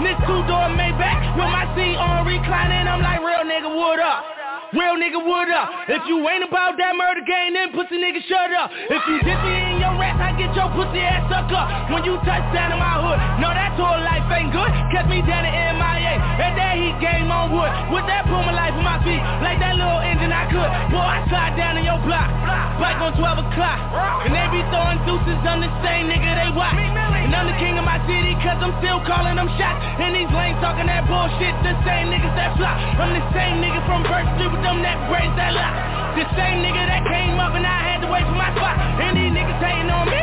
This 0.02 0.12
two 0.28 0.44
door 0.44 0.68
Maybach, 0.76 1.40
with 1.40 1.48
my 1.48 1.64
seat 1.74 1.96
on 1.96 2.26
reclining, 2.26 2.86
I'm 2.86 3.00
like 3.00 3.20
real 3.20 3.48
nigga, 3.48 3.74
what 3.74 3.98
up? 3.98 4.35
Real 4.76 4.92
nigga, 5.00 5.16
what 5.16 5.48
up? 5.48 5.88
If 5.88 6.04
you 6.04 6.20
ain't 6.28 6.44
about 6.44 6.76
that 6.76 6.92
murder 7.00 7.24
game, 7.24 7.56
then 7.56 7.72
pussy 7.72 7.96
nigga, 7.96 8.20
shut 8.28 8.52
up. 8.52 8.68
If 8.68 9.00
you 9.08 9.24
me 9.24 9.54
in 9.72 9.80
your 9.80 9.96
rap, 9.96 10.20
I 10.20 10.36
get 10.36 10.52
your 10.52 10.68
pussy 10.76 11.00
ass 11.00 11.24
suck 11.32 11.48
up. 11.48 11.88
When 11.88 12.04
you 12.04 12.20
touch 12.28 12.44
down 12.52 12.76
in 12.76 12.78
my 12.78 13.00
hood, 13.00 13.16
no, 13.40 13.48
that 13.56 13.72
tour 13.80 13.96
life 14.04 14.28
ain't 14.36 14.52
good. 14.52 14.68
Catch 14.92 15.08
me 15.08 15.24
down 15.24 15.48
in 15.48 15.80
MIA, 15.80 16.20
and 16.20 16.52
that 16.60 16.76
heat 16.76 16.92
game 17.00 17.32
on 17.32 17.56
wood. 17.56 17.72
With 17.88 18.04
that 18.04 18.28
Puma 18.28 18.52
life 18.52 18.76
on 18.76 18.84
my 18.84 19.00
feet, 19.00 19.24
like 19.40 19.56
that 19.64 19.80
little 19.80 19.96
engine 19.96 20.28
I 20.28 20.44
could. 20.52 20.68
Boy, 20.92 21.00
I 21.00 21.24
slide 21.32 21.56
down 21.56 21.80
in 21.80 21.88
your 21.88 21.96
block, 22.04 22.28
bike 22.76 23.00
on 23.00 23.16
12 23.16 23.48
o'clock. 23.48 23.80
And 24.28 24.36
they 24.36 24.44
be 24.52 24.60
throwing 24.68 25.00
deuces, 25.08 25.40
I'm 25.40 25.64
the 25.64 25.72
same 25.80 26.12
nigga 26.12 26.36
they 26.36 26.52
watch. 26.52 26.76
And 26.76 27.32
I'm 27.32 27.48
the 27.48 27.56
king 27.56 27.80
of 27.80 27.86
my 27.88 27.96
city, 28.04 28.36
cause 28.44 28.60
I'm 28.60 28.76
still 28.84 29.00
calling 29.08 29.40
them 29.40 29.48
shots. 29.56 29.80
And 30.04 30.12
these 30.12 30.28
lanes 30.36 30.60
talking 30.60 30.84
that 30.84 31.08
bullshit, 31.08 31.56
the 31.64 31.72
same 31.88 32.12
niggas 32.12 32.36
that 32.36 32.60
flop. 32.60 32.76
I'm 32.76 33.16
the 33.16 33.24
same 33.32 33.64
nigga 33.64 33.80
from 33.88 34.04
Street 34.36 34.52
with 34.52 34.65
them 34.66 34.82
that 34.82 34.98
braids 35.06 35.30
that 35.38 35.54
lock. 35.54 35.74
The 36.18 36.26
same 36.34 36.58
nigga 36.58 36.82
that 36.90 37.06
came 37.06 37.38
up 37.38 37.54
and 37.54 37.62
I 37.62 37.78
had 37.86 38.02
to 38.02 38.08
wait 38.10 38.26
for 38.26 38.34
my 38.34 38.50
spot. 38.58 38.74
And 38.98 39.14
these 39.14 39.30
niggas 39.30 39.60
hating 39.62 39.90
on 39.94 40.10
me, 40.10 40.22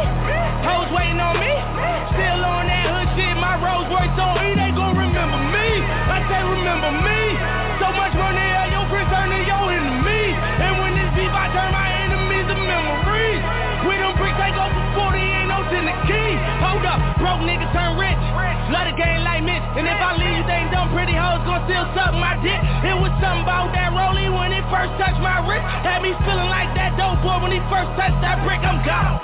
hoes 0.68 0.92
waiting 0.92 1.22
on 1.24 1.40
me. 1.40 1.54
Still 2.12 2.44
on 2.44 2.68
that 2.68 2.86
hood 2.92 3.10
shit, 3.16 3.36
my 3.40 3.56
Rolls 3.64 3.88
Royce 3.88 4.12
on 4.20 4.36
E, 4.44 4.48
they 4.60 4.72
gon' 4.76 5.00
remember 5.00 5.40
me. 5.40 5.68
I 6.12 6.18
say 6.28 6.42
remember 6.44 6.92
me. 6.92 7.20
So 7.80 7.88
much 7.96 8.14
money 8.20 8.43
up, 16.94 17.18
broke 17.18 17.42
nigga 17.42 17.66
turn 17.74 17.98
rich. 17.98 18.20
Love 18.70 18.88
the 18.90 18.96
game 18.96 19.22
like 19.26 19.42
Mitch. 19.42 19.66
And 19.76 19.90
if 19.90 20.00
I 20.00 20.14
leave, 20.16 20.38
you 20.38 20.46
think 20.46 20.70
dumb 20.70 20.94
pretty 20.94 21.18
hoes 21.18 21.42
gon' 21.44 21.66
still 21.66 21.86
suck 21.98 22.14
my 22.14 22.38
dick. 22.46 22.62
It 22.86 22.96
was 22.96 23.12
something 23.18 23.44
about 23.44 23.74
that 23.74 23.92
rollie 23.92 24.30
when 24.30 24.54
it 24.54 24.64
first 24.70 24.94
touched 25.02 25.20
my 25.20 25.42
wrist. 25.44 25.66
Had 25.84 26.06
me 26.06 26.14
feeling 26.24 26.50
like 26.50 26.72
that 26.78 26.96
dope 26.96 27.20
boy 27.26 27.42
when 27.42 27.52
he 27.52 27.62
first 27.68 27.92
touched 27.98 28.20
that 28.22 28.46
brick. 28.46 28.62
I'm 28.62 28.80
gone. 28.86 29.20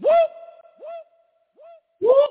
Woo! 0.00 0.10
Woo! 2.08 2.26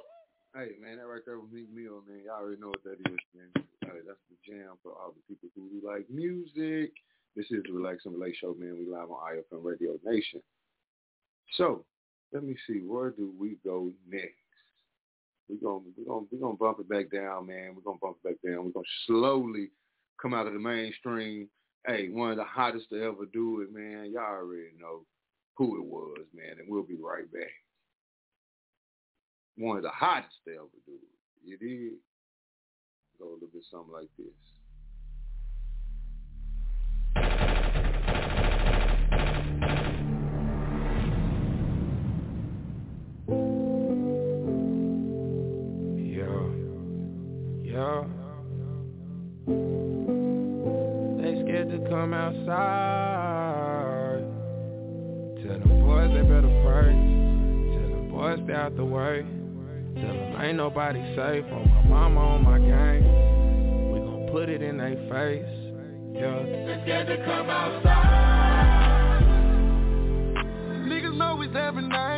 Hey 0.57 0.75
man, 0.81 0.97
that 0.97 1.07
right 1.07 1.23
there 1.23 1.39
was 1.39 1.47
Meek 1.53 1.71
Mill, 1.71 2.03
man. 2.03 2.27
Y'all 2.27 2.43
already 2.43 2.59
know 2.59 2.73
what 2.73 2.83
that 2.83 2.99
is, 3.07 3.23
man. 3.31 3.49
Hey, 3.87 4.03
that's 4.03 4.19
the 4.27 4.37
jam 4.43 4.75
for 4.83 4.91
all 4.91 5.15
the 5.15 5.23
people 5.31 5.47
who 5.55 5.79
like 5.79 6.09
music. 6.09 6.91
This 7.35 7.47
is 7.51 7.63
the 7.63 7.71
Relax 7.71 8.03
and 8.03 8.13
Relate 8.13 8.35
Show, 8.35 8.53
man. 8.59 8.75
We 8.75 8.85
live 8.85 9.09
on 9.09 9.23
iFM 9.31 9.63
Radio 9.63 9.97
Nation. 10.03 10.41
So, 11.55 11.85
let 12.33 12.43
me 12.43 12.55
see, 12.67 12.79
where 12.79 13.09
do 13.11 13.33
we 13.37 13.57
go 13.63 13.91
next? 14.07 14.35
We're 15.49 15.57
gonna 15.57 15.83
we're 15.97 16.05
gonna 16.05 16.25
we're 16.31 16.39
gonna 16.39 16.55
bump 16.55 16.79
it 16.79 16.89
back 16.89 17.11
down, 17.11 17.47
man. 17.47 17.75
We're 17.75 17.81
gonna 17.81 17.97
bump 18.01 18.17
it 18.23 18.29
back 18.29 18.49
down. 18.49 18.63
We're 18.65 18.71
gonna 18.71 18.85
slowly 19.05 19.69
come 20.21 20.33
out 20.33 20.47
of 20.47 20.53
the 20.53 20.59
mainstream. 20.59 21.49
Hey, 21.85 22.09
one 22.09 22.31
of 22.31 22.37
the 22.37 22.43
hottest 22.43 22.89
to 22.89 23.03
ever 23.03 23.25
do 23.33 23.61
it, 23.61 23.73
man. 23.73 24.11
Y'all 24.13 24.23
already 24.23 24.71
know 24.79 25.05
who 25.55 25.77
it 25.77 25.83
was, 25.83 26.25
man, 26.33 26.59
and 26.59 26.69
we'll 26.69 26.83
be 26.83 26.95
right 26.95 27.31
back. 27.33 27.51
One 29.57 29.77
of 29.77 29.83
the 29.83 29.89
hottest 29.89 30.35
to 30.47 30.53
ever 30.53 30.67
do 30.85 30.93
it. 30.93 30.99
You 31.43 31.57
did? 31.57 31.93
Go 33.19 33.25
a 33.25 33.33
little 33.33 33.49
bit 33.51 33.63
something 33.69 33.93
like 33.93 34.09
this. 34.17 34.27
Yeah. 47.71 48.03
They 51.21 51.33
scared 51.41 51.69
to 51.71 51.79
come 51.89 52.13
outside. 52.13 53.47
Tell 55.41 55.57
them 55.57 55.79
boys 55.79 56.09
they 56.13 56.21
better 56.23 56.51
pray. 56.65 56.91
Tell 57.71 57.89
them 57.95 58.09
boys 58.11 58.39
stay 58.43 58.53
out 58.55 58.75
the 58.75 58.83
way. 58.83 59.23
Tell 59.95 60.13
them 60.13 60.41
ain't 60.41 60.57
nobody 60.57 60.99
safe 61.15 61.45
on 61.45 61.69
my 61.69 61.83
mama 61.87 62.19
on 62.19 62.43
my 62.43 62.59
gang. 62.59 63.03
We 63.93 63.99
gon' 63.99 64.27
put 64.33 64.49
it 64.49 64.61
in 64.61 64.77
their 64.77 64.97
face. 65.09 65.45
Yeah. 66.13 66.43
They 66.43 66.81
scared 66.83 67.07
to 67.07 67.17
come 67.23 67.49
outside. 67.49 68.81
Niggas 70.87 71.15
know 71.15 71.41
it's 71.41 71.55
every 71.55 71.87
night 71.87 72.10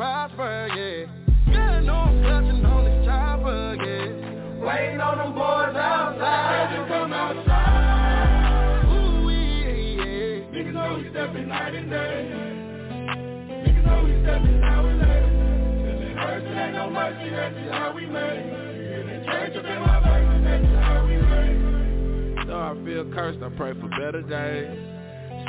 prosper, 0.00 0.66
yeah. 0.72 1.80
Know 1.80 1.92
I'm 1.92 2.22
clutching 2.22 2.64
on 2.64 2.84
this 2.88 3.04
chopper, 3.04 3.76
yeah. 3.84 4.64
Waiting 4.64 4.98
on 4.98 5.18
them 5.18 5.34
boys 5.36 5.76
outside 5.76 6.72
to 6.72 6.88
come 6.88 7.12
outside. 7.12 8.80
Ooh, 8.88 9.28
yeah, 9.28 9.76
yeah. 9.76 10.56
Niggas 10.56 10.72
know 10.72 10.96
we 10.96 11.10
stepping 11.10 11.48
night 11.48 11.74
and 11.74 11.90
day. 11.90 12.32
Niggas 13.60 13.84
know 13.84 14.04
we 14.08 14.16
stepping 14.24 14.60
now 14.60 14.88
and 14.88 15.00
later. 15.04 15.28
Till 15.84 16.00
it 16.00 16.16
hurts, 16.16 16.46
it 16.48 16.56
ain't 16.56 16.74
no 16.80 16.88
mercy, 16.88 17.28
that's 17.28 17.54
just 17.60 17.70
how 17.70 17.92
we 17.92 18.06
made. 18.06 18.40
In 18.40 19.04
the 19.04 19.20
church 19.28 19.52
up 19.52 19.68
in 19.68 19.80
my 19.84 20.00
face, 20.00 20.32
and 20.32 20.46
that's 20.48 20.64
just 20.64 20.80
how 20.80 21.04
we 21.04 21.16
made. 21.20 22.48
Though 22.48 22.72
I 22.72 22.72
feel 22.88 23.04
cursed, 23.12 23.42
I 23.44 23.50
pray 23.50 23.74
for 23.76 23.88
better 24.00 24.22
days. 24.22 24.80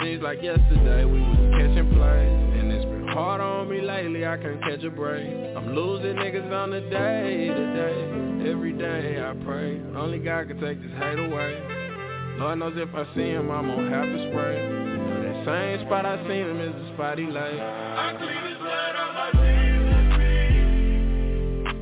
Seems 0.03 0.21
like 0.21 0.43
yesterday 0.43 1.05
we 1.05 1.19
was 1.19 1.51
catching 1.51 1.87
plays 1.93 2.59
And 2.59 2.71
it's 2.71 3.00
hard 3.11 3.41
on 3.41 3.69
me 3.69 3.81
lately, 3.81 4.25
I 4.25 4.37
can't 4.37 4.61
catch 4.63 4.83
a 4.83 4.89
break. 4.89 5.27
I'm 5.55 5.75
losing 5.75 6.15
niggas 6.15 6.51
on 6.51 6.71
the 6.71 6.81
day 6.81 7.47
to 7.47 7.73
day. 7.75 8.49
Every 8.49 8.73
day 8.73 9.21
I 9.21 9.33
pray. 9.43 9.81
Only 9.95 10.19
God 10.19 10.47
can 10.47 10.59
take 10.59 10.81
this 10.81 10.91
hate 10.97 11.19
away. 11.19 11.61
Lord 12.39 12.59
knows 12.59 12.73
if 12.77 12.95
I 12.95 13.05
see 13.13 13.29
him, 13.29 13.51
I'm 13.51 13.67
gonna 13.67 13.89
have 13.89 14.05
to 14.05 14.29
spray. 14.31 14.57
That 15.27 15.45
same 15.45 15.85
spot 15.87 16.05
I 16.05 16.17
seen 16.23 16.47
him 16.47 16.61
is 16.61 16.73
the 16.73 16.93
spot 16.95 17.19
he 17.19 17.25
lay. 17.25 17.59
I 17.59 18.15
clean 18.17 18.43
his 18.49 18.57
blood 18.57 18.95
on 18.95 19.13
my 19.13 19.31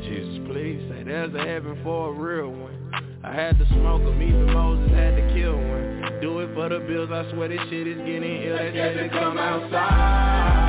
Jesus 0.02 0.10
Jesus, 0.10 0.40
please 0.48 0.82
say 0.90 1.04
there's 1.04 1.34
a 1.36 1.46
heaven 1.46 1.80
for 1.84 2.10
a 2.10 2.14
real 2.14 2.50
one. 2.50 2.92
I 3.24 3.34
had 3.34 3.58
to 3.60 3.66
smoke 3.68 4.02
him, 4.02 4.22
even 4.22 4.52
Moses 4.52 4.92
had 4.96 5.16
to 5.16 5.34
kill 5.34 5.56
one. 5.56 6.20
Do 6.22 6.40
it 6.40 6.54
for 6.56 6.70
the 6.70 6.80
bills, 6.80 7.12
I 7.12 7.30
swear 7.32 7.50
this 7.50 7.60
shit 7.70 7.88
is 7.88 7.98
getting 8.00 8.44
ill. 8.44 8.58
Said 8.58 8.98
to 8.98 9.10
come 9.10 9.38
outside 9.38 10.69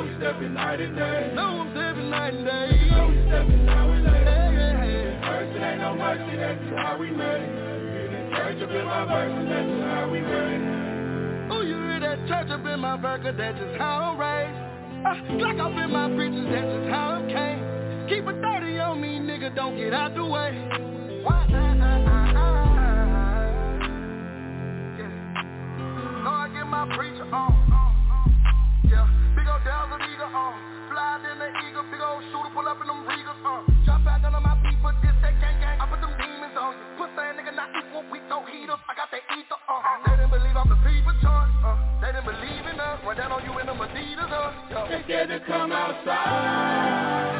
know 0.00 0.08
we 0.08 0.16
stepping 0.18 0.54
night 0.54 0.80
and 0.80 0.96
day. 0.96 1.32
Know 1.34 1.60
I'm 1.60 1.70
stepping 1.72 2.10
night 2.10 2.34
and 2.34 2.44
day. 2.44 2.88
Know 2.90 3.08
we 3.08 3.16
stepping 3.28 3.66
now 3.66 3.90
and 3.90 4.04
day. 4.04 5.18
Mercy 5.20 5.58
ain't 5.60 5.80
no 5.80 5.94
mercy, 5.94 6.36
that's 6.36 6.64
how 6.76 6.96
we 6.98 7.10
made 7.10 7.68
Church 8.32 8.62
up 8.62 8.70
in 8.70 8.84
my 8.86 9.04
verse, 9.04 9.46
that's 9.48 9.82
how 9.84 10.08
we 10.10 10.20
made 10.20 11.48
Oh, 11.52 11.62
you 11.62 11.76
hear 11.76 12.00
that 12.00 12.18
church 12.28 12.50
up 12.50 12.64
in 12.64 12.80
my 12.80 12.96
burger, 12.96 13.32
that's 13.32 13.58
just 13.58 13.76
how 13.76 14.16
I'm 14.16 14.20
raised? 14.20 14.56
Uh, 15.04 15.14
Glock 15.36 15.60
up 15.60 15.72
in 15.84 15.90
my 15.90 16.08
preachers, 16.14 16.46
that's 16.50 16.66
just 16.66 16.88
how 16.90 17.20
I'm 17.20 17.28
came. 17.28 18.08
Keep 18.08 18.26
a 18.28 18.32
30 18.40 18.78
on 18.78 19.00
me, 19.00 19.18
nigga, 19.18 19.54
don't 19.54 19.76
get 19.76 19.92
out 19.92 20.14
the 20.14 20.24
way. 20.24 20.52
Why? 21.22 21.46
Uh, 21.50 21.56
uh, 21.56 21.60
uh, 21.60 22.40
yeah. 24.96 26.28
I 26.28 26.48
get 26.54 26.66
my 26.66 26.86
preacher 26.96 27.24
on. 27.34 27.89
Yeah, 28.90 29.06
big 29.38 29.46
old 29.46 29.62
Desert 29.62 30.02
Eagle 30.02 30.34
on. 30.34 30.52
Fly 30.90 31.22
in 31.22 31.38
the 31.38 31.48
eagle, 31.62 31.86
big 31.86 32.02
old 32.02 32.26
shooter, 32.34 32.50
pull 32.50 32.66
up 32.66 32.82
in 32.82 32.90
them 32.90 33.06
Regals, 33.06 33.38
uh. 33.46 33.62
Drop 33.86 34.02
out 34.02 34.18
none 34.26 34.34
of 34.34 34.42
my 34.42 34.58
people, 34.66 34.90
this 34.98 35.14
that 35.22 35.38
gang 35.38 35.62
gang. 35.62 35.78
I 35.78 35.86
put 35.86 36.02
them 36.02 36.10
demons 36.18 36.58
on 36.58 36.74
you. 36.74 36.82
Put 36.98 37.14
that 37.14 37.38
nigga 37.38 37.54
not 37.54 37.70
equal, 37.78 38.02
we 38.10 38.18
don't 38.26 38.42
heat 38.50 38.66
up. 38.66 38.82
I 38.90 38.98
got 38.98 39.06
that 39.14 39.22
ether, 39.30 39.54
uh. 39.54 39.78
They 40.10 40.18
didn't 40.18 40.34
believe 40.34 40.56
I'm 40.58 40.66
the 40.66 40.78
people 40.82 41.14
choice, 41.22 41.54
uh. 41.62 41.78
They 42.02 42.10
didn't 42.10 42.26
believe 42.26 42.66
in 42.66 42.82
us. 42.82 42.98
Run 43.06 43.14
down 43.14 43.30
on 43.30 43.46
you 43.46 43.54
in 43.62 43.70
them 43.70 43.78
Adidas, 43.78 44.34
uh. 44.34 44.50
Yo. 44.74 44.90
They 44.90 45.06
scared 45.06 45.30
to 45.30 45.38
come 45.46 45.70
outside. 45.70 47.39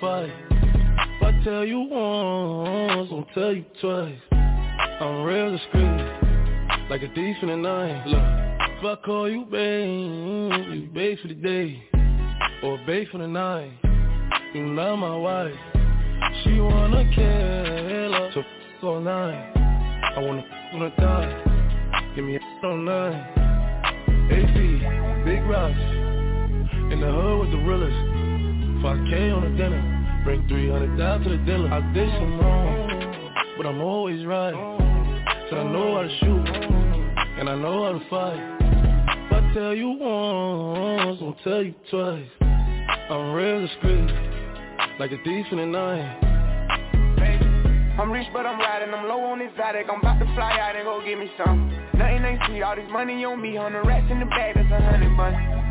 Fight. 0.00 0.32
If 0.50 1.22
I 1.22 1.44
tell 1.44 1.64
you 1.64 1.80
once, 1.80 3.10
I'll 3.12 3.26
tell 3.34 3.54
you 3.54 3.64
twice. 3.80 4.20
I'm 4.32 5.22
real 5.22 5.50
discreet, 5.52 6.90
like 6.90 7.02
a 7.02 7.08
thief 7.14 7.36
in 7.42 7.48
the 7.48 7.56
night. 7.56 8.06
Look, 8.06 8.22
if 8.78 8.84
I 8.84 8.96
call 9.04 9.30
you 9.30 9.44
babe, 9.44 10.74
you 10.74 10.88
babe 10.92 11.18
for 11.20 11.28
the 11.28 11.34
day, 11.34 11.82
or 12.62 12.78
babe 12.86 13.08
for 13.10 13.18
the 13.18 13.28
night. 13.28 13.72
You 14.54 14.66
not 14.66 14.96
my 14.96 15.16
wife. 15.16 15.54
She 16.42 16.60
wanna 16.60 17.04
kill 17.14 18.12
her, 18.12 18.30
so 18.34 18.40
f*** 18.40 18.46
all 18.82 19.00
night. 19.00 19.52
I 19.56 20.18
wanna 20.20 20.40
f*** 20.40 20.74
on 20.74 20.82
a 20.82 20.90
die. 20.96 22.12
Give 22.14 22.24
me 22.24 22.36
a 22.36 22.66
on 22.66 22.84
nine. 22.84 23.14
AP, 24.30 25.24
big 25.24 25.42
rocks. 25.44 25.78
In 26.92 27.00
the 27.00 27.10
hood 27.10 27.40
with 27.40 27.50
the 27.52 27.58
realest. 27.58 28.09
5K 28.82 29.36
on 29.36 29.44
the 29.44 29.56
dinner. 29.58 30.22
Bring 30.24 30.46
300 30.48 30.96
down 30.96 31.22
to 31.22 31.30
the 31.30 31.36
dealer. 31.38 31.68
I 31.68 31.80
did 31.92 32.08
some 32.08 32.40
wrong, 32.40 33.54
but 33.56 33.66
I'm 33.66 33.80
always 33.80 34.24
right. 34.24 34.54
So 35.50 35.56
I 35.56 35.64
know 35.64 35.96
how 35.96 36.02
to 36.02 36.18
shoot, 36.20 36.48
and 37.38 37.48
I 37.48 37.56
know 37.56 37.84
how 37.84 37.98
to 37.98 38.10
fight. 38.10 38.56
If 39.26 39.32
I 39.32 39.54
tell 39.54 39.74
you 39.74 39.90
once, 39.90 41.20
I'll 41.20 41.36
tell 41.44 41.62
you 41.62 41.74
twice. 41.90 42.24
I'm 42.40 43.32
real 43.32 43.66
discreet, 43.66 44.10
like 44.98 45.12
a 45.12 45.18
thief 45.24 45.46
in 45.52 45.58
the 45.58 45.66
night. 45.66 46.26
I'm 47.98 48.10
rich 48.10 48.28
but 48.32 48.46
I'm 48.46 48.58
riding, 48.58 48.94
I'm 48.94 49.08
low 49.08 49.20
on 49.24 49.42
exotic 49.42 49.84
I'm 49.92 50.00
about 50.00 50.18
to 50.20 50.24
fly 50.34 50.56
out 50.58 50.74
and 50.74 50.86
go 50.86 51.04
get 51.04 51.18
me 51.18 51.30
some 51.36 51.68
Nothing 51.92 52.24
ain't 52.24 52.40
sweet, 52.46 52.62
all 52.62 52.74
this 52.74 52.88
money 52.90 53.26
on 53.26 53.42
me 53.42 53.58
On 53.58 53.74
the 53.74 53.82
rats 53.82 54.06
in 54.10 54.20
the 54.20 54.24
bag, 54.24 54.54
that's 54.54 54.72
a 54.72 54.80
hundred 54.80 55.14
bucks 55.18 55.36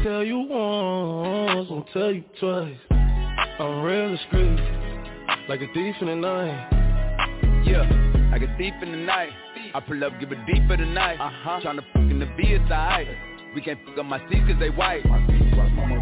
If 0.00 0.06
I 0.06 0.10
tell 0.10 0.22
you 0.22 0.38
once, 0.38 1.68
I'll 1.70 1.86
tell 1.92 2.12
you 2.12 2.22
twice. 2.38 2.76
I'm 3.58 3.82
real 3.82 4.16
discreet, 4.16 4.60
like 5.48 5.60
a 5.60 5.66
thief 5.74 5.96
in 6.00 6.06
the 6.06 6.14
night. 6.14 7.64
Yeah, 7.66 8.30
like 8.30 8.42
a 8.42 8.56
thief 8.56 8.74
in 8.80 8.92
the 8.92 8.98
night. 8.98 9.30
I 9.74 9.80
pull 9.80 10.02
up, 10.04 10.12
give 10.20 10.30
a 10.30 10.36
deep 10.46 10.68
for 10.68 10.76
the 10.76 10.86
night. 10.86 11.18
Uh-huh. 11.20 11.60
Tryna 11.64 11.82
fuck 11.92 12.02
in 12.02 12.20
the 12.20 12.26
B, 12.36 12.44
it's 12.44 12.70
alright 12.70 13.08
we 13.54 13.62
can't 13.62 13.78
fuck 13.86 13.98
up 13.98 14.06
my 14.06 14.18
seats 14.28 14.46
cause 14.46 14.60
they 14.60 14.70
white 14.70 15.02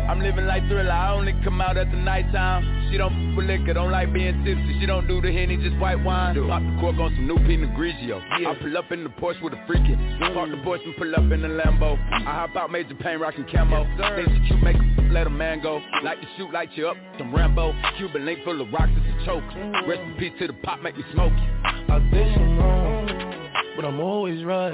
I'm 0.09 0.21
living 0.21 0.47
like 0.47 0.67
Thriller, 0.69 0.91
I 0.91 1.13
only 1.13 1.35
come 1.43 1.61
out 1.61 1.77
at 1.77 1.91
the 1.91 1.97
nighttime 1.97 2.89
She 2.91 2.99
don't 2.99 3.11
fuck 3.11 3.37
with 3.39 3.47
liquor, 3.47 3.75
don't 3.75 3.91
like 3.91 4.13
being 4.13 4.45
tipsy. 4.45 4.79
She 4.81 4.87
don't 4.87 5.07
do 5.09 5.21
the 5.21 5.33
Henny, 5.33 5.57
just 5.57 5.77
white 5.79 6.03
wine. 6.03 6.35
Pop 6.49 6.63
the 6.63 6.77
cork 6.81 6.97
on 6.97 7.15
some 7.15 7.27
new 7.27 7.37
Pinot 7.47 7.71
Grigio. 7.75 8.23
Yeah. 8.41 8.51
I 8.51 8.55
pull 8.55 8.77
up 8.77 8.93
in 8.93 9.03
the 9.03 9.11
Porsche 9.11 9.43
with 9.43 9.53
a 9.53 9.57
freakin' 9.69 10.19
Park 10.35 10.51
the 10.51 10.57
Porsche 10.59 10.85
and 10.85 10.97
pull 10.97 11.15
up 11.15 11.33
in 11.33 11.43
the 11.43 11.49
Lambo. 11.49 11.99
I 12.13 12.21
hop 12.23 12.57
out 12.57 12.71
major 12.71 12.95
pain 12.95 13.19
rockin' 13.19 13.47
camo. 13.53 13.85
Yes, 13.99 14.17
Think 14.17 14.43
she 14.43 14.49
cute, 14.49 14.63
make 14.63 14.77
a 14.77 14.97
let 15.13 15.27
a 15.27 15.31
man 15.31 15.63
go. 15.63 15.81
Like 16.05 16.21
to 16.21 16.27
shoot, 16.37 16.53
light 16.53 16.71
you 16.75 16.89
up, 16.89 16.97
some 17.19 17.35
Rambo. 17.35 17.75
Cuban 17.97 18.25
link 18.25 18.41
full 18.45 18.61
of 18.61 18.73
rocks, 18.73 18.93
it's 18.97 19.23
a 19.23 19.27
choke. 19.27 19.45
Mm. 19.45 19.89
Rest 19.89 20.01
in 20.03 20.15
peace 20.19 20.33
to 20.41 20.47
the 20.47 20.53
pop, 20.53 20.83
make 20.83 20.97
me 20.97 21.05
smoke. 21.13 21.33
I 21.65 21.99
did 22.13 22.35
some 22.35 22.59
wrong, 22.59 23.73
but 23.77 23.85
I'm 23.85 24.01
always 24.01 24.45
right. 24.45 24.73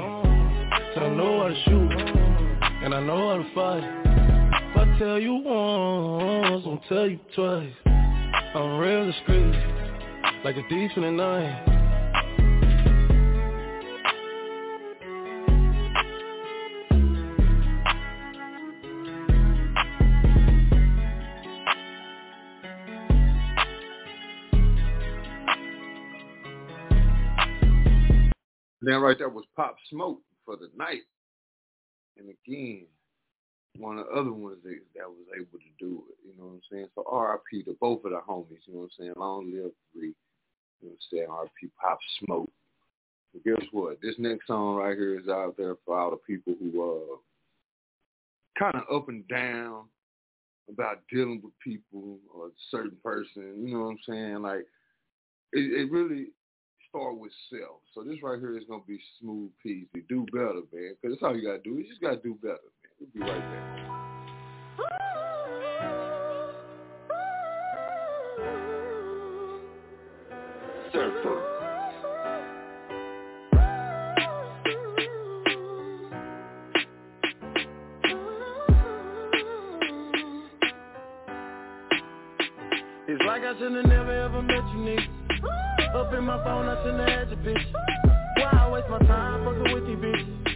So 0.95 1.01
I 1.01 1.09
know 1.15 1.43
how 1.43 1.49
to 1.49 1.63
shoot. 1.65 1.93
And 2.85 2.95
I 2.95 3.01
know 3.01 3.31
how 3.31 3.37
to 3.43 3.55
fight. 3.55 4.12
Tell 5.03 5.19
you 5.19 5.35
once, 5.35 6.63
I'll 6.65 6.81
tell 6.89 7.09
you 7.09 7.19
twice. 7.35 7.73
I'm 8.55 8.79
real 8.79 9.05
discreet, 9.05 9.53
like 10.45 10.55
a 10.55 10.63
thief 10.69 10.93
in 10.95 11.03
the 11.03 11.11
night. 11.11 11.67
Then 28.81 29.01
right 29.01 29.19
there 29.19 29.29
was 29.29 29.45
Pop 29.57 29.75
Smoke 29.91 30.21
for 30.45 30.57
the 30.57 30.69
night. 30.77 31.03
And 32.17 32.29
again, 32.29 32.87
one 33.79 33.99
of 33.99 34.07
the 34.07 34.13
other 34.13 34.33
ones 34.33 34.59
that, 34.65 34.79
that 34.97 35.09
was 35.09 35.27
able 35.35 35.59
to 35.59 35.73
do 35.79 36.05
it. 36.11 36.17
You 36.27 36.33
know 36.39 36.47
what 36.47 36.55
I'm 36.55 36.61
saying? 36.71 36.89
So 36.95 37.05
RIP 37.11 37.65
to 37.67 37.77
both 37.81 38.05
of 38.05 38.13
the 38.13 38.21
homies, 38.29 38.61
you 38.67 38.75
know 38.75 38.81
what 38.81 38.85
I'm 38.85 38.91
saying? 38.99 39.13
Long 39.17 39.53
live 39.53 39.73
free. 39.95 40.15
You 40.81 40.89
know 40.89 40.91
what 40.91 40.93
I'm 40.93 40.99
saying? 41.11 41.27
RIP 41.31 41.71
Pop 41.81 41.99
Smoke. 42.25 42.51
But 43.33 43.45
guess 43.45 43.67
what? 43.73 44.01
This 44.03 44.15
next 44.19 44.47
song 44.47 44.77
right 44.77 44.97
here 44.97 45.19
is 45.19 45.29
out 45.29 45.57
there 45.57 45.77
for 45.87 45.99
all 45.99 46.11
the 46.11 46.17
people 46.17 46.55
who 46.59 46.83
uh 46.83 47.17
kind 48.59 48.75
of 48.77 48.95
up 48.95 49.09
and 49.09 49.27
down 49.29 49.85
about 50.69 51.01
dealing 51.11 51.41
with 51.43 51.53
people 51.65 52.19
or 52.35 52.49
a 52.49 52.51
certain 52.71 52.97
person. 53.03 53.67
You 53.67 53.75
know 53.75 53.85
what 53.85 53.91
I'm 53.91 53.99
saying? 54.07 54.43
Like 54.43 54.67
it, 55.53 55.81
it 55.81 55.91
really 55.91 56.27
start 56.91 57.17
with 57.17 57.33
self. 57.51 57.81
So 57.95 58.03
this 58.03 58.23
right 58.23 58.39
here 58.39 58.59
is 58.59 58.65
gonna 58.69 58.83
be 58.87 59.01
Smooth 59.19 59.51
Peezee. 59.65 60.07
Do 60.09 60.27
better, 60.31 60.61
man. 60.73 60.95
Cause 61.01 61.13
that's 61.13 61.23
all 61.23 61.35
you 61.35 61.47
gotta 61.47 61.63
do. 61.63 61.79
You 61.79 61.89
just 61.89 62.03
gotta 62.03 62.17
do 62.17 62.37
better. 62.43 62.59
We'll 63.03 63.27
be 63.27 63.33
right 63.33 63.41
back. 63.41 63.79
Surfer. 70.93 71.43
It's 83.09 83.23
like 83.27 83.43
I 83.43 83.59
should've 83.59 83.85
never 83.87 84.13
ever 84.13 84.43
met 84.43 84.55
you, 84.55 84.79
nigga. 84.79 85.09
Up 85.97 86.13
in 86.15 86.23
my 86.23 86.43
phone, 86.45 86.69
I 86.69 86.81
shouldn't 86.85 87.01
have 87.01 87.09
had 87.09 87.31
your 87.31 87.39
bitch. 87.39 87.73
Why 88.37 88.51
I 88.53 88.71
waste 88.71 88.89
my 88.89 88.99
time 89.01 89.45
fucking 89.45 89.75
with 89.75 89.87
these 89.89 89.97
bitches? 89.97 90.52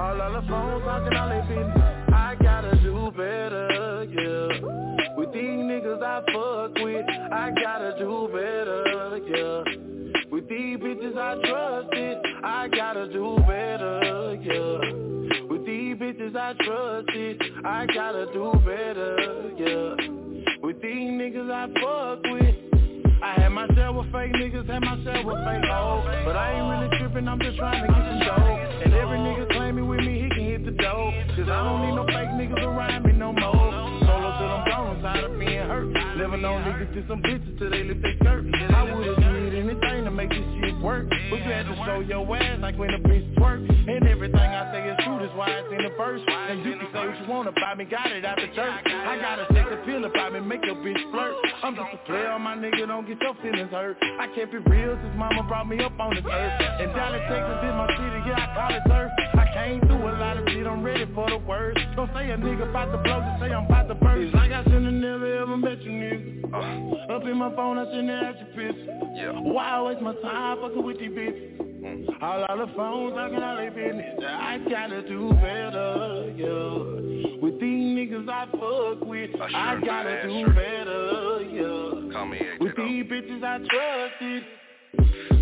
All 0.00 0.18
on 0.18 0.32
the 0.32 0.40
phone 0.48 0.80
talking 0.80 1.14
all 1.14 1.28
they 1.28 1.42
business. 1.42 2.08
I 2.10 2.34
gotta 2.40 2.74
do 2.82 3.12
better, 3.14 4.06
yeah. 4.08 5.14
With 5.14 5.30
these 5.34 5.42
niggas 5.42 6.02
I 6.02 6.22
fuck 6.32 6.74
with, 6.82 7.04
I 7.30 7.50
gotta 7.50 7.98
do 7.98 8.26
better, 8.32 9.20
yeah. 9.28 10.22
With 10.30 10.48
these 10.48 10.78
bitches 10.78 11.18
I 11.18 11.34
trusted, 11.46 12.16
I 12.42 12.68
gotta 12.68 13.12
do 13.12 13.36
better, 13.46 14.38
yeah. 14.40 15.44
With 15.50 15.66
these 15.66 15.96
bitches 15.96 16.34
I 16.34 16.54
trusted, 16.64 17.42
I 17.66 17.84
gotta 17.92 18.24
do 18.32 18.52
better, 18.64 19.52
yeah. 19.58 20.56
With 20.62 20.80
these 20.80 21.10
niggas 21.12 21.50
I 21.50 21.66
fuck 21.78 22.22
with. 22.24 22.49
My 23.60 23.74
share 23.74 23.92
with 23.92 24.10
fake 24.10 24.32
niggas, 24.32 24.66
had 24.70 24.80
my 24.80 24.96
share 25.04 25.22
with 25.22 25.36
fake 25.44 25.68
hoes. 25.68 26.02
But 26.24 26.34
I 26.34 26.56
ain't 26.56 26.64
really 26.72 26.98
tripping, 26.98 27.28
I'm 27.28 27.38
just 27.40 27.58
trying 27.58 27.86
to 27.86 27.92
get 27.92 28.04
the 28.08 28.24
dough. 28.24 28.56
And 28.84 28.94
every 28.94 29.18
nigga 29.18 29.52
claiming 29.52 29.86
with 29.86 30.00
me, 30.00 30.22
he 30.22 30.28
can 30.30 30.44
hit 30.46 30.64
the 30.64 30.70
dough. 30.70 31.12
Cause 31.36 31.50
I 31.50 31.62
don't 31.62 31.84
need 31.84 31.94
no 31.94 32.06
fake 32.06 32.32
niggas 32.40 32.64
around 32.64 33.04
me 33.04 33.12
no 33.12 33.34
more. 33.34 33.89
I'm 34.40 34.64
gone, 34.68 34.96
I'm 34.96 35.02
tired 35.02 35.24
of 35.24 35.38
being 35.38 35.66
hurt. 35.68 35.86
Living 36.16 36.44
on 36.44 36.64
niggas 36.64 36.92
to 36.94 37.08
some 37.08 37.22
bitches 37.22 37.58
till 37.58 37.70
they 37.70 37.84
lift 37.84 38.02
their 38.02 38.16
skirt. 38.16 38.44
I 38.74 38.84
would've 38.94 39.16
did 39.16 39.54
anything 39.54 40.04
to 40.04 40.10
make 40.10 40.30
this 40.30 40.44
shit 40.60 40.76
work. 40.80 41.08
But 41.08 41.44
you 41.44 41.50
had 41.50 41.66
to 41.66 41.76
show 41.84 42.00
your 42.00 42.24
ass 42.36 42.58
like 42.60 42.78
when 42.78 42.90
a 42.90 42.98
bitch 42.98 43.34
twerk. 43.36 43.66
And 43.66 44.06
everything 44.06 44.38
I 44.38 44.72
say 44.72 44.88
is 44.88 44.96
true, 45.04 45.18
that's 45.18 45.34
why 45.34 45.50
it's 45.50 45.68
in 45.72 45.82
the 45.82 45.92
verse. 45.96 46.22
And 46.26 46.64
you 46.64 46.76
can 46.78 46.88
say 46.92 47.06
what 47.06 47.20
you 47.20 47.26
want 47.28 47.48
about 47.48 47.78
me, 47.78 47.84
got 47.84 48.12
it 48.12 48.24
out 48.24 48.36
the 48.36 48.48
church. 48.54 48.86
I 48.86 49.18
gotta 49.20 49.46
take 49.52 49.68
the 49.68 49.82
feel 49.84 50.04
about 50.04 50.32
me, 50.32 50.40
make 50.40 50.62
a 50.62 50.74
bitch 50.78 51.10
flirt. 51.10 51.34
I'm 51.62 51.74
just 51.74 51.94
a 51.94 51.98
player, 52.06 52.38
my 52.38 52.56
nigga, 52.56 52.86
don't 52.86 53.06
get 53.06 53.20
your 53.20 53.34
feelings 53.42 53.70
hurt. 53.70 53.96
I 54.20 54.26
kept 54.34 54.54
it 54.54 54.62
real 54.68 54.96
since 55.02 55.16
mama 55.16 55.42
brought 55.44 55.68
me 55.68 55.82
up 55.82 55.98
on 55.98 56.14
this 56.14 56.24
earth. 56.24 56.54
And 56.80 56.92
Dallas, 56.94 57.22
Texas 57.28 57.58
is 57.64 57.74
my 57.74 57.88
city, 57.96 58.20
yeah, 58.28 58.44
I 58.44 58.48
call 58.54 58.76
it 58.76 58.82
turf. 58.88 59.39
I 59.60 59.68
came 59.68 59.80
through 59.80 60.08
a 60.08 60.16
lot 60.16 60.38
of 60.38 60.48
shit, 60.48 60.66
I'm 60.66 60.82
ready 60.82 61.06
for 61.14 61.28
the 61.28 61.38
worst. 61.38 61.78
Don't 61.94 62.10
say 62.14 62.30
a 62.30 62.36
nigga 62.36 62.70
about 62.70 62.92
to 62.92 62.98
blow, 62.98 63.20
just 63.20 63.40
say 63.40 63.52
I'm 63.52 63.66
about 63.66 63.88
to 63.88 63.94
burst. 63.94 64.26
It's 64.26 64.34
like 64.34 64.52
I 64.52 64.64
should've 64.64 64.82
never 64.82 65.42
ever 65.42 65.56
met 65.56 65.82
you, 65.82 65.90
nigga. 65.90 67.10
Up 67.10 67.22
in 67.24 67.36
my 67.36 67.54
phone, 67.54 67.76
I 67.76 67.84
shouldn't 67.84 68.08
have 68.08 68.36
had 68.36 68.46
your 68.56 68.72
piss. 68.72 68.76
Yeah. 69.16 69.32
Why 69.32 69.68
I 69.68 69.82
waste 69.82 70.00
my 70.00 70.14
time 70.22 70.58
fucking 70.62 70.82
with 70.82 70.98
these 70.98 71.10
bitches? 71.10 72.22
All 72.22 72.44
on 72.48 72.58
the 72.58 72.66
phones 72.74 73.14
talking 73.14 73.42
all 73.42 73.56
they 73.56 73.68
business. 73.68 74.18
I 74.26 74.58
gotta 74.68 75.02
do 75.06 75.30
better, 75.34 76.32
yeah. 76.36 77.36
With 77.42 77.60
these 77.60 77.96
niggas 77.96 78.28
I 78.28 78.46
fuck 78.46 79.06
with, 79.06 79.30
I 79.40 79.80
gotta 79.84 80.22
do 80.26 80.46
better, 80.54 81.42
yeah. 81.52 82.56
With 82.60 82.76
these 82.76 83.04
bitches 83.04 83.44
I 83.44 83.58
trusted. 83.58 84.42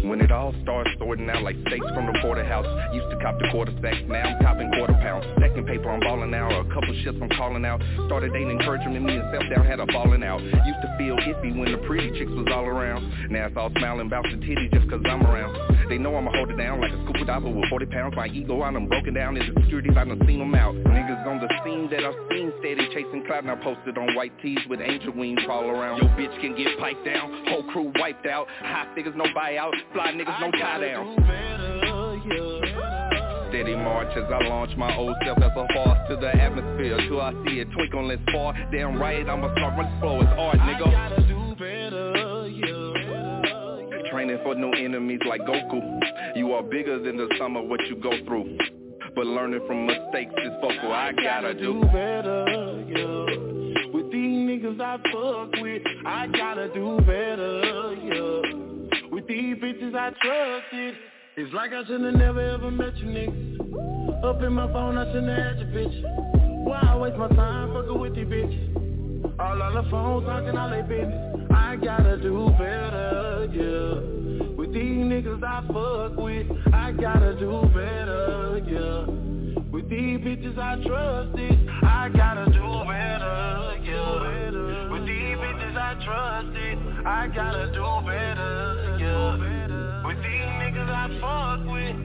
When 0.09 0.23
it 0.23 0.33
all 0.33 0.55
starts 0.63 0.89
sorting 0.99 1.29
out 1.29 1.43
like 1.43 1.57
steaks 1.69 1.85
from 1.93 2.07
the 2.07 2.19
porterhouse. 2.23 2.65
Used 2.95 3.11
to 3.11 3.19
cop 3.21 3.39
the 3.39 3.49
quarter 3.53 3.73
stacks, 3.79 4.01
now 4.09 4.25
I'm 4.25 4.41
copping 4.41 4.73
quarter 4.73 4.95
pounds. 5.05 5.27
Stacking 5.37 5.67
paper, 5.67 5.91
I'm 5.91 6.01
balling 6.01 6.33
out, 6.33 6.49
a 6.49 6.65
couple 6.73 6.97
shits 7.05 7.21
I'm 7.21 7.29
calling 7.37 7.65
out. 7.67 7.83
Started 8.07 8.33
dating 8.33 8.57
encouragement, 8.57 9.05
me 9.05 9.17
and 9.17 9.29
self 9.31 9.45
down 9.53 9.67
had 9.67 9.81
a 9.81 9.87
falling 9.93 10.25
out. 10.25 10.41
Used 10.41 10.81
to 10.81 10.91
feel 10.97 11.17
iffy 11.17 11.53
when 11.53 11.73
the 11.73 11.79
pretty 11.85 12.09
chicks 12.19 12.33
was 12.33 12.49
all 12.53 12.65
around. 12.65 13.05
Now 13.31 13.47
it's 13.47 13.57
all 13.57 13.71
smiling 13.77 14.07
about 14.07 14.25
the 14.25 14.41
titty 14.41 14.71
just 14.73 14.89
cause 14.89 15.05
I'm 15.05 15.27
around. 15.27 15.53
They 15.89 15.99
know 15.99 16.17
I'ma 16.17 16.33
hold 16.33 16.51
it 16.51 16.57
down 16.57 16.81
like 16.81 16.93
a 16.93 17.01
scuba 17.05 17.25
diver 17.25 17.51
with 17.51 17.69
40 17.69 17.87
pounds. 17.87 18.17
My 18.17 18.29
ego 18.29 18.63
I 18.63 18.73
done 18.73 18.89
broken 18.89 19.13
down, 19.15 19.37
is 19.37 19.45
insecurities 19.45 19.97
I 19.97 20.05
done 20.05 20.21
seen 20.27 20.39
them 20.39 20.55
out. 20.55 20.75
Niggas 20.75 21.27
on 21.27 21.41
the 21.41 21.49
scene 21.65 21.89
that 21.91 22.05
I've 22.05 22.17
seen 22.31 22.53
steady 22.61 22.89
chasing 22.93 23.25
cloud 23.27 23.45
Now 23.45 23.57
posted 23.57 23.97
on 23.97 24.15
white 24.15 24.33
tees 24.41 24.59
with 24.69 24.81
angel 24.81 25.13
wings 25.13 25.41
all 25.49 25.65
around. 25.65 26.01
Your 26.01 26.11
bitch 26.17 26.33
can 26.41 26.57
get 26.57 26.79
piped 26.79 27.05
down, 27.05 27.45
whole 27.49 27.65
crew 27.73 27.93
wiped 28.01 28.27
out. 28.27 28.47
High 28.61 28.89
figures, 28.95 29.15
no 29.17 29.25
buyout, 29.37 29.73
fly 29.99 30.13
niggas, 30.13 30.41
no 30.41 30.51
tie 30.53 30.79
downs 30.79 31.19
Steady 33.49 33.75
march 33.75 34.17
as 34.17 34.25
I 34.31 34.47
launch 34.47 34.77
my 34.77 34.95
old 34.97 35.17
self 35.25 35.39
as 35.39 35.51
a 35.57 35.67
horse 35.73 35.99
to 36.11 36.17
the 36.17 36.29
atmosphere. 36.29 36.99
Till 37.09 37.21
I 37.21 37.33
see 37.47 37.61
it 37.61 37.69
twinkle 37.73 38.11
and 38.11 38.21
far 38.31 38.55
Damn 38.71 39.01
right, 39.01 39.27
I'ma 39.27 39.51
start 39.57 39.79
running 39.79 40.01
slow 40.01 40.21
as 40.21 40.29
art, 40.39 40.59
nigga. 40.59 40.87
Training 44.11 44.39
for 44.43 44.55
new 44.55 44.73
enemies 44.73 45.21
like 45.27 45.41
Goku. 45.43 46.01
You 46.37 46.53
are 46.53 46.63
bigger 46.63 46.99
than 47.03 47.17
the 47.17 47.29
sum 47.39 47.57
of 47.57 47.67
what 47.67 47.81
you 47.89 47.97
go 47.97 48.13
through. 48.27 48.59
But 49.17 49.27
learning 49.27 49.63
from 49.67 49.87
mistakes 49.87 50.35
is 50.45 50.53
focal 50.61 50.93
I 50.93 51.13
gotta 51.13 51.55
do 51.55 51.81
better, 51.87 52.85
yeah. 52.87 53.93
With 53.93 54.13
these 54.13 54.47
niggas 54.47 54.81
I 54.81 54.99
fuck 55.11 55.63
with, 55.63 55.83
I 56.07 56.27
gotta 56.29 56.69
do 56.73 56.99
better, 57.01 57.95
yeah. 58.05 58.68
These 59.29 59.57
bitches 59.57 59.95
I 59.95 60.09
trusted, 60.23 60.95
it's 61.37 61.53
like 61.53 61.73
I 61.75 61.85
should've 61.85 62.15
never 62.15 62.41
ever 62.41 62.71
met 62.71 62.97
you 62.97 63.09
niggas. 63.09 64.25
Up 64.25 64.43
in 64.43 64.55
my 64.55 64.73
phone, 64.73 64.97
I 64.97 65.05
shouldn't 65.13 65.29
have 65.29 65.37
had 65.37 65.59
your 65.59 65.69
bitch. 65.69 66.65
Why 66.65 66.81
I 66.81 66.97
waste 66.97 67.19
my 67.19 67.29
time 67.29 67.75
fucking 67.75 68.01
with 68.01 68.15
these 68.15 68.25
bitches? 68.25 69.39
All 69.39 69.63
on 69.63 69.75
the 69.75 69.91
phone 69.91 70.25
talking 70.25 70.57
all 70.57 70.71
they 70.71 70.81
business. 70.81 71.47
I 71.51 71.77
gotta 71.77 72.17
do 72.23 72.49
better, 72.59 73.49
yeah. 73.53 74.57
With 74.57 74.73
these 74.73 75.05
niggas 75.05 75.45
I 75.45 75.61
fuck 75.67 76.17
with, 76.17 76.47
I 76.73 76.93
gotta 76.93 77.37
do 77.39 77.69
better, 77.75 78.63
yeah. 78.67 79.61
With 79.71 79.91
these 79.91 80.21
bitches 80.21 80.59
I 80.59 80.83
trusted, 80.83 81.69
I 81.83 82.09
gotta 82.17 82.47
do 82.47 82.65
better, 82.89 83.77
yeah. 83.85 84.91
With 84.91 85.05
these 85.05 85.37
bitches 85.37 85.77
I 85.77 86.03
trusted, 86.03 87.07
I 87.07 87.29
gotta 87.29 87.67
do 87.73 88.09
better, 88.09 88.88
I 90.91 91.09
fuck 91.21 91.67
with. 91.67 91.97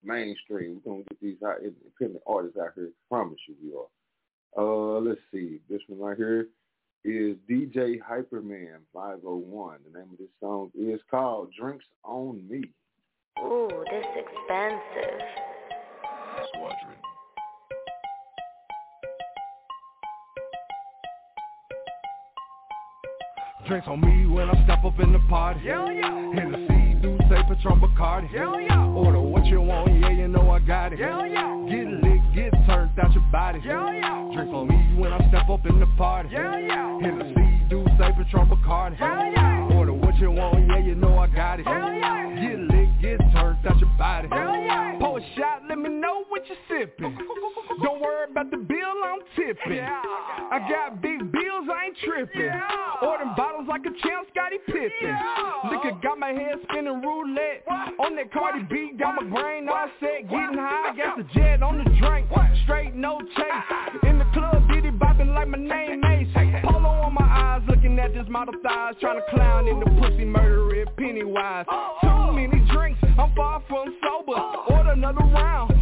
mainstream. 0.04 0.82
We're 0.86 0.92
gonna 0.92 1.04
get 1.10 1.22
these 1.22 1.38
hot 1.44 1.58
independent 1.58 2.24
artists 2.26 2.58
out 2.58 2.72
here. 2.76 2.90
Promise 3.10 3.40
you 3.48 3.56
we 3.62 3.74
are. 3.76 3.88
Uh, 4.56 5.00
let's 5.00 5.20
see. 5.34 5.60
This 5.70 5.82
one 5.88 6.00
right 6.00 6.18
here 6.18 6.48
is 7.04 7.36
DJ 7.50 8.00
Hyperman 8.00 8.80
501. 8.94 9.80
The 9.92 10.00
name 10.00 10.10
of 10.12 10.18
this 10.18 10.30
song 10.40 10.72
is 10.80 11.02
called 11.12 11.52
Drinks 11.60 11.86
on 12.06 12.48
Me. 12.48 12.64
Ooh, 13.40 13.68
this 13.92 14.06
expensive. 14.16 15.20
Squadron. 16.54 17.13
Drinks 23.68 23.88
on 23.88 24.02
me 24.02 24.26
when 24.26 24.50
I 24.50 24.64
step 24.66 24.84
up 24.84 25.00
in 25.00 25.14
the 25.14 25.20
party. 25.30 25.62
Yeah, 25.64 25.86
oh, 25.88 25.90
yeah. 25.90 26.34
Hennessy, 26.36 27.00
do 27.02 27.18
say 27.30 27.42
Patron 27.48 27.80
Bacardi. 27.80 28.30
Yeah, 28.34 28.52
oh, 28.54 28.58
yeah. 28.58 28.86
Order 28.88 29.22
what 29.22 29.46
you 29.46 29.62
want, 29.62 30.00
yeah, 30.02 30.10
you 30.10 30.28
know 30.28 30.50
I 30.52 30.60
got 30.60 30.92
it. 30.92 31.00
Yeah, 31.00 31.18
oh, 31.18 31.24
yeah. 31.24 31.66
Get 31.70 31.88
lit, 32.04 32.36
get 32.36 32.52
turned 32.68 33.00
out 33.00 33.14
your 33.14 33.24
body. 33.32 33.62
Yeah, 33.64 33.90
yeah. 33.94 34.30
Drinks 34.34 34.54
on 34.54 34.68
me 34.68 35.00
when 35.00 35.14
I 35.14 35.30
step 35.30 35.50
up 35.50 35.66
in 35.66 35.80
the 35.80 35.88
party. 35.98 36.30
Yeah, 36.34 36.58
yeah. 36.60 37.00
Hennessy, 37.00 37.62
do 37.70 37.86
say 37.98 38.12
Patron 38.18 38.50
Bacardi. 38.50 39.00
Yeah, 39.00 39.32
yeah. 39.32 39.76
Order 39.78 39.94
what 39.94 40.16
you 40.18 40.32
want, 40.32 40.68
yeah, 40.68 40.80
you 40.80 40.96
know 40.96 41.18
I 41.18 41.28
got 41.28 41.62
it. 41.62 41.66
Yeah, 41.66 41.96
yeah. 41.96 42.36
Get 42.36 42.60
lit, 42.60 43.02
get 43.02 43.20
turned 43.32 43.66
out 43.66 43.80
your 43.80 43.90
body. 43.98 44.28
Yeah, 44.30 44.66
yeah. 44.66 45.00
Pour 45.00 45.20
a 45.20 45.22
shot, 45.38 45.62
let 45.70 45.78
me 45.78 45.90
know 45.90 46.26
what 46.28 46.44
you 46.50 46.56
sipping. 46.68 47.18
Don't 47.82 48.02
worry 48.02 48.30
about 48.30 48.52
the 48.52 48.58
bill, 48.58 48.94
I'm 49.06 49.20
tipping. 49.38 49.80
I 49.80 50.60
got 50.70 51.02
big 51.02 51.32
I 51.84 51.88
ain't 51.88 51.98
tripping. 51.98 52.52
Ordering 53.02 53.34
bottles 53.36 53.68
like 53.68 53.82
a 53.82 53.92
champ, 54.08 54.28
Scottie 54.32 54.60
Pippen. 54.66 55.18
Liquor 55.70 56.00
got 56.02 56.18
my 56.18 56.30
head 56.30 56.56
spinning 56.64 57.02
roulette. 57.02 57.66
On 58.00 58.16
that 58.16 58.32
Cardi 58.32 58.64
B, 58.70 58.94
got 58.98 59.22
my 59.22 59.28
brain 59.28 59.68
all 59.68 59.90
set. 60.00 60.30
Getting 60.30 60.58
high, 60.58 60.96
got 60.96 61.18
the 61.18 61.26
jet 61.36 61.62
on 61.62 61.80
the 61.80 61.84
drink. 62.00 62.30
Straight, 62.64 62.96
no 62.96 63.20
chase. 63.36 64.04
In 64.04 64.18
the 64.18 64.26
club, 64.34 64.64
Diddy 64.70 64.92
bopping 64.92 65.34
like 65.36 65.50
my 65.50 65.58
name 65.58 66.00
Mace. 66.00 66.30
Polo 66.64 66.88
on 66.88 67.14
my 67.16 67.26
eyes, 67.26 67.62
looking 67.68 68.00
at 68.00 68.14
this 68.14 68.28
model 68.30 68.54
thighs. 68.64 68.96
Trying 69.02 69.20
to 69.20 69.26
clown 69.36 69.68
in 69.68 69.80
the 69.82 69.86
pussy, 70.00 70.24
murder 70.24 70.74
it, 70.76 70.88
Pennywise. 70.96 71.66
Too 72.02 72.32
many 72.32 72.66
drinks, 72.72 73.02
I'm 73.20 73.36
far 73.36 73.62
from 73.68 73.94
sober. 74.00 74.40
Order 74.70 74.92
another 74.92 75.26
round, 75.26 75.73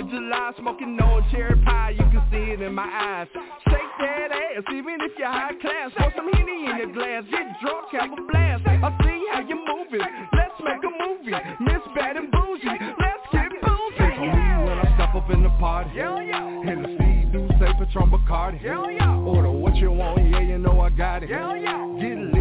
4th 0.00 0.04
of 0.04 0.10
July. 0.10 0.52
Smoking 0.58 0.98
on 1.00 1.30
cherry 1.30 1.56
pie, 1.64 1.90
you 1.90 2.04
can 2.10 2.22
see 2.30 2.52
it 2.52 2.60
in 2.60 2.74
my 2.74 2.84
eyes. 2.84 3.28
Shake 3.64 3.80
that 4.00 4.32
ass, 4.32 4.64
even 4.74 4.96
if 5.00 5.12
you're 5.18 5.28
high 5.28 5.52
class. 5.60 5.90
Pour 5.96 6.12
some 6.16 6.32
Henny 6.32 6.70
in 6.70 6.76
your 6.76 6.92
glass, 6.92 7.24
get 7.30 7.60
drunk, 7.60 7.86
have 7.92 8.12
a 8.12 8.22
blast. 8.30 8.62
I 8.66 8.90
see 9.02 9.24
how 9.32 9.40
you 9.40 9.56
moving, 9.56 10.06
let's 10.32 10.54
make 10.64 10.82
a 10.82 10.92
movie. 11.04 11.36
Miss 11.60 11.82
Bad 11.94 12.16
and 12.16 12.30
Bougie, 12.30 12.68
let's 12.98 13.26
get 13.32 13.50
bougie. 13.62 13.96
Drink 13.96 14.18
on 14.18 14.28
me 14.28 14.68
when 14.68 14.78
I 14.78 14.94
step 14.96 15.14
up 15.14 15.30
in 15.30 15.42
the 15.42 15.50
party. 15.60 15.90
Yeah, 15.94 16.20
yeah. 16.20 16.62
Hennessy, 16.64 17.28
do 17.32 17.48
say 17.58 17.72
Patron 17.78 18.10
Bacardi. 18.10 18.62
Yeah, 18.62 18.88
yeah. 18.90 19.16
Order 19.16 19.50
what 19.50 19.76
you 19.76 19.92
want, 19.92 20.28
yeah, 20.30 20.40
you 20.40 20.58
know 20.58 20.80
I 20.80 20.90
got 20.90 21.22
it. 21.22 21.30
Yeah, 21.30 21.54
yeah. 21.54 21.86
Get 22.00 22.18
lit, 22.18 22.39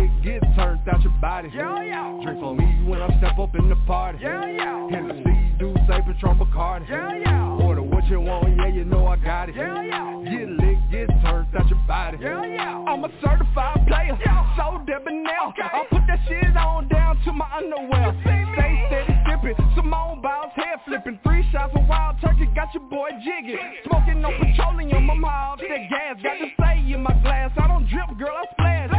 turned 0.60 0.90
out 0.90 1.02
your 1.02 1.14
body. 1.22 1.50
Yeah, 1.56 1.84
yeah. 1.84 2.20
Drink 2.24 2.40
for 2.40 2.56
me 2.56 2.84
when 2.86 3.02
I 3.02 3.08
step 3.18 3.40
up 3.40 3.56
in 3.56 3.70
the 3.70 3.78
party. 3.88 4.20
Yeah, 4.22 4.46
yeah. 4.46 4.90
Hennessy, 4.90 5.56
do 5.58 5.74
say 5.88 6.02
Patron 6.06 6.38
Bacardi. 6.38 6.90
Yeah, 6.90 7.16
yeah. 7.16 7.64
Order 7.64 7.84
what 7.84 8.06
you 8.08 8.20
want, 8.20 8.56
yeah, 8.58 8.68
you 8.68 8.84
know 8.84 9.08
I 9.08 9.16
got 9.18 9.50
it. 9.50 9.56
Yeah, 9.56 9.82
yeah. 9.82 10.24
Get 10.24 10.50
lit, 10.50 10.78
get 10.92 11.08
turned 11.24 11.56
out 11.56 11.70
your 11.70 11.80
body. 11.88 12.18
Yeah, 12.22 12.46
yeah. 12.46 12.84
I'm 12.88 13.04
a 13.04 13.10
certified 13.24 13.88
player, 13.88 14.18
so 14.58 14.84
debonair. 14.86 15.54
I 15.64 15.86
put 15.90 16.02
that 16.08 16.20
shit 16.28 16.58
on 16.58 16.88
down 16.90 17.22
to 17.24 17.32
my 17.32 17.48
underwear. 17.56 18.16
Stay 18.22 18.44
steady 18.88 19.20
sipping, 19.30 19.56
Simone 19.76 20.22
Biles 20.22 20.52
head 20.56 20.80
flipping. 20.86 21.20
Three 21.24 21.46
shots 21.52 21.74
of 21.76 21.88
wild 21.88 22.18
turkey, 22.22 22.48
got 22.56 22.74
your 22.74 22.84
boy 22.84 23.10
jigging. 23.24 23.60
Smoking 23.88 24.22
no 24.22 24.30
petroleum, 24.30 25.10
I'm 25.10 25.24
high 25.24 25.54
off 25.54 25.60
that 25.60 25.90
gas. 25.90 26.18
Got 26.22 26.38
to 26.40 26.48
say 26.60 26.94
in 26.94 27.02
my 27.02 27.14
glass, 27.22 27.52
I 27.58 27.68
don't 27.68 27.88
drip, 27.88 28.18
girl, 28.18 28.36
I 28.36 28.46
splash. 28.52 28.99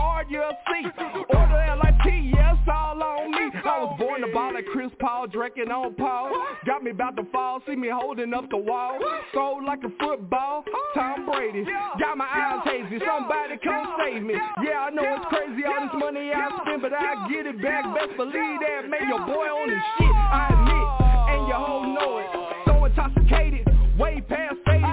Hard, 0.00 0.26
you'll 0.30 0.56
see. 0.72 0.88
Order 1.36 1.76
LIT, 1.76 2.08
it's 2.08 2.68
all 2.68 3.02
on 3.02 3.30
me. 3.30 3.52
I 3.52 3.84
was 3.84 3.96
born 3.98 4.22
to 4.22 4.32
ball 4.32 4.54
like 4.54 4.64
Chris 4.72 4.90
Paul, 4.98 5.26
drinking 5.26 5.70
on 5.70 5.94
Paul. 5.94 6.32
Got 6.66 6.82
me 6.82 6.90
about 6.90 7.16
to 7.16 7.24
fall, 7.30 7.60
see 7.66 7.76
me 7.76 7.88
holding 7.92 8.32
up 8.32 8.48
the 8.50 8.56
wall. 8.56 8.98
Sold 9.34 9.64
like 9.64 9.80
a 9.84 9.92
football, 10.00 10.64
Tom 10.94 11.26
Brady. 11.26 11.64
Got 11.98 12.16
my 12.16 12.24
eyes 12.24 12.64
hazy, 12.64 13.04
somebody 13.04 13.58
come 13.62 13.96
save 14.00 14.22
me. 14.22 14.34
Yeah, 14.64 14.88
I 14.88 14.90
know 14.90 15.04
it's 15.04 15.26
crazy 15.28 15.62
all 15.68 15.80
this 15.84 15.96
money 15.98 16.32
I 16.32 16.48
spend, 16.62 16.82
but 16.82 16.92
I 16.92 17.28
get 17.28 17.46
it 17.46 17.60
back. 17.62 17.84
Best 17.94 18.16
believe 18.16 18.60
that, 18.64 18.88
man, 18.88 19.08
your 19.08 19.20
boy 19.26 19.48
on 19.52 19.68
the 19.68 19.80
shit. 19.98 20.14
I 20.14 20.48
admit, 20.56 20.88
and 21.36 21.48
your 21.48 21.60
hoe 21.60 21.84
know 21.92 22.18
it. 22.18 22.28
So 22.66 22.84
intoxicated, 22.84 23.68
way 23.98 24.20
past 24.26 24.56
faded. 24.64 24.89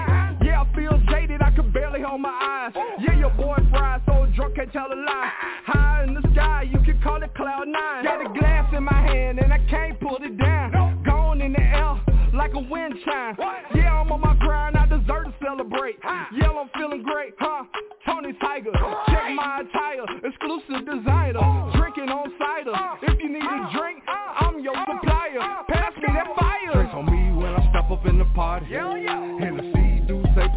Yeah, 1.74 1.90
I 1.90 1.90
feel 1.90 1.92
jaded, 1.92 1.98
I 1.98 1.98
can 1.98 1.98
barely 1.98 2.00
hold 2.02 2.20
my 2.20 2.30
eyes. 2.30 2.72
Yeah, 3.00 3.18
your 3.18 3.30
boy 3.30 3.56
fried, 3.70 4.02
so 4.06 4.26
drunk 4.34 4.56
can't 4.56 4.72
tell 4.72 4.86
a 4.86 4.94
lie. 4.94 5.32
High 5.66 6.04
in 6.04 6.14
the 6.14 6.22
sky, 6.32 6.62
you 6.70 6.78
can 6.80 7.00
call 7.02 7.22
it 7.22 7.34
cloud 7.34 7.68
nine. 7.68 8.04
Got 8.04 8.20
a 8.24 8.28
glass 8.38 8.72
in 8.76 8.84
my 8.84 9.02
hand 9.02 9.38
and 9.38 9.52
I 9.52 9.58
can't 9.68 9.98
put 10.00 10.22
it 10.22 10.38
down. 10.38 11.02
Gone 11.04 11.40
in 11.40 11.52
the 11.52 11.60
air 11.60 12.00
like 12.34 12.54
a 12.54 12.60
wind 12.60 12.94
chime. 13.04 13.36
Yeah, 13.74 14.00
I'm 14.00 14.12
on 14.12 14.20
my 14.20 14.36
grind, 14.40 14.76
I 14.76 14.86
deserve 14.86 15.26
to 15.26 15.34
celebrate. 15.42 15.96
Yeah, 16.04 16.50
I'm 16.50 16.68
feeling 16.76 17.02
great, 17.02 17.34
huh? 17.38 17.64
Tony 18.06 18.32
Tiger, 18.40 18.72
check 19.08 19.34
my 19.34 19.60
attire, 19.60 20.04
exclusive 20.24 20.86
designer. 20.86 21.72
Drinking 21.76 22.08
on 22.08 22.32
cider. 22.38 22.72
If 23.02 23.20
you 23.20 23.28
need 23.28 23.42
a 23.42 23.70
drink, 23.76 24.02
I'm 24.06 24.60
your 24.60 24.74
supplier. 24.74 25.40
Pass 25.68 25.92
me 25.96 26.06
that 26.14 26.26
fire. 26.38 26.72
Drinks 26.72 26.94
on 26.94 27.06
me 27.06 27.36
when 27.36 27.54
I 27.54 27.68
step 27.70 27.90
up 27.90 28.06
in 28.06 28.18
the 28.18 28.24
party. 28.34 28.66
Yeah, 28.70 28.96
yeah. 28.96 29.77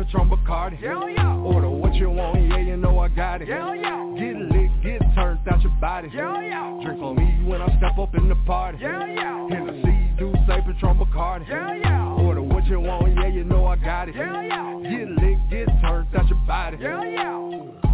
Patron 0.04 0.30
Bacardi. 0.30 0.82
Yeah, 0.82 1.08
yeah. 1.10 1.36
Order 1.36 1.70
what 1.70 1.94
you 1.94 2.10
want, 2.10 2.42
yeah, 2.50 2.58
you 2.58 2.76
know 2.76 2.98
I 2.98 3.08
got 3.10 3.44
it. 3.44 3.48
Yeah, 3.48 3.72
yeah. 3.76 4.16
Get 4.18 4.36
lit, 4.36 4.82
get 4.82 5.02
turned 5.14 5.48
out 5.48 5.62
your 5.62 5.72
body. 5.80 6.10
Yeah, 6.12 6.42
yeah. 6.42 6.80
Drink 6.84 7.02
on 7.04 7.16
me 7.16 7.48
when 7.48 7.62
I 7.62 7.68
step 7.78 8.00
up 8.00 8.16
in 8.16 8.28
the 8.28 8.36
party. 8.48 8.80
Yeah, 8.82 9.06
yeah. 9.06 9.48
Hennessy, 9.50 10.10
do 10.18 10.34
say 10.48 10.60
Patron 10.66 10.98
Bacardi. 10.98 11.48
Yeah, 11.48 11.76
yeah. 11.76 12.08
Order 12.14 12.42
what 12.42 12.66
you 12.66 12.80
want, 12.80 13.14
yeah, 13.14 13.28
you 13.28 13.44
know 13.44 13.68
I 13.68 13.76
got 13.76 14.10
it. 14.10 14.16
Yeah, 14.16 14.42
yeah. 14.42 14.80
Get 14.82 15.08
lit, 15.08 15.50
get 15.52 15.68
turned 15.82 16.16
out 16.16 16.28
your 16.28 16.40
body. 16.48 16.78
Yeah. 16.82 17.91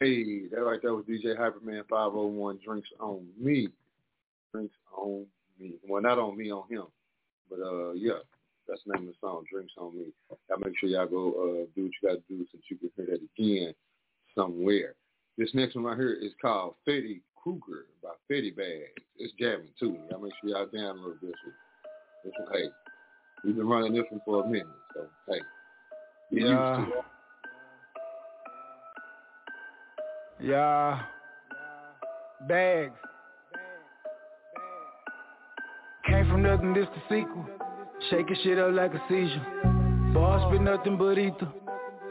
Hey, 0.00 0.46
that 0.46 0.60
right 0.60 0.78
there 0.80 0.94
was 0.94 1.04
DJ 1.06 1.36
Hyperman 1.36 1.82
501 1.88 2.60
Drinks 2.64 2.88
on 3.00 3.26
Me. 3.36 3.68
Drinks 4.52 4.74
on 4.96 5.26
Me. 5.58 5.72
Well, 5.88 6.00
not 6.00 6.20
on 6.20 6.38
me, 6.38 6.52
on 6.52 6.68
him. 6.70 6.84
But 7.50 7.58
uh, 7.60 7.92
yeah, 7.94 8.20
that's 8.68 8.80
the 8.86 8.92
name 8.92 9.08
of 9.08 9.14
the 9.14 9.18
song, 9.20 9.44
Drinks 9.50 9.72
on 9.76 9.98
Me. 9.98 10.06
Y'all 10.48 10.58
make 10.60 10.78
sure 10.78 10.88
y'all 10.88 11.08
go 11.08 11.28
uh, 11.30 11.66
do 11.74 11.84
what 11.84 11.92
you 12.00 12.08
got 12.08 12.14
to 12.14 12.22
do 12.28 12.46
so 12.52 12.58
you 12.70 12.76
can 12.76 12.90
hear 12.94 13.06
that 13.06 13.42
again 13.42 13.74
somewhere. 14.36 14.94
This 15.36 15.50
next 15.52 15.74
one 15.74 15.84
right 15.84 15.96
here 15.96 16.12
is 16.12 16.32
called 16.40 16.76
Fetti 16.86 17.20
Krueger 17.34 17.86
by 18.00 18.10
Fetti 18.30 18.56
Bagz. 18.56 19.02
It's 19.16 19.32
jamming 19.36 19.68
too. 19.80 19.96
Y'all 20.10 20.20
make 20.20 20.32
sure 20.40 20.50
y'all 20.50 20.66
download 20.66 21.20
this 21.20 21.32
one. 21.44 21.54
This 22.24 22.32
one, 22.38 22.48
hey, 22.52 22.68
we've 23.44 23.56
been 23.56 23.68
running 23.68 23.94
this 23.94 24.04
one 24.10 24.20
for 24.24 24.44
a 24.44 24.48
minute, 24.48 24.66
so 24.94 25.06
hey, 25.28 25.40
Yeah. 26.30 26.86
Yeah. 30.40 31.00
Bags. 32.48 32.92
Came 36.06 36.28
from 36.28 36.42
nothing, 36.42 36.74
this 36.74 36.86
the 36.94 37.00
sequel. 37.08 37.44
Shaking 38.10 38.36
shit 38.44 38.58
up 38.58 38.72
like 38.72 38.94
a 38.94 39.02
seizure. 39.08 39.44
Boss 40.14 40.48
spit 40.48 40.62
nothing 40.62 40.96
but 40.96 41.18
ether. 41.18 41.48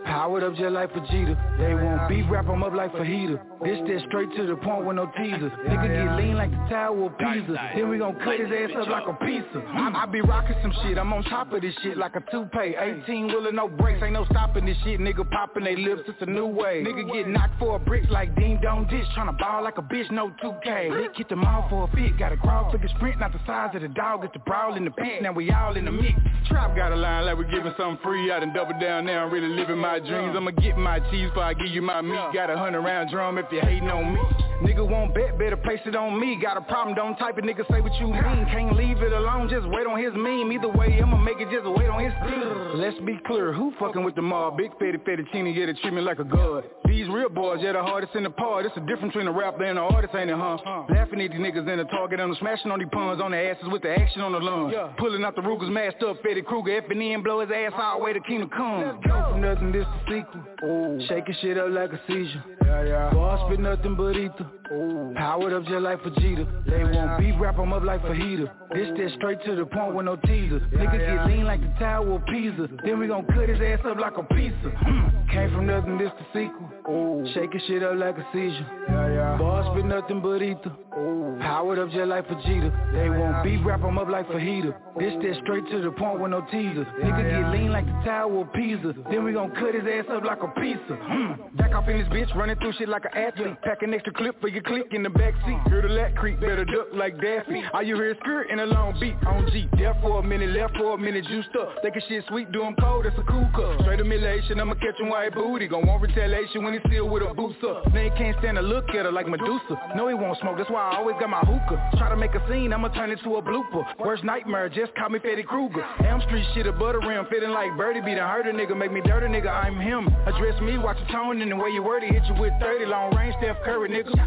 Powered 0.07 0.43
up 0.43 0.55
just 0.55 0.71
like 0.71 0.91
Vegeta. 0.93 1.35
They 1.57 1.73
want 1.73 2.07
beef, 2.09 2.25
wrap 2.29 2.47
'em 2.47 2.63
up 2.63 2.73
like 2.73 2.93
fajita. 2.93 3.39
This 3.63 3.79
that 3.87 4.07
straight 4.07 4.29
to 4.37 4.45
the 4.45 4.55
point 4.55 4.85
with 4.85 4.95
no 4.95 5.07
teaser. 5.17 5.49
Nigga 5.67 5.87
get 5.87 6.15
lean 6.15 6.35
like 6.37 6.51
the 6.51 6.63
Tower 6.69 7.07
of 7.07 7.17
Pisa. 7.17 7.71
Then 7.75 7.89
we 7.89 7.97
gon' 7.97 8.15
cut 8.23 8.39
his 8.39 8.49
ass 8.51 8.69
up 8.77 8.87
like 8.87 9.07
a 9.07 9.13
pizza. 9.25 9.59
I, 9.67 10.03
I 10.03 10.05
be 10.05 10.21
rocking 10.21 10.55
some 10.61 10.71
shit. 10.83 10.97
I'm 10.97 11.11
on 11.11 11.23
top 11.23 11.51
of 11.53 11.61
this 11.61 11.73
shit 11.81 11.97
like 11.97 12.15
a 12.15 12.21
toupee. 12.31 12.75
18 12.77 13.27
wheeler, 13.27 13.51
no 13.51 13.67
brakes. 13.67 14.01
Ain't 14.03 14.13
no 14.13 14.25
stopping 14.25 14.65
this 14.65 14.77
shit. 14.83 14.99
Nigga 14.99 15.29
popping 15.31 15.63
they 15.63 15.75
lips. 15.75 16.03
It's 16.07 16.21
a 16.21 16.25
new 16.25 16.45
way. 16.45 16.83
Nigga 16.85 17.11
get 17.11 17.27
knocked 17.27 17.59
for 17.59 17.75
a 17.75 17.79
brick 17.79 18.09
like 18.09 18.35
Ding 18.35 18.59
Dong 18.61 18.87
Ditch. 18.87 19.05
Tryna 19.17 19.37
ball 19.39 19.63
like 19.63 19.77
a 19.77 19.81
bitch, 19.81 20.09
no 20.11 20.31
2K. 20.43 20.91
Lick 20.91 21.11
hit 21.15 21.29
the 21.29 21.35
mouth 21.35 21.69
for 21.69 21.89
a 21.91 21.95
fit. 21.95 22.17
Got 22.19 22.31
a 22.31 22.37
crawl, 22.37 22.73
a 22.73 22.89
sprint. 22.95 23.19
Not 23.19 23.33
the 23.33 23.39
size 23.47 23.71
of 23.75 23.81
the 23.81 23.87
dog. 23.89 24.23
It's 24.23 24.33
the 24.33 24.39
brawl 24.39 24.75
in 24.75 24.85
the 24.85 24.91
pit. 24.91 25.21
Now 25.23 25.31
we 25.33 25.49
all 25.51 25.75
in 25.75 25.85
the 25.85 25.91
mix. 25.91 26.19
Trap 26.47 26.75
got 26.75 26.91
a 26.91 26.95
line 26.95 27.25
like 27.25 27.37
we 27.37 27.45
giving 27.45 27.73
something 27.77 27.99
free. 28.03 28.31
I 28.31 28.39
done 28.39 28.53
double 28.53 28.79
down 28.79 29.05
now. 29.05 29.25
I'm 29.25 29.33
really 29.33 29.49
living 29.49 29.77
my 29.79 29.96
my 30.01 30.07
dreams. 30.07 30.35
I'ma 30.35 30.51
get 30.51 30.77
my 30.77 30.99
cheese 31.11 31.29
before 31.29 31.43
I 31.43 31.53
give 31.53 31.67
you 31.67 31.81
my 31.81 32.01
meat. 32.01 32.19
Got 32.33 32.49
a 32.49 32.57
hundred 32.57 32.81
round 32.81 33.09
drum 33.09 33.37
if 33.37 33.45
you 33.51 33.61
hating 33.61 33.89
on 33.89 34.13
me. 34.13 34.19
Nigga 34.61 34.89
won't 34.89 35.13
bet, 35.13 35.37
better 35.37 35.57
place 35.57 35.79
it 35.85 35.95
on 35.95 36.19
me. 36.19 36.39
Got 36.41 36.57
a 36.57 36.61
problem, 36.61 36.95
don't 36.95 37.15
type 37.17 37.37
it, 37.37 37.43
nigga 37.43 37.67
say 37.71 37.79
what 37.81 37.93
you 37.99 38.07
mean. 38.07 38.45
Can't 38.49 38.75
leave 38.75 38.97
it 38.97 39.13
alone, 39.13 39.49
just 39.49 39.67
wait 39.67 39.85
on 39.85 40.01
his 40.01 40.13
meme. 40.13 40.51
Either 40.51 40.69
way, 40.69 40.99
I'ma 40.99 41.17
make 41.17 41.37
it, 41.39 41.49
just 41.51 41.65
wait 41.65 41.87
on 41.89 42.03
his 42.03 42.13
team. 42.25 42.79
Let's 42.81 42.97
be 43.05 43.19
clear, 43.27 43.53
who 43.53 43.71
fucking 43.79 44.03
with 44.03 44.15
the 44.15 44.23
mob? 44.23 44.57
Big 44.57 44.71
fatty 44.79 44.97
fettuccine, 44.97 45.55
yeah, 45.55 45.67
they 45.67 45.73
treat 45.73 45.93
me 45.93 46.01
like 46.01 46.19
a 46.19 46.23
god. 46.23 46.63
These 46.87 47.07
real 47.09 47.29
boys, 47.29 47.59
yeah, 47.61 47.73
the 47.73 47.83
hardest 47.83 48.15
in 48.15 48.23
the 48.23 48.31
part. 48.31 48.65
It's 48.65 48.73
the 48.73 48.81
difference 48.81 49.13
between 49.13 49.27
a 49.27 49.31
rapper 49.31 49.63
and 49.63 49.77
an 49.77 49.85
artist, 49.93 50.15
ain't 50.15 50.31
it, 50.31 50.35
huh? 50.35 50.55
Uh-huh. 50.55 50.83
Laughing 50.89 51.21
at 51.21 51.31
these 51.31 51.39
niggas 51.39 51.69
in 51.71 51.77
the 51.77 51.85
target, 51.85 52.19
and 52.19 52.31
I'm 52.31 52.37
smashing 52.39 52.71
on 52.71 52.79
these 52.79 52.87
puns 52.91 53.21
on 53.21 53.31
their 53.31 53.51
asses 53.51 53.67
with 53.69 53.83
the 53.83 53.91
action 53.91 54.21
on 54.21 54.31
the 54.31 54.39
lungs. 54.39 54.73
Yeah. 54.73 54.91
Pulling 54.97 55.23
out 55.23 55.35
the 55.35 55.43
Rugers, 55.43 55.69
masked 55.69 56.01
up, 56.01 56.19
Freddy 56.23 56.41
Krueger, 56.41 56.77
F 56.77 56.85
and 56.89 57.01
N, 57.01 57.21
blow 57.21 57.41
his 57.41 57.51
ass 57.53 57.73
all 57.77 57.99
the 57.99 58.05
way 58.05 58.13
to 58.13 58.19
Kingdom 58.21 58.49
Come. 58.49 59.01
Go 59.05 59.37
nothing, 59.37 59.71
this 59.71 59.85
the 60.07 60.23
sequel. 60.23 60.67
Ooh. 60.67 61.07
Shaking 61.07 61.35
shit 61.41 61.57
up 61.59 61.69
like 61.69 61.93
a 61.93 62.01
seizure. 62.07 62.43
Yeah. 62.67 63.13
Boss 63.13 63.47
spit 63.47 63.59
nothing 63.59 63.95
but 63.95 64.15
ether. 64.17 64.56
Ooh. 64.71 65.13
Powered 65.15 65.53
up 65.53 65.63
just 65.63 65.81
like 65.81 66.01
Vegeta. 66.01 66.45
They 66.65 66.83
won't 66.83 67.19
beef, 67.19 67.35
wrap 67.39 67.57
'em 67.57 67.73
up 67.73 67.83
like 67.83 68.01
fajita. 68.01 68.49
This 68.73 68.89
that 68.97 69.11
straight 69.17 69.43
to 69.45 69.55
the 69.55 69.65
point 69.65 69.95
with 69.95 70.05
no 70.05 70.15
teaser. 70.17 70.59
Nigga 70.73 70.97
get 70.99 71.25
lean 71.27 71.45
like 71.45 71.61
the 71.61 71.73
Tower 71.79 72.15
of 72.15 72.25
Pisa. 72.25 72.67
Then 72.83 72.99
we 72.99 73.07
gon' 73.07 73.25
cut 73.27 73.49
his 73.49 73.59
ass 73.61 73.79
up 73.85 73.97
like 73.97 74.17
a 74.17 74.23
pizza. 74.23 74.69
Hmm. 74.69 75.07
Came 75.31 75.51
from 75.51 75.67
nothing, 75.67 75.97
this 75.97 76.11
the 76.19 76.25
sequel. 76.33 76.69
Ooh. 76.89 77.27
Shaking 77.33 77.61
shit 77.67 77.83
up 77.83 77.95
like 77.95 78.17
a 78.17 78.25
seizure. 78.33 78.65
Yeah, 78.89 79.13
yeah. 79.13 79.37
Boss 79.37 79.65
spit 79.73 79.85
nothing 79.85 80.21
but 80.21 80.41
ether. 80.41 80.71
Ooh. 80.97 81.37
Powered 81.41 81.79
up 81.79 81.89
just 81.91 82.07
like 82.07 82.27
Vegeta. 82.27 82.71
They 82.93 83.09
won't 83.09 83.43
beef, 83.43 83.59
wrap 83.65 83.83
'em 83.83 83.97
up 83.97 84.09
like 84.09 84.27
fajita. 84.27 84.73
This 84.97 85.13
that 85.21 85.35
straight 85.43 85.69
to 85.71 85.81
the 85.81 85.91
point 85.91 86.19
with 86.19 86.31
no 86.31 86.41
teaser. 86.51 86.85
Nigga 87.01 87.29
get 87.29 87.51
lean 87.51 87.71
like 87.71 87.85
the 87.85 88.01
Tower 88.03 88.41
of 88.41 88.53
Pisa. 88.53 88.93
Then 89.09 89.23
we 89.23 89.33
gon' 89.33 89.51
cut 89.51 89.75
his 89.75 89.83
ass 89.85 90.05
up 90.11 90.23
like 90.23 90.41
a 90.43 90.47
pizza. 90.59 90.95
Hmm. 90.95 91.55
Back 91.55 91.75
off 91.75 91.87
in 91.87 91.99
this 91.99 92.07
bitch, 92.09 92.33
running 92.35 92.55
through 92.57 92.73
shit 92.73 92.89
like 92.89 93.05
an 93.05 93.17
athlete. 93.17 93.61
Pack 93.63 93.81
an 93.83 93.93
extra 93.93 94.13
clip 94.13 94.39
for 94.41 94.49
your 94.57 94.63
click 94.63 94.93
in 94.93 95.03
the 95.03 95.09
backseat. 95.09 95.69
Hear 95.69 95.83
the 95.83 95.89
lat 95.89 96.15
creep, 96.15 96.39
better 96.39 96.65
duck 96.65 96.87
like 96.93 97.21
Daffy. 97.21 97.61
All 97.73 97.83
you 97.83 97.95
hear 97.95 98.11
is 98.11 98.17
skirt 98.21 98.47
and 98.49 98.59
a 98.59 98.65
long 98.65 98.97
beat 98.99 99.13
on 99.27 99.47
G. 99.51 99.69
Death 99.77 99.97
for 100.01 100.19
a 100.19 100.23
minute, 100.23 100.49
left 100.49 100.75
for 100.77 100.95
a 100.95 100.97
minute, 100.97 101.25
juiced 101.27 101.55
up. 101.59 101.77
Thinking 101.83 102.01
shit 102.09 102.25
sweet, 102.27 102.51
do 102.51 102.63
'em 102.65 102.75
cold, 102.81 103.05
that's 103.05 103.17
a 103.19 103.23
cool 103.29 103.47
cup. 103.53 103.81
Straight 103.81 103.99
humiliation, 103.99 104.59
I'ma 104.59 104.73
catch 104.75 104.99
'em 104.99 105.09
white 105.09 105.33
booty. 105.35 105.67
Gon' 105.67 105.85
want 105.85 106.01
retaliation 106.01 106.63
when 106.63 106.73
he 106.73 106.79
still 106.87 107.07
with 107.07 107.21
a 107.21 107.33
boost 107.35 107.63
up. 107.63 107.85
Now 107.93 108.09
can't 108.17 108.35
stand 108.39 108.57
to 108.57 108.63
look 108.63 108.89
at 108.89 109.05
her 109.05 109.11
like 109.11 109.27
Medusa. 109.27 109.77
No, 109.95 110.07
he 110.07 110.15
won't 110.15 110.39
smoke, 110.39 110.57
that's 110.57 110.71
why 110.71 110.89
I 110.89 110.97
always 110.97 111.17
got 111.19 111.29
my 111.29 111.41
hookah. 111.41 111.97
Try 111.97 112.09
to 112.09 112.15
make 112.15 112.33
a 112.33 112.41
scene, 112.49 112.73
I'ma 112.73 112.87
turn 112.89 113.11
it 113.11 113.19
to 113.23 113.35
a 113.37 113.41
blooper. 113.43 113.85
Worst 113.99 114.23
nightmare, 114.23 114.69
just 114.69 114.95
call 114.95 115.09
me 115.09 115.19
Freddy 115.19 115.43
Krueger. 115.43 115.85
Elm 116.03 116.21
Street 116.21 116.45
shit, 116.55 116.65
a 116.65 116.71
butter 116.71 116.99
rim, 116.99 117.25
fitting 117.29 117.51
like 117.51 117.77
Birdie 117.77 118.01
beat 118.01 118.17
a 118.17 118.25
hurt 118.25 118.47
a 118.47 118.51
nigga, 118.51 118.75
make 118.75 118.91
me 118.91 119.01
dirty 119.01 119.27
nigga, 119.27 119.53
I'm 119.53 119.79
him. 119.79 120.09
Address 120.25 120.59
me, 120.61 120.79
watch 120.79 120.97
your 120.97 121.09
tone 121.09 121.41
and 121.43 121.51
the 121.51 121.55
way 121.55 121.69
you 121.69 121.83
word 121.83 122.03
it, 122.03 122.11
hit 122.11 122.25
you 122.25 122.33
with 122.41 122.53
30 122.59 122.85
long 122.85 123.15
range, 123.15 123.35
Steph 123.37 123.61
Curry 123.63 123.89
nigga. 123.89 124.17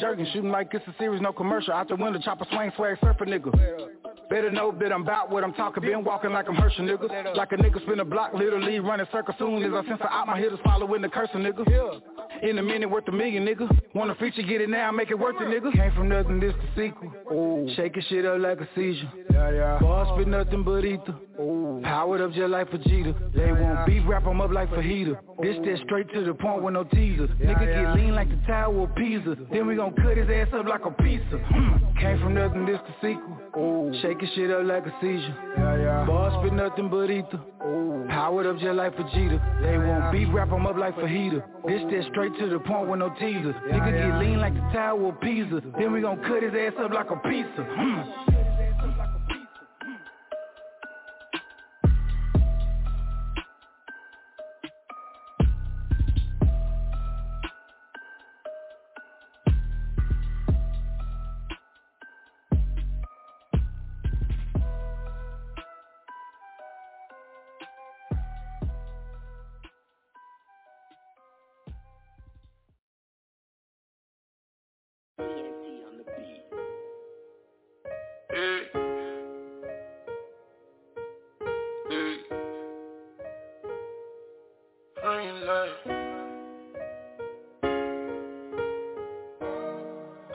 Jerking, 0.00 0.26
shooting 0.32 0.50
like 0.50 0.72
it's 0.72 0.86
a 0.86 0.94
series, 0.98 1.20
no 1.20 1.32
commercial. 1.32 1.72
Out 1.72 1.88
the 1.88 1.96
window, 1.96 2.18
chopper 2.20 2.46
swing, 2.50 2.72
swag 2.76 2.98
surfer 3.00 3.26
nigga. 3.26 3.99
Better 4.30 4.50
know 4.50 4.72
that 4.80 4.92
I'm 4.92 5.02
about 5.02 5.28
what 5.28 5.42
I'm 5.42 5.52
talking. 5.54 5.82
Been 5.82 6.04
walking 6.04 6.30
like 6.30 6.48
I'm 6.48 6.54
Herschel, 6.54 6.84
nigga. 6.84 7.34
Like 7.36 7.50
a 7.50 7.56
nigga 7.56 7.82
spin 7.82 7.98
a 7.98 8.04
block, 8.04 8.32
literally 8.32 8.78
running 8.78 9.06
circles 9.10 9.36
soon 9.38 9.64
as 9.64 9.72
I 9.72 9.84
censor 9.88 10.08
out 10.08 10.28
my 10.28 10.38
hitters 10.38 10.60
following 10.64 11.02
the 11.02 11.08
cursor, 11.08 11.38
nigga. 11.38 12.00
In 12.42 12.56
a 12.58 12.62
minute 12.62 12.88
worth 12.88 13.08
a 13.08 13.12
million, 13.12 13.44
nigga. 13.44 13.68
Want 13.92 14.10
a 14.10 14.14
feature, 14.14 14.42
get 14.42 14.60
it 14.60 14.70
now, 14.70 14.92
make 14.92 15.10
it 15.10 15.18
worth 15.18 15.36
it, 15.40 15.48
nigga. 15.48 15.72
Came 15.72 15.92
from 15.94 16.08
nothing, 16.08 16.38
this 16.38 16.54
the 16.54 16.80
sequel. 16.80 17.12
Ooh. 17.32 17.74
Shaking 17.74 18.02
shit 18.08 18.24
up 18.24 18.38
like 18.38 18.60
a 18.60 18.68
seizure. 18.74 19.10
Yeah, 19.32 19.50
yeah. 19.50 19.78
Boss 19.80 20.16
spit 20.16 20.28
nothing 20.28 20.62
but 20.62 20.84
ether. 20.84 21.14
Ooh. 21.40 21.80
Powered 21.82 22.20
up 22.20 22.32
just 22.32 22.50
like 22.50 22.70
Vegeta. 22.70 23.32
They 23.34 23.50
won't 23.50 23.86
beef, 23.86 24.02
wrap 24.06 24.26
'em 24.26 24.40
up 24.40 24.52
like 24.52 24.68
fajita. 24.70 25.18
This 25.42 25.56
that 25.64 25.78
straight 25.86 26.12
to 26.12 26.24
the 26.24 26.34
point 26.34 26.62
with 26.62 26.74
no 26.74 26.84
teaser. 26.84 27.26
Nigga 27.26 27.66
get 27.66 27.94
lean 27.94 28.14
like 28.14 28.28
the 28.28 28.36
Tower 28.46 28.84
of 28.84 28.94
Pisa. 28.94 29.36
Then 29.50 29.66
we 29.66 29.74
gon' 29.76 29.94
cut 29.94 30.16
his 30.16 30.28
ass 30.28 30.48
up 30.54 30.66
like 30.66 30.84
a 30.84 30.90
pizza. 30.90 31.38
Hmm. 31.38 31.98
Came 31.98 32.18
from 32.20 32.34
nothing, 32.34 32.66
this 32.66 32.78
the 32.86 32.94
sequel. 33.00 33.38
Ooh. 33.56 33.92
Shaking 34.02 34.19
shit 34.34 34.50
up 34.50 34.64
like 34.64 34.86
a 34.86 34.94
seizure. 35.00 35.34
Yeah, 35.56 35.76
yeah. 35.76 36.04
Boss 36.06 36.32
spit 36.40 36.52
nothing 36.52 36.88
but 36.88 37.10
ether. 37.10 37.40
Ooh. 37.64 38.06
Powered 38.08 38.46
up 38.46 38.58
just 38.58 38.74
like 38.74 38.94
Vegeta. 38.96 39.38
They 39.62 39.78
won't 39.78 40.12
beef, 40.12 40.28
wrap 40.32 40.52
'em 40.52 40.66
up 40.66 40.76
like 40.76 40.96
fajita. 40.96 41.42
This 41.66 41.82
that 41.90 42.04
straight 42.10 42.36
to 42.38 42.48
the 42.48 42.58
point 42.58 42.88
with 42.88 42.98
no 42.98 43.10
teaser. 43.10 43.54
Nigga 43.68 43.92
get 43.92 44.18
lean 44.18 44.40
like 44.40 44.54
the 44.54 44.60
Tower 44.72 45.08
of 45.08 45.20
Pisa. 45.20 45.62
Then 45.78 45.92
we 45.92 46.00
gon' 46.00 46.20
cut 46.22 46.42
his 46.42 46.52
ass 46.54 46.72
up 46.78 46.92
like 46.92 47.10
a 47.10 47.16
pizza. 47.16 47.62
Hmm. 47.64 48.39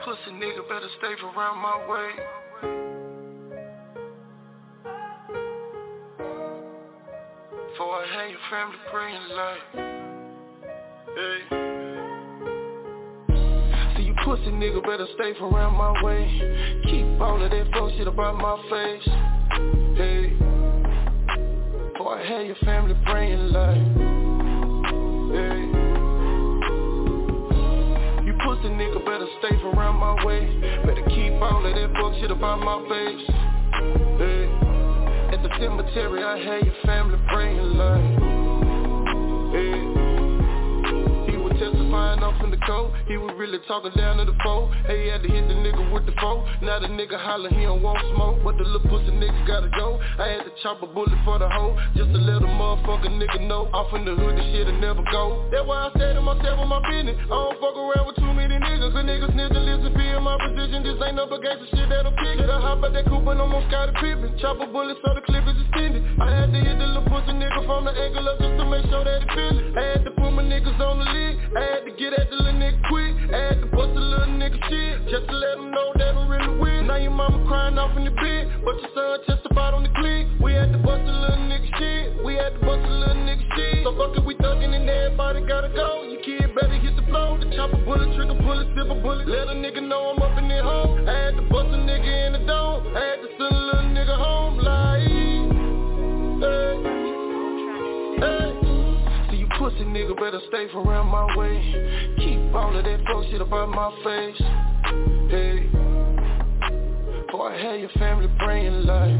Pussy 0.06 0.30
nigga 0.34 0.62
better 0.68 0.88
stay 0.98 1.14
around 1.20 1.58
my 1.60 1.76
way. 1.90 2.10
Before 7.70 7.94
I 7.96 8.06
have 8.14 8.30
your 8.30 8.38
family 8.48 8.78
green 8.92 9.22
light. 9.34 9.64
Hey. 11.16 11.38
See 13.96 14.04
you 14.04 14.14
pussy 14.24 14.50
nigga 14.52 14.80
better 14.84 15.08
stay 15.16 15.32
around 15.40 15.74
my 15.76 16.00
way. 16.04 16.22
Keep 16.84 17.20
all 17.20 17.42
of 17.42 17.50
that 17.50 17.66
fuck 17.72 17.90
shit 17.96 18.06
about 18.06 18.36
my 18.36 18.56
face. 18.70 19.08
Hey. 19.96 20.36
Before 21.94 22.16
I 22.16 22.24
have 22.28 22.46
your 22.46 22.54
family 22.64 22.94
praying 23.06 23.48
like. 23.48 23.82
Hey. 25.34 25.75
You 28.66 28.72
nigga 28.72 28.98
better 29.06 29.28
stay 29.38 29.54
around 29.62 29.94
my 29.94 30.26
way. 30.26 30.42
Better 30.82 31.06
keep 31.14 31.38
all 31.38 31.64
of 31.64 31.70
that 31.70 31.90
fuck 31.94 32.18
shit 32.18 32.32
about 32.32 32.58
my 32.58 32.82
face. 32.90 33.22
Hey. 34.18 34.50
At 35.30 35.38
the 35.46 35.50
cemetery 35.54 36.24
I 36.24 36.34
had 36.34 36.66
your 36.66 36.74
family 36.82 37.14
praying 37.30 37.62
like. 37.78 38.02
Hey 39.54 41.30
He 41.30 41.38
was 41.38 41.54
testifying 41.62 42.26
off 42.26 42.42
in 42.42 42.50
the 42.50 42.58
cold. 42.66 42.90
He 43.06 43.16
was 43.16 43.38
really 43.38 43.62
talking 43.68 43.92
down 43.94 44.18
to 44.18 44.24
the 44.24 44.34
foe. 44.42 44.66
Hey, 44.90 45.04
he 45.04 45.08
had 45.14 45.22
to 45.22 45.28
hit 45.28 45.46
the 45.46 45.54
nigga 45.54 45.86
with 45.94 46.04
the 46.04 46.12
foe. 46.18 46.42
Now 46.60 46.80
the 46.80 46.88
nigga 46.88 47.22
holler, 47.22 47.50
he 47.50 47.62
don't 47.62 47.82
want 47.82 48.02
smoke. 48.18 48.42
But 48.42 48.58
the 48.58 48.64
little 48.64 48.90
pussy 48.90 49.14
nigga 49.14 49.46
gotta 49.46 49.70
go. 49.78 50.02
I 50.18 50.26
had 50.26 50.42
to 50.42 50.50
chop 50.64 50.82
a 50.82 50.90
bullet 50.90 51.14
for 51.24 51.38
the 51.38 51.48
hoe. 51.48 51.78
Just 51.94 52.10
to 52.10 52.18
let 52.18 52.42
a 52.42 52.50
motherfucker 52.50 53.14
nigga 53.14 53.46
know. 53.46 53.70
Off 53.70 53.94
in 53.94 54.04
the 54.04 54.16
hood, 54.16 54.34
this 54.34 54.44
shit'll 54.50 54.74
never 54.82 55.06
go. 55.12 55.46
That's 55.54 55.62
why 55.62 55.86
I 55.86 55.90
said 55.94 56.14
to 56.14 56.20
myself 56.20 56.58
on 56.58 56.66
my 56.66 56.82
business. 56.90 57.14
Fuck 57.30 57.45
around 57.76 58.06
with 58.08 58.16
too 58.16 58.32
many 58.32 58.56
niggas. 58.56 58.96
Niggas 58.96 59.32
snitch 59.32 59.54
and 59.54 59.64
listen, 59.68 59.92
be 59.94 60.08
in 60.08 60.22
my 60.24 60.34
position. 60.40 60.82
This 60.82 60.98
ain't 61.04 61.14
no 61.14 61.28
gangsta 61.28 61.68
shit 61.70 61.88
that'll 61.88 62.10
pick 62.16 62.40
it. 62.42 62.50
I 62.50 62.58
hop 62.58 62.82
out 62.82 62.92
that 62.96 63.06
coupe 63.06 63.28
and 63.28 63.38
I'm 63.38 63.54
on 63.54 63.62
Scottie 63.70 63.94
Pippen. 64.00 64.34
Chop 64.40 64.58
a 64.58 64.66
bullet 64.66 64.96
so 65.04 65.14
the 65.14 65.22
clip 65.22 65.46
is 65.46 65.54
extended. 65.62 66.02
I 66.18 66.26
had 66.32 66.50
to 66.50 66.58
hit 66.58 66.74
the 66.80 66.86
little 66.90 67.06
pussy 67.06 67.36
nigga 67.36 67.62
from 67.68 67.86
the 67.86 67.92
angle 67.94 68.26
up 68.26 68.40
just 68.42 68.56
to 68.58 68.64
make 68.66 68.82
sure 68.90 69.04
that 69.04 69.22
he 69.22 69.28
feel 69.36 69.56
it. 69.62 69.78
I 69.78 69.82
had 69.94 70.02
to 70.08 70.12
put 70.16 70.32
my 70.32 70.42
niggas 70.42 70.80
on 70.80 70.98
the 70.98 71.06
lid. 71.06 71.32
I 71.54 71.62
had 71.76 71.82
to 71.86 71.92
get 71.94 72.16
at 72.16 72.26
the 72.32 72.36
little 72.40 72.58
nigga 72.58 72.80
quick. 72.90 73.12
I 73.30 73.38
had 73.52 73.58
to 73.62 73.68
bust 73.70 73.94
a 73.94 74.02
little 74.02 74.34
nigga 74.34 74.58
shit. 74.66 74.94
Just 75.06 75.28
to 75.28 75.34
let 75.36 75.60
him 75.60 75.70
know 75.70 75.88
that 76.00 76.16
I'm 76.16 76.26
really 76.26 76.56
with. 76.58 76.82
Now 76.88 76.96
your 76.98 77.14
mama 77.14 77.44
crying 77.46 77.78
off 77.78 77.94
in 77.94 78.08
the 78.08 78.16
bed. 78.16 78.42
But 78.64 78.80
your 78.82 78.90
son 78.96 79.22
testified 79.28 79.74
on 79.76 79.86
the 79.86 79.92
click. 80.00 80.26
We 80.42 80.50
had 80.56 80.72
to 80.72 80.80
bust 80.82 81.06
a 81.06 81.14
little 81.14 81.46
nigga 81.46 81.70
shit. 81.78 82.24
We 82.24 82.34
had 82.34 82.58
to 82.58 82.60
bust 82.64 82.82
a 82.82 82.90
little 82.90 83.22
nigga 83.22 83.44
shit. 83.54 83.84
So 83.84 83.94
fuck 83.94 84.16
it, 84.16 84.24
we 84.24 84.34
thuggin' 84.40 84.74
and 84.74 84.88
everybody 84.88 85.46
gotta 85.46 85.70
go. 85.70 86.05
Chopper 87.66 87.84
bullet, 87.84 88.14
trigger 88.14 88.34
bullet, 88.34 88.68
silver 88.74 89.00
bullet. 89.00 89.28
Let 89.28 89.48
a 89.48 89.52
nigga 89.52 89.86
know 89.86 90.14
I'm 90.14 90.22
up 90.22 90.38
in 90.38 90.48
their 90.48 90.62
home. 90.62 91.06
Had 91.06 91.36
to 91.36 91.42
bust 91.42 91.68
a 91.68 91.78
nigga 91.78 92.26
in 92.26 92.32
the 92.32 92.38
dome. 92.46 92.84
Had 92.94 93.16
to 93.16 93.28
send 93.38 93.54
a 93.54 93.58
little 93.58 93.82
nigga 93.90 94.16
home 94.16 94.58
like. 94.58 95.02
See 99.30 99.36
you 99.38 99.48
pussy 99.58 99.84
nigga 99.84 100.16
better 100.16 100.40
stay 100.48 100.68
from 100.72 100.88
around 100.88 101.06
my 101.08 101.36
way. 101.36 102.14
Keep 102.18 102.54
all 102.54 102.76
of 102.76 102.84
that 102.84 103.00
fuck 103.06 103.24
shit 103.30 103.40
about 103.40 103.68
my 103.68 103.90
face. 104.04 104.40
Hey, 105.30 105.66
before 107.26 107.52
I 107.52 107.58
had 107.60 107.80
your 107.80 107.90
family 107.98 108.28
praying 108.38 108.82
like, 108.84 109.16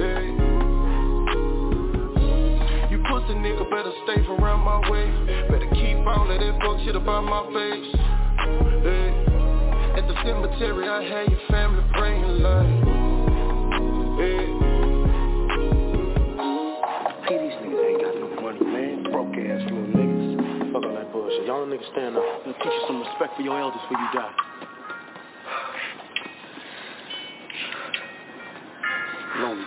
hey 0.00 0.57
pussy 3.18 3.34
nigga 3.34 3.68
better 3.70 3.92
stay 4.04 4.22
from 4.24 4.42
around 4.42 4.60
my 4.60 4.78
way 4.90 5.06
Better 5.50 5.68
keep 5.74 5.98
all 6.06 6.30
of 6.30 6.38
that 6.40 6.58
fuck 6.62 6.78
shit 6.84 6.94
about 6.94 7.24
my 7.24 7.42
face 7.50 7.90
hey. 8.86 9.10
At 9.98 10.06
the 10.06 10.14
cemetery 10.22 10.88
I 10.88 11.02
had 11.02 11.30
your 11.30 11.40
family 11.50 11.84
praying 11.94 12.42
like 12.42 12.66
hey. 14.18 14.46
these 17.38 17.56
niggas 17.58 17.82
ain't 17.86 18.00
got 18.02 18.14
no 18.14 18.28
money, 18.40 18.64
man. 18.64 19.02
Broke 19.10 19.34
ass 19.34 19.62
little 19.66 19.90
niggas. 19.94 20.72
Fuck 20.72 20.84
all 20.84 20.94
that 20.94 21.12
bullshit. 21.12 21.46
Y'all 21.46 21.66
niggas 21.66 21.90
stand 21.92 22.16
up. 22.16 22.22
I'm 22.46 22.54
teach 22.54 22.64
you 22.64 22.84
some 22.86 23.00
respect 23.00 23.36
for 23.36 23.42
your 23.42 23.58
elders 23.58 23.80
when 23.90 24.00
you 24.00 24.08
die. 24.14 24.57
Lonely. 29.38 29.62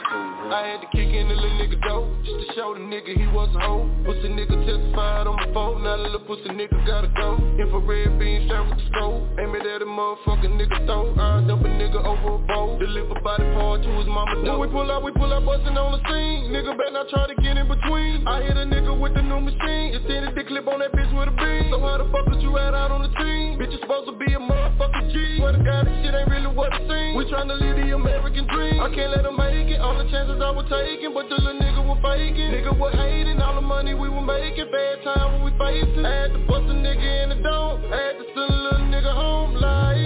I 0.51 0.67
had 0.67 0.81
to 0.83 0.87
kick 0.91 1.07
in 1.07 1.31
the 1.31 1.35
little 1.35 1.55
nigga 1.55 1.79
door 1.87 2.03
Just 2.27 2.43
to 2.43 2.47
show 2.59 2.75
the 2.75 2.83
nigga 2.83 3.15
he 3.15 3.23
was 3.31 3.47
a 3.55 3.59
hoe. 3.63 3.87
Pussy 4.03 4.27
nigga 4.27 4.51
testified 4.67 5.31
on 5.31 5.39
my 5.39 5.47
phone. 5.55 5.87
Now 5.87 5.95
the 5.95 6.11
little 6.11 6.27
pussy 6.27 6.51
nigga 6.51 6.75
gotta 6.83 7.07
go. 7.15 7.39
Infrared 7.55 8.19
beam 8.19 8.51
shot 8.51 8.67
with 8.67 8.83
the 8.83 8.85
scope. 8.91 9.23
Aim 9.39 9.55
it 9.55 9.63
at 9.63 9.79
a 9.79 9.87
motherfucking 9.87 10.59
nigga 10.59 10.75
throat. 10.83 11.15
I 11.15 11.47
dump 11.47 11.63
a 11.63 11.71
nigga 11.71 12.03
over 12.03 12.35
a 12.35 12.39
bowl. 12.51 12.83
Deliver 12.83 13.15
body 13.23 13.47
part 13.55 13.79
to 13.83 13.89
his 13.95 14.11
mama 14.11 14.43
When 14.43 14.59
we 14.59 14.67
pull 14.67 14.91
out, 14.91 15.07
we 15.07 15.15
pull 15.15 15.31
out 15.31 15.47
bustin' 15.47 15.79
on 15.79 15.95
the 15.95 16.03
scene. 16.03 16.51
Nigga 16.51 16.75
better 16.75 16.91
not 16.91 17.07
try 17.07 17.31
to 17.31 17.35
get 17.39 17.55
in 17.55 17.71
between. 17.71 18.27
I 18.27 18.43
hit 18.43 18.59
a 18.59 18.67
nigga 18.67 18.91
with 18.91 19.15
the 19.15 19.23
new 19.23 19.39
machine. 19.39 19.95
Extended 19.95 20.35
the 20.35 20.43
clip 20.51 20.67
on 20.67 20.83
that 20.83 20.91
bitch 20.91 21.07
with 21.15 21.31
a 21.31 21.35
beam. 21.39 21.71
So 21.71 21.79
how 21.79 21.95
the 21.95 22.11
fuck 22.11 22.27
did 22.27 22.43
you 22.43 22.59
add 22.59 22.75
out 22.75 22.91
on 22.91 23.07
the 23.07 23.13
team? 23.15 23.55
Bitch, 23.55 23.71
you 23.71 23.79
supposed 23.79 24.11
to 24.11 24.19
be 24.19 24.35
a 24.35 24.41
motherfucking 24.41 25.15
G. 25.15 25.39
Swear 25.39 25.55
to 25.55 25.63
God, 25.63 25.87
this 25.87 25.95
shit 26.03 26.11
ain't 26.11 26.27
really 26.27 26.51
what 26.51 26.75
it 26.75 26.83
seems. 26.91 27.15
We 27.15 27.23
tryna 27.31 27.55
live 27.55 27.79
the 27.79 27.95
American 27.95 28.51
dream. 28.51 28.83
I 28.83 28.91
can't 28.91 29.15
let 29.15 29.23
them 29.23 29.39
make 29.39 29.60
All 29.69 29.97
the 29.97 30.09
chances 30.09 30.41
I 30.41 30.49
was 30.49 30.65
taking 30.69 31.13
But 31.13 31.29
the 31.29 31.35
little 31.35 31.61
nigga 31.61 31.85
was 31.85 31.99
faking. 32.01 32.49
Nigga 32.49 32.77
was 32.77 32.93
hating 32.95 33.39
All 33.41 33.55
the 33.55 33.61
money 33.61 33.93
we 33.93 34.09
were 34.09 34.21
making. 34.21 34.65
Bad 34.71 35.03
time 35.03 35.33
when 35.33 35.43
we 35.45 35.51
facing. 35.57 36.05
I 36.05 36.25
had 36.25 36.33
to 36.33 36.39
bust 36.47 36.65
a 36.65 36.73
nigga 36.73 37.23
in 37.23 37.29
the 37.29 37.35
dome 37.43 37.85
I 37.93 37.97
had 37.97 38.17
to 38.17 38.25
send 38.33 38.49
a 38.49 38.57
little 38.57 38.87
nigga 38.89 39.13
home 39.13 39.53
like 39.55 40.01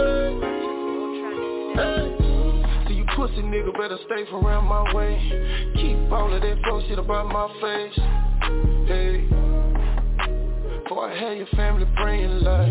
hey, 0.00 0.30
hey. 1.80 2.88
See 2.88 2.94
you 2.94 3.06
pussy 3.16 3.42
nigga 3.42 3.72
better 3.72 3.98
stay 4.04 4.28
from 4.30 4.44
around 4.44 4.64
my 4.64 4.92
way. 4.94 5.16
Keep 5.76 6.12
all 6.12 6.32
of 6.32 6.42
that 6.42 6.58
fuck 6.68 6.82
shit 6.88 6.98
about 6.98 7.26
my 7.28 7.48
face. 7.60 7.98
Hey. 8.86 9.28
Before 10.82 11.08
I 11.08 11.14
had 11.18 11.38
your 11.38 11.46
family 11.56 11.86
praying 11.96 12.40
like 12.40 12.68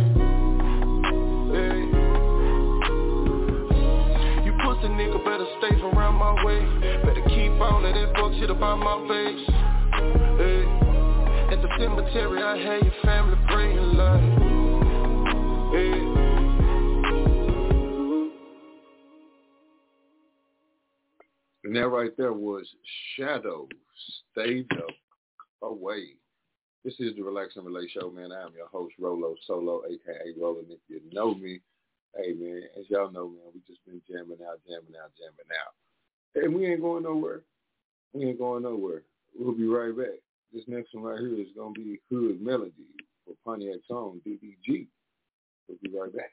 Hey 1.56 1.99
pussy 4.82 4.94
nigga 4.94 5.24
better 5.24 5.46
stay 5.60 5.76
around 5.82 6.16
my 6.16 6.44
way 6.44 6.60
Better 7.04 7.24
keep 7.30 7.52
all 7.62 7.86
of 7.86 7.94
that 7.94 8.50
about 8.50 8.80
my 8.80 9.08
face 9.08 9.48
hey. 10.38 10.64
At 11.54 11.62
the 11.62 11.70
cemetery 11.80 12.42
I 12.42 12.58
had 12.58 12.84
your 12.84 12.94
family 13.04 13.38
praying 13.48 13.78
like 13.98 14.22
hey. 15.72 16.20
And 21.66 21.76
that 21.76 21.88
right 21.88 22.12
there 22.18 22.34
was 22.34 22.68
Shadow, 23.16 23.68
Stay 24.32 24.66
the 24.70 24.88
Away. 25.62 26.14
This 26.84 26.96
is 27.00 27.16
the 27.16 27.22
Relax 27.22 27.58
and 27.58 27.66
Relate 27.66 27.92
Show, 27.92 28.10
man. 28.10 28.32
I 28.32 28.42
am 28.42 28.54
your 28.56 28.68
host, 28.70 28.96
Rolo 28.98 29.36
Solo, 29.46 29.84
aka 29.86 30.34
Roland. 30.40 30.68
If 30.72 30.80
you 30.88 31.02
know 31.12 31.36
me, 31.36 31.62
hey 32.16 32.34
man, 32.34 32.64
as 32.78 32.86
y'all 32.90 33.12
know, 33.12 33.28
man, 33.28 33.52
we 33.54 33.62
just 33.68 33.84
been 33.86 34.02
jamming 34.10 34.40
out, 34.48 34.60
jamming 34.68 34.96
out, 35.02 35.12
jamming 35.18 35.52
out. 35.54 35.74
And 36.36 36.56
we 36.56 36.68
ain't 36.68 36.82
going 36.82 37.04
nowhere. 37.04 37.42
We 38.14 38.26
ain't 38.26 38.40
going 38.40 38.64
nowhere. 38.64 39.04
We'll 39.38 39.54
be 39.54 39.68
right 39.68 39.96
back. 39.96 40.20
This 40.54 40.64
next 40.68 40.94
one 40.94 41.04
right 41.04 41.20
here 41.20 41.40
is 41.40 41.48
gonna 41.56 41.72
be 41.72 42.00
Hood 42.10 42.42
Melody 42.42 42.74
for 43.26 43.36
Pontiac's 43.46 43.86
own 43.90 44.22
DDG. 44.26 44.88
We'll 45.68 45.78
be 45.84 45.92
right 45.98 46.16
back. 46.16 46.32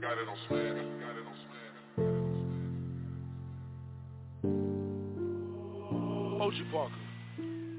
Got 0.00 0.18
it 0.18 0.28
on. 0.28 0.36
Got 0.50 1.16
it 1.16 1.26
on 1.26 1.40
Parker. 6.72 7.09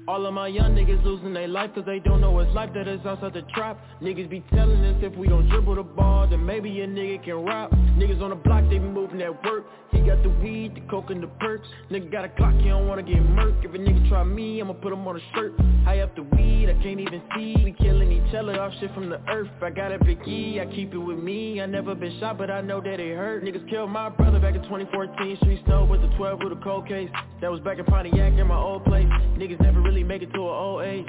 All 0.08 0.26
of 0.26 0.34
my 0.34 0.48
young 0.48 0.74
niggas 0.74 1.04
losing 1.04 1.32
their 1.32 1.46
life 1.46 1.70
cause 1.76 1.84
they 1.86 2.00
don't 2.00 2.20
know 2.20 2.36
it's 2.40 2.52
life 2.54 2.70
that 2.74 2.88
is 2.88 3.00
outside 3.06 3.34
the 3.34 3.42
trap. 3.54 3.78
Niggas 4.02 4.28
be 4.28 4.42
telling 4.52 4.84
us 4.84 4.96
if 5.00 5.16
we 5.16 5.28
don't 5.28 5.48
dribble 5.48 5.76
the 5.76 5.84
ball 5.84 6.26
then 6.26 6.44
maybe 6.44 6.80
a 6.80 6.88
nigga 6.88 7.24
can 7.24 7.36
rap. 7.44 7.70
Niggas 7.96 8.20
on 8.20 8.30
the 8.30 8.36
block 8.36 8.64
they 8.64 8.78
be 8.78 8.80
moving 8.80 9.22
at 9.22 9.44
work. 9.44 9.64
He 9.92 10.00
got 10.00 10.20
the 10.24 10.30
weed, 10.30 10.74
the 10.74 10.80
coke 10.90 11.10
and 11.10 11.22
the 11.22 11.28
perks. 11.38 11.68
Nigga 11.90 12.10
got 12.10 12.24
a 12.24 12.30
clock, 12.30 12.54
he 12.54 12.68
don't 12.68 12.88
wanna 12.88 13.04
get 13.04 13.18
murked. 13.18 13.64
If 13.64 13.74
a 13.74 13.78
nigga 13.78 14.08
try 14.08 14.24
me, 14.24 14.60
I'ma 14.60 14.72
put 14.72 14.92
him 14.92 15.06
on 15.06 15.16
a 15.16 15.20
shirt. 15.34 15.52
High 15.84 16.00
up 16.00 16.16
the 16.16 16.24
weed, 16.24 16.68
I 16.68 16.82
can't 16.82 16.98
even 16.98 17.22
see. 17.36 17.54
We 17.62 17.70
killing 17.72 18.10
each 18.10 18.34
other 18.34 18.60
off 18.60 18.72
shit 18.80 18.92
from 18.94 19.08
the 19.08 19.20
earth. 19.28 19.50
I 19.62 19.70
got 19.70 19.92
a 19.92 20.04
big 20.04 20.26
E, 20.26 20.58
I 20.60 20.66
keep 20.66 20.92
it 20.94 20.98
with 20.98 21.18
me. 21.18 21.60
I 21.60 21.66
never 21.66 21.94
been 21.94 22.18
shot 22.18 22.38
but 22.38 22.50
I 22.50 22.60
know 22.60 22.80
that 22.80 22.98
it 22.98 23.16
hurt. 23.16 23.44
Niggas 23.44 23.68
killed 23.70 23.90
my 23.90 24.08
brother 24.08 24.40
back 24.40 24.56
in 24.56 24.62
2014 24.62 25.36
Street 25.36 25.60
snow 25.64 25.84
with 25.84 26.00
the 26.00 26.08
12 26.16 26.40
with 26.42 26.58
a 26.58 26.60
cold 26.64 26.88
case. 26.88 27.10
That 27.40 27.52
was 27.52 27.60
back 27.60 27.78
in 27.78 27.84
Pontiac 27.84 28.32
in 28.32 28.46
my 28.48 28.56
old 28.56 28.84
place. 28.84 29.06
Niggas 29.36 29.60
never 29.60 29.80
really 29.80 30.01
make 30.04 30.22
it 30.22 30.32
to 30.32 30.40
an 30.40 30.48
old 30.48 30.84
age 30.84 31.06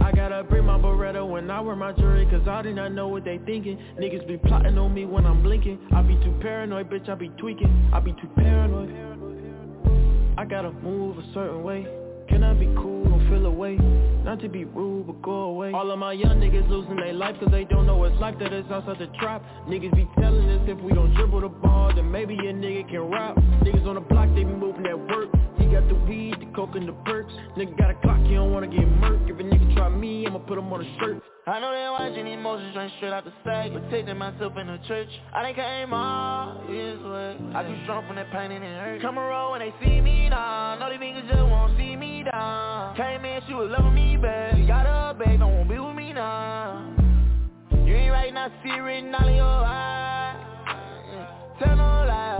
I 0.00 0.12
gotta 0.12 0.44
bring 0.44 0.64
my 0.64 0.78
Beretta 0.78 1.28
when 1.28 1.50
I 1.50 1.60
wear 1.60 1.74
my 1.74 1.92
jewelry 1.92 2.26
Cause 2.30 2.46
I 2.46 2.62
do 2.62 2.72
not 2.72 2.92
know 2.92 3.08
what 3.08 3.24
they 3.24 3.38
thinking. 3.38 3.78
Niggas 4.00 4.26
be 4.26 4.36
plotting 4.36 4.78
on 4.78 4.94
me 4.94 5.04
when 5.04 5.26
I'm 5.26 5.42
blinking. 5.42 5.78
I 5.94 6.02
be 6.02 6.14
too 6.16 6.34
paranoid, 6.40 6.88
bitch, 6.88 7.08
I 7.08 7.14
be 7.14 7.28
tweaking. 7.30 7.90
I 7.92 8.00
be 8.00 8.12
too 8.12 8.28
paranoid. 8.36 8.90
I 10.38 10.44
gotta 10.44 10.70
move 10.70 11.18
a 11.18 11.32
certain 11.34 11.62
way. 11.62 11.86
Can 12.28 12.44
I 12.44 12.54
be 12.54 12.66
cool, 12.76 12.95
feel 13.28 13.46
away. 13.46 13.76
Not 14.24 14.40
to 14.40 14.48
be 14.48 14.64
rude, 14.64 15.06
but 15.06 15.22
go 15.22 15.32
away. 15.32 15.72
All 15.72 15.90
of 15.90 15.98
my 15.98 16.12
young 16.12 16.40
niggas 16.40 16.68
losing 16.68 16.96
their 16.96 17.12
life 17.12 17.36
Cause 17.40 17.50
they 17.50 17.64
don't 17.64 17.86
know 17.86 18.02
it's 18.04 18.18
life 18.20 18.36
that 18.40 18.52
is 18.52 18.64
outside 18.70 18.98
the 18.98 19.06
trap. 19.18 19.42
Niggas 19.68 19.94
be 19.94 20.08
telling 20.18 20.48
us 20.50 20.62
if 20.68 20.78
we 20.80 20.92
don't 20.92 21.14
dribble 21.14 21.40
the 21.40 21.48
ball 21.48 21.94
Then 21.94 22.10
maybe 22.10 22.34
a 22.34 22.52
nigga 22.52 22.88
can 22.88 23.00
rap. 23.02 23.36
Niggas 23.62 23.86
on 23.86 23.94
the 23.94 24.00
block, 24.00 24.28
they 24.30 24.44
be 24.44 24.52
moving 24.52 24.82
that 24.84 24.98
work. 24.98 25.28
He 25.58 25.66
got 25.66 25.86
the 25.88 25.94
weed, 25.94 26.34
the 26.40 26.46
coke 26.54 26.74
and 26.74 26.88
the 26.88 26.92
perks. 27.04 27.32
Nigga 27.56 27.76
got 27.78 27.90
a 27.90 27.94
clock, 27.94 28.20
he 28.22 28.34
don't 28.34 28.52
wanna 28.52 28.68
get 28.68 28.80
murked. 28.80 29.30
If 29.30 29.38
a 29.38 29.42
nigga 29.42 29.74
try 29.74 29.88
me, 29.88 30.26
I'ma 30.26 30.38
put 30.38 30.58
him 30.58 30.72
on 30.72 30.84
a 30.84 30.98
shirt 30.98 31.22
I 31.48 31.60
know 31.60 31.70
they 31.70 31.86
watching 31.88 32.26
emotions 32.26 32.72
straight 32.72 32.90
straight 32.96 33.12
out 33.12 33.24
the 33.24 33.32
sack 33.44 33.70
Protecting 33.70 34.18
myself 34.18 34.56
in 34.56 34.66
the 34.66 34.80
church. 34.88 35.06
I 35.32 35.42
done 35.42 35.54
came 35.54 35.94
all 35.94 36.58
this 36.66 36.98
way. 36.98 37.38
I 37.54 37.62
too 37.62 37.78
strong 37.84 38.04
from 38.08 38.16
that 38.16 38.32
pain 38.32 38.50
and 38.50 38.64
it 38.64 38.80
hurt. 38.80 39.00
Come 39.00 39.16
around 39.16 39.52
when 39.52 39.60
they 39.60 39.72
see 39.80 40.00
me 40.00 40.28
now. 40.28 40.76
Know 40.80 40.90
these 40.90 40.98
niggas 40.98 41.28
just 41.28 41.38
won't 41.38 41.78
see 41.78 41.94
me 41.94 42.24
down 42.24 42.96
Came 42.96 43.24
in, 43.24 43.42
she 43.46 43.54
was 43.54 43.70
loving 43.70 43.94
me 43.94 44.16
back. 44.16 44.54
Got 44.66 44.86
her 44.86 45.14
back, 45.16 45.38
don't 45.38 45.54
wanna 45.54 45.68
be 45.68 45.78
with 45.78 45.94
me 45.94 46.12
now. 46.12 46.82
You 47.70 47.94
ain't 47.94 48.10
right 48.10 48.34
now, 48.34 48.50
see 48.64 48.70
it 48.70 48.82
written 48.82 49.14
all 49.14 49.28
in 49.28 49.36
your 49.36 49.46
eyes. 49.46 50.36
Tell 51.62 51.76
no 51.76 51.84
lie. 51.84 52.10
Yeah, 52.10 52.35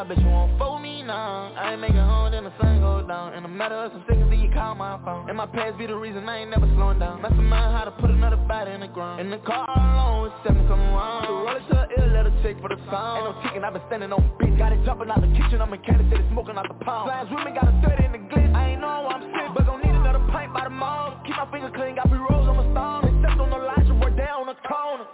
I 0.00 0.04
bet 0.08 0.16
you 0.16 0.32
won't 0.32 0.56
fool 0.56 0.78
me 0.80 1.02
now 1.04 1.52
I 1.52 1.76
ain't 1.76 1.80
making 1.84 2.00
home, 2.00 2.32
then 2.32 2.48
the 2.48 2.54
sun 2.56 2.80
goes 2.80 3.04
down. 3.04 3.36
In 3.36 3.44
a 3.44 3.52
matter 3.52 3.76
of 3.76 3.92
some 3.92 4.00
seconds, 4.08 4.32
then 4.32 4.40
you 4.40 4.48
call 4.48 4.72
my 4.72 4.96
phone. 5.04 5.28
And 5.28 5.36
my 5.36 5.44
past 5.44 5.76
be 5.76 5.84
the 5.84 5.94
reason 5.94 6.24
I 6.24 6.40
ain't 6.40 6.48
never 6.48 6.64
slowing 6.72 6.96
down. 6.96 7.20
Mastermind 7.20 7.76
how 7.76 7.84
to 7.84 7.92
put 8.00 8.08
another 8.08 8.40
body 8.48 8.72
in 8.72 8.80
the 8.80 8.88
ground. 8.88 9.20
In 9.20 9.28
the 9.28 9.36
car 9.44 9.68
alone 9.68 10.24
with 10.24 10.32
seven 10.40 10.64
come 10.72 10.80
around. 10.80 11.28
So 11.28 11.44
roll 11.44 11.52
it 11.52 11.68
to 11.68 11.76
the 11.76 12.00
ill, 12.00 12.08
let 12.16 12.24
her 12.24 12.32
check 12.40 12.56
for 12.64 12.72
the 12.72 12.80
sound 12.88 13.28
Ain't 13.28 13.28
no 13.28 13.32
ticking, 13.44 13.60
i 13.60 13.68
been 13.68 13.84
standing 13.92 14.08
on 14.08 14.24
bitch 14.40 14.56
Got 14.56 14.72
it 14.72 14.80
jumping 14.88 15.12
out 15.12 15.20
the 15.20 15.28
kitchen, 15.36 15.60
I'm 15.60 15.68
mechanic, 15.68 16.08
steady 16.08 16.24
smoking 16.32 16.56
out 16.56 16.64
the 16.64 16.80
pound 16.80 17.04
Slimes 17.04 17.28
with 17.28 17.44
me, 17.44 17.52
got 17.52 17.68
a 17.68 17.76
30 17.84 18.00
in 18.00 18.12
the 18.16 18.22
glitch 18.24 18.52
I 18.56 18.72
ain't 18.72 18.80
know 18.80 19.04
I'm 19.04 19.20
sick, 19.20 19.52
but 19.52 19.68
gon' 19.68 19.84
need 19.84 19.92
another 19.92 20.24
pint 20.32 20.56
by 20.56 20.64
the 20.64 20.72
mall 20.72 21.20
Keep 21.28 21.36
my 21.36 21.44
fingers 21.52 21.76
clean, 21.76 22.00
got 22.00 22.08
B-rolls 22.08 22.48
on 22.48 22.56
my 22.56 22.64
stone 22.72 23.20
They 23.20 23.36
on 23.36 23.52
the 23.52 23.60
so 23.84 23.92
we're 24.00 24.16
down 24.16 24.48
the 24.48 24.56
corner 24.64 25.04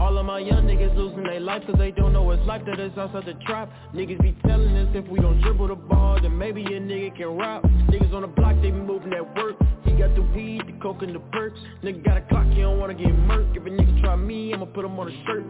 all 0.00 0.16
of 0.16 0.24
my 0.26 0.38
young 0.38 0.64
niggas 0.64 0.94
losing 0.96 1.24
their 1.24 1.40
life 1.40 1.62
cause 1.66 1.76
they 1.78 1.90
don't 1.90 2.12
know 2.12 2.30
it's 2.30 2.46
life 2.46 2.62
that 2.66 2.78
is 2.78 2.96
outside 2.96 3.26
the 3.26 3.34
trap. 3.44 3.70
Niggas 3.94 4.20
be 4.20 4.36
telling 4.46 4.76
us 4.76 4.88
if 4.94 5.08
we 5.08 5.20
don't 5.20 5.40
dribble 5.40 5.68
the 5.68 5.74
ball 5.74 6.20
then 6.20 6.36
maybe 6.36 6.62
a 6.62 6.80
nigga 6.80 7.16
can 7.16 7.36
rap. 7.36 7.62
Niggas 7.62 8.12
on 8.12 8.22
the 8.22 8.28
block 8.28 8.56
they 8.56 8.70
be 8.70 8.78
moving 8.78 9.10
that 9.10 9.36
work. 9.36 9.56
He 9.84 9.92
got 9.92 10.14
the 10.14 10.22
weed, 10.22 10.62
the 10.66 10.72
coke 10.80 11.02
and 11.02 11.14
the 11.14 11.20
perks. 11.32 11.58
Nigga 11.82 12.04
got 12.04 12.16
a 12.16 12.22
clock, 12.22 12.46
he 12.46 12.60
don't 12.60 12.78
wanna 12.78 12.94
get 12.94 13.08
murked. 13.08 13.56
If 13.56 13.66
a 13.66 13.70
nigga 13.70 14.02
try 14.02 14.16
me, 14.16 14.52
I'ma 14.54 14.66
put 14.66 14.84
him 14.84 14.98
on 14.98 15.08
a 15.08 15.24
shirt 15.26 15.44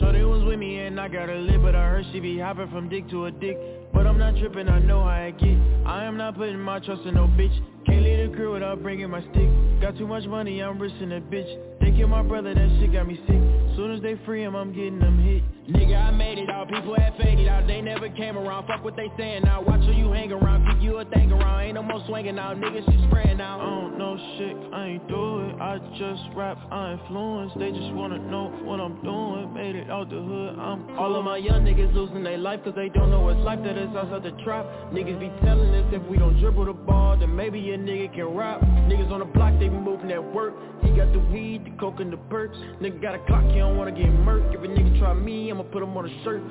So 0.00 0.12
they 0.12 0.24
was 0.24 0.42
with 0.44 0.58
me 0.58 0.80
and 0.80 1.00
I 1.00 1.08
got 1.08 1.28
her 1.28 1.38
lit 1.38 1.62
But 1.62 1.74
I 1.74 1.86
heard 1.86 2.06
she 2.12 2.20
be 2.20 2.38
hopping 2.38 2.70
from 2.70 2.88
dick 2.88 3.08
to 3.10 3.26
a 3.26 3.30
dick. 3.30 3.56
But 3.92 4.06
I'm 4.06 4.18
not 4.18 4.36
tripping, 4.38 4.68
I 4.68 4.78
know 4.80 5.00
how 5.00 5.08
I 5.08 5.30
get. 5.30 5.56
I 5.86 6.04
am 6.04 6.16
not 6.16 6.36
putting 6.36 6.58
my 6.58 6.80
trust 6.80 7.02
in 7.02 7.14
no 7.14 7.26
bitch. 7.26 7.54
Can't 7.86 8.02
leave 8.02 8.30
the 8.30 8.36
girl 8.36 8.54
without 8.54 8.82
bringing 8.82 9.10
my 9.10 9.20
stick. 9.20 9.48
Got 9.80 9.98
too 9.98 10.06
much 10.06 10.24
money, 10.24 10.62
I'm 10.62 10.78
risking 10.78 11.10
that 11.10 11.30
bitch. 11.30 11.80
They 11.80 11.92
kill 11.92 12.08
my 12.08 12.22
brother, 12.22 12.54
that 12.54 12.78
shit 12.80 12.92
got 12.92 13.06
me 13.06 13.16
sick. 13.26 13.40
Soon 13.76 13.92
as 13.92 14.00
they 14.02 14.18
free 14.24 14.42
him, 14.42 14.56
I'm 14.56 14.72
getting 14.72 14.98
them 14.98 15.22
hit. 15.22 15.42
Nigga, 15.68 15.96
I 15.96 16.10
made 16.10 16.38
it 16.38 16.50
out, 16.50 16.68
people 16.68 16.94
had 16.94 17.16
faded 17.16 17.48
out, 17.48 17.66
they 17.66 17.80
never 17.80 18.08
came 18.10 18.36
around, 18.36 18.66
fuck 18.66 18.84
what 18.84 18.96
they 18.96 19.10
saying 19.16 19.42
now, 19.44 19.62
watch 19.62 19.80
who 19.80 19.92
you 19.92 20.12
hang 20.12 20.30
around, 20.30 20.66
keep 20.66 20.82
you 20.82 20.98
a 20.98 21.04
thing 21.06 21.32
around, 21.32 21.62
ain't 21.62 21.74
no 21.74 21.82
more 21.82 22.04
swinging 22.06 22.38
out, 22.38 22.56
niggas 22.58 22.84
shit 22.84 23.08
spraying 23.08 23.40
out. 23.40 23.60
I 23.60 23.64
don't 23.64 23.98
know 23.98 24.16
shit, 24.38 24.56
I 24.72 24.86
ain't 24.86 25.08
do 25.08 25.40
it, 25.40 25.54
I 25.60 25.78
just 25.98 26.22
rap, 26.36 26.58
I 26.70 26.92
influence, 26.92 27.52
they 27.56 27.70
just 27.70 27.92
wanna 27.94 28.18
know 28.18 28.48
what 28.62 28.78
I'm 28.78 29.02
doing, 29.02 29.54
made 29.54 29.74
it 29.74 29.83
out 29.90 30.10
the 30.10 30.16
hood, 30.16 30.58
I'm 30.58 30.86
cool. 30.86 30.98
All 30.98 31.16
of 31.16 31.24
my 31.24 31.36
young 31.36 31.64
niggas 31.64 31.92
losing 31.94 32.22
their 32.22 32.38
life 32.38 32.60
cause 32.64 32.74
they 32.74 32.88
don't 32.88 33.10
know 33.10 33.20
what's 33.20 33.40
life 33.40 33.60
that 33.64 33.76
is 33.76 33.88
outside 33.96 34.22
the 34.22 34.30
trap. 34.42 34.64
Niggas 34.92 35.18
be 35.20 35.30
telling 35.44 35.74
us 35.74 35.92
if 35.92 36.02
we 36.08 36.18
don't 36.18 36.38
dribble 36.40 36.66
the 36.66 36.72
ball, 36.72 37.16
then 37.16 37.34
maybe 37.34 37.58
a 37.70 37.78
nigga 37.78 38.14
can 38.14 38.26
rap. 38.26 38.60
Niggas 38.60 39.10
on 39.10 39.20
the 39.20 39.26
block, 39.26 39.54
they 39.58 39.68
be 39.68 39.76
moving 39.76 40.10
at 40.12 40.22
work, 40.22 40.54
he 40.82 40.90
got 40.96 41.12
the 41.12 41.18
weed, 41.18 41.64
the 41.64 41.70
coke 41.78 42.00
and 42.00 42.12
the 42.12 42.16
perks, 42.28 42.56
nigga 42.80 43.00
got 43.00 43.14
a 43.14 43.18
clock, 43.26 43.44
he 43.44 43.58
don't 43.58 43.76
wanna 43.76 43.92
get 43.92 44.06
murked, 44.06 44.54
if 44.54 44.60
a 44.60 44.66
nigga 44.66 44.98
try 44.98 45.14
me, 45.14 45.50
I'ma 45.50 45.64
put 45.64 45.82
him 45.82 45.96
on 45.96 46.08
a 46.08 46.24
shirt. 46.24 46.42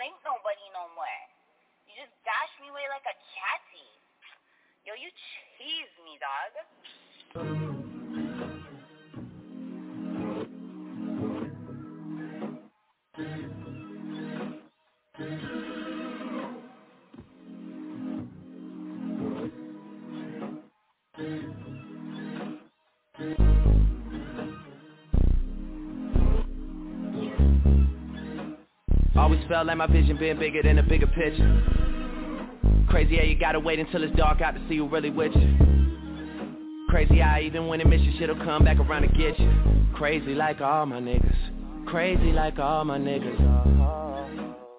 Link 0.00 0.16
nobody 0.24 0.66
no 0.72 0.88
more. 0.96 1.22
You 1.88 1.98
just 1.98 2.14
dash 2.24 2.52
me 2.62 2.72
away 2.72 2.86
like 2.88 3.04
a 3.04 3.16
catty. 3.36 3.90
Yo, 4.88 4.96
you 4.96 5.10
cheese 5.58 5.92
me, 6.02 6.16
dog. 6.18 6.52
Felt 29.62 29.78
like 29.78 29.88
my 29.88 29.94
vision 29.94 30.16
been 30.16 30.36
bigger 30.40 30.60
than 30.60 30.78
a 30.78 30.82
bigger 30.82 31.06
picture. 31.06 31.62
Crazy 32.88 33.16
how 33.16 33.22
you 33.22 33.38
gotta 33.38 33.60
wait 33.60 33.78
until 33.78 34.02
it's 34.02 34.14
dark 34.16 34.40
out 34.40 34.56
to 34.56 34.60
see 34.68 34.78
who 34.78 34.88
really 34.88 35.10
with 35.10 35.30
you. 35.36 36.86
Crazy 36.88 37.20
how 37.20 37.38
even 37.38 37.68
when 37.68 37.80
it 37.80 37.86
miss 37.86 38.00
you, 38.00 38.12
shit'll 38.18 38.42
come 38.44 38.64
back 38.64 38.78
around 38.78 39.02
to 39.02 39.08
get 39.08 39.38
you. 39.38 39.52
Crazy 39.94 40.34
like 40.34 40.60
all 40.60 40.84
my 40.86 40.98
niggas. 40.98 41.86
Crazy 41.86 42.32
like 42.32 42.58
all 42.58 42.84
my 42.84 42.98
niggas. 42.98 43.38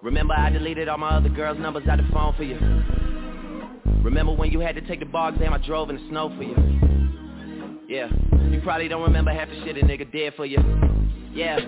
Remember 0.02 0.34
I 0.34 0.50
deleted 0.50 0.86
all 0.88 0.98
my 0.98 1.16
other 1.16 1.30
girls' 1.30 1.58
numbers 1.58 1.88
out 1.88 1.96
the 1.96 2.06
phone 2.12 2.34
for 2.36 2.42
you. 2.42 2.58
Remember 4.04 4.34
when 4.34 4.50
you 4.50 4.60
had 4.60 4.74
to 4.74 4.82
take 4.82 5.00
the 5.00 5.06
bar 5.06 5.30
exam 5.30 5.54
I 5.54 5.66
drove 5.66 5.88
in 5.88 5.96
the 5.96 6.08
snow 6.10 6.28
for 6.36 6.42
you. 6.42 6.56
Yeah, 7.88 8.10
you 8.50 8.60
probably 8.62 8.88
don't 8.88 9.02
remember 9.02 9.32
half 9.32 9.48
the 9.48 9.64
shit 9.64 9.78
a 9.78 9.80
nigga 9.80 10.12
did 10.12 10.34
for 10.34 10.44
you. 10.44 10.58
Yeah, 11.32 11.58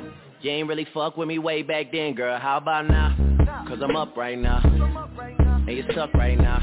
you 0.42 0.50
ain't 0.50 0.68
really 0.68 0.86
fuck 0.92 1.16
with 1.16 1.28
me 1.28 1.38
way 1.38 1.62
back 1.62 1.92
then, 1.92 2.14
girl. 2.14 2.38
How 2.38 2.58
about 2.58 2.88
now? 2.88 3.16
Cause 3.68 3.78
I'm 3.82 3.96
up 3.96 4.16
right 4.16 4.38
now. 4.38 4.60
And 5.66 5.76
you 5.76 5.84
suck 5.94 6.14
right 6.14 6.38
now. 6.38 6.62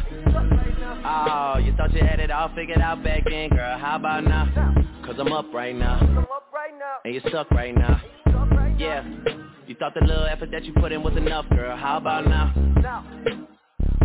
Oh, 1.06 1.60
you 1.60 1.76
thought 1.76 1.94
you 1.94 2.02
had 2.02 2.20
it 2.20 2.32
all 2.32 2.50
figured 2.56 2.80
out 2.80 3.04
back 3.04 3.24
then, 3.30 3.50
girl. 3.50 3.78
How 3.78 3.98
about 3.98 4.24
now? 4.24 4.74
Cause 5.06 5.16
I'm 5.20 5.34
up 5.34 5.54
right 5.54 5.76
now. 5.76 6.26
And 7.04 7.14
you 7.14 7.22
suck 7.32 7.52
right 7.52 7.76
now. 7.76 8.02
Yeah. 8.78 9.04
You 9.68 9.76
thought 9.76 9.94
the 9.94 10.06
little 10.06 10.26
effort 10.26 10.52
that 10.52 10.64
you 10.64 10.74
put 10.74 10.91
in 10.91 11.04
was 11.04 11.16
enough, 11.18 11.45
girl. 11.50 11.76
How 11.76 11.98
about 11.98 12.26
now? 12.28 12.54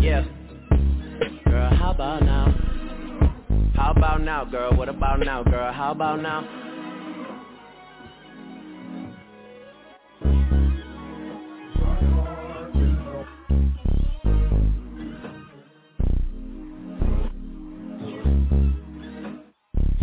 Yeah. 0.01 0.25
Girl, 1.45 1.71
how 1.77 1.91
about 1.91 2.23
now? 2.23 2.55
How 3.75 3.93
about 3.97 4.23
now, 4.23 4.45
girl? 4.45 4.77
What 4.77 4.89
about 4.89 5.21
now, 5.21 5.43
girl? 5.45 5.73
How 5.73 5.93
about 5.93 6.21
now? 6.21 6.68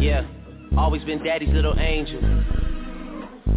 Yeah, 0.06 0.24
always 0.78 1.04
been 1.04 1.24
daddy's 1.24 1.50
little 1.50 1.74
angel. 1.80 2.22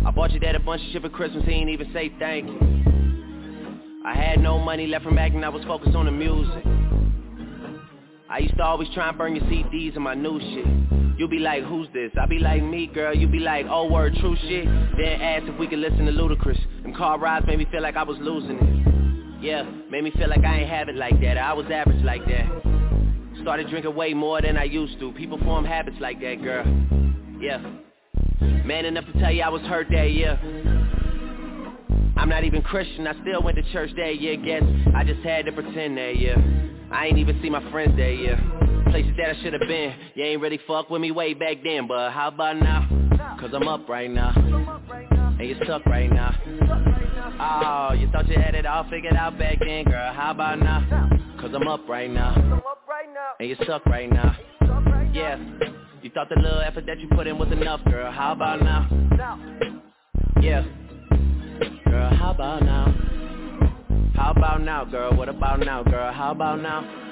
I 0.07 0.11
bought 0.11 0.31
your 0.31 0.41
dad 0.41 0.55
a 0.55 0.59
bunch 0.59 0.81
of 0.81 0.89
shit 0.93 1.03
for 1.03 1.11
Christmas, 1.11 1.45
he 1.45 1.51
ain't 1.53 1.69
even 1.69 1.93
say 1.93 2.11
thank 2.19 2.47
you. 2.47 4.03
I 4.03 4.15
had 4.15 4.41
no 4.41 4.59
money 4.59 4.87
left 4.87 5.05
from 5.05 5.19
acting, 5.19 5.45
I 5.45 5.51
was 5.51 5.63
focused 5.65 5.95
on 5.95 6.07
the 6.07 6.11
music. 6.11 6.65
I 8.31 8.39
used 8.39 8.57
to 8.57 8.63
always 8.63 8.89
try 8.95 9.11
and 9.11 9.19
burn 9.19 9.37
your 9.37 9.45
CDs 9.45 9.95
and 9.95 10.03
my 10.03 10.15
new 10.15 10.41
shit. 10.41 11.19
You 11.19 11.29
be 11.29 11.39
like, 11.39 11.65
who's 11.65 11.89
this? 11.93 12.13
I 12.19 12.25
be 12.25 12.39
like, 12.39 12.63
me, 12.63 12.87
girl. 12.87 13.15
You 13.15 13.29
be 13.29 13.41
like, 13.41 13.67
oh, 13.69 13.87
word, 13.93 14.15
true 14.19 14.37
shit. 14.41 14.65
Then 14.65 15.21
ask 15.21 15.45
if 15.47 15.59
we 15.59 15.67
could 15.67 15.81
listen 15.81 16.07
to 16.07 16.13
Ludacris. 16.13 16.83
Them 16.83 16.95
car 16.95 17.19
rides 17.19 17.47
made 17.47 17.59
me 17.59 17.67
feel 17.71 17.83
like 17.83 17.97
I 17.97 18.05
was 18.05 18.17
losing 18.21 18.57
it. 18.57 19.43
Yeah, 19.45 19.65
made 19.91 20.03
me 20.03 20.13
feel 20.13 20.31
like 20.31 20.45
I 20.45 20.61
ain't 20.61 20.71
have 20.71 20.89
it 20.89 20.95
like 20.97 21.21
that. 21.21 21.37
I 21.37 21.53
was 21.53 21.67
average 21.71 22.03
like 22.03 22.25
that. 22.25 22.78
Started 23.43 23.71
drinking 23.71 23.95
way 23.95 24.15
more 24.15 24.43
than 24.43 24.57
I 24.57 24.65
used 24.65 24.99
to. 25.01 25.13
People 25.13 25.39
form 25.39 25.65
habits 25.65 25.97
like 26.01 26.21
that, 26.21 26.43
girl. 26.43 26.65
Yeah. 27.41 27.59
Man 28.65 28.85
enough 28.85 29.05
to 29.07 29.19
tell 29.21 29.33
you 29.33 29.43
I 29.43 29.49
was 29.49 29.63
hurt 29.63 29.87
that 29.91 30.11
year. 30.11 30.39
I'm 32.17 32.29
not 32.29 32.43
even 32.45 32.63
Christian, 32.63 33.07
I 33.07 33.13
still 33.23 33.43
went 33.43 33.57
to 33.57 33.73
church 33.73 33.91
that 33.97 34.21
year, 34.21 34.37
guess 34.37 34.63
I 34.95 35.05
just 35.05 35.21
had 35.21 35.47
to 35.47 35.53
pretend 35.53 35.97
that 35.99 36.17
year. 36.17 36.37
I 36.91 37.07
ain't 37.07 37.19
even 37.19 37.41
see 37.41 37.49
my 37.49 37.71
friends 37.71 37.97
that 37.97 38.17
year. 38.17 38.37
Places 38.91 39.13
that 39.19 39.37
I 39.37 39.43
should've 39.43 39.61
been. 39.61 39.95
You 40.15 40.25
ain't 40.25 40.41
really 40.41 40.59
fuck 40.67 40.91
with 40.91 41.01
me 41.01 41.13
way 41.13 41.35
back 41.35 41.59
then, 41.63 41.87
but 41.87 42.11
how 42.11 42.29
about 42.29 42.57
now? 42.57 42.89
Cause 43.41 43.51
I'm 43.55 43.69
up 43.69 43.89
right 43.89 44.11
now. 44.11 44.33
And 45.39 45.49
you 45.49 45.55
stuck 45.63 45.87
right 45.87 46.11
now. 46.11 46.35
Oh, 47.41 47.95
you 47.95 48.11
thought 48.11 48.27
you 48.29 48.35
had 48.35 48.57
it 48.57 48.67
all 48.67 48.89
figured 48.91 49.15
out 49.15 49.39
back 49.39 49.59
then, 49.61 49.85
girl. 49.85 50.13
How 50.13 50.33
about 50.33 50.59
now? 50.59 51.09
Cause 51.41 51.51
I'm 51.55 51.69
up 51.69 51.89
right 51.89 52.11
now. 52.11 52.63
And 53.39 53.49
you 53.49 53.57
stuck 53.63 53.87
right 53.87 54.11
now. 54.11 54.37
Yeah. 55.13 55.39
You 56.03 56.11
thought 56.11 56.29
the 56.29 56.41
little 56.41 56.61
effort 56.61 56.85
that 56.87 56.99
you 56.99 57.09
put 57.09 57.27
in 57.27 57.39
was 57.39 57.51
enough, 57.53 57.81
girl. 57.85 58.11
How 58.11 58.33
about 58.33 58.61
now? 58.61 58.89
Yeah. 60.41 60.65
Girl, 61.85 62.11
how 62.17 62.33
about 62.33 62.63
now? 62.63 62.95
How 64.15 64.33
about 64.37 64.63
now, 64.63 64.85
girl? 64.85 65.17
What 65.17 65.29
about 65.29 65.61
now, 65.61 65.83
girl? 65.83 66.13
How 66.13 66.33
about 66.33 66.61
now? 66.61 67.08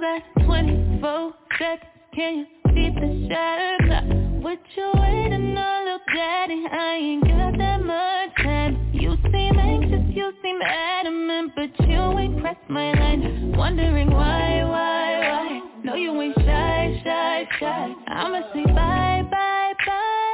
Got 0.00 0.22
24 0.46 1.34
seconds, 1.58 1.80
can 2.14 2.38
you 2.38 2.46
beat 2.72 2.94
the 2.94 3.28
shot 3.28 3.86
clock? 3.86 4.04
What 4.42 4.58
you 4.74 4.90
waiting 4.94 5.54
on, 5.58 5.84
little 5.84 5.98
daddy? 6.14 6.64
I 6.72 6.94
ain't 6.94 7.24
got 7.24 7.58
that 7.58 7.84
much 7.84 8.34
time. 8.42 8.90
You 8.94 9.18
seem 9.24 9.58
anxious, 9.58 10.16
you 10.16 10.32
seem 10.42 10.58
adamant, 10.62 11.52
but 11.54 11.86
you 11.86 12.18
ain't 12.18 12.40
pressed 12.40 12.70
my 12.70 12.94
line. 12.94 13.52
Wondering 13.54 14.10
why, 14.10 14.64
why, 14.64 15.18
why? 15.20 15.60
No, 15.84 15.94
you 15.96 16.18
ain't 16.18 16.34
shy, 16.34 17.02
shy, 17.04 17.48
shy. 17.58 17.94
I'ma 18.08 18.40
say 18.54 18.64
bye, 18.72 19.22
bye, 19.30 19.74
bye, 19.86 20.29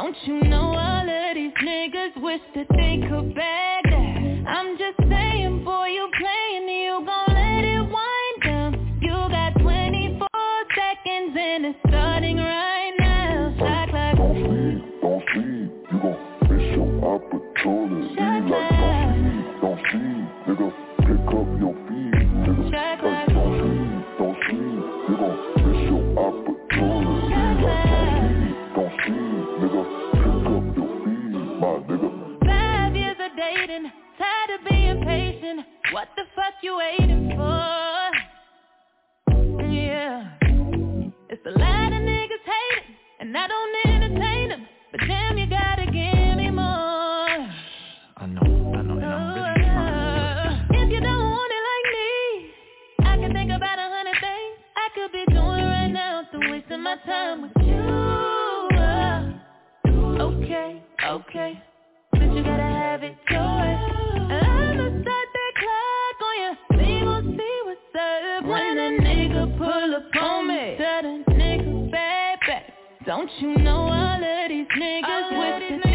Don't 0.00 0.16
you 0.26 0.40
know 0.42 0.76
all 0.76 1.08
of 1.08 1.34
these 1.34 1.50
niggas 1.60 2.22
wish 2.22 2.40
that 2.54 2.68
they 2.70 3.00
could 3.08 3.34
bag 3.34 3.82
that? 3.90 4.48
I'm 4.48 4.78
just 4.78 5.07
don't 73.28 73.40
you 73.42 73.62
know 73.62 73.88
all 73.88 74.14
of 74.16 74.48
these 74.48 74.66
niggas 74.78 75.30
that 75.30 75.80
they 75.84 75.87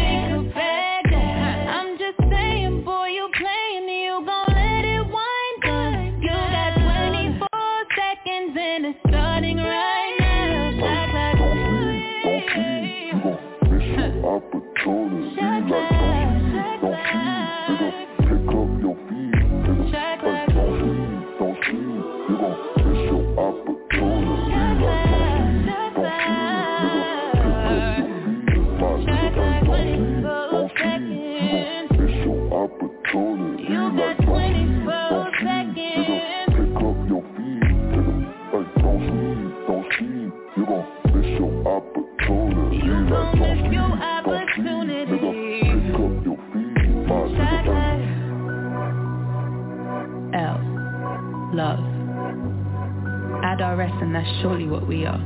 that's 54.14 54.28
surely 54.40 54.66
what 54.66 54.86
we 54.86 55.04
are. 55.04 55.18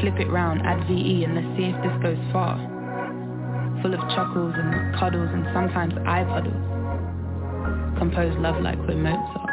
Flip 0.00 0.14
it 0.18 0.30
round, 0.30 0.62
add 0.62 0.86
VE 0.86 1.24
and 1.24 1.34
let's 1.34 1.56
see 1.56 1.64
if 1.64 1.76
this 1.82 2.02
goes 2.02 2.18
far. 2.32 2.56
Full 3.82 3.94
of 3.94 4.00
chuckles 4.14 4.54
and 4.56 4.94
cuddles 4.98 5.28
and 5.32 5.44
sometimes 5.52 5.94
eye 6.06 6.24
puddles. 6.24 7.98
Compose 7.98 8.36
love 8.38 8.62
like 8.62 8.78
we're 8.86 8.96
Mozart. 8.96 9.50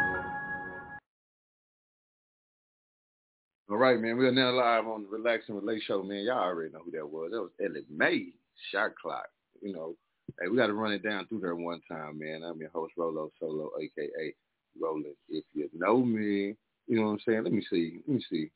All 3.70 3.78
right, 3.78 3.98
man. 3.98 4.18
We 4.18 4.26
are 4.26 4.32
now 4.32 4.52
live 4.52 4.86
on 4.86 5.02
the 5.02 5.08
Relax 5.08 5.44
and 5.48 5.56
Relate 5.56 5.82
show, 5.86 6.02
man. 6.02 6.24
Y'all 6.24 6.38
already 6.38 6.72
know 6.72 6.80
who 6.84 6.90
that 6.92 7.06
was. 7.06 7.30
That 7.32 7.40
was 7.40 7.50
Ella 7.58 7.80
Mai, 7.90 8.26
Shot 8.70 8.94
Clock. 9.00 9.26
You 9.62 9.72
know, 9.72 9.96
hey, 10.40 10.48
we 10.48 10.56
got 10.56 10.68
to 10.68 10.74
run 10.74 10.92
it 10.92 11.02
down 11.02 11.26
through 11.26 11.40
there 11.40 11.56
one 11.56 11.80
time, 11.90 12.18
man. 12.18 12.42
I'm 12.44 12.60
your 12.60 12.70
host, 12.70 12.92
Rolo 12.96 13.32
Solo, 13.40 13.70
aka 13.80 14.34
Roland. 14.80 15.16
If 15.28 15.44
you 15.54 15.68
know 15.74 15.98
me, 15.98 16.54
you 16.86 16.96
know 16.98 17.06
what 17.06 17.12
I'm 17.12 17.20
saying. 17.26 17.44
Let 17.44 17.52
me 17.52 17.64
see. 17.70 18.00
Let 18.06 18.16
me 18.16 18.24
see. 18.30 18.50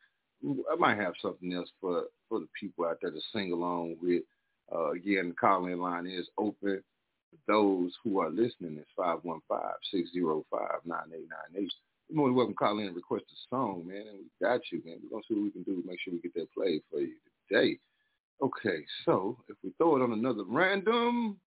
I 0.70 0.76
might 0.76 0.98
have 0.98 1.14
something 1.20 1.52
else 1.52 1.68
for 1.80 2.04
for 2.28 2.40
the 2.40 2.48
people 2.58 2.86
out 2.86 2.98
there 3.02 3.10
to 3.10 3.20
sing 3.32 3.52
along 3.52 3.96
with. 4.02 4.22
Uh, 4.70 4.90
again, 4.90 5.28
the 5.30 5.34
call-in 5.34 5.80
line 5.80 6.06
is 6.06 6.28
open. 6.36 6.82
For 7.30 7.36
Those 7.46 7.92
who 8.04 8.20
are 8.20 8.30
listening 8.30 8.76
is 8.78 8.86
515-605-9898. 8.98 11.70
You're 12.08 12.16
more 12.16 12.28
than 12.28 12.34
welcome 12.34 12.54
to 12.54 12.58
call 12.58 12.78
in 12.78 12.86
and 12.86 12.96
request 12.96 13.24
a 13.32 13.36
song, 13.54 13.84
man. 13.86 14.06
And 14.08 14.18
we 14.18 14.46
got 14.46 14.60
you, 14.70 14.82
man. 14.84 14.98
We're 15.02 15.10
going 15.10 15.22
to 15.22 15.26
see 15.28 15.34
what 15.34 15.44
we 15.44 15.50
can 15.50 15.62
do 15.62 15.80
to 15.80 15.86
make 15.88 16.00
sure 16.00 16.12
we 16.14 16.20
get 16.20 16.34
that 16.34 16.52
played 16.54 16.82
for 16.90 17.00
you 17.00 17.14
today. 17.48 17.78
Okay, 18.42 18.84
so 19.04 19.36
if 19.48 19.56
we 19.64 19.70
throw 19.78 19.96
it 19.96 20.02
on 20.02 20.12
another 20.12 20.44
random, 20.46 21.38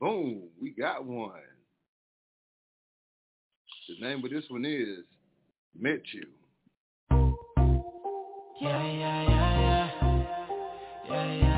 boom, 0.00 0.42
we 0.60 0.70
got 0.70 1.04
one. 1.04 1.32
The 3.98 4.06
name 4.06 4.24
of 4.24 4.30
this 4.30 4.44
one 4.48 4.64
is 4.64 5.04
Met 5.76 6.02
You. 6.14 6.26
Yeah, 8.60 8.84
yeah, 8.84 9.22
yeah, 9.22 9.60
yeah. 9.60 9.90
Yeah, 11.08 11.34
yeah. 11.34 11.49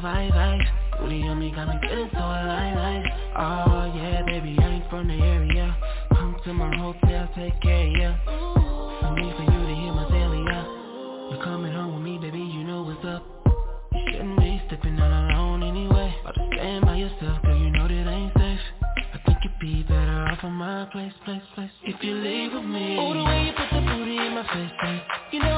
vibe, 0.00 0.32
vibe. 0.32 1.00
Booty 1.00 1.22
on 1.22 1.38
me 1.38 1.52
got 1.54 1.68
me 1.68 1.74
good, 1.82 2.10
so 2.12 2.18
I 2.18 2.42
alive, 2.42 2.76
alive. 2.76 3.04
Oh 3.38 3.92
yeah, 3.96 4.22
baby, 4.26 4.56
I 4.58 4.68
ain't 4.68 4.90
from 4.90 5.08
the 5.08 5.14
area. 5.14 5.76
Come 6.12 6.36
to 6.44 6.52
my 6.52 6.74
hotel, 6.76 7.28
take 7.36 7.60
care, 7.60 7.86
yeah. 7.86 8.18
For 8.24 9.14
me, 9.14 9.30
for 9.36 9.46
you 9.46 9.60
to 9.66 9.74
hear 9.78 9.92
my 9.94 10.06
daily, 10.10 10.42
yeah 10.42 10.66
You're 11.30 11.44
coming 11.44 11.72
home 11.72 11.94
with 11.94 12.02
me, 12.02 12.18
baby, 12.18 12.38
you 12.40 12.64
know 12.64 12.82
what's 12.82 13.04
up. 13.06 13.22
You 13.92 14.02
shouldn't 14.12 14.38
be 14.38 14.60
stepping 14.66 14.98
out 14.98 15.30
alone 15.30 15.62
anyway. 15.62 16.14
Or 16.26 16.32
to 16.32 16.48
stand 16.54 16.84
by 16.84 16.96
yourself, 16.96 17.42
girl, 17.42 17.58
you 17.58 17.70
know 17.70 17.86
that 17.86 18.06
I 18.08 18.14
ain't 18.14 18.34
safe. 18.34 18.64
I 19.14 19.18
think 19.24 19.38
you'd 19.44 19.58
be 19.60 19.82
better 19.82 20.26
off 20.30 20.42
in 20.42 20.52
my 20.52 20.86
place, 20.92 21.12
place, 21.24 21.42
place. 21.54 21.70
If 21.84 22.02
you 22.02 22.14
leave 22.14 22.52
with 22.52 22.64
me. 22.64 22.96
Oh, 22.98 23.14
the 23.14 23.22
way 23.22 23.46
you 23.46 23.52
put 23.54 23.70
the 23.70 23.80
booty 23.86 24.18
in 24.18 24.34
my 24.34 24.42
face, 24.52 24.72
face 24.82 25.02
You 25.32 25.40
know 25.40 25.57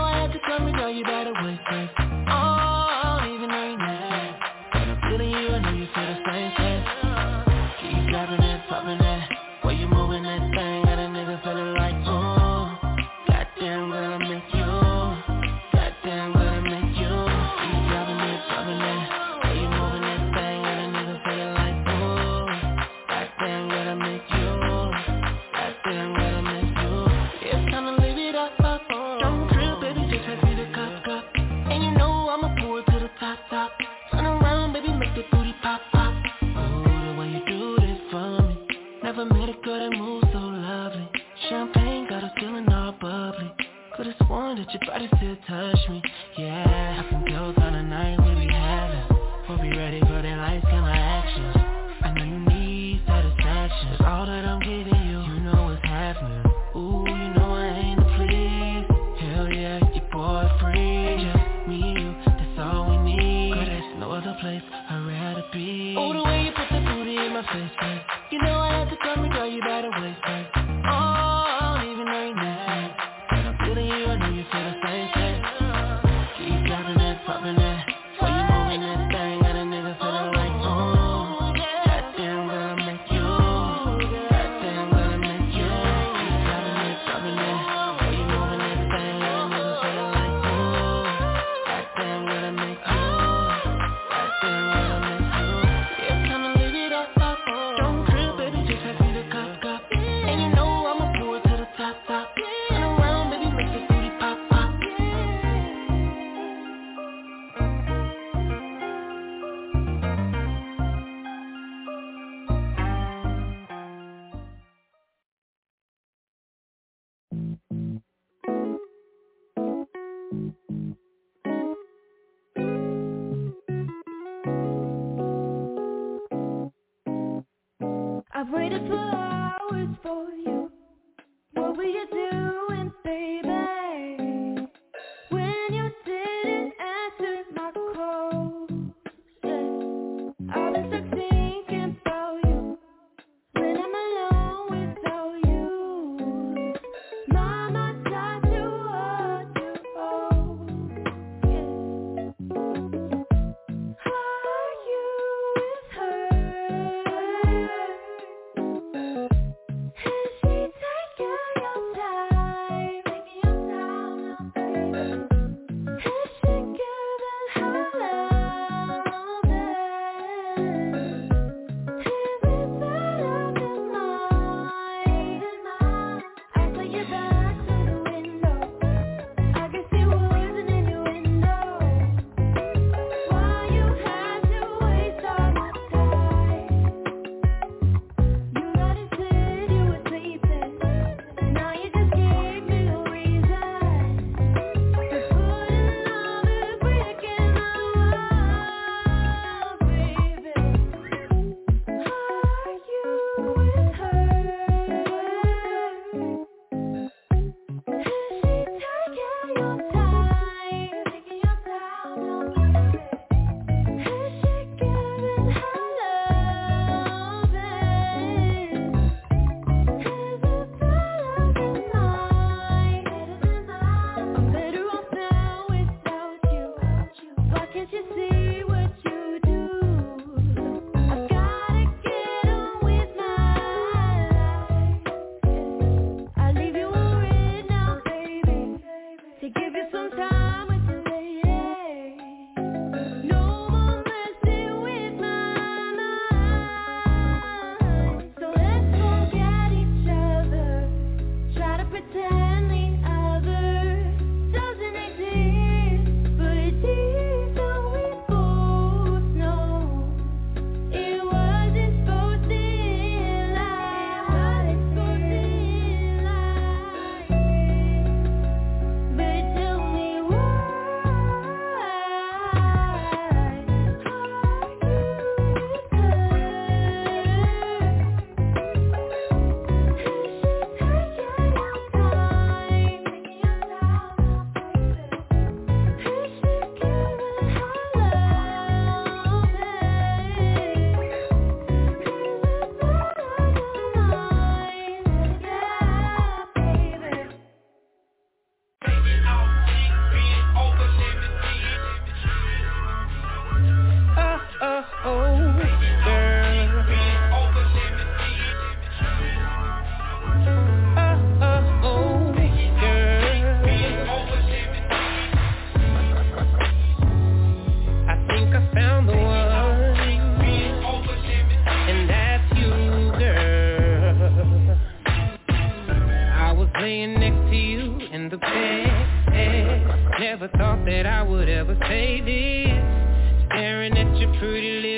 waited 128.53 128.89
for 128.89 128.97
hours 128.99 129.89
for 130.03 130.31
you. 130.33 130.50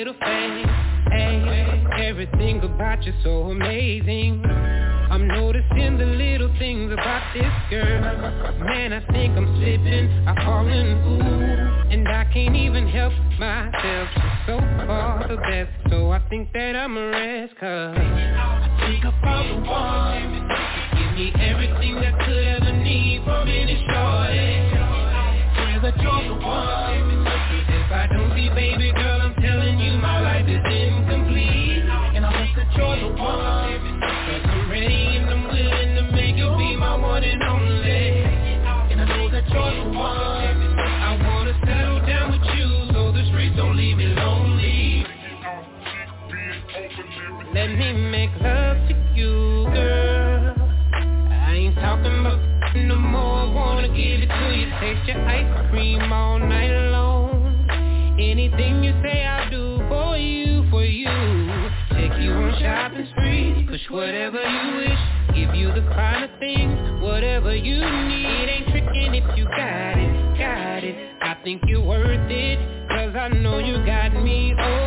Eh? 0.05 0.73
everything 1.97 2.59
about 2.59 3.01
you 3.03 3.13
so 3.23 3.43
amazing. 3.51 4.43
I'm 4.45 5.27
noticing 5.27 5.97
the 5.97 6.05
little 6.05 6.53
things 6.59 6.91
about 6.91 7.33
this 7.33 7.45
girl. 7.69 8.01
Man, 8.65 8.91
I 8.91 8.99
think 9.13 9.37
I'm 9.37 9.47
slipping, 9.55 10.27
I'm 10.27 10.35
falling, 10.43 10.87
ooh. 11.07 11.91
And 11.93 12.07
I 12.07 12.25
can't 12.33 12.55
even 12.55 12.87
help 12.89 13.13
myself. 13.39 14.09
She's 14.13 14.47
so 14.47 14.59
far 14.85 15.25
the 15.27 15.37
best 15.37 15.71
So 15.89 16.11
I 16.11 16.19
think 16.27 16.51
that 16.51 16.75
I'm 16.75 16.97
a 16.97 17.07
rest 17.07 17.53
Cause 17.59 17.95
I 17.95 18.87
think 18.87 19.05
I 19.05 19.21
found 19.21 19.49
the 19.49 19.69
one. 19.69 20.49
Give 20.97 21.13
me 21.15 21.31
everything 21.41 21.95
that 22.01 22.19
could 22.25 22.45
ever 22.45 22.73
need 22.83 23.23
From 23.23 23.47
any 23.47 23.75
shorty 23.87 24.67
Swear 25.55 25.79
that 25.81 26.01
you're 26.01 26.39
the 26.39 26.45
one 26.45 26.82
ice 55.15 55.69
cream 55.69 56.11
all 56.11 56.39
night 56.39 56.89
long. 56.91 57.67
Anything 58.19 58.83
you 58.83 58.93
say 59.03 59.25
I'll 59.25 59.49
do 59.49 59.77
for 59.89 60.17
you, 60.17 60.69
for 60.69 60.83
you. 60.85 61.07
Take 61.91 62.19
you 62.21 62.31
on 62.31 62.59
shopping 62.59 63.03
push 63.73 63.89
whatever 63.89 64.41
you 64.41 64.75
wish. 64.77 65.35
Give 65.35 65.55
you 65.55 65.67
the 65.69 65.81
things, 66.39 67.01
whatever 67.01 67.55
you 67.55 67.77
need. 67.79 68.49
Ain't 68.49 68.67
tricking 68.67 69.15
if 69.15 69.37
you 69.37 69.45
got 69.45 69.97
it, 69.97 70.37
got 70.37 70.83
it. 70.83 70.95
I 71.21 71.35
think 71.43 71.63
you're 71.67 71.83
worth 71.83 72.29
it, 72.29 72.59
cause 72.89 73.15
I 73.15 73.29
know 73.29 73.57
you 73.57 73.83
got 73.85 74.13
me, 74.23 74.53
oh 74.59 74.82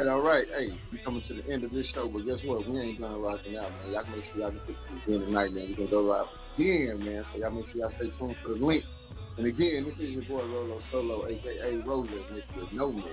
right, 0.00 0.08
all 0.08 0.20
right. 0.20 0.46
Hey, 0.56 0.80
we 0.92 0.98
coming 1.04 1.22
to 1.28 1.34
the 1.34 1.52
end 1.52 1.64
of 1.64 1.72
this 1.72 1.86
show, 1.94 2.08
but 2.08 2.24
guess 2.24 2.38
what? 2.44 2.66
We 2.68 2.80
ain't 2.80 3.00
done 3.00 3.20
rocking 3.20 3.56
out, 3.56 3.70
man. 3.70 3.92
Y'all 3.92 4.06
make 4.06 4.24
sure 4.32 4.40
y'all 4.40 4.50
get 4.50 4.66
this 4.66 4.76
again 5.04 5.20
tonight, 5.20 5.52
man. 5.52 5.68
We're 5.70 5.76
gonna 5.76 5.90
go 5.90 6.08
rock 6.08 6.28
again, 6.56 7.04
man. 7.04 7.24
So 7.32 7.40
y'all 7.40 7.50
make 7.50 7.66
sure 7.72 7.82
y'all 7.82 7.92
stay 7.96 8.10
tuned 8.18 8.36
for 8.42 8.54
the 8.54 8.64
link. 8.64 8.84
And 9.36 9.46
again, 9.46 9.84
this 9.84 9.94
is 10.08 10.14
your 10.14 10.22
boy 10.22 10.46
Rolo 10.46 10.80
Solo, 10.90 11.26
aka 11.26 11.76
Roller, 11.86 12.08
Mr. 12.08 12.72
No 12.72 12.92
Mix. 12.92 13.08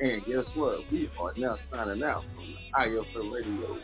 And 0.00 0.24
guess 0.26 0.44
what? 0.54 0.80
We 0.92 1.10
are 1.18 1.32
now 1.36 1.56
signing 1.70 2.02
out 2.02 2.24
from 2.34 2.44
the 2.44 2.54
iFM 2.78 3.32
Radio. 3.32 3.78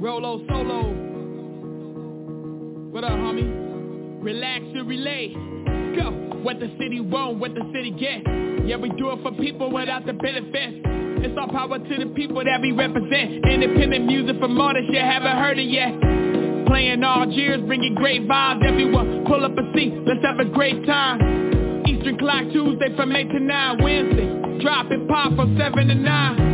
Rolo 0.00 0.46
Solo. 0.48 0.94
What 2.90 3.04
up, 3.04 3.12
homie? 3.12 3.77
Relax 4.28 4.60
and 4.60 4.86
relate. 4.86 5.32
Go. 5.96 6.12
What 6.44 6.60
the 6.60 6.68
city 6.78 7.00
want, 7.00 7.38
what 7.38 7.54
the 7.54 7.64
city 7.72 7.90
get. 7.92 8.20
Yeah, 8.68 8.76
we 8.76 8.90
do 8.90 9.08
it 9.12 9.22
for 9.22 9.32
people 9.32 9.72
without 9.72 10.04
the 10.04 10.12
benefits. 10.12 10.84
It's 11.24 11.34
all 11.40 11.48
power 11.48 11.78
to 11.78 11.94
the 11.96 12.12
people 12.12 12.44
that 12.44 12.60
we 12.60 12.72
represent. 12.72 13.42
Independent 13.48 14.04
music 14.04 14.38
from 14.38 14.60
artists 14.60 14.90
you 14.92 14.98
haven't 14.98 15.34
heard 15.38 15.58
it 15.58 15.70
yet. 15.72 15.96
Playing 16.66 17.02
all 17.04 17.24
cheers, 17.32 17.62
bringing 17.62 17.94
great 17.94 18.28
vibes. 18.28 18.62
Everyone, 18.68 19.24
pull 19.24 19.46
up 19.46 19.56
a 19.56 19.64
seat, 19.72 19.94
let's 20.04 20.22
have 20.22 20.38
a 20.40 20.44
great 20.44 20.84
time. 20.84 21.86
Eastern 21.86 22.18
clock 22.18 22.44
Tuesday 22.52 22.94
from 22.96 23.16
8 23.16 23.30
to 23.30 23.40
9. 23.40 23.82
Wednesday, 23.82 24.60
drop 24.60 24.92
it 24.92 25.08
pop 25.08 25.36
from 25.36 25.56
7 25.56 25.88
to 25.88 25.94
9. 25.94 26.47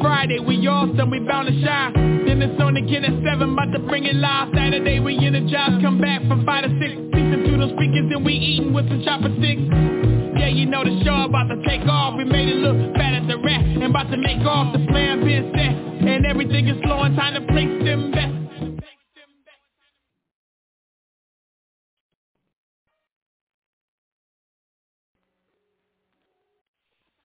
Friday, 0.00 0.38
we 0.40 0.66
awesome, 0.66 1.10
we 1.10 1.20
bound 1.20 1.48
to 1.48 1.54
shine. 1.64 1.92
Then 2.26 2.42
it's 2.42 2.60
on 2.60 2.76
again 2.76 3.04
at 3.04 3.14
7, 3.22 3.52
about 3.52 3.72
to 3.72 3.78
bring 3.80 4.04
it 4.04 4.16
live. 4.16 4.48
Saturday, 4.54 5.00
we 5.00 5.16
energize, 5.18 5.80
come 5.82 6.00
back 6.00 6.22
from 6.28 6.44
5 6.44 6.64
to 6.64 6.70
6. 6.70 6.80
Listen 7.12 7.38
through 7.44 7.58
those 7.58 7.74
speakers 7.76 8.06
and 8.10 8.24
we 8.24 8.34
eating 8.34 8.72
with 8.72 8.88
some 8.88 9.02
chopper 9.04 9.30
sticks. 9.38 9.62
Yeah, 10.36 10.48
you 10.52 10.66
know 10.66 10.84
the 10.84 10.94
show 11.04 11.24
about 11.24 11.48
to 11.48 11.56
take 11.66 11.86
off. 11.88 12.16
We 12.16 12.24
made 12.24 12.48
it 12.48 12.60
look 12.60 12.76
fat 12.94 13.14
at 13.14 13.26
the 13.26 13.38
rat 13.38 13.64
and 13.64 13.82
about 13.84 14.10
to 14.10 14.16
make 14.16 14.44
off. 14.44 14.72
The 14.72 14.84
plan 14.86 15.24
been 15.24 15.52
set 15.54 15.74
and 16.06 16.26
everything 16.26 16.68
is 16.68 16.76
flowing. 16.84 17.16
Time 17.16 17.34
to 17.34 17.42
place 17.52 17.72
them 17.84 18.12
bets. 18.12 18.45